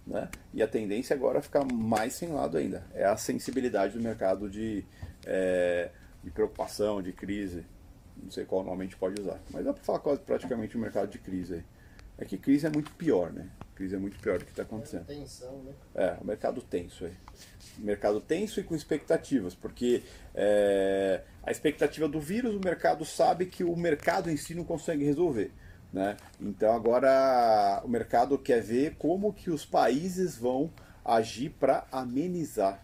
Né? 0.05 0.29
E 0.53 0.61
a 0.61 0.67
tendência 0.67 1.15
agora 1.15 1.39
é 1.39 1.41
ficar 1.41 1.63
mais 1.63 2.13
sem 2.13 2.29
lado 2.29 2.57
ainda. 2.57 2.85
É 2.93 3.05
a 3.05 3.15
sensibilidade 3.15 3.97
do 3.97 4.03
mercado 4.03 4.49
de, 4.49 4.83
é, 5.25 5.89
de 6.23 6.29
preocupação, 6.31 7.01
de 7.01 7.13
crise. 7.13 7.65
Não 8.21 8.29
sei 8.29 8.45
qual 8.45 8.63
nome 8.63 8.81
a 8.81 8.83
gente 8.83 8.97
pode 8.97 9.21
usar. 9.21 9.39
Mas 9.51 9.63
dá 9.63 9.73
para 9.73 9.83
falar 9.83 9.99
quase 9.99 10.21
praticamente 10.21 10.75
o 10.75 10.79
mercado 10.79 11.09
de 11.09 11.19
crise 11.19 11.55
aí. 11.55 11.63
É 12.17 12.25
que 12.25 12.37
crise 12.37 12.67
é 12.67 12.69
muito 12.69 12.91
pior, 12.91 13.31
né? 13.31 13.49
Crise 13.75 13.95
é 13.95 13.97
muito 13.97 14.19
pior 14.19 14.37
do 14.37 14.45
que 14.45 14.51
está 14.51 14.63
acontecendo. 14.63 15.05
Tensão, 15.05 15.63
né? 15.63 15.73
É, 15.95 16.17
o 16.21 16.25
mercado 16.25 16.61
tenso 16.61 17.05
aí. 17.05 17.13
Mercado 17.79 18.21
tenso 18.21 18.59
e 18.59 18.63
com 18.63 18.75
expectativas, 18.75 19.55
porque 19.55 20.03
é, 20.35 21.23
a 21.41 21.49
expectativa 21.49 22.07
do 22.07 22.19
vírus, 22.19 22.55
o 22.55 22.59
mercado 22.59 23.03
sabe 23.03 23.47
que 23.47 23.63
o 23.63 23.75
mercado 23.75 24.29
em 24.29 24.37
si 24.37 24.53
não 24.53 24.63
consegue 24.63 25.03
resolver. 25.03 25.51
Né? 25.93 26.17
Então 26.41 26.75
agora 26.75 27.79
o 27.85 27.87
mercado 27.87 28.35
quer 28.39 28.61
ver 28.61 28.95
como 28.95 29.31
que 29.31 29.51
os 29.51 29.63
países 29.63 30.35
vão 30.35 30.71
agir 31.05 31.51
para 31.51 31.85
amenizar 31.91 32.83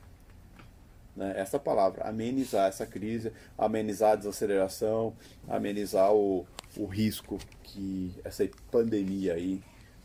né? 1.16 1.34
essa 1.36 1.57
palavra, 1.57 2.03
amenizar 2.03 2.70
essa 2.70 2.86
crise, 2.86 3.34
amenizar 3.57 4.12
a 4.12 4.16
desaceleração, 4.16 5.16
amenizar 5.47 6.14
o, 6.14 6.45
o 6.78 6.86
risco 6.86 7.39
que 7.64 8.14
essa 8.24 8.47
pandemia 8.72 9.34
aí 9.34 9.60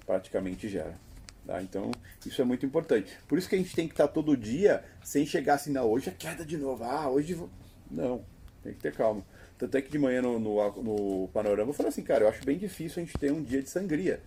praticamente 0.07 0.67
gera. 0.69 0.99
tá? 1.47 1.63
Então, 1.63 1.91
isso 2.25 2.41
é 2.41 2.45
muito 2.45 2.65
importante. 2.65 3.17
Por 3.29 3.37
isso 3.37 3.49
que 3.49 3.55
a 3.55 3.59
gente 3.59 3.77
tem 3.77 3.87
que 3.87 3.93
estar 3.93 4.09
todo 4.09 4.37
dia 4.37 4.83
sem 5.03 5.27
chegar 5.27 5.55
assim, 5.55 5.73
não, 5.73 5.91
hoje 5.91 6.09
é 6.09 6.13
queda 6.13 6.45
de 6.45 6.57
novo, 6.57 6.83
ah, 6.85 7.09
hoje. 7.09 7.35
vou-" 7.35 7.51
Não, 7.91 8.25
tem 8.63 8.73
que 8.73 8.81
ter 8.81 8.95
calma. 8.95 9.23
Tanto 9.59 9.77
é 9.77 9.83
que 9.83 9.91
de 9.91 9.99
manhã 9.99 10.21
no, 10.23 10.39
no, 10.39 10.83
no 10.83 11.29
panorama 11.29 11.71
eu 11.71 11.75
falei 11.75 11.91
assim, 11.91 12.03
cara, 12.03 12.25
eu 12.25 12.29
acho 12.29 12.45
bem 12.45 12.59
difícil 12.59 13.03
a 13.03 13.07
gente 13.07 13.19
ter 13.19 13.33
um 13.33 13.43
dia 13.43 13.63
de 13.63 13.71
sangria. 13.71 14.21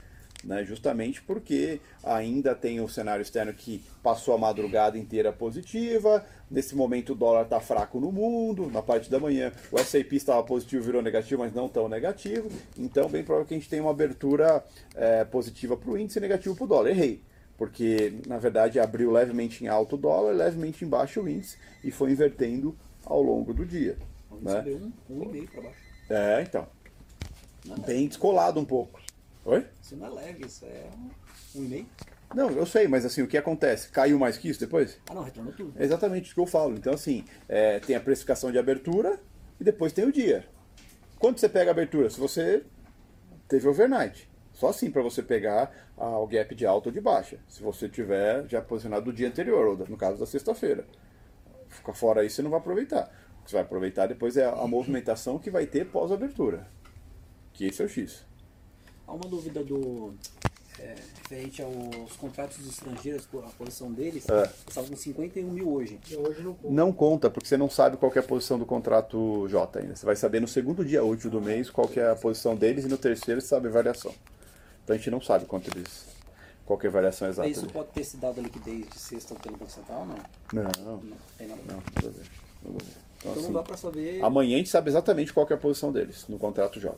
Né, 0.44 0.64
justamente 0.64 1.20
porque 1.24 1.82
ainda 2.04 2.54
tem 2.54 2.80
o 2.80 2.88
cenário 2.88 3.24
externo 3.24 3.52
que 3.52 3.84
passou 4.04 4.36
a 4.36 4.38
madrugada 4.38 4.96
inteira 4.96 5.34
positiva, 5.34 6.24
nesse 6.50 6.76
momento 6.76 7.14
o 7.14 7.16
dólar 7.16 7.42
está 7.42 7.60
fraco 7.60 8.00
no 8.00 8.12
mundo, 8.12 8.70
na 8.70 8.84
parte 8.84 9.10
da 9.10 9.20
manhã 9.20 9.52
o 9.72 9.80
S&P 9.80 10.16
estava 10.16 10.44
positivo, 10.44 10.86
virou 10.86 11.02
negativo, 11.02 11.42
mas 11.42 11.56
não 11.56 11.68
tão 11.68 11.90
negativo, 11.90 12.52
então 12.78 13.10
bem 13.10 13.24
provável 13.24 13.48
que 13.48 13.56
a 13.56 13.58
gente 13.58 13.68
tenha 13.68 13.82
uma 13.82 13.90
abertura 13.90 14.64
é, 14.96 15.26
positiva 15.26 15.76
para 15.76 15.90
o 15.90 15.98
índice 15.98 16.20
e 16.20 16.22
negativo 16.22 16.56
para 16.56 16.66
o 16.66 16.68
dólar. 16.68 16.92
Errei, 16.92 17.20
porque 17.58 18.14
na 18.28 18.38
verdade 18.38 18.80
abriu 18.80 19.12
levemente 19.12 19.64
em 19.64 19.68
alto 19.68 19.96
o 19.96 20.00
dólar, 20.00 20.34
levemente 20.34 20.86
em 20.86 20.88
baixo 20.88 21.20
o 21.20 21.28
índice 21.28 21.58
e 21.84 21.90
foi 21.90 22.12
invertendo 22.12 22.78
ao 23.04 23.24
longo 23.24 23.56
do 23.56 23.66
dia. 23.66 23.98
Né? 24.42 24.52
saber 24.52 24.76
um, 24.76 24.92
um 25.10 25.24
e 25.24 25.28
meio 25.28 25.48
para 25.48 25.62
baixo. 25.62 25.80
É, 26.10 26.42
então, 26.42 26.68
é 27.70 27.86
bem 27.86 28.08
descolado 28.08 28.60
um 28.60 28.66
pouco. 28.66 29.00
Oi? 29.46 29.66
Isso 29.82 29.96
não 29.96 30.08
é 30.08 30.10
leve, 30.10 30.46
isso 30.46 30.66
é 30.66 30.90
um, 30.96 31.60
um 31.60 31.66
e 31.66 31.68
meio. 31.68 31.86
Não, 32.36 32.50
eu 32.52 32.66
sei, 32.66 32.88
mas 32.88 33.06
assim, 33.06 33.22
o 33.22 33.28
que 33.28 33.38
acontece? 33.38 33.90
Caiu 33.90 34.20
mais 34.20 34.38
que 34.38 34.50
isso 34.50 34.60
depois? 34.60 35.00
Ah 35.10 35.14
não, 35.14 35.24
retornou 35.24 35.54
tudo. 35.54 35.74
É 35.80 35.84
exatamente 35.86 36.26
isso 36.26 36.34
que 36.34 36.42
eu 36.42 36.46
falo. 36.46 36.76
Então, 36.76 36.94
assim, 36.94 37.24
é, 37.48 37.80
tem 37.80 37.96
a 37.96 38.00
precificação 38.00 38.52
de 38.52 38.58
abertura 38.58 39.20
e 39.60 39.64
depois 39.64 39.94
tem 39.94 40.06
o 40.06 40.12
dia. 40.12 40.46
Quando 41.18 41.40
você 41.40 41.48
pega 41.48 41.72
a 41.72 41.74
abertura? 41.74 42.10
Se 42.10 42.20
você 42.20 42.64
teve 43.48 43.68
overnight. 43.68 44.30
Só 44.54 44.70
assim 44.70 44.90
para 44.90 45.02
você 45.02 45.22
pegar 45.22 45.72
ah, 45.96 46.18
o 46.18 46.28
gap 46.28 46.54
de 46.54 46.66
alta 46.66 46.90
ou 46.90 46.94
de 46.94 47.00
baixa. 47.00 47.38
Se 47.48 47.62
você 47.62 47.88
tiver 47.88 48.48
já 48.48 48.62
posicionado 48.62 49.06
do 49.06 49.14
dia 49.14 49.28
anterior, 49.28 49.66
ou 49.68 49.88
no 49.88 49.98
caso 49.98 50.20
da 50.20 50.26
sexta-feira. 50.26 50.86
Fica 51.70 51.94
fora 51.94 52.22
aí, 52.22 52.30
você 52.30 52.42
não 52.42 52.50
vai 52.50 52.60
aproveitar. 52.60 53.12
Que 53.48 53.52
você 53.52 53.56
vai 53.56 53.64
aproveitar 53.64 54.08
depois 54.08 54.36
é 54.36 54.43
a 54.45 54.68
movimentação 54.68 55.39
que 55.39 55.50
vai 55.50 55.66
ter 55.66 55.86
pós-abertura. 55.88 56.68
Que 57.54 57.66
esse 57.66 57.82
é 57.82 57.86
o 57.86 57.88
X. 57.88 58.26
Há 59.08 59.14
uma 59.14 59.24
dúvida 59.26 59.64
do. 59.64 60.14
É, 60.78 60.95
referente 61.24 61.62
aos 61.62 62.12
contratos 62.18 62.60
estrangeiros, 62.68 63.26
a 63.34 63.50
posição 63.58 63.89
deles, 63.91 64.28
É. 64.30 64.52
estavam 64.68 64.89
com 64.89 64.95
51 64.98 65.50
mil 65.50 65.72
hoje. 65.72 65.98
Hoje 66.18 66.41
não 66.43 66.58
Não 66.70 66.91
conta, 66.91 67.30
porque 67.30 67.48
você 67.48 67.56
não 67.56 67.70
sabe 67.70 67.95
qual 67.95 68.12
que 68.12 68.20
é 68.20 68.22
a 68.22 68.26
posição 68.26 68.60
do 68.60 68.66
contrato 68.66 69.48
J 69.48 69.80
ainda. 69.80 69.95
Você 69.95 70.06
vai 70.06 70.18
saber 70.18 70.41
no 70.41 70.48
segundo 70.48 70.84
dia 70.84 71.02
útil 71.02 71.32
do 71.32 71.39
mês 71.41 71.70
qual 71.70 71.88
que 71.88 72.02
é 72.02 72.12
a 72.12 72.16
posição 72.18 72.54
deles 72.54 72.84
e 72.84 72.89
no 72.89 72.98
terceiro 72.98 73.39
você 73.39 73.48
sabe 73.48 73.70
a 73.70 73.72
variação. 73.72 74.14
Então 74.84 74.93
a 74.93 74.98
gente 74.98 75.10
não 75.10 75.22
sabe 75.22 75.45
quanto 75.45 75.70
eles. 75.76 76.06
qual 76.66 76.78
que 76.78 76.86
é 76.86 76.89
a 76.89 76.93
variação 76.93 77.30
exata. 77.30 77.48
Isso 77.48 77.62
ali. 77.64 77.72
pode 77.72 77.88
ter 77.91 78.04
se 78.04 78.18
dado 78.18 78.39
a 78.41 78.43
liquidez 78.43 78.89
de 78.89 79.00
sexta 79.00 79.34
pelo 79.36 79.56
Banco 79.56 79.72
Central 79.72 80.02
ou 80.02 80.06
não? 80.06 80.18
Não, 80.52 80.64
Não, 81.00 81.18
tem 81.38 81.48
nada. 81.48 81.62
não, 81.66 81.76
nada 81.78 82.08
a 82.08 82.12
ver. 82.12 82.30
Nada 82.62 82.78
a 82.82 82.84
ver. 82.84 83.07
Então, 83.20 83.32
Então 83.32 83.36
não 83.36 83.41
assim, 83.43 83.53
dá 83.53 83.63
pra 83.63 83.78
saber. 83.78 84.24
Amanhã 84.24 84.55
a 84.55 84.57
gente 84.57 84.70
sabe 84.70 84.89
exatamente 84.89 85.34
qual 85.34 85.47
é 85.49 85.53
a 85.53 85.57
posição 85.57 85.91
deles 85.91 86.26
no 86.28 86.38
contrato 86.38 86.80
J. 86.80 86.95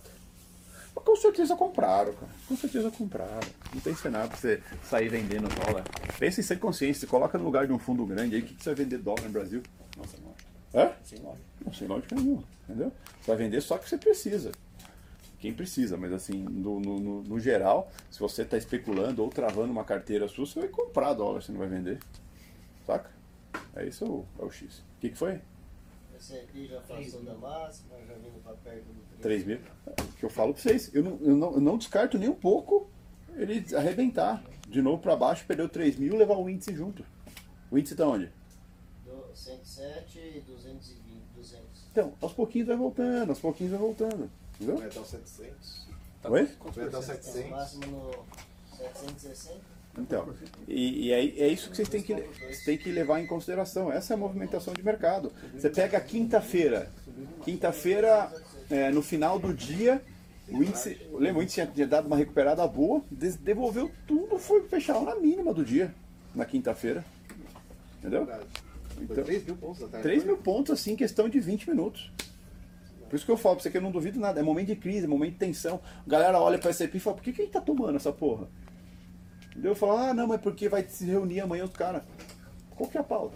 Mas 0.95 1.05
com 1.05 1.15
certeza 1.15 1.55
compraram, 1.55 2.13
cara. 2.13 2.31
Com 2.47 2.57
certeza 2.57 2.91
compraram. 2.91 3.47
Não 3.73 3.79
tem 3.81 3.95
cenário 3.95 4.29
pra 4.29 4.37
você 4.37 4.61
sair 4.83 5.07
vendendo 5.07 5.47
dólar. 5.63 5.83
Pensa 6.17 6.39
em 6.41 6.43
ser 6.43 6.57
consciente. 6.59 6.97
Se 6.99 7.07
coloca 7.07 7.37
no 7.37 7.43
lugar 7.45 7.65
de 7.67 7.73
um 7.73 7.79
fundo 7.79 8.05
grande 8.05 8.35
aí, 8.35 8.41
o 8.41 8.45
que, 8.45 8.53
que 8.55 8.63
você 8.63 8.71
vai 8.73 8.83
vender 8.83 8.97
dólar 8.97 9.23
no 9.23 9.29
Brasil? 9.29 9.61
Nossa, 9.97 10.17
lógico. 10.17 10.49
É? 10.73 10.93
Sem 11.03 11.19
lógica. 11.19 11.45
Não, 11.65 11.73
sem 11.73 11.87
lógica 11.87 12.15
nenhuma, 12.15 12.43
entendeu? 12.67 12.91
Você 13.21 13.27
vai 13.31 13.37
vender 13.37 13.61
só 13.61 13.77
que 13.77 13.87
você 13.89 13.97
precisa. 13.97 14.51
Quem 15.39 15.53
precisa, 15.53 15.95
mas 15.95 16.11
assim, 16.11 16.33
no, 16.33 16.79
no, 16.81 17.23
no- 17.23 17.39
geral, 17.39 17.89
se 18.11 18.19
você 18.19 18.41
está 18.41 18.57
especulando 18.57 19.23
ou 19.23 19.29
travando 19.29 19.71
uma 19.71 19.85
carteira 19.85 20.27
sua, 20.27 20.45
você 20.45 20.59
vai 20.59 20.69
comprar 20.69 21.13
dólar, 21.13 21.41
você 21.41 21.51
não 21.51 21.59
vai 21.59 21.69
vender. 21.69 21.97
Saca? 22.85 23.09
É 23.75 23.85
isso 23.85 24.05
o, 24.05 24.25
é 24.37 24.43
o 24.43 24.51
X. 24.51 24.79
O 24.79 24.83
que, 24.99 25.09
que 25.09 25.17
foi? 25.17 25.39
Esse 26.19 26.37
aqui 26.37 26.67
já 26.67 26.81
passou 26.81 27.23
da 27.23 27.33
máxima, 27.35 27.95
já 28.05 28.13
vindo 28.15 28.43
para 28.43 28.53
perto 28.57 28.83
do 28.83 29.21
3 29.21 29.45
mil? 29.45 29.57
É, 29.87 30.01
O 30.01 30.07
que 30.19 30.25
eu 30.25 30.29
falo 30.29 30.53
para 30.53 30.61
vocês, 30.61 30.93
eu 30.93 31.01
não, 31.03 31.17
eu, 31.21 31.35
não, 31.35 31.53
eu 31.53 31.61
não 31.61 31.77
descarto 31.77 32.17
nem 32.17 32.27
um 32.29 32.35
pouco 32.35 32.89
ele 33.35 33.65
arrebentar. 33.75 34.43
De 34.67 34.81
novo 34.81 35.01
para 35.01 35.15
baixo, 35.15 35.45
perder 35.47 35.63
o 35.63 35.69
3 35.69 35.95
mil 35.95 36.13
e 36.13 36.17
levar 36.17 36.35
o 36.37 36.49
índice 36.49 36.75
junto. 36.75 37.03
O 37.71 37.77
índice 37.77 37.93
está 37.93 38.05
onde? 38.07 38.31
do 39.05 39.35
107 39.35 40.19
e 40.19 40.41
220, 40.41 41.23
200. 41.35 41.65
Então, 41.91 42.13
aos 42.21 42.33
pouquinhos 42.33 42.67
vai 42.67 42.77
voltando, 42.77 43.29
aos 43.29 43.39
pouquinhos 43.39 43.71
vai 43.71 43.79
voltando. 43.81 44.29
Entendeu? 44.55 44.77
Vai 44.77 44.87
até 44.87 44.99
os 44.99 45.07
700. 45.07 45.87
Oi? 46.25 46.45
Vai 46.75 46.85
até 46.85 46.97
os 46.97 47.03
O 47.05 47.07
700. 47.07 47.49
máximo 47.49 47.85
no 47.87 48.77
760. 48.77 49.78
Então, 50.01 50.29
e, 50.67 51.07
e 51.07 51.11
é, 51.11 51.19
é 51.19 51.47
isso 51.47 51.69
que 51.69 51.75
vocês 51.75 51.89
têm 51.89 52.01
que, 52.01 52.15
têm 52.65 52.77
que 52.77 52.91
levar 52.91 53.19
em 53.19 53.27
consideração. 53.27 53.91
Essa 53.91 54.13
é 54.13 54.15
a 54.15 54.17
movimentação 54.17 54.73
de 54.73 54.83
mercado. 54.83 55.31
Você 55.53 55.69
pega 55.69 55.99
quinta-feira. 55.99 56.89
Quinta-feira, 57.43 58.31
é, 58.69 58.91
no 58.91 59.01
final 59.01 59.39
do 59.39 59.53
dia, 59.53 60.01
o 60.47 60.63
índice. 60.63 60.99
Lembra, 61.13 61.39
o 61.39 61.43
índice 61.43 61.67
tinha, 61.73 61.87
dado 61.87 62.07
uma 62.07 62.17
recuperada 62.17 62.65
boa, 62.67 63.03
devolveu 63.11 63.91
tudo, 64.07 64.37
foi 64.37 64.63
fechar 64.67 65.01
na 65.01 65.15
mínima 65.15 65.53
do 65.53 65.63
dia, 65.63 65.93
na 66.33 66.45
quinta-feira. 66.45 67.03
Entendeu? 67.99 68.27
Foi 69.07 69.23
3 69.23 69.45
mil 69.45 69.55
pontos 69.55 69.79
da 69.81 69.87
tarde. 69.87 70.03
3 70.03 70.23
mil 70.23 70.37
pontos 70.37 70.73
assim, 70.73 70.93
em 70.93 70.95
questão 70.95 71.29
de 71.29 71.39
20 71.39 71.69
minutos. 71.69 72.11
Por 73.09 73.15
isso 73.15 73.25
que 73.25 73.31
eu 73.31 73.37
falo 73.37 73.55
pra 73.55 73.63
você 73.63 73.71
que 73.71 73.77
eu 73.77 73.81
não 73.81 73.91
duvido 73.91 74.19
nada. 74.19 74.39
É 74.39 74.43
momento 74.43 74.67
de 74.67 74.75
crise, 74.75 75.05
é 75.05 75.07
momento 75.07 75.33
de 75.33 75.39
tensão. 75.39 75.81
A 76.05 76.09
galera 76.09 76.39
olha 76.39 76.59
pra 76.59 76.69
S&P 76.69 76.97
e 76.97 76.99
fala, 76.99 77.15
por 77.15 77.23
que, 77.23 77.33
que 77.33 77.41
gente 77.41 77.51
tá 77.51 77.61
tomando 77.61 77.95
essa 77.95 78.11
porra? 78.11 78.47
Entendeu? 79.59 79.71
Eu 79.73 79.75
falo, 79.75 79.97
ah, 79.97 80.13
não, 80.13 80.25
mas 80.25 80.39
porque 80.39 80.69
vai 80.69 80.87
se 80.87 81.03
reunir 81.03 81.41
amanhã 81.41 81.65
os 81.65 81.73
caras. 81.73 82.01
Qual 82.77 82.89
que 82.89 82.97
é 82.97 83.01
a 83.01 83.03
pauta? 83.03 83.35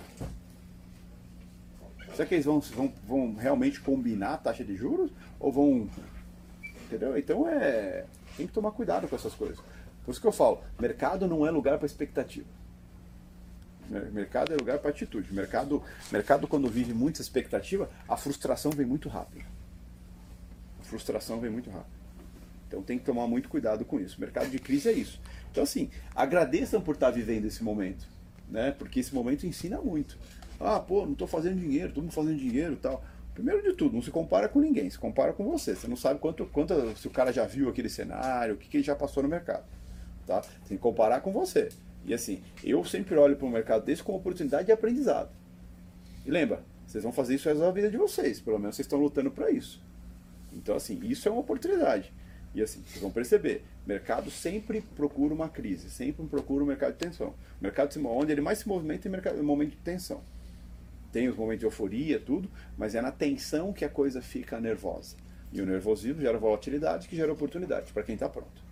Será 2.15 2.25
que 2.25 2.35
eles 2.35 2.45
vão, 2.45 2.61
vão, 2.61 2.93
vão 3.05 3.35
realmente 3.35 3.81
combinar 3.81 4.35
a 4.35 4.37
taxa 4.37 4.63
de 4.63 4.73
juros? 4.73 5.11
Ou 5.37 5.51
vão. 5.51 5.89
Entendeu? 6.85 7.17
Então 7.17 7.45
é. 7.49 8.05
Tem 8.37 8.47
que 8.47 8.53
tomar 8.53 8.71
cuidado 8.71 9.05
com 9.05 9.17
essas 9.17 9.33
coisas. 9.33 9.59
Por 10.05 10.11
isso 10.11 10.21
que 10.21 10.25
eu 10.27 10.31
falo, 10.31 10.61
mercado 10.79 11.27
não 11.27 11.45
é 11.45 11.51
lugar 11.51 11.77
para 11.77 11.85
expectativa. 11.85 12.47
Mer- 13.89 14.09
Mercado 14.11 14.53
é 14.53 14.55
lugar 14.55 14.79
para 14.79 14.91
atitude. 14.91 15.33
Mercado, 15.33 15.83
mercado, 16.09 16.47
quando 16.47 16.69
vive 16.69 16.93
muita 16.93 17.19
expectativa, 17.21 17.89
a 18.07 18.15
frustração 18.15 18.71
vem 18.71 18.85
muito 18.85 19.09
rápido. 19.09 19.43
A 20.79 20.83
frustração 20.83 21.41
vem 21.41 21.51
muito 21.51 21.69
rápido. 21.69 21.91
Então 22.65 22.81
tem 22.81 22.97
que 22.97 23.03
tomar 23.03 23.27
muito 23.27 23.49
cuidado 23.49 23.83
com 23.83 23.99
isso. 23.99 24.21
Mercado 24.21 24.49
de 24.49 24.57
crise 24.57 24.87
é 24.87 24.93
isso. 24.93 25.19
Então, 25.53 25.63
assim, 25.63 25.91
agradeçam 26.15 26.81
por 26.81 26.95
estar 26.95 27.11
vivendo 27.11 27.45
esse 27.45 27.63
momento. 27.63 28.07
Né? 28.49 28.71
Porque 28.71 28.99
esse 28.99 29.13
momento 29.13 29.45
ensina 29.45 29.79
muito. 29.79 30.17
Ah, 30.59 30.79
pô, 30.79 31.05
não 31.05 31.13
estou 31.13 31.27
fazendo 31.27 31.59
dinheiro, 31.59 31.93
todo 31.93 32.03
mundo 32.03 32.11
fazendo 32.11 32.37
dinheiro 32.37 32.75
tal. 32.75 33.05
Primeiro 33.35 33.61
de 33.61 33.73
tudo, 33.73 33.93
não 33.93 34.01
se 34.01 34.09
compara 34.09 34.49
com 34.49 34.59
ninguém, 34.59 34.89
se 34.89 34.97
compara 34.97 35.31
com 35.31 35.43
você. 35.47 35.75
Você 35.75 35.87
não 35.87 35.95
sabe 35.95 36.19
quanto, 36.19 36.43
quanto 36.47 36.97
se 36.97 37.07
o 37.07 37.11
cara 37.11 37.31
já 37.31 37.45
viu 37.45 37.69
aquele 37.69 37.87
cenário, 37.87 38.55
o 38.55 38.57
que, 38.57 38.67
que 38.67 38.77
ele 38.77 38.83
já 38.83 38.95
passou 38.95 39.21
no 39.21 39.29
mercado. 39.29 39.63
Tá? 40.25 40.41
Tem 40.67 40.75
que 40.75 40.77
comparar 40.77 41.21
com 41.21 41.31
você. 41.31 41.69
E 42.03 42.15
assim, 42.15 42.41
eu 42.63 42.83
sempre 42.83 43.15
olho 43.15 43.35
para 43.35 43.45
o 43.45 43.51
mercado 43.51 43.85
desse 43.85 44.01
como 44.01 44.17
oportunidade 44.17 44.65
de 44.65 44.71
aprendizado. 44.71 45.29
E 46.25 46.31
lembra, 46.31 46.63
vocês 46.87 47.03
vão 47.03 47.13
fazer 47.13 47.35
isso 47.35 47.53
da 47.53 47.71
vida 47.71 47.91
de 47.91 47.97
vocês, 47.97 48.41
pelo 48.41 48.57
menos 48.57 48.75
vocês 48.75 48.87
estão 48.87 48.99
lutando 48.99 49.29
para 49.29 49.51
isso. 49.51 49.79
Então, 50.51 50.75
assim, 50.75 50.99
isso 51.03 51.27
é 51.27 51.31
uma 51.31 51.41
oportunidade. 51.41 52.11
E 52.55 52.61
assim, 52.61 52.81
vocês 52.85 53.01
vão 53.01 53.11
perceber, 53.11 53.63
mercado 53.85 54.31
sempre 54.31 54.81
procura 54.81 55.33
uma 55.33 55.49
crise, 55.49 55.89
sempre 55.89 56.25
procura 56.25 56.63
um 56.63 56.67
mercado 56.67 56.93
de 56.93 56.99
tensão. 56.99 57.29
O 57.59 57.63
mercado 57.63 57.93
onde 58.07 58.31
ele 58.31 58.41
mais 58.41 58.59
se 58.59 58.67
movimenta 58.67 59.07
é 59.09 59.33
no 59.33 59.43
momento 59.43 59.71
de 59.71 59.77
tensão. 59.77 60.21
Tem 61.11 61.27
os 61.27 61.35
momentos 61.35 61.59
de 61.59 61.65
euforia, 61.65 62.19
tudo, 62.19 62.49
mas 62.77 62.95
é 62.95 63.01
na 63.01 63.11
tensão 63.11 63.71
que 63.71 63.85
a 63.85 63.89
coisa 63.89 64.21
fica 64.21 64.59
nervosa. 64.59 65.15
E 65.51 65.61
o 65.61 65.65
nervosismo 65.65 66.21
gera 66.21 66.37
volatilidade, 66.37 67.07
que 67.07 67.15
gera 67.15 67.31
oportunidade 67.31 67.93
para 67.93 68.01
quem 68.01 68.15
está 68.15 68.27
pronto. 68.27 68.63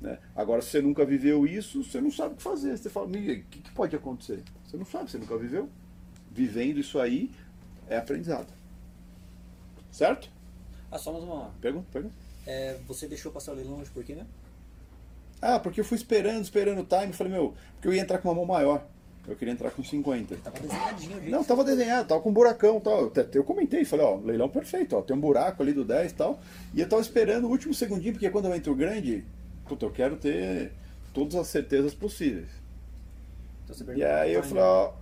Né? 0.00 0.18
Agora, 0.34 0.62
se 0.62 0.70
você 0.70 0.82
nunca 0.82 1.04
viveu 1.04 1.46
isso, 1.46 1.84
você 1.84 2.00
não 2.00 2.10
sabe 2.10 2.34
o 2.34 2.36
que 2.36 2.42
fazer. 2.42 2.76
Você 2.76 2.90
fala, 2.90 3.06
"Miguel, 3.06 3.38
o 3.38 3.44
que, 3.44 3.60
que 3.60 3.70
pode 3.72 3.94
acontecer? 3.94 4.42
Você 4.64 4.76
não 4.76 4.84
sabe, 4.84 5.10
você 5.10 5.18
nunca 5.18 5.36
viveu. 5.36 5.68
Vivendo 6.30 6.78
isso 6.78 6.98
aí 6.98 7.30
é 7.88 7.96
aprendizado. 7.96 8.52
Certo? 9.90 10.30
Ah, 10.90 10.98
só 10.98 11.12
mais 11.12 11.24
uma. 11.24 11.50
Pergunta, 11.60 11.86
pergunta. 11.92 12.14
É, 12.48 12.78
você 12.86 13.06
deixou 13.06 13.30
passar 13.30 13.52
o 13.52 13.54
leilão 13.56 13.78
hoje 13.78 13.90
por 13.90 14.02
quê, 14.02 14.14
né? 14.14 14.24
Ah, 15.40 15.60
porque 15.60 15.80
eu 15.80 15.84
fui 15.84 15.98
esperando, 15.98 16.42
esperando 16.42 16.80
o 16.80 16.84
time. 16.84 17.12
Falei, 17.12 17.30
meu, 17.30 17.54
porque 17.74 17.88
eu 17.88 17.92
ia 17.92 18.00
entrar 18.00 18.16
com 18.18 18.28
uma 18.28 18.34
mão 18.34 18.46
maior. 18.46 18.86
Eu 19.26 19.36
queria 19.36 19.52
entrar 19.52 19.70
com 19.70 19.84
50. 19.84 20.34
Tava 20.36 20.58
desenhadinho, 20.58 21.20
gente. 21.20 21.30
Não, 21.30 21.44
tava 21.44 21.62
desenhado, 21.62 22.08
tava 22.08 22.22
com 22.22 22.30
um 22.30 22.32
buracão 22.32 22.80
tal. 22.80 23.12
Eu, 23.14 23.28
eu 23.34 23.44
comentei, 23.44 23.84
falei, 23.84 24.06
ó, 24.06 24.16
leilão 24.16 24.48
perfeito, 24.48 24.96
ó, 24.96 25.02
tem 25.02 25.14
um 25.14 25.20
buraco 25.20 25.62
ali 25.62 25.74
do 25.74 25.84
10 25.84 26.10
e 26.10 26.14
tal. 26.14 26.40
E 26.72 26.80
eu 26.80 26.88
tava 26.88 27.02
esperando 27.02 27.44
o 27.44 27.50
último 27.50 27.74
segundinho, 27.74 28.14
porque 28.14 28.30
quando 28.30 28.46
eu 28.46 28.54
entro 28.54 28.74
grande, 28.74 29.26
puta, 29.66 29.84
eu 29.84 29.90
quero 29.90 30.16
ter 30.16 30.72
todas 31.12 31.34
as 31.34 31.48
certezas 31.48 31.94
possíveis. 31.94 32.48
Então 33.68 33.94
E 33.94 34.02
aí 34.02 34.32
eu 34.32 34.42
falei, 34.42 34.62
ó, 34.62 34.92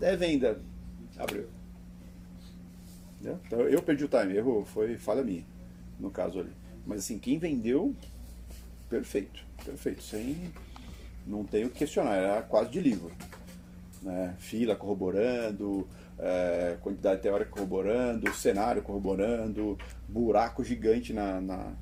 é 0.00 0.16
venda. 0.16 0.60
Abriu. 1.16 1.46
Entendeu? 3.20 3.38
Então 3.46 3.60
eu 3.60 3.80
perdi 3.80 4.04
o 4.04 4.08
time, 4.08 4.36
erro 4.36 4.64
foi 4.64 4.98
falha 4.98 5.22
minha, 5.22 5.44
no 6.00 6.10
caso 6.10 6.40
ali. 6.40 6.65
Mas 6.86 6.98
assim, 7.00 7.18
quem 7.18 7.38
vendeu, 7.38 7.94
perfeito, 8.88 9.40
perfeito. 9.64 10.02
Sem. 10.02 10.52
Não 11.26 11.42
tem 11.44 11.64
o 11.64 11.70
que 11.70 11.78
questionar, 11.78 12.14
era 12.14 12.42
quase 12.42 12.70
de 12.70 12.80
livro. 12.80 13.10
Né? 14.02 14.34
Fila 14.38 14.76
corroborando, 14.76 15.86
é, 16.18 16.76
quantidade 16.80 17.20
teórica 17.20 17.50
corroborando, 17.50 18.32
cenário 18.32 18.80
corroborando, 18.82 19.76
buraco 20.08 20.62
gigante 20.62 21.12
na, 21.12 21.40
na- 21.40 21.72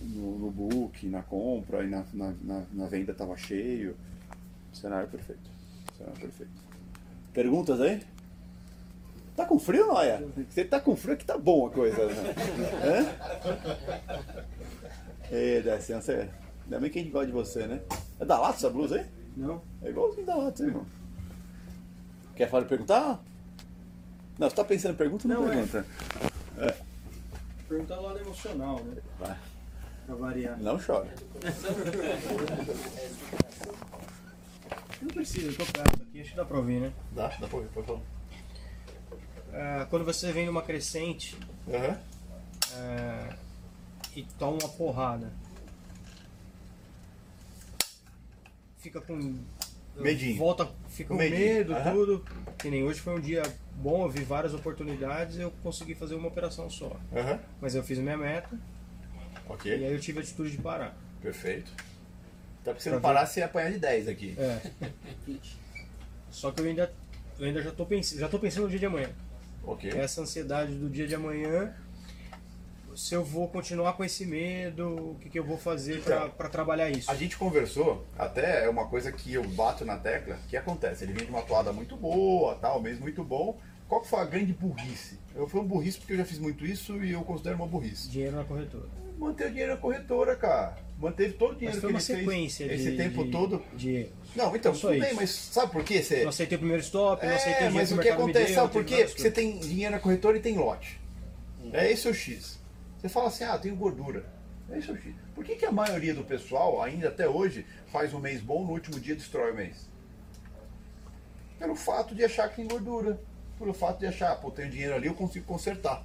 no, 0.00 0.38
no 0.38 0.50
book, 0.50 1.06
na 1.06 1.22
compra 1.22 1.84
e 1.84 1.88
na, 1.88 2.04
na, 2.12 2.64
na 2.72 2.86
venda 2.86 3.12
estava 3.12 3.36
cheio. 3.36 3.94
Cenário 4.72 5.08
perfeito. 5.08 5.48
Cenário 5.96 6.18
perfeito. 6.20 6.52
Perguntas 7.32 7.80
aí? 7.80 8.02
Tá 9.40 9.46
com 9.46 9.58
frio, 9.58 9.86
Noia? 9.86 10.22
Você 10.50 10.66
tá 10.66 10.78
com 10.78 10.94
frio 10.94 11.16
que 11.16 11.24
tá 11.24 11.38
bom 11.38 11.66
a 11.66 11.70
coisa. 11.70 12.04
Né? 12.04 12.34
Hã? 15.32 15.62
Décio, 15.62 15.98
você. 15.98 16.28
Ainda 16.64 16.78
bem 16.78 16.90
que 16.90 16.98
a 16.98 17.02
gente 17.02 17.10
gosta 17.10 17.26
de 17.28 17.32
você, 17.32 17.66
né? 17.66 17.80
É 18.20 18.24
da 18.26 18.38
Lato 18.38 18.56
essa 18.56 18.68
blusa 18.68 18.96
aí? 18.96 19.06
Não. 19.34 19.62
É 19.82 19.88
igualzinho 19.88 20.26
da 20.26 20.36
hein, 20.36 20.52
irmão? 20.60 20.86
Quer 22.36 22.50
falar 22.50 22.66
perguntar? 22.66 23.18
Não, 24.38 24.50
você 24.50 24.56
tá 24.56 24.62
pensando 24.62 24.92
em 24.92 24.96
pergunta 24.98 25.26
ou 25.26 25.32
não, 25.32 25.40
Não, 25.40 25.48
é. 25.50 25.54
pergunta? 25.54 25.86
É. 26.58 26.76
Perguntar 27.66 27.96
do 27.96 28.02
lado 28.02 28.18
emocional, 28.18 28.78
né? 28.84 29.00
Vai. 29.18 29.38
Pra 30.04 30.14
variar. 30.16 30.58
Não 30.60 30.78
chora. 30.78 31.08
Não 35.00 35.08
precisa, 35.08 35.46
eu 35.50 35.56
tô 35.56 35.64
perto 35.64 36.02
aqui, 36.02 36.20
acho 36.20 36.30
que 36.30 36.36
dá 36.36 36.44
pra 36.44 36.58
ouvir, 36.58 36.80
né? 36.80 36.92
Dá, 37.12 37.28
dá 37.28 37.48
pra 37.48 37.56
ouvir, 37.56 37.70
pode 37.70 37.86
falar. 37.86 38.19
Ah, 39.52 39.86
quando 39.90 40.04
você 40.04 40.32
vem 40.32 40.46
numa 40.46 40.62
crescente 40.62 41.36
ah, 42.74 43.34
e 44.14 44.22
toma 44.38 44.58
uma 44.62 44.68
porrada, 44.68 45.32
fica 48.78 49.00
com. 49.00 49.38
Medinho. 49.96 50.38
Volta, 50.38 50.68
fica 50.88 51.08
Com 51.10 51.16
medo, 51.16 51.74
Aham. 51.74 51.92
tudo. 51.92 52.24
Que 52.58 52.70
nem 52.70 52.82
hoje 52.84 53.00
foi 53.00 53.14
um 53.16 53.20
dia 53.20 53.42
bom, 53.74 54.04
eu 54.04 54.08
vi 54.08 54.22
várias 54.24 54.54
oportunidades 54.54 55.36
e 55.36 55.40
eu 55.40 55.50
consegui 55.62 55.94
fazer 55.94 56.14
uma 56.14 56.28
operação 56.28 56.70
só. 56.70 56.96
Aham. 57.14 57.38
Mas 57.60 57.74
eu 57.74 57.82
fiz 57.82 57.98
a 57.98 58.02
minha 58.02 58.16
meta 58.16 58.48
e 59.48 59.52
Ok. 59.52 59.72
aí 59.72 59.92
eu 59.92 60.00
tive 60.00 60.20
a 60.20 60.22
atitude 60.22 60.52
de 60.52 60.58
parar. 60.58 60.96
Perfeito. 61.20 61.70
Tá 62.64 62.72
porque 62.72 62.80
se 62.82 62.88
Pra 62.88 62.92
não 62.92 62.98
ver. 62.98 63.02
parar, 63.02 63.26
você 63.26 63.40
ia 63.40 63.46
apanhar 63.46 63.72
de 63.72 63.78
10 63.78 64.08
aqui. 64.08 64.34
É. 64.38 64.60
Só 66.30 66.50
que 66.50 66.60
eu 66.60 66.66
ainda, 66.66 66.92
eu 67.38 67.46
ainda 67.46 67.62
já 67.62 67.72
tô 67.72 67.84
pensando, 67.84 68.20
já 68.20 68.28
tô 68.28 68.38
pensando 68.38 68.64
no 68.64 68.70
dia 68.70 68.78
de 68.78 68.86
amanhã. 68.86 69.10
Ok. 69.70 69.88
Essa 69.94 70.22
ansiedade 70.22 70.74
do 70.74 70.90
dia 70.90 71.06
de 71.06 71.14
amanhã, 71.14 71.72
se 72.96 73.14
eu 73.14 73.24
vou 73.24 73.46
continuar 73.46 73.92
com 73.92 74.02
esse 74.02 74.26
medo, 74.26 75.12
o 75.12 75.14
que, 75.20 75.30
que 75.30 75.38
eu 75.38 75.44
vou 75.44 75.56
fazer 75.56 76.02
pra 76.02 76.16
Então, 76.16 76.30
pra 76.30 76.48
trabalhar 76.48 76.90
isso. 76.90 77.08
A 77.08 77.14
gente 77.14 77.36
conversou, 77.36 78.04
até 78.18 78.64
é 78.64 78.68
uma 78.68 78.88
coisa 78.88 79.12
que 79.12 79.32
eu 79.32 79.44
bato 79.44 79.84
na 79.84 79.96
tecla, 79.96 80.36
que 80.48 80.56
acontece, 80.56 81.04
ele 81.04 81.12
vem 81.12 81.24
de 81.24 81.30
uma 81.30 81.42
toada 81.42 81.72
muito 81.72 81.96
boa, 81.96 82.56
tal, 82.56 82.82
mês 82.82 82.98
muito 82.98 83.22
bom. 83.22 83.60
Qual 83.88 84.00
que 84.00 84.08
foi 84.08 84.20
a 84.20 84.24
grande 84.24 84.52
burrice? 84.52 85.18
Eu 85.34 85.48
fui 85.48 85.60
um 85.60 85.64
burrice 85.64 85.98
porque 85.98 86.14
eu 86.14 86.18
já 86.18 86.24
fiz 86.24 86.38
muito 86.38 86.66
isso 86.66 87.02
e 87.04 87.12
eu 87.12 87.22
considero 87.22 87.56
uma 87.56 87.66
burrice. 87.66 88.08
Dinheiro 88.08 88.36
na 88.36 88.44
corretora. 88.44 88.88
Manter 89.18 89.46
o 89.46 89.50
dinheiro 89.50 89.74
na 89.74 89.78
corretora, 89.78 90.34
cara. 90.34 90.76
Manteve 91.00 91.32
todo 91.32 91.52
o 91.52 91.54
dinheiro 91.54 91.74
Mas 91.76 91.80
foi 91.80 91.88
que 91.88 91.94
uma 91.94 91.98
ele 91.98 92.06
fez 92.06 92.18
sequência 92.18 92.68
de, 92.68 92.74
esse 92.74 92.96
tempo 92.96 93.24
de- 93.24 93.30
todo. 93.30 93.62
de 93.74 93.90
erros. 93.90 94.12
Não, 94.36 94.54
então, 94.54 94.72
tudo 94.74 94.90
bem, 94.90 95.14
mas 95.14 95.30
sabe 95.30 95.72
por 95.72 95.82
quê? 95.82 96.02
Você... 96.02 96.22
Não 96.22 96.28
aceitei 96.28 96.56
o 96.56 96.58
primeiro 96.58 96.82
stop, 96.82 97.24
não 97.26 97.34
aceitei 97.34 97.52
É, 97.52 97.68
o 97.68 97.70
dinheiro 97.70 97.74
mas 97.74 97.92
o 97.92 97.98
que 97.98 98.08
acontece, 98.10 98.46
deu, 98.46 98.54
sabe 98.54 98.72
por 98.72 98.84
quê? 98.84 99.04
Porque 99.06 99.22
você 99.22 99.30
tem 99.30 99.58
dinheiro 99.58 99.94
na 99.94 99.98
corretora 99.98 100.36
e 100.36 100.40
tem 100.40 100.58
lote. 100.58 101.00
É 101.72 101.90
esse 101.90 102.06
o 102.06 102.12
X. 102.14 102.60
Você 103.00 103.08
fala 103.08 103.28
assim, 103.28 103.44
ah, 103.44 103.56
tenho 103.58 103.74
gordura. 103.76 104.26
É 104.70 104.78
esse 104.78 104.90
o 104.92 104.96
X. 104.96 105.14
Por 105.34 105.42
que, 105.42 105.56
que 105.56 105.64
a 105.64 105.72
maioria 105.72 106.12
do 106.14 106.22
pessoal, 106.22 106.82
ainda 106.82 107.08
até 107.08 107.26
hoje, 107.26 107.64
faz 107.90 108.12
um 108.12 108.20
mês 108.20 108.42
bom, 108.42 108.62
no 108.64 108.72
último 108.72 109.00
dia 109.00 109.14
destrói 109.16 109.52
o 109.52 109.54
mês? 109.54 109.88
Pelo 111.58 111.74
fato 111.74 112.14
de 112.14 112.24
achar 112.24 112.48
que 112.50 112.56
tem 112.56 112.68
gordura. 112.68 113.18
Pelo 113.58 113.72
fato 113.72 113.98
de 114.00 114.06
achar, 114.06 114.36
pô, 114.36 114.50
tenho 114.50 114.70
dinheiro 114.70 114.94
ali, 114.94 115.06
eu 115.06 115.14
consigo 115.14 115.46
consertar. 115.46 116.04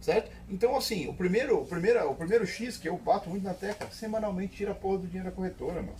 Certo? 0.00 0.30
Então, 0.48 0.76
assim, 0.76 1.08
o 1.08 1.14
primeiro, 1.14 1.60
o 1.60 1.66
primeiro, 1.66 2.10
o 2.10 2.14
primeiro 2.14 2.46
X 2.46 2.78
que 2.78 2.88
eu 2.88 2.96
bato 2.96 3.28
muito 3.28 3.44
na 3.44 3.52
tecla, 3.52 3.90
semanalmente 3.90 4.56
tira 4.56 4.72
a 4.72 4.74
porra 4.74 4.98
do 4.98 5.06
dinheiro 5.06 5.28
da 5.28 5.36
corretora, 5.36 5.82
mano. 5.82 5.96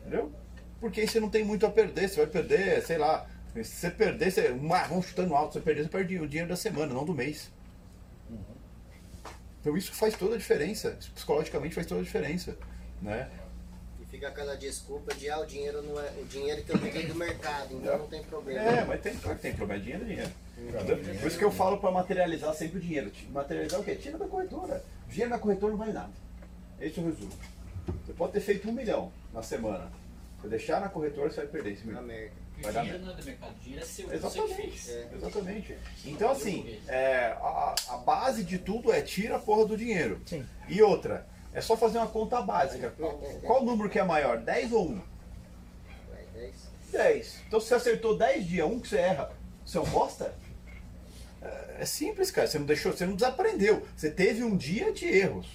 Entendeu? 0.00 0.32
Porque 0.80 1.00
aí 1.00 1.08
você 1.08 1.18
não 1.18 1.28
tem 1.28 1.44
muito 1.44 1.66
a 1.66 1.70
perder, 1.70 2.08
você 2.08 2.16
vai 2.16 2.26
perder, 2.26 2.82
sei 2.82 2.98
lá, 2.98 3.26
se 3.54 3.64
você 3.64 3.90
perder, 3.90 4.30
você, 4.30 4.52
um 4.52 4.66
marrom 4.66 5.02
chutando 5.02 5.34
alto, 5.34 5.54
você 5.54 5.60
perder, 5.60 5.82
você 5.82 5.88
perde 5.88 6.18
o 6.18 6.28
dinheiro 6.28 6.48
da 6.48 6.56
semana, 6.56 6.94
não 6.94 7.04
do 7.04 7.14
mês. 7.14 7.50
Então 9.60 9.76
isso 9.76 9.92
faz 9.92 10.16
toda 10.16 10.34
a 10.34 10.38
diferença, 10.38 10.98
psicologicamente 11.14 11.74
faz 11.74 11.86
toda 11.86 12.00
a 12.00 12.04
diferença, 12.04 12.56
né? 13.00 13.30
E 14.00 14.04
fica 14.06 14.28
aquela 14.28 14.56
desculpa 14.56 15.14
de 15.14 15.30
ah, 15.30 15.38
o 15.38 15.46
dinheiro 15.46 15.82
não 15.82 16.00
é. 16.00 16.10
O 16.20 16.24
dinheiro 16.24 16.64
que 16.64 16.72
eu 16.72 16.78
peguei 16.78 17.06
do 17.06 17.14
mercado, 17.14 17.74
então 17.76 17.98
não 17.98 18.08
tem 18.08 18.24
problema. 18.24 18.60
É, 18.60 18.84
mas 18.84 19.00
tem, 19.00 19.16
claro 19.16 19.36
que 19.36 19.42
tem 19.42 19.54
problema, 19.54 19.80
dinheiro 19.80 20.04
é 20.04 20.08
dinheiro. 20.08 20.32
Entendeu? 20.68 20.98
Por 21.20 21.26
isso 21.26 21.38
que 21.38 21.44
eu 21.44 21.50
falo 21.50 21.78
para 21.78 21.90
materializar 21.90 22.54
sempre 22.54 22.78
o 22.78 22.80
dinheiro. 22.80 23.10
Materializar 23.30 23.80
o 23.80 23.84
quê? 23.84 23.94
Tira 23.94 24.18
da 24.18 24.26
corretora. 24.26 24.84
Dinheiro 25.08 25.30
na 25.30 25.38
corretora 25.38 25.72
não 25.72 25.78
vale 25.78 25.92
nada. 25.92 26.10
Esse 26.80 26.98
é 26.98 27.02
o 27.02 27.06
resumo. 27.06 27.32
Você 28.04 28.12
pode 28.12 28.32
ter 28.32 28.40
feito 28.40 28.68
um 28.68 28.72
milhão 28.72 29.12
na 29.32 29.42
semana. 29.42 29.90
Se 30.40 30.48
deixar 30.48 30.80
na 30.80 30.88
corretora, 30.88 31.30
você 31.30 31.36
vai 31.36 31.46
perder 31.46 31.72
esse 31.72 31.86
milhão. 31.86 32.04
Vai 32.60 32.72
dar 32.72 32.82
dinheiro 32.82 33.04
não 33.04 33.12
é 33.12 33.16
do 33.16 33.24
mercado, 33.24 33.54
dinheiro 33.60 33.82
é 33.82 33.86
seu, 33.86 34.12
Exatamente. 34.12 34.90
Exatamente. 35.14 35.78
Então, 36.04 36.30
assim, 36.30 36.80
é, 36.86 37.36
a, 37.40 37.74
a 37.88 37.96
base 37.98 38.44
de 38.44 38.58
tudo 38.58 38.92
é 38.92 39.00
tira 39.00 39.36
a 39.36 39.38
porra 39.38 39.66
do 39.66 39.76
dinheiro. 39.76 40.20
Sim. 40.26 40.46
E 40.68 40.82
outra, 40.82 41.26
é 41.52 41.60
só 41.60 41.76
fazer 41.76 41.98
uma 41.98 42.06
conta 42.06 42.40
básica. 42.40 42.94
Qual 43.44 43.64
número 43.64 43.88
que 43.88 43.98
é 43.98 44.04
maior? 44.04 44.38
10 44.38 44.72
ou 44.72 44.90
1? 44.90 45.02
Vai, 46.08 46.26
10. 46.34 46.54
10. 46.92 47.42
Então, 47.46 47.60
se 47.60 47.68
você 47.68 47.74
acertou 47.74 48.16
10 48.16 48.46
dias, 48.46 48.66
um 48.66 48.80
que 48.80 48.88
você 48.88 48.98
erra, 48.98 49.32
você 49.64 49.78
é 49.78 49.80
um 49.80 49.86
bosta? 49.86 50.34
É- 51.78 51.84
simples, 51.84 52.30
cara. 52.30 52.46
Você 52.46 52.58
não 52.58 52.66
deixou, 52.66 52.92
você 52.92 53.04
não 53.06 53.14
desaprendeu. 53.14 53.82
Você 53.96 54.10
teve 54.10 54.42
um 54.44 54.56
dia 54.56 54.92
de 54.92 55.06
erros. 55.06 55.46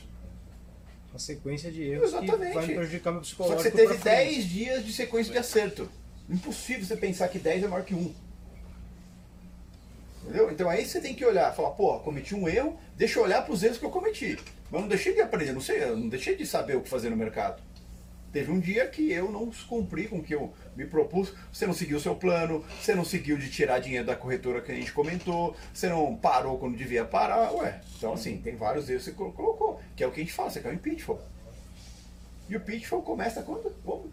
Uma 1.11 1.19
sequência 1.19 1.71
de 1.71 1.83
erros 1.83 2.11
que 2.11 2.17
Exatamente. 2.17 2.53
vai 2.53 2.67
me 2.67 2.75
prejudicar 2.75 3.11
meu 3.11 3.23
Só 3.23 3.27
psicológico. 3.29 3.63
que 3.63 3.69
você 3.69 3.75
teve 3.75 3.93
pra 3.93 4.01
frente. 4.01 4.33
10 4.33 4.45
dias 4.45 4.85
de 4.85 4.93
sequência 4.93 5.31
de 5.31 5.39
acerto. 5.39 5.89
Impossível 6.29 6.85
você 6.85 6.97
pensar 6.97 7.27
que 7.29 7.39
10 7.39 7.63
é 7.63 7.67
maior 7.67 7.85
que 7.85 7.95
1. 7.95 8.13
Entendeu? 10.23 10.51
Então 10.51 10.69
aí 10.69 10.85
você 10.85 10.99
tem 10.99 11.15
que 11.15 11.23
olhar, 11.25 11.55
falar, 11.55 11.71
porra, 11.71 11.99
cometi 11.99 12.35
um 12.35 12.47
erro, 12.49 12.77
deixa 12.97 13.17
eu 13.19 13.23
olhar 13.23 13.43
para 13.43 13.53
os 13.53 13.63
erros 13.63 13.77
que 13.77 13.85
eu 13.85 13.89
cometi. 13.89 14.37
Mas 14.69 14.81
não 14.81 14.87
deixei 14.89 15.13
de 15.13 15.21
aprender, 15.21 15.53
não 15.53 15.61
sei, 15.61 15.81
eu 15.83 15.95
não 15.95 16.09
deixei 16.09 16.35
de 16.35 16.45
saber 16.45 16.75
o 16.75 16.81
que 16.81 16.89
fazer 16.89 17.09
no 17.09 17.15
mercado. 17.15 17.63
Teve 18.37 18.51
um 18.51 18.59
dia 18.59 18.85
que 18.87 19.11
eu 19.11 19.31
não 19.31 19.49
cumpri 19.67 20.07
com 20.07 20.19
o 20.19 20.23
que 20.23 20.35
eu 20.35 20.53
me 20.75 20.85
propus. 20.85 21.33
Você 21.51 21.65
não 21.65 21.73
seguiu 21.73 21.97
o 21.97 21.99
seu 21.99 22.13
plano, 22.15 22.63
você 22.79 22.93
não 22.93 23.03
seguiu 23.03 23.35
de 23.35 23.49
tirar 23.49 23.79
dinheiro 23.79 24.05
da 24.05 24.15
corretora 24.15 24.61
que 24.61 24.71
a 24.71 24.75
gente 24.75 24.93
comentou, 24.93 25.55
você 25.73 25.89
não 25.89 26.15
parou 26.15 26.59
quando 26.59 26.77
devia 26.77 27.03
parar. 27.03 27.51
Ué, 27.53 27.81
então 27.97 28.13
assim, 28.13 28.37
tem 28.37 28.55
vários 28.55 28.87
erros 28.91 29.05
que 29.05 29.09
você 29.09 29.15
colo- 29.17 29.31
colocou, 29.33 29.81
que 29.95 30.03
é 30.03 30.07
o 30.07 30.11
que 30.11 30.21
a 30.21 30.23
gente 30.23 30.33
fala, 30.33 30.51
você 30.51 30.59
quer 30.61 30.71
um 30.71 30.77
pitfall. 30.77 31.19
E 32.47 32.55
o 32.55 32.59
pitfall 32.61 33.01
começa 33.01 33.41
quando? 33.41 33.71
Como? 33.83 34.11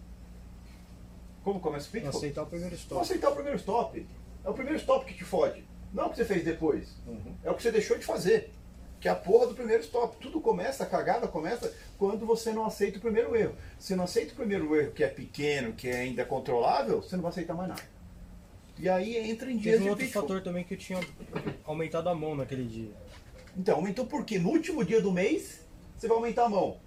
Como 1.43 1.61
começa 1.61 1.87
o 1.87 1.91
pitfall? 1.93 2.17
aceitar 2.17 2.43
o 2.45 2.47
primeiro 2.47 2.75
stop. 2.77 3.03
aceitar 3.03 3.29
o 3.29 3.35
primeiro 3.35 3.59
stop. 3.59 4.07
É 4.43 4.49
o 4.49 4.55
primeiro 4.55 4.79
stop 4.79 5.05
que 5.05 5.13
te 5.19 5.25
fode. 5.25 5.63
Não 5.93 6.05
é 6.05 6.07
o 6.07 6.11
que 6.11 6.17
você 6.17 6.25
fez 6.25 6.43
depois. 6.43 6.97
É 7.45 7.51
o 7.51 7.55
que 7.55 7.63
você 7.63 7.71
deixou 7.71 7.99
de 7.99 8.07
fazer. 8.07 8.55
Que 9.05 9.09
é 9.09 9.11
a 9.11 9.15
porra 9.15 9.47
do 9.49 9.55
primeiro 9.55 9.83
stop. 9.83 10.17
Tudo 10.17 10.41
começa, 10.41 10.83
a 10.83 10.87
cagada 10.87 11.29
começa 11.29 11.71
quando 11.99 12.25
você 12.25 12.55
não 12.55 12.65
aceita 12.65 12.97
o 12.97 13.01
primeiro 13.03 13.37
erro. 13.37 13.55
Se 13.79 13.95
não 13.95 14.05
aceita 14.05 14.33
o 14.33 14.35
primeiro 14.35 14.75
erro, 14.75 14.93
que 14.93 15.05
é 15.05 15.09
pequeno, 15.09 15.75
que 15.75 15.91
é 15.91 15.97
ainda 15.97 16.25
controlável, 16.25 17.03
você 17.03 17.15
não 17.15 17.23
vai 17.23 17.29
aceitar 17.31 17.53
mais 17.53 17.69
nada. 17.69 17.83
E 18.79 18.89
aí 18.89 19.19
entra 19.31 19.53
em 19.53 19.59
dias 19.59 19.75
Teve 19.75 19.85
um 19.85 19.91
outro 19.91 20.07
pitfall. 20.07 20.23
fator 20.23 20.41
também 20.41 20.65
que 20.65 20.73
eu 20.73 20.79
tinha 20.79 20.99
aumentado 21.67 22.09
a 22.09 22.15
mão 22.15 22.35
naquele 22.35 22.65
dia. 22.65 22.93
Então, 23.55 23.75
aumentou 23.77 24.07
por 24.07 24.25
quê? 24.25 24.39
No 24.39 24.49
último 24.49 24.83
dia 24.83 25.03
do 25.03 25.13
mês, 25.13 25.61
você 25.99 26.09
vai 26.09 26.17
aumentar 26.17 26.47
a 26.47 26.49
mão. 26.49 26.79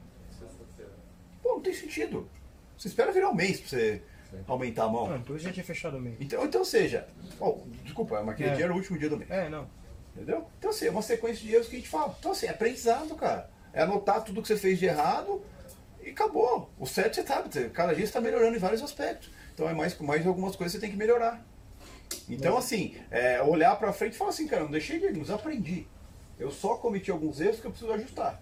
Pô, 1.44 1.50
não 1.50 1.62
tem 1.62 1.72
sentido. 1.76 2.28
Você 2.76 2.88
espera 2.88 3.12
virar 3.12 3.30
o 3.30 3.36
mês 3.36 3.60
pra 3.60 3.70
você 3.70 4.02
aumentar 4.48 4.86
a 4.86 4.90
mão. 4.90 5.16
Então 5.18 5.36
eu 5.36 5.40
já 5.40 5.54
tinha 5.54 5.64
fechado 5.64 5.98
o 5.98 6.02
mês. 6.02 6.16
Então, 6.20 6.44
então 6.44 6.66
seja, 6.66 7.08
ó, 7.40 7.58
desculpa, 7.84 8.24
mas 8.24 8.30
aquele 8.34 8.50
É. 8.50 8.56
dia 8.56 8.64
era 8.66 8.74
o 8.74 8.78
último 8.78 8.98
dia 8.98 9.08
do 9.08 9.18
mês. 9.18 9.30
É, 9.30 9.48
não. 9.50 9.70
Entendeu? 10.18 10.48
Então, 10.58 10.72
assim, 10.72 10.88
é 10.88 10.90
uma 10.90 11.04
sequência 11.04 11.46
de 11.46 11.54
erros 11.54 11.68
que 11.68 11.76
a 11.76 11.80
gente 11.80 11.90
fala. 11.90 12.16
Então, 12.18 12.32
assim, 12.32 12.48
é 12.48 12.50
aprendizado, 12.50 13.14
cara. 13.16 13.52
É 13.72 13.84
anotar 13.84 14.24
tudo 14.24 14.42
que 14.42 14.48
você 14.48 14.58
fez 14.58 14.80
de 14.80 14.88
errado 14.88 15.44
e 16.04 16.10
acabou. 16.10 16.72
O 16.80 16.88
certo 16.88 17.16
você 17.16 17.24
sabe, 17.24 17.70
cada 17.70 17.94
dia 17.94 18.04
você 18.04 18.10
está 18.10 18.20
melhorando 18.20 18.56
em 18.56 18.60
vários 18.60 18.82
aspectos. 18.82 19.30
Então, 19.54 19.70
é 19.70 19.74
mais, 19.74 19.96
mais 20.00 20.26
algumas 20.26 20.56
coisas 20.56 20.74
que 20.74 20.80
você 20.80 20.82
tem 20.82 20.92
que 20.92 20.98
melhorar. 20.98 21.46
Então, 22.28 22.58
assim, 22.58 22.96
é, 23.12 23.44
olhar 23.44 23.76
pra 23.76 23.94
frente 23.94 24.14
e 24.14 24.18
falar 24.18 24.32
assim, 24.32 24.48
cara, 24.48 24.64
não 24.64 24.72
deixei 24.72 25.00
de 25.00 25.06
erros, 25.06 25.30
aprendi. 25.30 25.86
Eu 26.40 26.50
só 26.50 26.76
cometi 26.76 27.12
alguns 27.12 27.40
erros 27.40 27.60
que 27.60 27.68
eu 27.68 27.72
preciso 27.72 27.94
ajustar. 27.94 28.42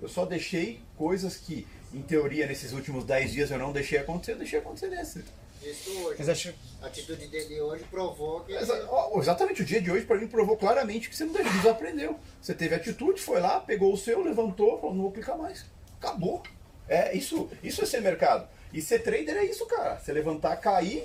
Eu 0.00 0.08
só 0.08 0.24
deixei 0.24 0.82
coisas 0.96 1.36
que, 1.36 1.66
em 1.94 2.02
teoria, 2.02 2.48
nesses 2.48 2.72
últimos 2.72 3.04
10 3.04 3.32
dias 3.32 3.50
eu 3.52 3.58
não 3.58 3.72
deixei 3.72 3.98
acontecer, 3.98 4.32
eu 4.32 4.38
deixei 4.38 4.58
acontecer 4.58 4.88
nesse. 4.88 5.24
Isso 5.64 5.90
hoje. 6.04 6.16
Mas 6.18 6.28
acho- 6.28 6.54
A 6.82 6.86
atitude 6.86 7.26
dele 7.28 7.60
hoje 7.60 7.84
provou 7.90 8.40
que. 8.40 8.52
Exa- 8.52 8.88
Exatamente, 9.16 9.62
o 9.62 9.64
dia 9.64 9.80
de 9.80 9.90
hoje 9.90 10.04
pra 10.04 10.16
mim 10.18 10.26
provou 10.26 10.56
claramente 10.56 11.08
que 11.08 11.16
você 11.16 11.24
não 11.24 11.32
desaprendeu. 11.32 12.18
Você 12.40 12.52
teve 12.54 12.74
atitude, 12.74 13.20
foi 13.20 13.40
lá, 13.40 13.60
pegou 13.60 13.92
o 13.92 13.96
seu, 13.96 14.20
levantou, 14.22 14.80
falou, 14.80 14.94
não 14.94 15.02
vou 15.02 15.12
clicar 15.12 15.38
mais. 15.38 15.64
Acabou. 16.00 16.42
É, 16.88 17.16
isso, 17.16 17.48
isso 17.62 17.82
é 17.82 17.86
ser 17.86 18.00
mercado. 18.00 18.48
E 18.72 18.82
ser 18.82 18.98
trader 19.00 19.36
é 19.36 19.44
isso, 19.44 19.64
cara. 19.66 19.98
Você 19.98 20.12
levantar, 20.12 20.56
cair, 20.56 21.04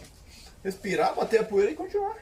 respirar, 0.64 1.14
bater 1.16 1.42
a 1.42 1.44
poeira 1.44 1.72
e 1.72 1.76
continuar. 1.76 2.18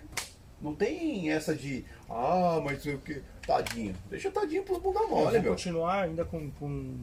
Não 0.62 0.74
tem 0.76 1.32
essa 1.32 1.54
de, 1.56 1.86
ah, 2.10 2.60
mas 2.64 2.86
o 2.86 2.98
que. 2.98 3.22
Tadinho. 3.46 3.96
Deixa 4.10 4.32
tadinho 4.32 4.64
pros 4.64 4.80
bunda 4.80 5.02
mole, 5.02 5.34
vou 5.34 5.42
meu. 5.42 5.52
continuar 5.52 6.04
ainda 6.04 6.26
com, 6.26 6.50
com, 6.52 6.96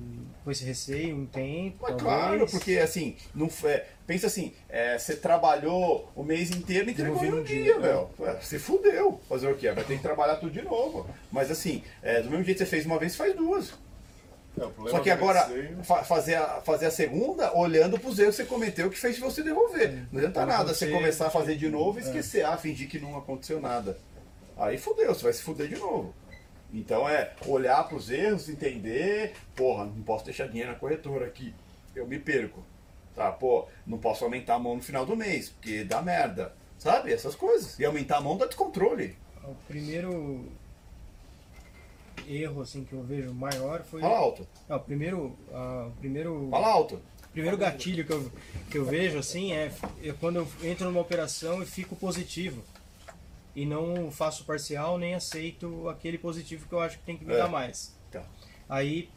com 0.45 0.51
esse 0.51 0.65
receio 0.65 1.17
um 1.17 1.25
tempo. 1.25 1.77
Mas 1.83 1.97
talvez. 1.97 2.03
claro, 2.03 2.47
porque 2.51 2.79
assim, 2.79 3.17
não, 3.33 3.49
é, 3.65 3.87
pensa 4.07 4.27
assim, 4.27 4.53
é, 4.69 4.99
você 4.99 5.15
trabalhou 5.15 6.11
o 6.17 6.25
mês 6.25 6.51
inteiro 6.51 6.89
e 6.89 6.93
entregou 6.93 7.25
em 7.25 7.33
um 7.33 7.43
dia, 7.45 7.63
dia, 7.63 7.79
velho. 7.79 8.11
Você 8.41 8.59
fudeu. 8.59 9.21
Fazer 9.29 9.49
o 9.49 9.57
quê? 9.57 9.71
Vai 9.71 9.85
ter 9.85 9.97
que 9.97 10.03
trabalhar 10.03 10.37
tudo 10.37 10.51
de 10.51 10.63
novo. 10.63 11.09
Mas 11.31 11.49
assim, 11.51 11.83
é, 12.03 12.21
do 12.21 12.29
mesmo 12.29 12.45
jeito 12.45 12.59
que 12.59 12.65
você 12.65 12.71
fez 12.71 12.87
uma 12.87 12.99
vez, 12.99 13.15
faz 13.15 13.37
duas. 13.37 13.73
É, 14.59 14.65
o 14.65 14.89
Só 14.89 14.99
que 14.99 15.11
do 15.11 15.13
agora, 15.13 15.45
receio- 15.45 15.85
fa- 15.85 16.03
fazer, 16.03 16.35
a, 16.35 16.61
fazer 16.61 16.87
a 16.87 16.91
segunda 16.91 17.57
olhando 17.57 17.99
pros 18.01 18.19
erros 18.19 18.35
que 18.37 18.43
você 18.43 18.49
cometeu 18.49 18.91
que 18.91 18.99
fez 18.99 19.17
você 19.19 19.45
devolver. 19.45 20.07
Não 20.11 20.19
adianta 20.19 20.45
nada 20.45 20.75
você 20.75 20.91
começar 20.91 21.29
a 21.29 21.31
fazer 21.31 21.57
de 21.57 21.69
novo 21.69 22.01
e 22.01 22.03
é. 22.03 22.05
esquecer, 22.05 22.45
ah, 22.45 22.57
fingir 22.57 22.89
que 22.89 22.99
não 22.99 23.17
aconteceu 23.17 23.61
nada. 23.61 23.97
Aí 24.59 24.77
fudeu, 24.77 25.15
você 25.15 25.23
vai 25.23 25.33
se 25.33 25.41
fuder 25.43 25.69
de 25.69 25.77
novo. 25.77 26.13
Então 26.73 27.09
é 27.09 27.33
olhar 27.47 27.87
pros 27.89 28.11
erros, 28.11 28.49
entender, 28.49 29.35
porra, 29.55 29.85
não 29.85 30.03
posso 30.03 30.25
deixar 30.25 30.47
dinheiro 30.47 30.73
na 30.73 30.79
corretora 30.79 31.27
aqui, 31.27 31.55
eu 31.95 32.07
me 32.07 32.19
perco. 32.19 32.65
Tá, 33.15 33.31
pô, 33.31 33.69
não 33.87 33.99
posso 33.99 34.25
aumentar 34.25 34.55
a 34.55 34.59
mão 34.59 34.77
no 34.77 34.83
final 34.83 35.05
do 35.05 35.15
mês, 35.15 35.51
porque 35.51 35.85
dá 35.85 36.01
merda. 36.01 36.55
Sabe? 36.79 37.13
Essas 37.13 37.37
coisas. 37.37 37.79
E 37.79 37.85
aumentar 37.85 38.17
a 38.17 38.21
mão 38.21 38.37
dá 38.37 38.47
descontrole. 38.47 39.17
O 39.45 39.55
primeiro 39.69 40.47
erro 42.27 42.63
assim 42.63 42.85
que 42.85 42.93
eu 42.93 43.03
vejo 43.03 43.33
maior 43.33 43.83
foi. 43.83 44.01
Fala 44.01 44.17
alto. 44.17 44.47
Ah, 44.69 44.77
o 44.77 44.81
primeiro, 44.81 45.37
ah, 45.53 45.89
o 45.89 45.93
primeiro. 45.99 46.49
Fala 46.51 46.69
alto. 46.69 46.97
O 46.97 47.33
primeiro 47.33 47.57
gatilho 47.57 48.05
que 48.05 48.13
eu, 48.13 48.33
que 48.71 48.79
eu 48.79 48.85
vejo 48.85 49.19
assim 49.19 49.53
é, 49.53 49.73
é 50.03 50.13
quando 50.13 50.37
eu 50.37 50.49
entro 50.63 50.87
numa 50.87 51.01
operação 51.01 51.63
e 51.63 51.67
fico 51.67 51.95
positivo. 51.97 52.63
E 53.55 53.67
não 53.67 54.11
faço 54.11 54.45
parcial 54.45 54.97
nem 54.99 55.15
aceito 55.15 55.89
aquele 55.89 56.17
positivo 56.19 56.67
que 56.67 56.75
eu 56.75 56.81
acho 56.81 56.99
que 56.99 57.05
tem 57.05 57.17
que 57.19 57.25
me 57.25 57.35
É. 57.35 57.39
dar 57.39 57.49
mais. 57.49 57.95
Tá. 58.11 58.23
Aí 58.69 59.09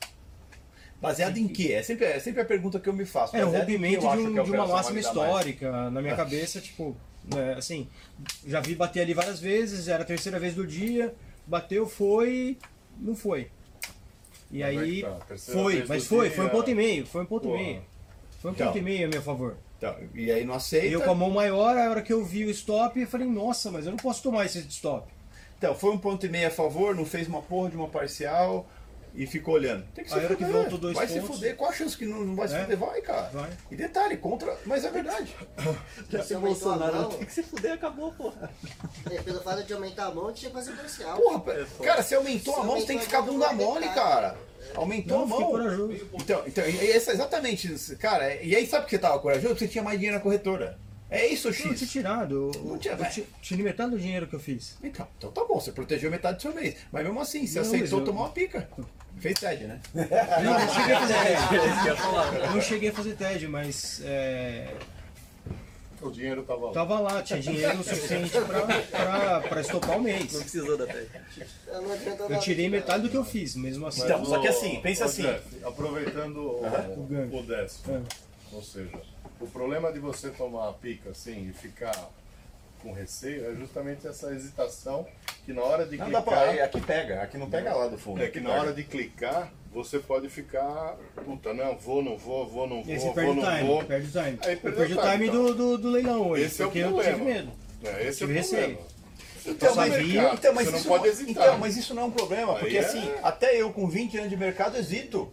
Baseado 1.02 1.38
em 1.38 1.48
quê? 1.48 1.74
É 1.74 1.84
sempre, 1.84 2.06
é 2.06 2.20
sempre 2.20 2.42
a 2.42 2.46
pergunta 2.46 2.80
que 2.80 2.88
eu 2.90 2.94
me 2.94 3.06
faço. 3.06 3.36
É 3.36 3.44
um 3.44 3.52
Baseado 3.52 3.70
em 3.70 3.78
que 3.80 3.96
rompimento 3.96 4.02
de, 4.34 4.40
um- 4.40 4.44
de 4.44 4.52
uma 4.52 4.66
máxima 4.68 5.02
dar 5.02 5.14
mais? 5.14 5.26
histórica. 5.28 5.90
Na 5.92 6.02
minha 6.02 6.14
É. 6.14 6.16
cabeça, 6.18 6.60
tipo, 6.62 6.96
né, 7.34 7.54
assim, 7.58 7.88
já 8.48 8.60
vi 8.62 8.76
bater 8.76 9.02
ali 9.02 9.14
várias 9.14 9.40
vezes, 9.40 9.88
era 9.88 10.04
a 10.04 10.06
terceira 10.06 10.40
vez 10.40 10.56
do 10.56 10.66
dia, 10.66 11.14
bateu, 11.46 11.86
foi, 11.88 12.58
não 12.98 13.14
foi. 13.16 13.52
E 14.52 14.60
Como 14.60 14.64
é 14.64 14.66
aí, 14.66 15.02
tá? 15.02 15.20
Foi, 15.38 15.86
mas 15.88 16.08
foi, 16.08 16.28
dia. 16.28 16.36
foi 16.38 16.46
um 16.46 16.50
ponto 16.50 16.70
e 16.72 16.76
meio, 16.76 17.06
foi 17.06 17.22
um 17.24 17.26
ponto 17.26 17.50
e 17.50 17.52
meio. 17.52 17.82
Foi 18.42 18.52
um 18.52 18.54
Então. 18.54 18.68
ponto 18.68 18.78
e 18.78 18.82
meio 18.82 19.06
a 19.08 19.10
meu 19.10 19.22
favor. 19.22 19.58
Então, 19.78 19.96
e 20.14 20.32
aí 20.32 20.46
não 20.46 20.54
aceita. 20.56 20.88
E 20.88 20.94
eu 20.94 21.02
com 21.02 21.12
a 21.12 21.16
mão 21.16 21.30
maior, 21.30 21.78
a 21.78 21.90
hora 21.90 22.02
que 22.02 22.14
eu 22.14 22.24
vi 22.24 22.46
o 22.46 22.50
stop, 22.50 23.00
eu 23.00 23.08
falei, 23.08 23.28
nossa, 23.28 23.70
mas 23.72 23.86
eu 23.86 23.92
não 23.92 23.98
posso 23.98 24.24
tomar 24.24 24.46
esse 24.46 24.60
stop. 24.70 25.12
Então, 25.58 25.76
foi 25.76 25.92
um 25.92 25.98
ponto 25.98 26.26
e 26.26 26.30
meio 26.30 26.48
a 26.48 26.52
favor, 26.52 26.96
não 26.96 27.06
fez 27.06 27.28
uma 27.28 27.42
porra 27.42 27.70
de 27.70 27.76
uma 27.76 27.88
parcial 27.88 28.68
e 29.14 29.26
ficou 29.26 29.54
olhando. 29.54 29.86
Tem 29.96 30.04
que 30.04 30.10
se 30.10 30.16
hora 30.18 30.28
que 30.28 30.44
fuder. 30.44 30.52
voltou 30.52 30.78
dois 30.78 30.96
vai 30.96 31.08
se 31.08 31.20
pontos. 31.22 31.36
fuder. 31.38 31.56
Qual 31.56 31.70
a 31.70 31.74
chance 31.74 31.98
que 31.98 32.06
não, 32.06 32.20
não 32.20 32.36
vai 32.36 32.48
se 32.50 32.56
É. 32.56 32.62
fuder? 32.62 32.78
Vai, 32.78 33.02
cara. 33.02 33.30
Vai. 33.34 33.50
E 33.72 33.76
detalhe, 33.76 34.18
contra. 34.18 34.58
Mas 34.66 34.84
é 34.84 34.92
verdade. 34.92 35.34
Você 36.12 36.24
Se 36.24 36.36
Bolsonaro 36.36 36.94
mão, 36.96 37.10
tem 37.12 37.26
que 37.26 37.32
se 37.34 37.44
fuder, 37.44 37.74
acabou, 37.74 38.12
porra. 38.12 38.52
é, 39.10 39.22
pelo 39.22 39.40
fato 39.42 39.64
de 39.64 39.74
aumentar 39.74 40.08
a 40.08 40.12
mão, 40.14 40.34
tinha 40.34 40.50
que 40.52 40.56
fazer 40.58 40.72
parcial. 40.74 41.18
Porra, 41.18 41.44
cara, 41.84 42.04
se 42.04 42.14
aumentou 42.16 42.54
Se 42.56 42.60
a 42.60 42.64
mão, 42.64 42.80
você 42.80 42.86
tem 42.88 42.98
que 42.98 43.06
ficar 43.06 43.22
bunda 43.22 43.54
mão, 43.54 43.74
mole, 43.74 43.88
cara. 43.90 44.36
Aumentou 44.74 45.20
Não, 45.20 45.24
a 45.26 45.40
mão. 45.40 45.52
corajoso. 45.52 45.94
Então, 46.14 46.44
então 46.48 46.64
e 46.68 46.76
esse, 46.88 47.12
exatamente, 47.12 47.72
isso, 47.72 47.96
cara. 47.98 48.34
E 48.42 48.56
aí, 48.56 48.66
sabe 48.66 48.84
por 48.86 48.90
que 48.90 48.96
você 48.96 49.02
tava 49.02 49.20
corajoso? 49.20 49.50
Porque 49.50 49.66
você 49.66 49.72
tinha 49.72 49.84
mais 49.84 49.98
dinheiro 50.00 50.18
na 50.18 50.24
corretora. 50.24 50.78
É 51.10 51.28
isso, 51.28 51.50
Eu 51.50 51.52
não 51.52 51.58
tinha 51.60 51.78
X. 51.78 51.92
tirado, 51.92 52.52
eu, 52.56 52.64
Não 52.64 52.78
tinha, 52.80 52.94
eu 52.96 52.98
vai. 52.98 53.10
ti- 53.10 53.28
tirei 53.42 53.64
metade 53.64 53.92
do 53.92 54.00
dinheiro 54.00 54.26
que 54.28 54.34
eu 54.36 54.40
fiz. 54.40 54.76
Então, 54.84 55.08
então 55.18 55.32
tá 55.32 55.46
bom, 55.46 55.60
você 55.60 55.72
protegeu 55.72 56.10
metade 56.10 56.38
do 56.38 56.42
seu 56.42 56.54
mês. 56.54 56.76
Mas 56.92 57.04
mesmo 57.06 57.20
assim, 57.22 57.46
você 57.46 57.60
Não, 57.60 57.68
aceitou 57.68 58.00
eu- 58.00 58.06
tomar 58.06 58.22
uma 58.22 58.30
pica. 58.30 58.68
Fez 59.20 59.40
TED, 59.40 59.66
né? 59.66 59.80
Não, 59.94 60.60
não 60.60 60.74
cheguei 60.74 60.96
a 60.96 61.00
fazer 61.00 61.14
eu. 61.88 61.96
TED. 62.42 62.54
Não 62.56 62.62
cheguei 62.62 62.90
a 62.90 62.94
fazer 62.94 63.14
TED, 63.16 63.48
mas 63.48 64.02
é, 64.04 64.68
O 66.08 66.12
dinheiro 66.12 66.44
tava 66.44 66.68
lá. 66.68 66.72
tava 66.72 67.00
lá, 67.00 67.24
tinha 67.24 67.40
dinheiro 67.40 67.78
suficiente 67.84 68.32
pra, 68.32 68.62
pra, 68.92 69.42
pra 69.42 69.62
estopar 69.62 69.92
o 69.92 69.94
Não 69.96 70.02
mês. 70.04 70.36
precisou 70.36 70.78
da. 70.78 70.86
Não 70.86 71.92
adianta 71.92 72.24
Eu 72.24 72.40
tirei 72.40 72.70
metade 72.70 73.04
do 73.04 73.10
que 73.10 73.18
eu 73.18 73.26
fiz, 73.26 73.56
mesmo 73.56 73.88
assim. 73.88 74.04
Então, 74.04 74.24
só 74.24 74.40
que 74.40 74.48
assim, 74.48 74.80
pensa 74.82 75.06
assim. 75.06 75.24
Jeff, 75.24 75.64
aproveitando 75.66 76.38
o, 76.38 76.62
O 76.62 77.40
o 77.40 77.44
décimo. 77.44 77.96
É. 77.96 78.02
Ou 78.56 78.62
seja, 78.62 78.92
o 79.40 79.48
problema 79.48 79.92
de 79.92 80.00
você 80.00 80.30
tomar 80.30 80.70
a 80.70 80.74
pica 80.74 81.10
assim 81.10 81.50
e 81.50 81.54
ficar 81.54 82.10
com 82.86 82.94
receio 82.94 83.52
é 83.52 83.56
justamente 83.56 84.08
essa 84.08 84.32
hesitação 84.32 85.08
que 85.44 85.52
na 85.52 85.64
hora 85.64 85.86
de 85.88 85.98
Não 85.98 86.06
clicar. 86.06 86.24
pra. 86.24 86.64
Aqui 86.64 86.80
pega, 86.82 87.22
aqui 87.24 87.38
não 87.38 87.50
pega 87.50 87.74
lá 87.74 87.88
do 87.88 87.98
fundo. 87.98 88.22
É 88.22 88.28
que 88.28 88.40
na 88.40 88.52
hora 88.52 88.72
de 88.74 88.84
clicar, 88.84 89.52
você 89.74 89.98
pode 89.98 90.30
ficar. 90.30 90.96
Puta, 91.26 91.52
não, 91.52 91.76
vou, 91.78 92.04
não 92.04 92.16
vou, 92.16 92.48
vou, 92.48 92.68
não 92.70 92.84
E 92.86 92.92
aí 92.92 92.98
vou, 93.00 93.00
você 93.00 93.06
vou, 93.06 93.14
perde 93.16 93.32
o 93.32 93.36
não 93.36 93.56
time, 93.56 93.68
vou. 93.68 93.84
perde 93.84 94.08
o 94.08 94.12
time. 94.12 94.40
Aí 94.44 94.54
Eu 94.54 94.58
perdeu 94.60 94.74
perdi 94.80 94.94
o 94.94 94.98
time, 95.02 95.12
time 95.14 95.26
então. 95.28 95.44
do, 95.46 95.54
do, 95.56 95.78
do 95.80 95.90
leilão 95.90 96.30
hoje, 96.30 96.44
Esse 96.44 96.62
é 96.62 96.66
o 96.66 96.68
porque 96.68 96.80
eu 96.80 96.88
problema. 96.90 97.18
tive 97.18 97.26
medo. 97.34 97.52
É, 97.84 98.08
esse 98.08 98.24
é 98.24 98.26
o 98.26 98.30
Tive 98.30 98.40
problema. 98.42 98.68
receio. 98.68 98.96
Então, 99.48 99.70
Eu 99.70 99.76
mas, 99.76 99.94
sabia. 99.94 100.34
então, 100.34 100.54
mas 100.54 100.66
Você 100.66 100.72
não 100.72 100.80
isso 100.80 100.88
pode 100.88 101.08
hesitar. 101.08 101.32
Então, 101.46 101.58
mas 101.60 101.78
isso 101.78 101.94
não 101.94 102.02
é 102.04 102.06
um 102.06 102.12
problema, 102.12 102.56
porque 102.56 102.78
é- 102.78 102.80
assim, 102.80 103.12
até 103.22 103.60
eu 103.62 103.72
com 103.74 103.88
20 103.88 104.18
anos 104.18 104.30
de 104.30 104.38
mercado 104.38 104.78
hesito. 104.78 105.32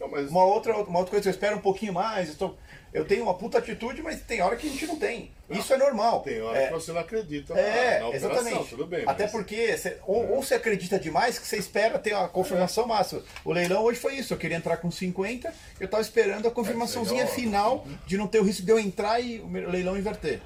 Então, 0.00 0.08
mas 0.10 0.30
Uma 0.30 0.44
outra, 0.44 0.74
uma 0.78 0.98
outra 0.98 1.10
coisa, 1.10 1.28
eu 1.28 1.30
espero 1.30 1.56
um 1.58 1.60
pouquinho 1.60 1.92
mais, 1.92 2.30
eu, 2.30 2.34
tô- 2.36 2.54
eu 2.90 3.04
tenho 3.04 3.22
uma 3.24 3.34
puta 3.34 3.58
atitude, 3.58 4.00
mas 4.00 4.18
tem 4.22 4.40
hora 4.40 4.56
que 4.56 4.66
a 4.66 4.70
gente 4.70 4.86
não 4.86 4.96
tem. 4.96 5.30
Isso 5.50 5.74
é 5.74 5.76
normal. 5.76 6.20
tem 6.22 6.40
hora 6.40 6.58
É, 6.58 6.66
que 6.68 6.72
você 6.72 6.90
não 6.90 7.00
acredita 7.00 7.52
É, 7.52 8.00
na, 8.00 8.08
na 8.08 8.14
exatamente. 8.16 8.70
tudo 8.70 8.86
bem. 8.86 9.04
Até 9.06 9.24
mas- 9.24 9.32
porque, 9.32 9.76
você- 9.76 9.98
ou, 10.06 10.36
ou 10.36 10.42
você 10.42 10.54
acredita 10.54 10.98
demais 10.98 11.38
que 11.38 11.46
você 11.46 11.58
espera 11.58 11.98
ter 11.98 12.14
a 12.14 12.26
confirmação 12.28 12.86
máxima. 12.86 13.22
O 13.44 13.52
leilão 13.52 13.84
hoje 13.84 14.00
foi 14.00 14.14
isso, 14.14 14.32
eu 14.32 14.38
queria 14.38 14.56
entrar 14.56 14.78
com 14.78 14.90
50, 14.90 15.52
eu 15.78 15.86
tava 15.86 16.00
esperando 16.02 16.48
a 16.48 16.50
confirmaçãozinha 16.50 17.24
legal. 17.24 17.34
final 17.36 17.86
de 18.06 18.16
não 18.16 18.26
ter 18.26 18.38
o 18.38 18.42
risco 18.42 18.62
de 18.62 18.72
eu 18.72 18.78
entrar 18.78 19.20
e 19.20 19.38
o 19.40 19.50
leilão 19.68 19.98
inverter. 19.98 20.40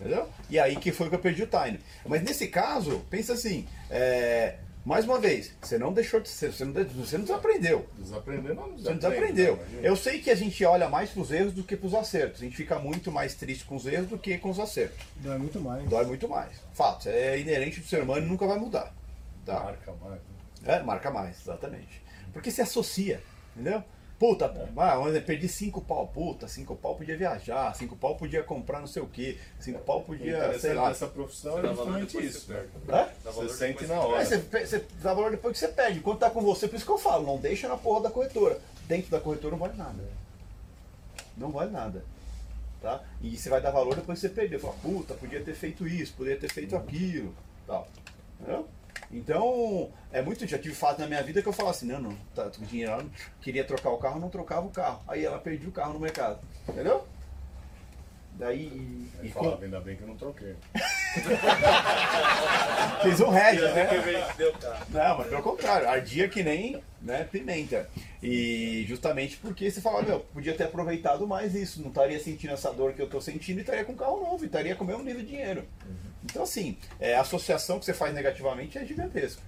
Entendeu? 0.00 0.28
E 0.48 0.58
aí 0.58 0.74
que 0.76 0.90
foi 0.90 1.08
que 1.08 1.14
eu 1.14 1.18
perdi 1.20 1.44
o 1.44 1.46
time. 1.46 1.78
Mas 2.06 2.22
nesse 2.22 2.48
caso, 2.48 3.04
pensa 3.08 3.34
assim, 3.34 3.68
é, 3.88 4.56
mais 4.84 5.04
uma 5.04 5.18
vez, 5.18 5.52
você 5.60 5.78
não 5.78 5.92
deixou 5.92 6.20
de 6.20 6.28
ser, 6.28 6.52
você 6.52 6.64
não, 6.64 6.72
de- 6.72 6.84
você 6.84 7.16
não 7.18 7.24
desaprendeu. 7.24 7.86
Não 7.98 8.04
Você 8.04 8.10
não 8.12 8.96
desaprende, 8.96 9.32
desaprendeu. 9.34 9.56
né, 9.56 9.80
Eu 9.82 9.94
sei 9.96 10.20
que 10.20 10.30
a 10.30 10.34
gente 10.34 10.64
olha 10.64 10.88
mais 10.88 11.10
pros 11.10 11.30
erros 11.30 11.52
do 11.52 11.62
que 11.62 11.76
pros 11.76 11.94
acertos. 11.94 12.40
A 12.40 12.44
gente 12.44 12.56
fica 12.56 12.78
muito 12.78 13.12
mais 13.12 13.34
triste 13.34 13.64
com 13.64 13.76
os 13.76 13.84
erros 13.86 14.08
do 14.08 14.18
que 14.18 14.38
com 14.38 14.48
os 14.50 14.58
acertos. 14.58 14.98
Dói 15.16 15.38
muito 15.38 15.60
mais. 15.60 15.84
Dói 15.88 16.06
muito 16.06 16.28
mais. 16.28 16.52
Fato, 16.72 17.08
é 17.08 17.38
inerente 17.38 17.80
do 17.80 17.86
ser 17.86 18.02
humano 18.02 18.26
e 18.26 18.28
nunca 18.28 18.46
vai 18.46 18.58
mudar. 18.58 18.92
Tá? 19.44 19.60
Marca 19.60 19.92
mais. 20.00 20.12
né? 20.62 20.76
É, 20.76 20.82
marca 20.82 21.10
mais, 21.10 21.40
exatamente. 21.40 22.02
Porque 22.32 22.50
se 22.50 22.62
associa, 22.62 23.20
entendeu? 23.54 23.82
Puta, 24.20 24.52
ah, 24.76 25.20
perdi 25.24 25.48
cinco 25.48 25.80
pau. 25.80 26.06
Puta, 26.06 26.46
cinco 26.46 26.76
pau 26.76 26.94
podia 26.94 27.16
viajar, 27.16 27.74
cinco 27.74 27.96
pau 27.96 28.16
podia 28.16 28.42
comprar 28.42 28.78
não 28.78 28.86
sei 28.86 29.00
o 29.00 29.06
que, 29.06 29.40
cinco 29.58 29.78
pau 29.78 30.02
podia, 30.02 30.58
sei 30.58 30.74
lá. 30.74 30.90
dessa 30.90 31.06
profissão 31.06 31.58
é 31.58 31.66
justamente 31.66 32.26
isso. 32.26 32.52
você 33.24 33.48
sente 33.48 33.86
na 33.86 33.98
hora. 33.98 34.20
É, 34.20 34.26
você, 34.26 34.38
você 34.38 34.84
dá 35.02 35.14
valor 35.14 35.30
depois 35.30 35.54
que 35.54 35.58
você 35.58 35.68
perde. 35.68 36.00
Quando 36.00 36.18
tá 36.18 36.28
com 36.28 36.42
você, 36.42 36.68
por 36.68 36.76
isso 36.76 36.84
que 36.84 36.92
eu 36.92 36.98
falo, 36.98 37.24
não 37.24 37.38
deixa 37.38 37.66
na 37.66 37.78
porra 37.78 38.02
da 38.02 38.10
corretora. 38.10 38.60
Dentro 38.86 39.10
da 39.10 39.20
corretora 39.20 39.52
não 39.52 39.58
vale 39.58 39.78
nada. 39.78 40.04
Não 41.34 41.50
vale 41.50 41.70
nada. 41.70 42.04
Tá? 42.82 43.02
E 43.22 43.38
você 43.38 43.48
vai 43.48 43.62
dar 43.62 43.70
valor 43.70 43.96
depois 43.96 44.20
que 44.20 44.28
você 44.28 44.34
perdeu. 44.34 44.60
Fala, 44.60 44.74
puta, 44.82 45.14
podia 45.14 45.42
ter 45.42 45.54
feito 45.54 45.88
isso, 45.88 46.12
podia 46.12 46.36
ter 46.36 46.52
feito 46.52 46.76
aquilo. 46.76 47.34
Tal. 47.66 47.88
Entendeu? 48.38 48.68
Então, 49.12 49.90
é 50.12 50.22
muito. 50.22 50.46
Já 50.46 50.58
tive 50.58 50.74
fato 50.74 51.00
na 51.00 51.06
minha 51.06 51.22
vida 51.22 51.42
que 51.42 51.48
eu 51.48 51.52
falava 51.52 51.76
assim: 51.76 51.86
não, 51.86 52.00
não, 52.00 52.16
tá 52.34 52.50
com 52.50 52.64
dinheiro, 52.64 53.10
queria 53.40 53.64
trocar 53.64 53.90
o 53.90 53.98
carro, 53.98 54.20
não 54.20 54.30
trocava 54.30 54.66
o 54.66 54.70
carro. 54.70 55.02
Aí 55.08 55.24
ela 55.24 55.38
perdia 55.38 55.68
o 55.68 55.72
carro 55.72 55.94
no 55.94 56.00
mercado. 56.00 56.38
Entendeu? 56.68 57.06
Daí. 58.34 59.08
E, 59.22 59.26
e 59.26 59.30
falava, 59.30 59.62
ainda 59.62 59.80
bem 59.80 59.96
que 59.96 60.02
eu 60.02 60.08
não 60.08 60.16
troquei. 60.16 60.56
Fez 63.02 63.20
um 63.20 63.30
head, 63.30 63.58
que 63.58 63.64
né? 63.64 63.88
Não, 64.88 65.18
mas 65.18 65.28
pelo 65.28 65.42
contrário, 65.42 65.88
ardia 65.88 66.28
que 66.28 66.42
nem 66.42 66.82
né, 67.02 67.24
pimenta. 67.24 67.88
E 68.22 68.84
justamente 68.88 69.36
porque 69.38 69.70
você 69.70 69.80
fala, 69.80 70.02
meu, 70.02 70.20
podia 70.20 70.54
ter 70.54 70.64
aproveitado 70.64 71.26
mais 71.26 71.54
isso, 71.54 71.80
não 71.80 71.88
estaria 71.88 72.20
sentindo 72.20 72.52
essa 72.52 72.72
dor 72.72 72.92
que 72.92 73.00
eu 73.00 73.06
estou 73.06 73.20
sentindo 73.20 73.58
e 73.58 73.62
estaria 73.62 73.84
com 73.84 73.92
um 73.92 73.96
carro 73.96 74.20
novo, 74.20 74.44
e 74.44 74.46
estaria 74.46 74.76
com 74.76 74.84
o 74.84 74.86
mesmo 74.86 75.02
nível 75.02 75.22
de 75.22 75.28
dinheiro. 75.28 75.64
Então, 76.24 76.42
assim, 76.42 76.76
é, 76.98 77.16
a 77.16 77.22
associação 77.22 77.78
que 77.78 77.84
você 77.84 77.94
faz 77.94 78.14
negativamente 78.14 78.78
é 78.78 78.84
gigantesca. 78.84 79.42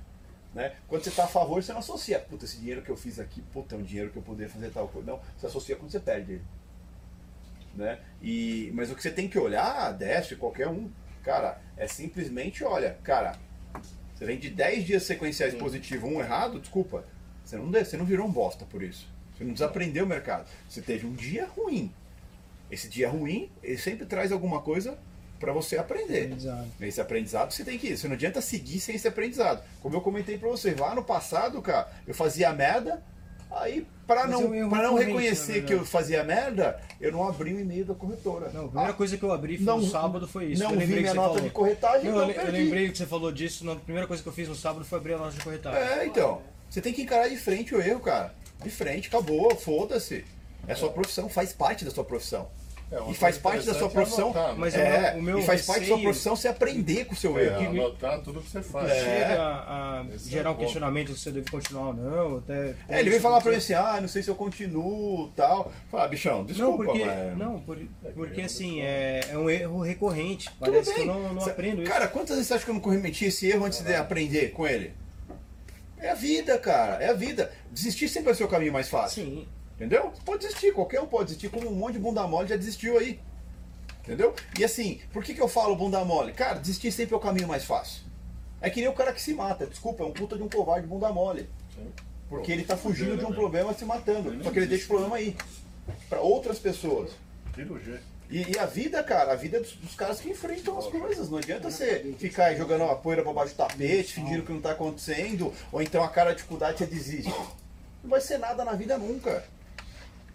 Né? 0.54 0.74
Quando 0.86 1.02
você 1.02 1.10
está 1.10 1.24
a 1.24 1.28
favor, 1.28 1.62
você 1.62 1.72
não 1.72 1.80
associa. 1.80 2.18
Puta, 2.18 2.44
esse 2.44 2.58
dinheiro 2.58 2.82
que 2.82 2.90
eu 2.90 2.96
fiz 2.96 3.18
aqui, 3.18 3.40
puta, 3.52 3.74
é 3.74 3.78
um 3.78 3.82
dinheiro 3.82 4.10
que 4.10 4.18
eu 4.18 4.22
poderia 4.22 4.52
fazer 4.52 4.70
tal 4.70 4.88
coisa. 4.88 5.10
Não, 5.10 5.20
você 5.38 5.46
associa 5.46 5.76
quando 5.76 5.90
você 5.90 6.00
perde 6.00 6.32
ele. 6.32 6.42
Né? 7.74 7.98
E, 8.20 8.70
mas 8.74 8.90
o 8.90 8.94
que 8.94 9.02
você 9.02 9.10
tem 9.10 9.28
que 9.28 9.38
olhar, 9.38 9.92
desce, 9.92 10.36
qualquer 10.36 10.68
um, 10.68 10.90
cara, 11.22 11.60
é 11.76 11.86
simplesmente, 11.86 12.62
olha, 12.64 12.98
cara, 13.02 13.36
você 14.14 14.26
vem 14.26 14.38
de 14.38 14.50
10 14.50 14.84
dias 14.84 15.02
sequenciais 15.04 15.54
positivo, 15.54 16.06
um 16.06 16.20
errado, 16.20 16.60
desculpa, 16.60 17.04
você 17.44 17.56
não, 17.56 17.70
você 17.70 17.96
não 17.96 18.04
virou 18.04 18.26
um 18.26 18.30
bosta 18.30 18.64
por 18.64 18.82
isso. 18.82 19.08
Você 19.36 19.44
não 19.44 19.52
desaprendeu 19.52 20.04
o 20.04 20.08
mercado. 20.08 20.48
Você 20.68 20.80
teve 20.80 21.06
um 21.06 21.12
dia 21.12 21.46
ruim. 21.46 21.92
Esse 22.70 22.88
dia 22.88 23.08
ruim, 23.08 23.50
ele 23.62 23.78
sempre 23.78 24.06
traz 24.06 24.32
alguma 24.32 24.60
coisa 24.60 24.98
para 25.38 25.52
você 25.52 25.76
aprender. 25.76 26.26
Aprendizado. 26.26 26.68
Esse 26.80 27.00
aprendizado 27.00 27.50
você 27.52 27.64
tem 27.64 27.78
que 27.78 27.88
ir. 27.88 27.98
Você 27.98 28.06
não 28.06 28.14
adianta 28.14 28.40
seguir 28.40 28.78
sem 28.78 28.94
esse 28.94 29.08
aprendizado. 29.08 29.62
Como 29.80 29.96
eu 29.96 30.00
comentei 30.00 30.38
pra 30.38 30.48
você, 30.48 30.74
lá 30.74 30.94
no 30.94 31.02
passado, 31.02 31.60
cara, 31.60 31.90
eu 32.06 32.14
fazia 32.14 32.52
merda, 32.52 33.02
aí 33.50 33.86
pra 34.06 34.22
Mas 34.26 34.30
não, 34.30 34.54
é 34.54 34.64
um 34.64 34.68
pra 34.68 34.82
não 34.82 34.94
reconhecer 34.94 35.64
que 35.64 35.72
eu 35.74 35.84
fazia 35.84 36.22
merda, 36.24 36.80
eu 37.00 37.12
não 37.12 37.26
abri 37.26 37.54
o 37.54 37.60
e-mail 37.60 37.84
da 37.84 37.94
corretora. 37.94 38.50
Não, 38.52 38.64
a 38.66 38.68
primeira 38.68 38.92
coisa 38.92 39.16
que 39.16 39.22
eu 39.22 39.32
abri 39.32 39.56
foi 39.56 39.66
não- 39.66 39.78
no 39.78 39.86
sábado 39.88 40.26
foi 40.28 40.46
isso. 40.46 40.62
não 40.62 40.72
eu 40.72 40.80
vi 40.80 40.86
minha 40.86 41.14
nota 41.14 41.28
falou. 41.34 41.40
de 41.42 41.50
corretagem, 41.50 42.10
Não, 42.10 42.30
então 42.30 42.42
eu, 42.42 42.46
eu 42.48 42.52
lembrei 42.52 42.90
que 42.90 42.98
você 42.98 43.06
falou 43.06 43.30
disso. 43.32 43.64
Na 43.64 43.76
primeira 43.76 44.06
coisa 44.06 44.22
que 44.22 44.28
eu 44.28 44.32
fiz 44.32 44.48
no 44.48 44.54
sábado 44.54 44.84
foi 44.84 44.98
abrir 44.98 45.14
a 45.14 45.18
loja 45.18 45.36
de 45.38 45.44
corretagem. 45.44 45.80
É, 45.80 46.06
então. 46.06 46.40
Você 46.68 46.80
tem 46.80 46.92
que 46.92 47.02
encarar 47.02 47.28
de 47.28 47.36
frente 47.36 47.74
o 47.74 47.80
erro, 47.82 48.00
cara. 48.00 48.34
De 48.62 48.70
frente, 48.70 49.08
acabou, 49.08 49.54
foda-se. 49.56 50.24
É 50.66 50.74
sua 50.74 50.90
profissão, 50.90 51.28
faz 51.28 51.52
parte 51.52 51.84
da 51.84 51.90
sua 51.90 52.04
profissão. 52.04 52.48
É, 52.92 53.00
uma 53.00 53.10
e 53.10 53.14
faz 53.14 53.38
parte 53.38 53.64
da 53.64 53.72
sua 53.72 53.86
é 53.86 53.90
profissão. 53.90 54.24
anotar, 54.32 54.48
né? 54.48 54.54
Mas 54.58 54.74
o 54.74 54.76
é, 54.76 55.00
meu- 55.14 55.18
o 55.18 55.22
meu 55.22 55.38
e 55.38 55.42
faz 55.42 55.64
parte 55.64 55.80
da 55.80 55.86
sua 55.86 55.96
receio- 55.96 56.02
profissão 56.10 56.36
você 56.36 56.48
aprender 56.48 57.06
com 57.06 57.14
o 57.14 57.16
seu 57.16 57.38
É, 57.38 57.44
erro. 57.44 57.70
anotar 57.70 58.20
tudo 58.20 58.42
que 58.42 58.50
você 58.50 58.60
faz. 58.62 58.90
É. 58.90 58.94
Chega 59.00 59.42
a 59.42 60.04
Esse 60.14 60.28
é 60.28 60.30
gerar 60.30 60.50
um 60.50 60.56
questionamento 60.56 61.14
se 61.14 61.20
você 61.20 61.30
deve 61.30 61.50
continuar 61.50 61.86
ou 61.88 61.94
não. 61.94 62.36
Até, 62.38 62.74
É, 62.88 63.00
ele 63.00 63.08
vem 63.08 63.18
falar 63.18 63.40
pra 63.40 63.50
mim 63.50 63.56
assim, 63.56 63.72
ah, 63.72 63.98
não 63.98 64.08
sei 64.08 64.22
se 64.22 64.28
eu 64.28 64.34
continuo 64.34 65.30
tal. 65.34 65.72
Fala, 65.90 66.04
ah, 66.04 66.08
bichão, 66.08 66.44
desculpa, 66.44 66.84
Não, 66.84 66.90
porque, 66.92 67.04
mas... 67.06 67.38
não, 67.38 67.60
por- 67.60 67.78
porque 68.14 68.42
assim, 68.42 68.82
é, 68.82 69.20
é 69.30 69.38
um 69.38 69.48
erro 69.48 69.80
recorrente. 69.80 70.50
Tudo 70.50 70.58
Parece 70.70 70.90
que 70.92 70.98
bem. 71.00 71.08
eu 71.08 71.14
não, 71.14 71.32
não 71.34 71.44
aprendo 71.46 71.82
isso. 71.82 71.90
Cara, 71.90 72.06
quantas 72.08 72.36
vezes 72.36 72.46
você 72.48 72.54
acha 72.54 72.64
que 72.66 72.70
eu 72.70 72.74
não 72.74 72.80
cometi 72.82 73.24
esse 73.24 73.48
erro 73.48 73.64
antes 73.64 73.80
de 73.80 73.94
aprender 73.94 74.50
com 74.50 74.66
ele? 74.66 74.92
É 75.98 76.10
a 76.10 76.14
vida, 76.14 76.58
cara, 76.58 77.02
é 77.02 77.08
a 77.08 77.14
vida. 77.14 77.50
Desistir 77.70 78.08
sempre 78.08 78.26
vai 78.26 78.34
ser 78.34 78.44
o 78.44 78.48
caminho 78.48 78.72
mais 78.72 78.88
fácil. 78.88 79.24
Sim. 79.24 79.48
Entendeu? 79.76 80.10
Você 80.10 80.22
pode 80.24 80.46
desistir, 80.46 80.72
qualquer 80.72 81.00
um 81.00 81.06
pode 81.06 81.26
desistir, 81.26 81.48
como 81.48 81.68
um 81.68 81.74
monte 81.74 81.94
de 81.94 81.98
bunda 81.98 82.26
mole 82.26 82.48
já 82.48 82.56
desistiu 82.56 82.98
aí. 82.98 83.20
Entendeu? 84.02 84.34
E 84.58 84.64
assim, 84.64 85.00
por 85.12 85.22
que, 85.22 85.34
que 85.34 85.40
eu 85.40 85.48
falo 85.48 85.76
bunda 85.76 86.04
mole? 86.04 86.32
Cara, 86.32 86.58
desistir 86.58 86.90
sempre 86.92 87.14
é 87.14 87.16
o 87.16 87.20
caminho 87.20 87.48
mais 87.48 87.64
fácil. 87.64 88.02
É 88.60 88.70
que 88.70 88.80
nem 88.80 88.88
o 88.88 88.92
cara 88.92 89.12
que 89.12 89.20
se 89.20 89.34
mata, 89.34 89.66
desculpa, 89.66 90.04
é 90.04 90.06
um 90.06 90.12
puta 90.12 90.36
de 90.36 90.42
um 90.42 90.48
covarde 90.48 90.86
bunda 90.86 91.12
mole. 91.12 91.48
Porque 92.28 92.50
ele 92.50 92.64
tá 92.64 92.76
fugindo 92.76 93.16
de 93.16 93.24
um 93.24 93.32
problema 93.32 93.74
se 93.74 93.84
matando. 93.84 94.42
Só 94.42 94.50
que 94.50 94.58
ele 94.58 94.66
deixa 94.66 94.84
o 94.84 94.88
problema 94.88 95.16
aí. 95.16 95.36
Pra 96.08 96.20
outras 96.20 96.58
pessoas. 96.58 97.10
Cirurgia. 97.54 98.00
E, 98.30 98.52
e 98.52 98.58
a 98.58 98.64
vida, 98.64 99.02
cara, 99.02 99.32
a 99.32 99.36
vida 99.36 99.58
é 99.58 99.60
dos, 99.60 99.72
dos 99.72 99.94
caras 99.94 100.18
que 100.18 100.30
enfrentam 100.30 100.78
as 100.78 100.86
coisas. 100.86 101.28
Não 101.28 101.36
adianta 101.36 101.70
você 101.70 102.14
ficar 102.18 102.46
aí 102.46 102.56
jogando 102.56 102.84
a 102.84 102.94
poeira 102.94 103.22
pra 103.22 103.32
baixo 103.32 103.52
do 103.52 103.58
tapete, 103.58 104.14
fingindo 104.14 104.42
que 104.42 104.52
não 104.52 104.60
tá 104.60 104.72
acontecendo, 104.72 105.52
ou 105.70 105.82
então 105.82 106.02
a 106.02 106.08
cara 106.08 106.30
de 106.30 106.36
dificuldade 106.36 106.78
você 106.78 106.86
desiste. 106.86 107.30
Não 108.02 108.08
vai 108.08 108.22
ser 108.22 108.38
nada 108.38 108.64
na 108.64 108.72
vida 108.72 108.96
nunca. 108.96 109.44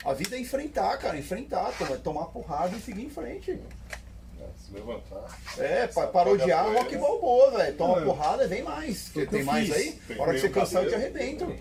A 0.06 0.14
vida 0.14 0.36
é 0.36 0.40
enfrentar, 0.40 0.98
cara, 0.98 1.18
enfrentar, 1.18 1.72
tomar, 1.78 1.98
tomar 1.98 2.26
porrada 2.28 2.76
e 2.76 2.80
seguir 2.82 3.04
em 3.06 3.10
frente. 3.10 3.52
É, 3.52 4.46
se 4.58 4.72
levantar. 4.74 5.26
É, 5.58 5.88
pa- 5.88 6.08
parodiar 6.08 6.66
paga 6.66 6.80
rock 6.80 6.98
balboa, 6.98 7.52
velho. 7.58 7.76
Toma 7.76 8.00
Não, 8.00 8.06
porrada 8.08 8.46
e 8.46 8.48
vem 8.48 8.64
mais. 8.64 9.10
Foi 9.10 9.24
o 9.24 9.26
que 9.28 9.32
Tem 9.36 9.44
mais 9.44 9.68
fiz. 9.68 9.76
aí? 9.76 9.92
Tem 10.08 10.18
A 10.18 10.22
hora 10.22 10.34
que 10.34 10.40
você 10.40 10.50
cansar, 10.50 10.84
eu 10.84 10.90
te 10.90 10.96
arrebento. 10.96 11.54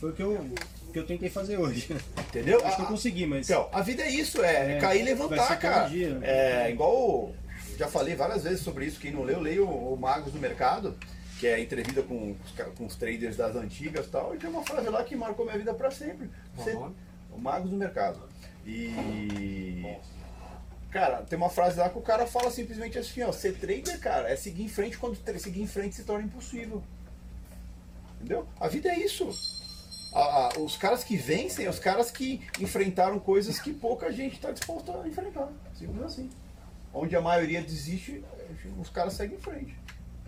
Foi 0.00 0.10
o 0.10 0.12
que 0.12 0.22
eu, 0.22 0.50
que 0.92 0.98
eu 0.98 1.06
tentei 1.06 1.28
fazer 1.30 1.56
hoje. 1.58 1.94
Entendeu? 2.28 2.64
Acho 2.66 2.76
que 2.76 2.82
eu 2.82 2.86
A- 2.86 2.88
consegui, 2.88 3.26
mas. 3.26 3.48
Então, 3.48 3.68
a 3.72 3.80
vida 3.82 4.02
é 4.02 4.10
isso, 4.10 4.42
é, 4.42 4.76
É, 4.76 4.80
cair 4.80 5.00
e 5.02 5.04
levantar, 5.04 5.58
cara. 5.58 5.88
dia. 5.88 6.18
É 6.22 6.70
igual. 6.70 7.32
Já 7.76 7.86
falei 7.88 8.14
várias 8.16 8.42
vezes 8.44 8.60
sobre 8.60 8.86
isso. 8.86 8.98
Quem 9.00 9.12
não 9.12 9.22
leu, 9.22 9.40
leia 9.40 9.62
o, 9.62 9.92
o 9.94 9.96
Magos 9.96 10.32
do 10.32 10.38
Mercado, 10.38 10.96
que 11.38 11.46
é 11.46 11.54
a 11.56 11.60
entrevista 11.60 12.02
com 12.02 12.34
com 12.76 12.86
os 12.86 12.96
traders 12.96 13.36
das 13.36 13.54
antigas 13.56 14.06
e 14.06 14.08
tal. 14.08 14.34
E 14.34 14.38
tem 14.38 14.48
uma 14.48 14.62
frase 14.64 14.88
lá 14.88 15.02
que 15.04 15.14
marcou 15.14 15.44
minha 15.44 15.58
vida 15.58 15.74
pra 15.74 15.90
sempre. 15.90 16.30
Você- 16.56 16.72
o 16.74 16.94
Magos 17.38 17.70
do 17.70 17.76
Mercado. 17.76 18.20
E. 18.66 19.96
Cara, 20.90 21.22
tem 21.22 21.36
uma 21.36 21.50
frase 21.50 21.78
lá 21.78 21.88
que 21.90 21.98
o 21.98 22.02
cara 22.02 22.24
fala 22.26 22.50
simplesmente 22.52 22.96
assim, 22.98 23.22
ó, 23.22 23.32
ser 23.32 23.54
trader, 23.58 23.98
cara, 23.98 24.28
é 24.30 24.36
seguir 24.36 24.62
em 24.62 24.68
frente 24.68 24.96
quando 24.96 25.16
seguir 25.40 25.60
em 25.60 25.66
frente 25.66 25.96
se 25.96 26.04
torna 26.04 26.24
impossível. 26.24 26.82
Entendeu? 28.16 28.46
A 28.60 28.68
vida 28.68 28.88
é 28.88 28.98
isso. 28.98 29.28
A- 30.14 30.20
a- 30.54 30.58
os 30.60 30.76
caras 30.76 31.02
que 31.02 31.16
vencem, 31.16 31.68
os 31.68 31.80
caras 31.80 32.10
que 32.12 32.40
enfrentaram 32.60 33.18
coisas 33.18 33.58
que 33.58 33.72
pouca 33.74 34.12
gente 34.12 34.36
está 34.36 34.52
disposta 34.52 34.92
a 35.02 35.08
enfrentar. 35.08 35.48
Simples 35.76 36.02
assim. 36.04 36.30
Onde 36.92 37.16
a 37.16 37.20
maioria 37.20 37.60
desiste, 37.60 38.22
os 38.78 38.88
caras 38.88 39.14
seguem 39.14 39.36
em 39.36 39.40
frente. 39.40 39.76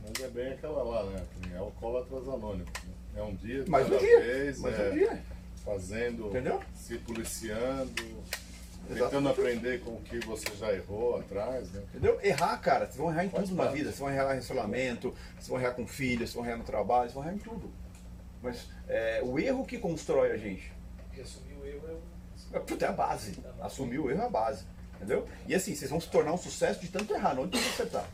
Mas 0.02 0.24
é 0.24 0.28
bem 0.28 0.52
aquela 0.52 0.82
lá, 0.82 1.04
né? 1.04 1.22
É 1.54 1.58
alcoólatras 1.58 2.28
anônimos. 2.28 2.72
né? 2.84 2.90
É 3.14 3.22
um 3.22 3.34
dia 3.36 3.64
Mais 3.68 3.86
um 3.86 3.96
dia, 3.98 4.20
vez, 4.20 4.58
mais 4.58 4.78
é, 4.78 4.90
um 4.90 4.92
dia. 4.92 5.22
Fazendo, 5.66 6.28
Entendeu? 6.28 6.62
se 6.74 6.96
policiando, 6.98 7.92
tentando 7.92 8.96
Exatamente. 8.96 9.28
aprender 9.40 9.80
com 9.80 9.90
o 9.90 10.00
que 10.02 10.20
você 10.20 10.46
já 10.56 10.72
errou 10.72 11.18
atrás, 11.18 11.70
né? 11.72 11.82
Entendeu? 11.90 12.18
Errar, 12.22 12.56
cara, 12.58 12.86
vocês 12.86 12.96
vão 12.96 13.10
errar 13.10 13.24
em 13.24 13.28
Faz 13.28 13.44
tudo 13.48 13.56
na 13.56 13.64
parte. 13.64 13.76
vida. 13.76 13.88
Vocês 13.90 13.98
vão 13.98 14.08
errar 14.10 14.24
em 14.24 14.28
relacionamento, 14.28 15.14
vocês 15.34 15.48
vão 15.48 15.60
errar 15.60 15.72
com 15.72 15.86
filhos, 15.86 16.30
vocês 16.30 16.34
vão 16.34 16.46
errar 16.46 16.56
no 16.58 16.64
trabalho, 16.64 17.02
vocês 17.02 17.14
vão 17.14 17.24
errar 17.24 17.34
em 17.34 17.38
tudo. 17.38 17.70
Mas 18.40 18.68
é, 18.88 19.20
o 19.24 19.38
erro 19.40 19.66
que 19.66 19.76
constrói 19.78 20.30
a 20.30 20.36
gente. 20.36 20.72
Porque 21.08 21.20
assumir 21.22 21.54
o 21.54 21.66
erro 21.66 21.88
é 21.88 21.92
um. 21.92 22.56
É, 22.56 22.60
Puta, 22.60 22.86
é 22.86 22.88
a 22.88 22.92
base. 22.92 23.36
Assumir 23.60 23.98
o 23.98 24.08
erro 24.08 24.22
é 24.22 24.26
a 24.26 24.30
base. 24.30 24.64
Entendeu? 24.94 25.26
E 25.48 25.54
assim, 25.54 25.74
vocês 25.74 25.90
vão 25.90 26.00
se 26.00 26.08
tornar 26.08 26.32
um 26.32 26.38
sucesso 26.38 26.80
de 26.80 26.88
tanto 26.88 27.12
errar, 27.12 27.34
não 27.34 27.44
de 27.46 27.58
tanto 27.58 27.68
acertar. 27.70 28.08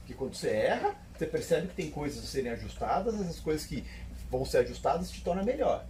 Porque 0.00 0.12
quando 0.14 0.34
você 0.34 0.50
erra, 0.50 0.94
você 1.16 1.24
percebe 1.26 1.68
que 1.68 1.74
tem 1.74 1.90
coisas 1.90 2.22
a 2.22 2.26
serem 2.26 2.52
ajustadas, 2.52 3.14
essas 3.20 3.40
coisas 3.40 3.66
que 3.66 3.84
vão 4.30 4.44
ser 4.44 4.58
ajustadas 4.58 5.10
te 5.10 5.24
torna 5.24 5.42
melhor. 5.42 5.86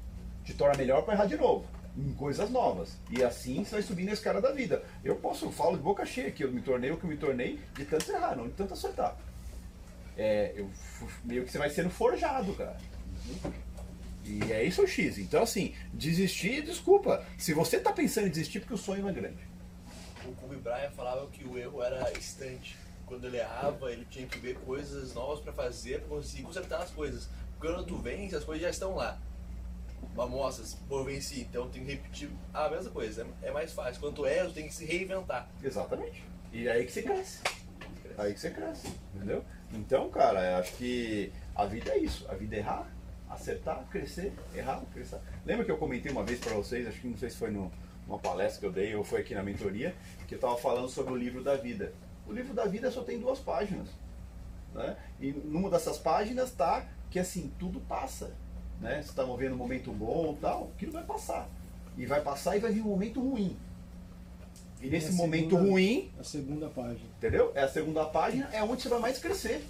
Te 0.51 0.57
torna 0.57 0.77
melhor 0.77 1.05
para 1.05 1.15
errar 1.15 1.27
de 1.27 1.37
novo. 1.37 1.65
Em 1.97 2.13
coisas 2.15 2.51
novas. 2.51 2.97
E 3.09 3.23
assim 3.23 3.63
você 3.63 3.77
vai 3.77 3.83
subir 3.83 4.05
na 4.05 4.13
escada 4.13 4.41
da 4.41 4.51
vida. 4.51 4.83
Eu 5.05 5.15
posso, 5.15 5.45
eu 5.45 5.53
falo 5.53 5.77
de 5.77 5.83
boca 5.83 6.05
cheia 6.05 6.29
que 6.33 6.43
eu 6.43 6.51
me 6.51 6.61
tornei 6.61 6.91
o 6.91 6.97
que 6.97 7.05
eu 7.05 7.11
me 7.11 7.17
tornei 7.17 7.61
de 7.75 7.85
tanto 7.85 8.11
errar, 8.11 8.35
não 8.35 8.49
de 8.49 8.55
tanto 8.55 8.75
acertar. 8.75 9.17
É, 10.17 10.53
eu, 10.57 10.69
meio 11.23 11.45
que 11.45 11.53
você 11.53 11.59
vai 11.59 11.71
sendo 11.71 11.89
forjado, 11.89 12.53
cara. 12.55 12.77
E 14.25 14.53
é 14.53 14.65
isso 14.65 14.83
o 14.83 14.89
X. 14.89 15.19
Então, 15.19 15.45
assim, 15.45 15.73
desistir, 15.93 16.63
desculpa. 16.63 17.25
Se 17.39 17.55
você 17.55 17.79
tá 17.79 17.93
pensando 17.93 18.27
em 18.27 18.31
desistir, 18.31 18.59
porque 18.59 18.75
o 18.75 18.79
sonho 18.79 19.09
é 19.09 19.13
grande. 19.13 19.49
O 20.25 20.33
Kobe 20.35 20.57
Bryant 20.57 20.91
falava 20.97 21.29
que 21.29 21.45
o 21.45 21.57
erro 21.57 21.81
era 21.81 22.11
instante. 22.19 22.77
Quando 23.07 23.25
ele 23.25 23.37
errava, 23.39 23.93
ele 23.93 24.05
tinha 24.11 24.27
que 24.27 24.39
ver 24.41 24.57
coisas 24.59 25.15
novas 25.15 25.39
pra 25.39 25.53
fazer 25.53 26.01
pra 26.01 26.09
conseguir 26.09 26.43
consertar 26.43 26.83
as 26.83 26.91
coisas. 26.91 27.29
Porque 27.53 27.73
quando 27.73 27.87
tu 27.87 27.99
vence, 27.99 28.35
as 28.35 28.43
coisas 28.43 28.63
já 28.65 28.71
estão 28.71 28.97
lá. 28.97 29.17
Amostras, 30.19 30.77
eu 30.91 31.05
venci, 31.05 31.43
então 31.43 31.69
tem 31.69 31.85
que 31.85 31.93
repetir 31.93 32.31
a 32.53 32.69
mesma 32.69 32.91
coisa. 32.91 33.27
É 33.43 33.51
é 33.51 33.53
mais 33.53 33.73
fácil. 33.73 34.01
Erra, 34.27 34.49
tu 34.49 34.55
tem 34.55 34.67
que 34.67 34.75
se 34.75 34.85
reinventar. 34.85 35.49
Exatamente. 35.63 36.25
E 36.53 36.69
é 36.69 36.73
aí 36.73 36.85
que 36.85 36.93
você 36.93 37.03
cresce. 37.03 37.41
Aí 38.17 38.35
que 38.35 38.41
você 38.41 38.51
cresce, 38.51 38.89
entendeu? 39.15 39.45
Então, 39.73 40.11
cara, 40.11 40.53
eu 40.53 40.57
acho 40.57 40.75
que 40.75 41.33
a 41.55 41.65
vida 41.65 41.91
é 41.93 41.99
isso. 41.99 42.27
A 42.29 42.35
vida 42.35 42.57
é 42.57 42.59
errar, 42.59 42.89
Acertar, 43.29 43.87
crescer, 43.91 44.33
errar, 44.55 44.83
crescer. 44.93 45.21
Lembra 45.47 45.65
que 45.65 45.71
eu 45.71 45.79
comentei 45.79 46.11
uma 46.11 46.25
vez 46.25 46.41
para 46.41 46.53
vocês, 46.55 46.87
acho 46.89 47.01
que 47.01 47.07
não 47.07 47.17
sei 47.17 47.31
se 47.31 47.37
foi 47.37 47.53
no, 47.53 47.71
numa 48.05 48.19
palestra 48.19 48.59
que 48.61 48.67
eu 48.67 48.73
dei 48.73 48.95
ou 48.97 49.05
foi 49.05 49.21
aqui 49.21 49.35
na 49.37 49.43
mentoria, 49.43 49.95
que 50.27 50.35
eu 50.35 50.37
estava 50.37 50.57
falando 50.57 50.89
sobre 50.89 51.13
o 51.13 51.17
livro 51.17 51.43
da 51.43 51.55
vida. 51.57 51.93
O 52.27 52.33
livro 52.33 52.53
da 52.53 52.65
vida 52.65 52.91
só 52.91 53.03
tem 53.05 53.21
duas 53.21 53.39
páginas. 53.39 53.89
Né? 54.75 54.97
E 55.21 55.31
numa 55.31 55.71
dessas 55.71 55.97
páginas 55.97 56.51
tá 56.51 56.89
que 57.09 57.21
assim, 57.21 57.53
tudo 57.59 57.81
passa. 57.81 58.33
Né? 58.81 58.95
Vocês 58.95 59.07
estavam 59.07 59.37
vendo 59.37 59.55
um 59.55 59.59
momento 59.59 59.93
bom 59.93 60.37
tal, 60.41 60.71
aquilo 60.75 60.93
vai 60.93 61.05
passar. 61.05 61.49
E 61.99 62.07
vai 62.07 62.21
passar 62.23 62.57
e 62.57 62.61
vai 62.61 62.73
vir 62.73 62.81
um 62.81 62.89
momento 62.89 63.21
ruim. 63.21 63.57
E 64.81 64.89
nesse 64.89 65.09
a 65.11 65.13
momento 65.13 65.51
segunda- 65.51 65.71
ruim, 65.71 66.11
A 66.19 66.25
segunda 66.25 66.69
página. 66.69 67.09
entendeu? 67.19 67.53
É 67.55 67.63
a 67.63 67.69
segunda 67.69 68.05
página, 68.07 68.49
é 68.53 68.63
onde 68.63 68.81
você 68.83 68.89
vai 68.89 68.99
mais 69.01 69.19
crescer. 69.19 69.63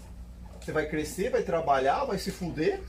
Você 0.60 0.70
vai 0.72 0.86
crescer, 0.88 1.30
vai 1.30 1.42
trabalhar, 1.42 2.04
vai 2.04 2.18
se 2.18 2.30
fuder, 2.30 2.80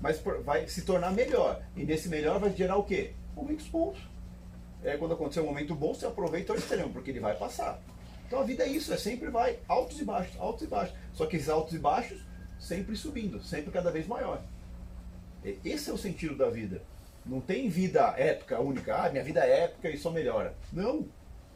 mas 0.00 0.18
vai 0.44 0.66
se 0.68 0.82
tornar 0.82 1.10
melhor. 1.12 1.60
E 1.76 1.84
nesse 1.84 2.08
melhor 2.08 2.38
vai 2.40 2.50
gerar 2.54 2.76
o 2.76 2.84
quê? 2.84 3.12
Momentos 3.36 3.66
bons. 3.66 3.98
É 4.82 4.96
quando 4.96 5.12
acontecer 5.14 5.40
um 5.40 5.46
momento 5.46 5.74
bom, 5.74 5.92
você 5.94 6.06
aproveita 6.06 6.52
ao 6.52 6.58
extremo, 6.58 6.90
porque 6.90 7.10
ele 7.10 7.20
vai 7.20 7.36
passar. 7.36 7.78
Então 8.26 8.40
a 8.40 8.44
vida 8.44 8.64
é 8.64 8.68
isso, 8.68 8.92
é 8.94 8.96
sempre 8.96 9.28
vai 9.28 9.58
altos 9.68 10.00
e 10.00 10.04
baixos, 10.04 10.34
altos 10.40 10.62
e 10.62 10.66
baixos. 10.66 10.96
Só 11.12 11.26
que 11.26 11.36
esses 11.36 11.48
altos 11.50 11.74
e 11.74 11.78
baixos 11.78 12.20
sempre 12.58 12.96
subindo, 12.96 13.42
sempre 13.42 13.70
cada 13.70 13.90
vez 13.90 14.06
maior. 14.06 14.40
E- 15.44 15.58
Esse 15.64 15.90
é 15.90 15.92
o 15.92 15.98
sentido 15.98 16.36
da 16.36 16.48
vida. 16.50 16.82
Não 17.24 17.40
tem 17.40 17.68
vida 17.68 18.14
épica 18.16 18.60
única, 18.60 18.96
ah, 18.96 19.10
minha 19.10 19.22
vida 19.22 19.40
é 19.46 19.64
épica 19.64 19.88
e 19.90 19.96
só 19.96 20.10
melhora. 20.10 20.54
Não. 20.72 21.06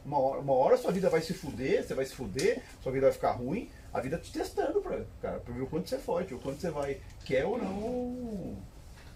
Uma 0.05 0.19
hora, 0.19 0.39
uma 0.39 0.53
hora 0.53 0.77
sua 0.77 0.91
vida 0.93 1.09
vai 1.09 1.21
se 1.21 1.33
fuder, 1.33 1.83
você 1.83 1.93
vai 1.93 2.05
se 2.05 2.15
fuder, 2.15 2.63
sua 2.81 2.93
vida 2.93 3.07
vai 3.07 3.13
ficar 3.13 3.31
ruim, 3.31 3.69
a 3.93 3.99
vida 3.99 4.17
te 4.17 4.31
testando 4.31 4.79
pra, 4.79 5.01
cara, 5.21 5.39
pra 5.41 5.53
ver 5.53 5.61
o 5.63 5.67
quanto 5.67 5.89
você 5.89 5.95
é 5.95 5.99
forte, 5.99 6.33
o 6.33 6.39
quanto 6.39 6.61
você 6.61 6.71
vai, 6.71 7.01
quer 7.25 7.43
ou 7.45 7.57
não 7.57 8.55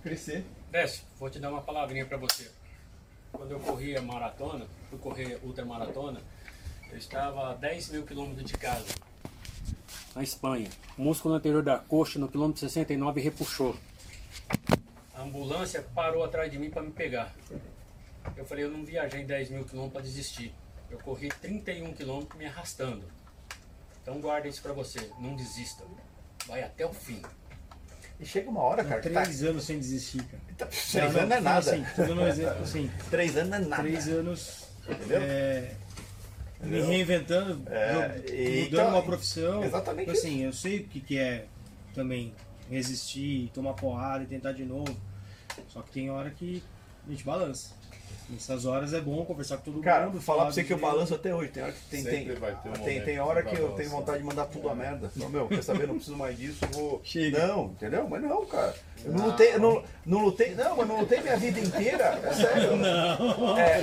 crescer. 0.04 0.44
Décio, 0.70 1.04
vou 1.18 1.30
te 1.30 1.40
dar 1.40 1.50
uma 1.50 1.62
palavrinha 1.62 2.06
pra 2.06 2.18
você. 2.18 2.52
Quando 3.32 3.52
eu 3.52 3.60
corria 3.62 4.02
maratona, 4.02 4.66
fui 4.90 5.00
correr 5.00 5.40
ultramaratona, 5.44 6.20
eu 6.92 6.98
estava 6.98 7.52
a 7.52 7.54
10 7.54 7.92
mil 7.92 8.04
quilômetros 8.06 8.46
de 8.46 8.58
casa, 8.58 8.94
na 10.14 10.22
Espanha. 10.24 10.68
O 10.98 11.04
músculo 11.04 11.36
anterior 11.36 11.64
da 11.64 11.78
coxa, 11.80 12.20
no 12.20 12.28
quilômetro 12.28 12.60
69, 12.60 13.22
repuxou. 13.22 13.78
A 15.14 15.22
ambulância 15.24 15.86
parou 15.94 16.24
atrás 16.24 16.52
de 16.52 16.58
mim 16.58 16.70
para 16.70 16.82
me 16.82 16.92
pegar. 16.92 17.34
Eu 18.38 18.46
falei, 18.46 18.64
eu 18.66 18.70
não 18.72 18.84
viajei 18.86 19.24
10 19.24 19.50
mil 19.50 19.66
quilômetros 19.66 19.94
para 19.94 20.02
desistir. 20.02 20.54
Eu 20.90 20.98
corri 21.00 21.30
31 21.42 21.94
quilômetros 21.94 22.38
me 22.38 22.46
arrastando. 22.46 23.04
Então 24.02 24.20
guarda 24.20 24.48
isso 24.48 24.62
para 24.62 24.74
você, 24.74 25.10
não 25.20 25.36
desista. 25.36 25.84
Vai 26.48 26.64
até 26.64 26.86
o 26.86 26.94
fim. 26.94 27.22
E 28.20 28.26
chega 28.26 28.50
uma 28.50 28.62
hora, 28.62 28.84
cara, 28.84 29.02
que 29.02 29.10
tá- 29.10 29.24
Três 29.24 29.44
anos 29.44 29.64
sem 29.64 29.80
desistir, 29.80 30.24
cara. 30.24 30.70
Três 30.70 30.96
anos 31.16 31.30
não 31.30 31.36
é 31.36 31.40
nada. 31.42 31.60
Assim, 31.72 31.86
tudo 31.96 32.16
no 32.16 32.28
exemplo, 32.28 32.62
assim, 32.64 32.92
Três 33.10 33.36
anos 33.38 33.50
não 33.50 33.58
é 33.58 33.62
nada. 33.62 33.84
Três 33.84 34.08
anos 34.08 34.64
Entendeu? 34.88 35.22
é, 35.22 35.76
me 36.62 36.68
Entendeu? 36.68 36.88
reinventando, 36.88 37.64
É, 37.72 38.08
mudando 38.08 38.68
então- 38.68 38.90
uma 38.90 39.02
profissão. 39.04 39.64
Exatamente 39.64 40.06
Tipo 40.08 40.18
Assim, 40.18 40.42
eu 40.44 40.54
sei 40.54 40.80
o 40.82 40.88
que, 40.88 41.00
que 41.00 41.18
é 41.18 41.46
também 41.96 42.34
resistir, 42.76 43.52
tomar 43.54 43.74
porrada 43.74 44.24
e 44.24 44.28
tentar 44.28 44.52
de 44.54 44.64
novo. 44.66 44.96
Só 45.68 45.82
que 45.82 45.92
tem 45.92 46.10
hora 46.10 46.30
que 46.32 46.64
a 47.08 47.12
gente 47.12 47.24
balança. 47.24 47.80
Nessas 48.30 48.66
horas 48.66 48.94
é 48.94 49.02
bom 49.02 49.26
conversar 49.26 49.58
com 49.58 49.64
todo 49.64 49.82
Cara, 49.82 50.06
mundo. 50.06 50.22
falar 50.22 50.44
pra 50.46 50.54
você 50.54 50.64
que 50.64 50.72
eu 50.72 50.78
balanço 50.78 51.14
até 51.14 51.36
hoje. 51.36 51.50
Tem 51.52 51.64
hora 51.64 51.72
que 51.74 51.80
tem, 51.90 52.04
tem, 52.04 52.34
vai 52.36 52.56
ter 52.62 52.70
um 52.70 52.74
tem, 52.74 53.02
tem 53.02 53.20
hora 53.20 53.44
que 53.44 53.54
que 53.56 53.62
eu 53.62 53.70
tenho 53.74 53.90
vontade 53.90 54.20
de 54.20 54.24
mandar 54.24 54.46
tudo 54.46 54.70
a 54.70 54.76
merda. 54.76 55.12
Não, 55.18 55.28
meu, 55.28 55.50
quer 55.50 55.62
saber? 55.62 55.86
Não 55.88 55.96
preciso 55.96 56.16
mais 56.16 56.38
disso, 56.38 56.60
vou. 56.72 57.02
Chega. 57.04 57.46
Não, 57.48 57.66
entendeu? 57.66 58.08
Mas 58.08 58.22
não, 58.22 58.46
cara. 58.46 58.74
Eu 59.04 59.12
não 59.12 59.26
lutei, 59.28 59.54
eu 59.56 59.60
não, 59.60 59.84
não 60.06 60.20
lutei. 60.24 60.56
Não, 60.56 60.78
mas 60.78 60.88
não 60.88 61.00
lutei 61.02 61.20
minha 61.20 61.36
vida 61.38 61.60
inteira. 61.60 62.20
É 62.24 62.32
sério. 62.34 62.76
Não, 62.78 63.58
É, 63.58 63.82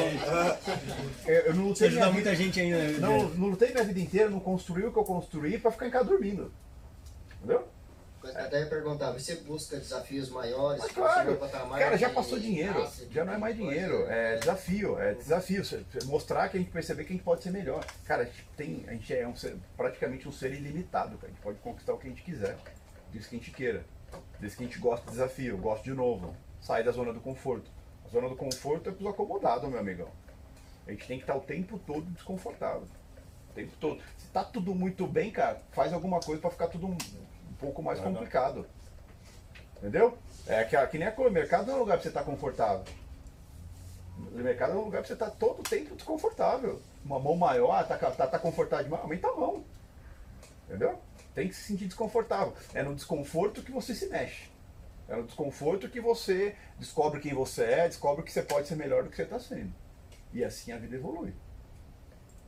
eu, 1.26 1.34
eu 1.34 1.54
não 1.54 1.68
Você 1.74 1.88
lutei 1.88 1.90
minha 1.90 2.04
ajuda 2.04 2.06
vida. 2.06 2.12
muita 2.12 2.34
gente 2.36 2.60
ainda. 2.60 2.78
né? 2.78 2.98
Não, 3.00 3.28
não 3.30 3.48
lutei 3.48 3.70
minha 3.70 3.84
vida 3.84 4.00
inteira, 4.00 4.30
não 4.30 4.40
construí 4.40 4.84
o 4.84 4.92
que 4.92 4.98
eu 4.98 5.04
construí 5.04 5.58
pra 5.58 5.70
ficar 5.70 5.86
em 5.88 5.90
casa 5.90 6.04
dormindo. 6.06 6.50
Entendeu? 7.36 7.66
Até 8.24 8.60
ia 8.60 8.66
perguntar, 8.66 9.12
você 9.12 9.36
busca 9.36 9.76
desafios 9.76 10.28
maiores? 10.30 10.82
Mas 10.82 10.92
claro, 10.92 11.36
patamar 11.36 11.78
cara, 11.78 11.96
já 11.96 12.10
passou 12.10 12.38
dinheiro, 12.38 12.88
já 13.10 13.24
não 13.24 13.32
é 13.34 13.38
mais 13.38 13.56
dinheiro, 13.56 14.06
é 14.08 14.36
desafio, 14.38 14.98
é 14.98 15.14
desafio, 15.14 15.62
mostrar 16.06 16.48
que 16.48 16.56
a 16.56 16.60
gente 16.60 16.70
perceber 16.72 17.04
que 17.04 17.12
a 17.12 17.16
gente 17.16 17.24
pode 17.24 17.42
ser 17.42 17.50
melhor. 17.50 17.84
Cara, 18.04 18.22
a 18.22 18.24
gente, 18.26 18.44
tem, 18.56 18.84
a 18.88 18.92
gente 18.92 19.14
é 19.14 19.26
um 19.26 19.36
ser- 19.36 19.56
praticamente 19.76 20.28
um 20.28 20.32
ser 20.32 20.52
ilimitado, 20.52 21.16
cara. 21.16 21.28
a 21.28 21.30
gente 21.30 21.40
pode 21.42 21.58
conquistar 21.58 21.94
o 21.94 21.98
que 21.98 22.06
a 22.06 22.10
gente 22.10 22.22
quiser, 22.22 22.56
desde 23.12 23.28
que 23.30 23.36
a 23.36 23.38
gente 23.38 23.50
queira, 23.52 23.84
desde 24.40 24.56
que 24.58 24.64
a 24.64 24.66
gente 24.66 24.78
gosta 24.78 25.06
de 25.06 25.12
desafio, 25.12 25.56
gosta 25.58 25.84
de 25.84 25.92
novo, 25.94 26.34
sai 26.60 26.82
da 26.82 26.90
zona 26.90 27.12
do 27.12 27.20
conforto. 27.20 27.70
A 28.04 28.08
zona 28.08 28.28
do 28.28 28.36
conforto 28.36 28.88
é 28.88 28.92
pros 28.92 29.06
acomodados, 29.08 29.68
meu 29.68 29.78
amigão. 29.78 30.08
A 30.86 30.90
gente 30.90 31.06
tem 31.06 31.18
que 31.18 31.24
estar 31.24 31.36
o 31.36 31.40
tempo 31.40 31.78
todo 31.78 32.02
desconfortável. 32.10 32.88
O 33.50 33.52
tempo 33.54 33.72
todo. 33.78 34.00
Se 34.16 34.26
tá 34.28 34.42
tudo 34.42 34.74
muito 34.74 35.06
bem, 35.06 35.30
cara, 35.30 35.60
faz 35.72 35.92
alguma 35.92 36.18
coisa 36.20 36.40
pra 36.40 36.50
ficar 36.50 36.68
tudo 36.68 36.88
pouco 37.58 37.82
mais 37.82 38.00
complicado. 38.00 38.66
Entendeu? 39.78 40.16
É 40.46 40.64
que, 40.64 40.86
que 40.88 40.98
nem 40.98 41.08
a 41.08 41.12
coisa, 41.12 41.30
o 41.30 41.32
mercado 41.32 41.66
não 41.66 41.74
é 41.74 41.76
um 41.76 41.80
lugar 41.80 41.94
pra 41.94 42.02
você 42.02 42.08
estar 42.08 42.24
confortável. 42.24 42.84
O 44.32 44.38
mercado 44.38 44.72
é 44.72 44.76
um 44.76 44.84
lugar 44.84 45.00
pra 45.00 45.06
você 45.06 45.12
estar 45.12 45.30
todo 45.30 45.60
o 45.60 45.62
tempo 45.62 45.94
desconfortável. 45.94 46.80
Uma 47.04 47.18
mão 47.20 47.36
maior, 47.36 47.70
ah, 47.72 47.84
tá, 47.84 47.96
tá, 47.96 48.26
tá 48.26 48.38
confortável 48.38 48.84
demais, 48.84 49.02
aumenta 49.02 49.28
a 49.28 49.36
mão. 49.36 49.64
Entendeu? 50.66 50.98
Tem 51.34 51.48
que 51.48 51.54
se 51.54 51.62
sentir 51.62 51.86
desconfortável. 51.86 52.54
É 52.74 52.82
no 52.82 52.94
desconforto 52.94 53.62
que 53.62 53.70
você 53.70 53.94
se 53.94 54.08
mexe. 54.08 54.50
É 55.08 55.16
no 55.16 55.24
desconforto 55.24 55.88
que 55.88 56.00
você 56.00 56.56
descobre 56.78 57.20
quem 57.20 57.32
você 57.32 57.64
é, 57.64 57.88
descobre 57.88 58.24
que 58.24 58.32
você 58.32 58.42
pode 58.42 58.66
ser 58.66 58.74
melhor 58.74 59.04
do 59.04 59.10
que 59.10 59.16
você 59.16 59.22
está 59.22 59.38
sendo. 59.38 59.72
E 60.32 60.44
assim 60.44 60.72
a 60.72 60.78
vida 60.78 60.96
evolui. 60.96 61.32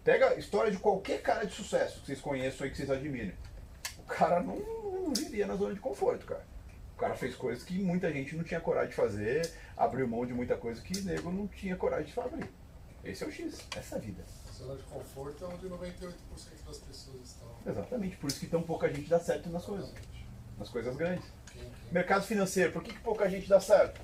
Pega 0.02 0.30
a 0.30 0.34
história 0.34 0.70
de 0.70 0.78
qualquer 0.78 1.22
cara 1.22 1.46
de 1.46 1.54
sucesso 1.54 2.00
que 2.00 2.06
vocês 2.06 2.20
conheçam 2.20 2.66
e 2.66 2.70
que 2.70 2.76
vocês 2.76 2.90
admirem. 2.90 3.34
O 4.10 4.12
cara 4.12 4.42
não, 4.42 4.56
não 4.56 5.14
vivia 5.14 5.46
na 5.46 5.54
zona 5.54 5.72
de 5.72 5.78
conforto, 5.78 6.26
cara. 6.26 6.44
O 6.96 6.98
cara 6.98 7.14
fez 7.14 7.36
coisas 7.36 7.62
que 7.62 7.78
muita 7.78 8.12
gente 8.12 8.34
não 8.34 8.42
tinha 8.42 8.60
coragem 8.60 8.90
de 8.90 8.96
fazer, 8.96 9.48
abriu 9.76 10.06
mão 10.06 10.26
de 10.26 10.34
muita 10.34 10.56
coisa 10.56 10.82
que 10.82 11.00
nego 11.02 11.30
não 11.30 11.46
tinha 11.46 11.76
coragem 11.76 12.06
de 12.06 12.12
fazer. 12.12 12.50
Esse 13.04 13.22
é 13.22 13.26
o 13.26 13.30
X, 13.30 13.60
essa 13.76 13.94
é 13.94 13.98
a 13.98 14.00
vida. 14.00 14.22
Zona 14.52 14.76
de 14.76 14.82
conforto 14.82 15.44
é 15.44 15.46
onde 15.46 15.68
98% 15.68 16.12
das 16.66 16.78
pessoas 16.78 17.22
estão. 17.24 17.48
Exatamente, 17.64 18.16
por 18.16 18.28
isso 18.28 18.40
que 18.40 18.46
tão 18.46 18.62
pouca 18.62 18.92
gente 18.92 19.08
dá 19.08 19.20
certo 19.20 19.48
nas 19.48 19.64
coisas. 19.64 19.94
Nas 20.58 20.68
coisas 20.68 20.94
grandes. 20.96 21.24
Mercado 21.90 22.24
financeiro, 22.24 22.72
por 22.72 22.82
que, 22.82 22.92
que 22.92 23.00
pouca 23.00 23.30
gente 23.30 23.48
dá 23.48 23.60
certo? 23.60 24.00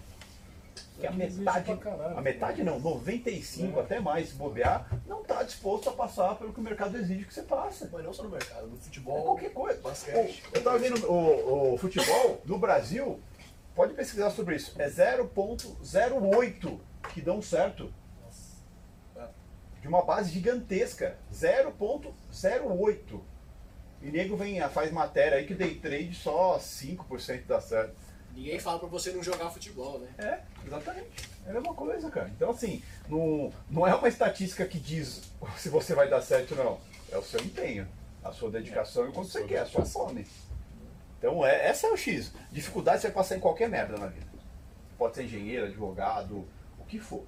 Porque 0.92 1.06
a 1.06 1.10
metade, 1.12 1.72
a 2.16 2.20
metade 2.20 2.62
não, 2.64 2.78
95 2.80 3.80
até 3.80 4.00
mais, 4.00 4.28
se 4.30 4.34
bobear, 4.34 4.88
não 5.06 5.22
está 5.22 5.42
disposto 5.42 5.88
a 5.90 5.92
passar 5.92 6.34
pelo 6.36 6.52
que 6.52 6.60
o 6.60 6.62
mercado 6.62 6.96
exige 6.96 7.24
que 7.24 7.34
você 7.34 7.42
passe. 7.42 7.88
Mas 7.92 8.04
não 8.04 8.12
só 8.12 8.22
no 8.22 8.30
mercado, 8.30 8.66
no 8.66 8.76
É 8.76 8.80
futebol. 8.80 9.22
qualquer 9.24 9.52
coisa. 9.52 9.80
Basquete. 9.80 10.42
O- 10.50 10.54
eu 10.54 10.58
estava 10.58 10.78
vendo 10.78 11.06
o, 11.10 11.74
o 11.74 11.78
futebol 11.78 12.40
no 12.44 12.58
Brasil, 12.58 13.20
pode 13.74 13.92
pesquisar 13.94 14.30
sobre 14.30 14.56
isso, 14.56 14.74
é 14.80 14.88
0.08 14.88 16.80
que 17.12 17.20
dão 17.20 17.42
certo. 17.42 17.92
De 19.82 19.88
uma 19.88 20.02
base 20.02 20.30
gigantesca. 20.32 21.16
0.08. 21.32 23.20
E 24.02 24.10
nego 24.10 24.36
vem, 24.36 24.60
faz 24.68 24.90
matéria 24.92 25.38
aí 25.38 25.46
que 25.46 25.54
day 25.54 25.74
trade 25.76 26.14
só 26.14 26.58
5% 26.58 27.44
dá 27.46 27.60
certo. 27.60 27.94
Ninguém 28.36 28.58
fala 28.60 28.78
pra 28.78 28.86
você 28.86 29.12
não 29.12 29.22
jogar 29.22 29.48
futebol, 29.48 29.98
né? 29.98 30.08
É, 30.18 30.66
exatamente. 30.66 31.26
É 31.46 31.50
a 31.50 31.54
mesma 31.54 31.72
coisa, 31.72 32.10
cara. 32.10 32.28
Então, 32.28 32.50
assim, 32.50 32.82
não, 33.08 33.50
não 33.70 33.86
é 33.86 33.94
uma 33.94 34.08
estatística 34.08 34.66
que 34.66 34.78
diz 34.78 35.32
se 35.56 35.70
você 35.70 35.94
vai 35.94 36.06
dar 36.06 36.20
certo 36.20 36.54
ou 36.54 36.62
não. 36.62 36.80
É 37.10 37.16
o 37.16 37.22
seu 37.22 37.40
empenho, 37.40 37.88
a 38.22 38.30
sua 38.32 38.50
dedicação 38.50 39.06
e 39.06 39.08
o 39.08 39.12
quanto 39.12 39.30
você 39.30 39.42
quer, 39.44 39.60
a 39.60 39.66
sua 39.66 39.86
fome. 39.86 40.26
Então, 41.18 41.46
é, 41.46 41.66
essa 41.66 41.86
é 41.86 41.90
o 41.90 41.96
X. 41.96 42.30
Dificuldade 42.52 43.00
você 43.00 43.06
vai 43.06 43.14
passar 43.14 43.36
em 43.36 43.40
qualquer 43.40 43.70
merda 43.70 43.96
na 43.96 44.06
vida. 44.06 44.26
Pode 44.98 45.14
ser 45.14 45.24
engenheiro, 45.24 45.64
advogado, 45.64 46.46
o 46.78 46.84
que 46.84 46.98
for. 46.98 47.24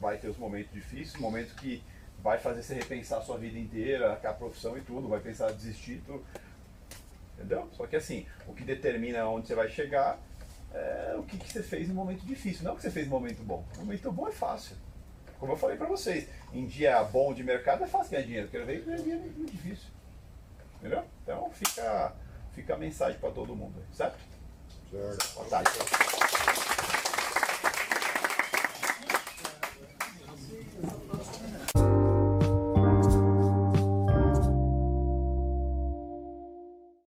Vai 0.00 0.16
ter 0.16 0.28
os 0.28 0.38
momentos 0.38 0.72
difíceis, 0.72 1.20
momentos 1.20 1.52
que 1.52 1.82
vai 2.22 2.38
fazer 2.38 2.62
você 2.62 2.74
repensar 2.74 3.18
a 3.18 3.22
sua 3.22 3.36
vida 3.36 3.58
inteira, 3.58 4.14
a 4.14 4.32
profissão 4.32 4.78
e 4.78 4.80
tudo, 4.80 5.08
vai 5.08 5.20
pensar 5.20 5.52
desistir, 5.52 6.02
tudo. 6.06 6.24
Entendeu? 7.34 7.68
Só 7.72 7.86
que 7.86 7.96
assim, 7.96 8.26
o 8.46 8.54
que 8.54 8.64
determina 8.64 9.28
onde 9.28 9.46
você 9.46 9.54
vai 9.54 9.68
chegar 9.68 10.18
é 10.72 11.14
o 11.16 11.22
que, 11.22 11.36
que 11.38 11.52
você 11.52 11.62
fez 11.62 11.88
no 11.88 11.94
momento 11.94 12.24
difícil, 12.24 12.64
não 12.64 12.72
o 12.72 12.76
que 12.76 12.82
você 12.82 12.90
fez 12.90 13.06
no 13.06 13.12
momento 13.12 13.42
bom. 13.42 13.64
No 13.76 13.84
momento 13.84 14.12
bom 14.12 14.28
é 14.28 14.32
fácil. 14.32 14.76
Como 15.38 15.52
eu 15.52 15.56
falei 15.56 15.76
pra 15.76 15.86
vocês, 15.86 16.28
em 16.52 16.66
dia 16.66 17.02
bom 17.04 17.32
de 17.32 17.44
mercado 17.44 17.84
é 17.84 17.86
fácil 17.86 18.12
ganhar 18.12 18.24
dinheiro, 18.24 18.48
quero 18.48 18.66
ver 18.66 18.84
ganhar 18.84 18.98
dinheiro 18.98 19.22
é 19.22 19.38
muito 19.38 19.52
difícil. 19.52 19.88
Entendeu? 20.78 21.04
Então 21.22 21.50
fica, 21.50 22.12
fica 22.54 22.74
a 22.74 22.78
mensagem 22.78 23.18
pra 23.18 23.30
todo 23.30 23.54
mundo, 23.54 23.74
aí, 23.78 23.96
certo? 23.96 24.18
Certo. 24.90 25.34
Boa 25.34 25.48
tarde. 25.48 26.17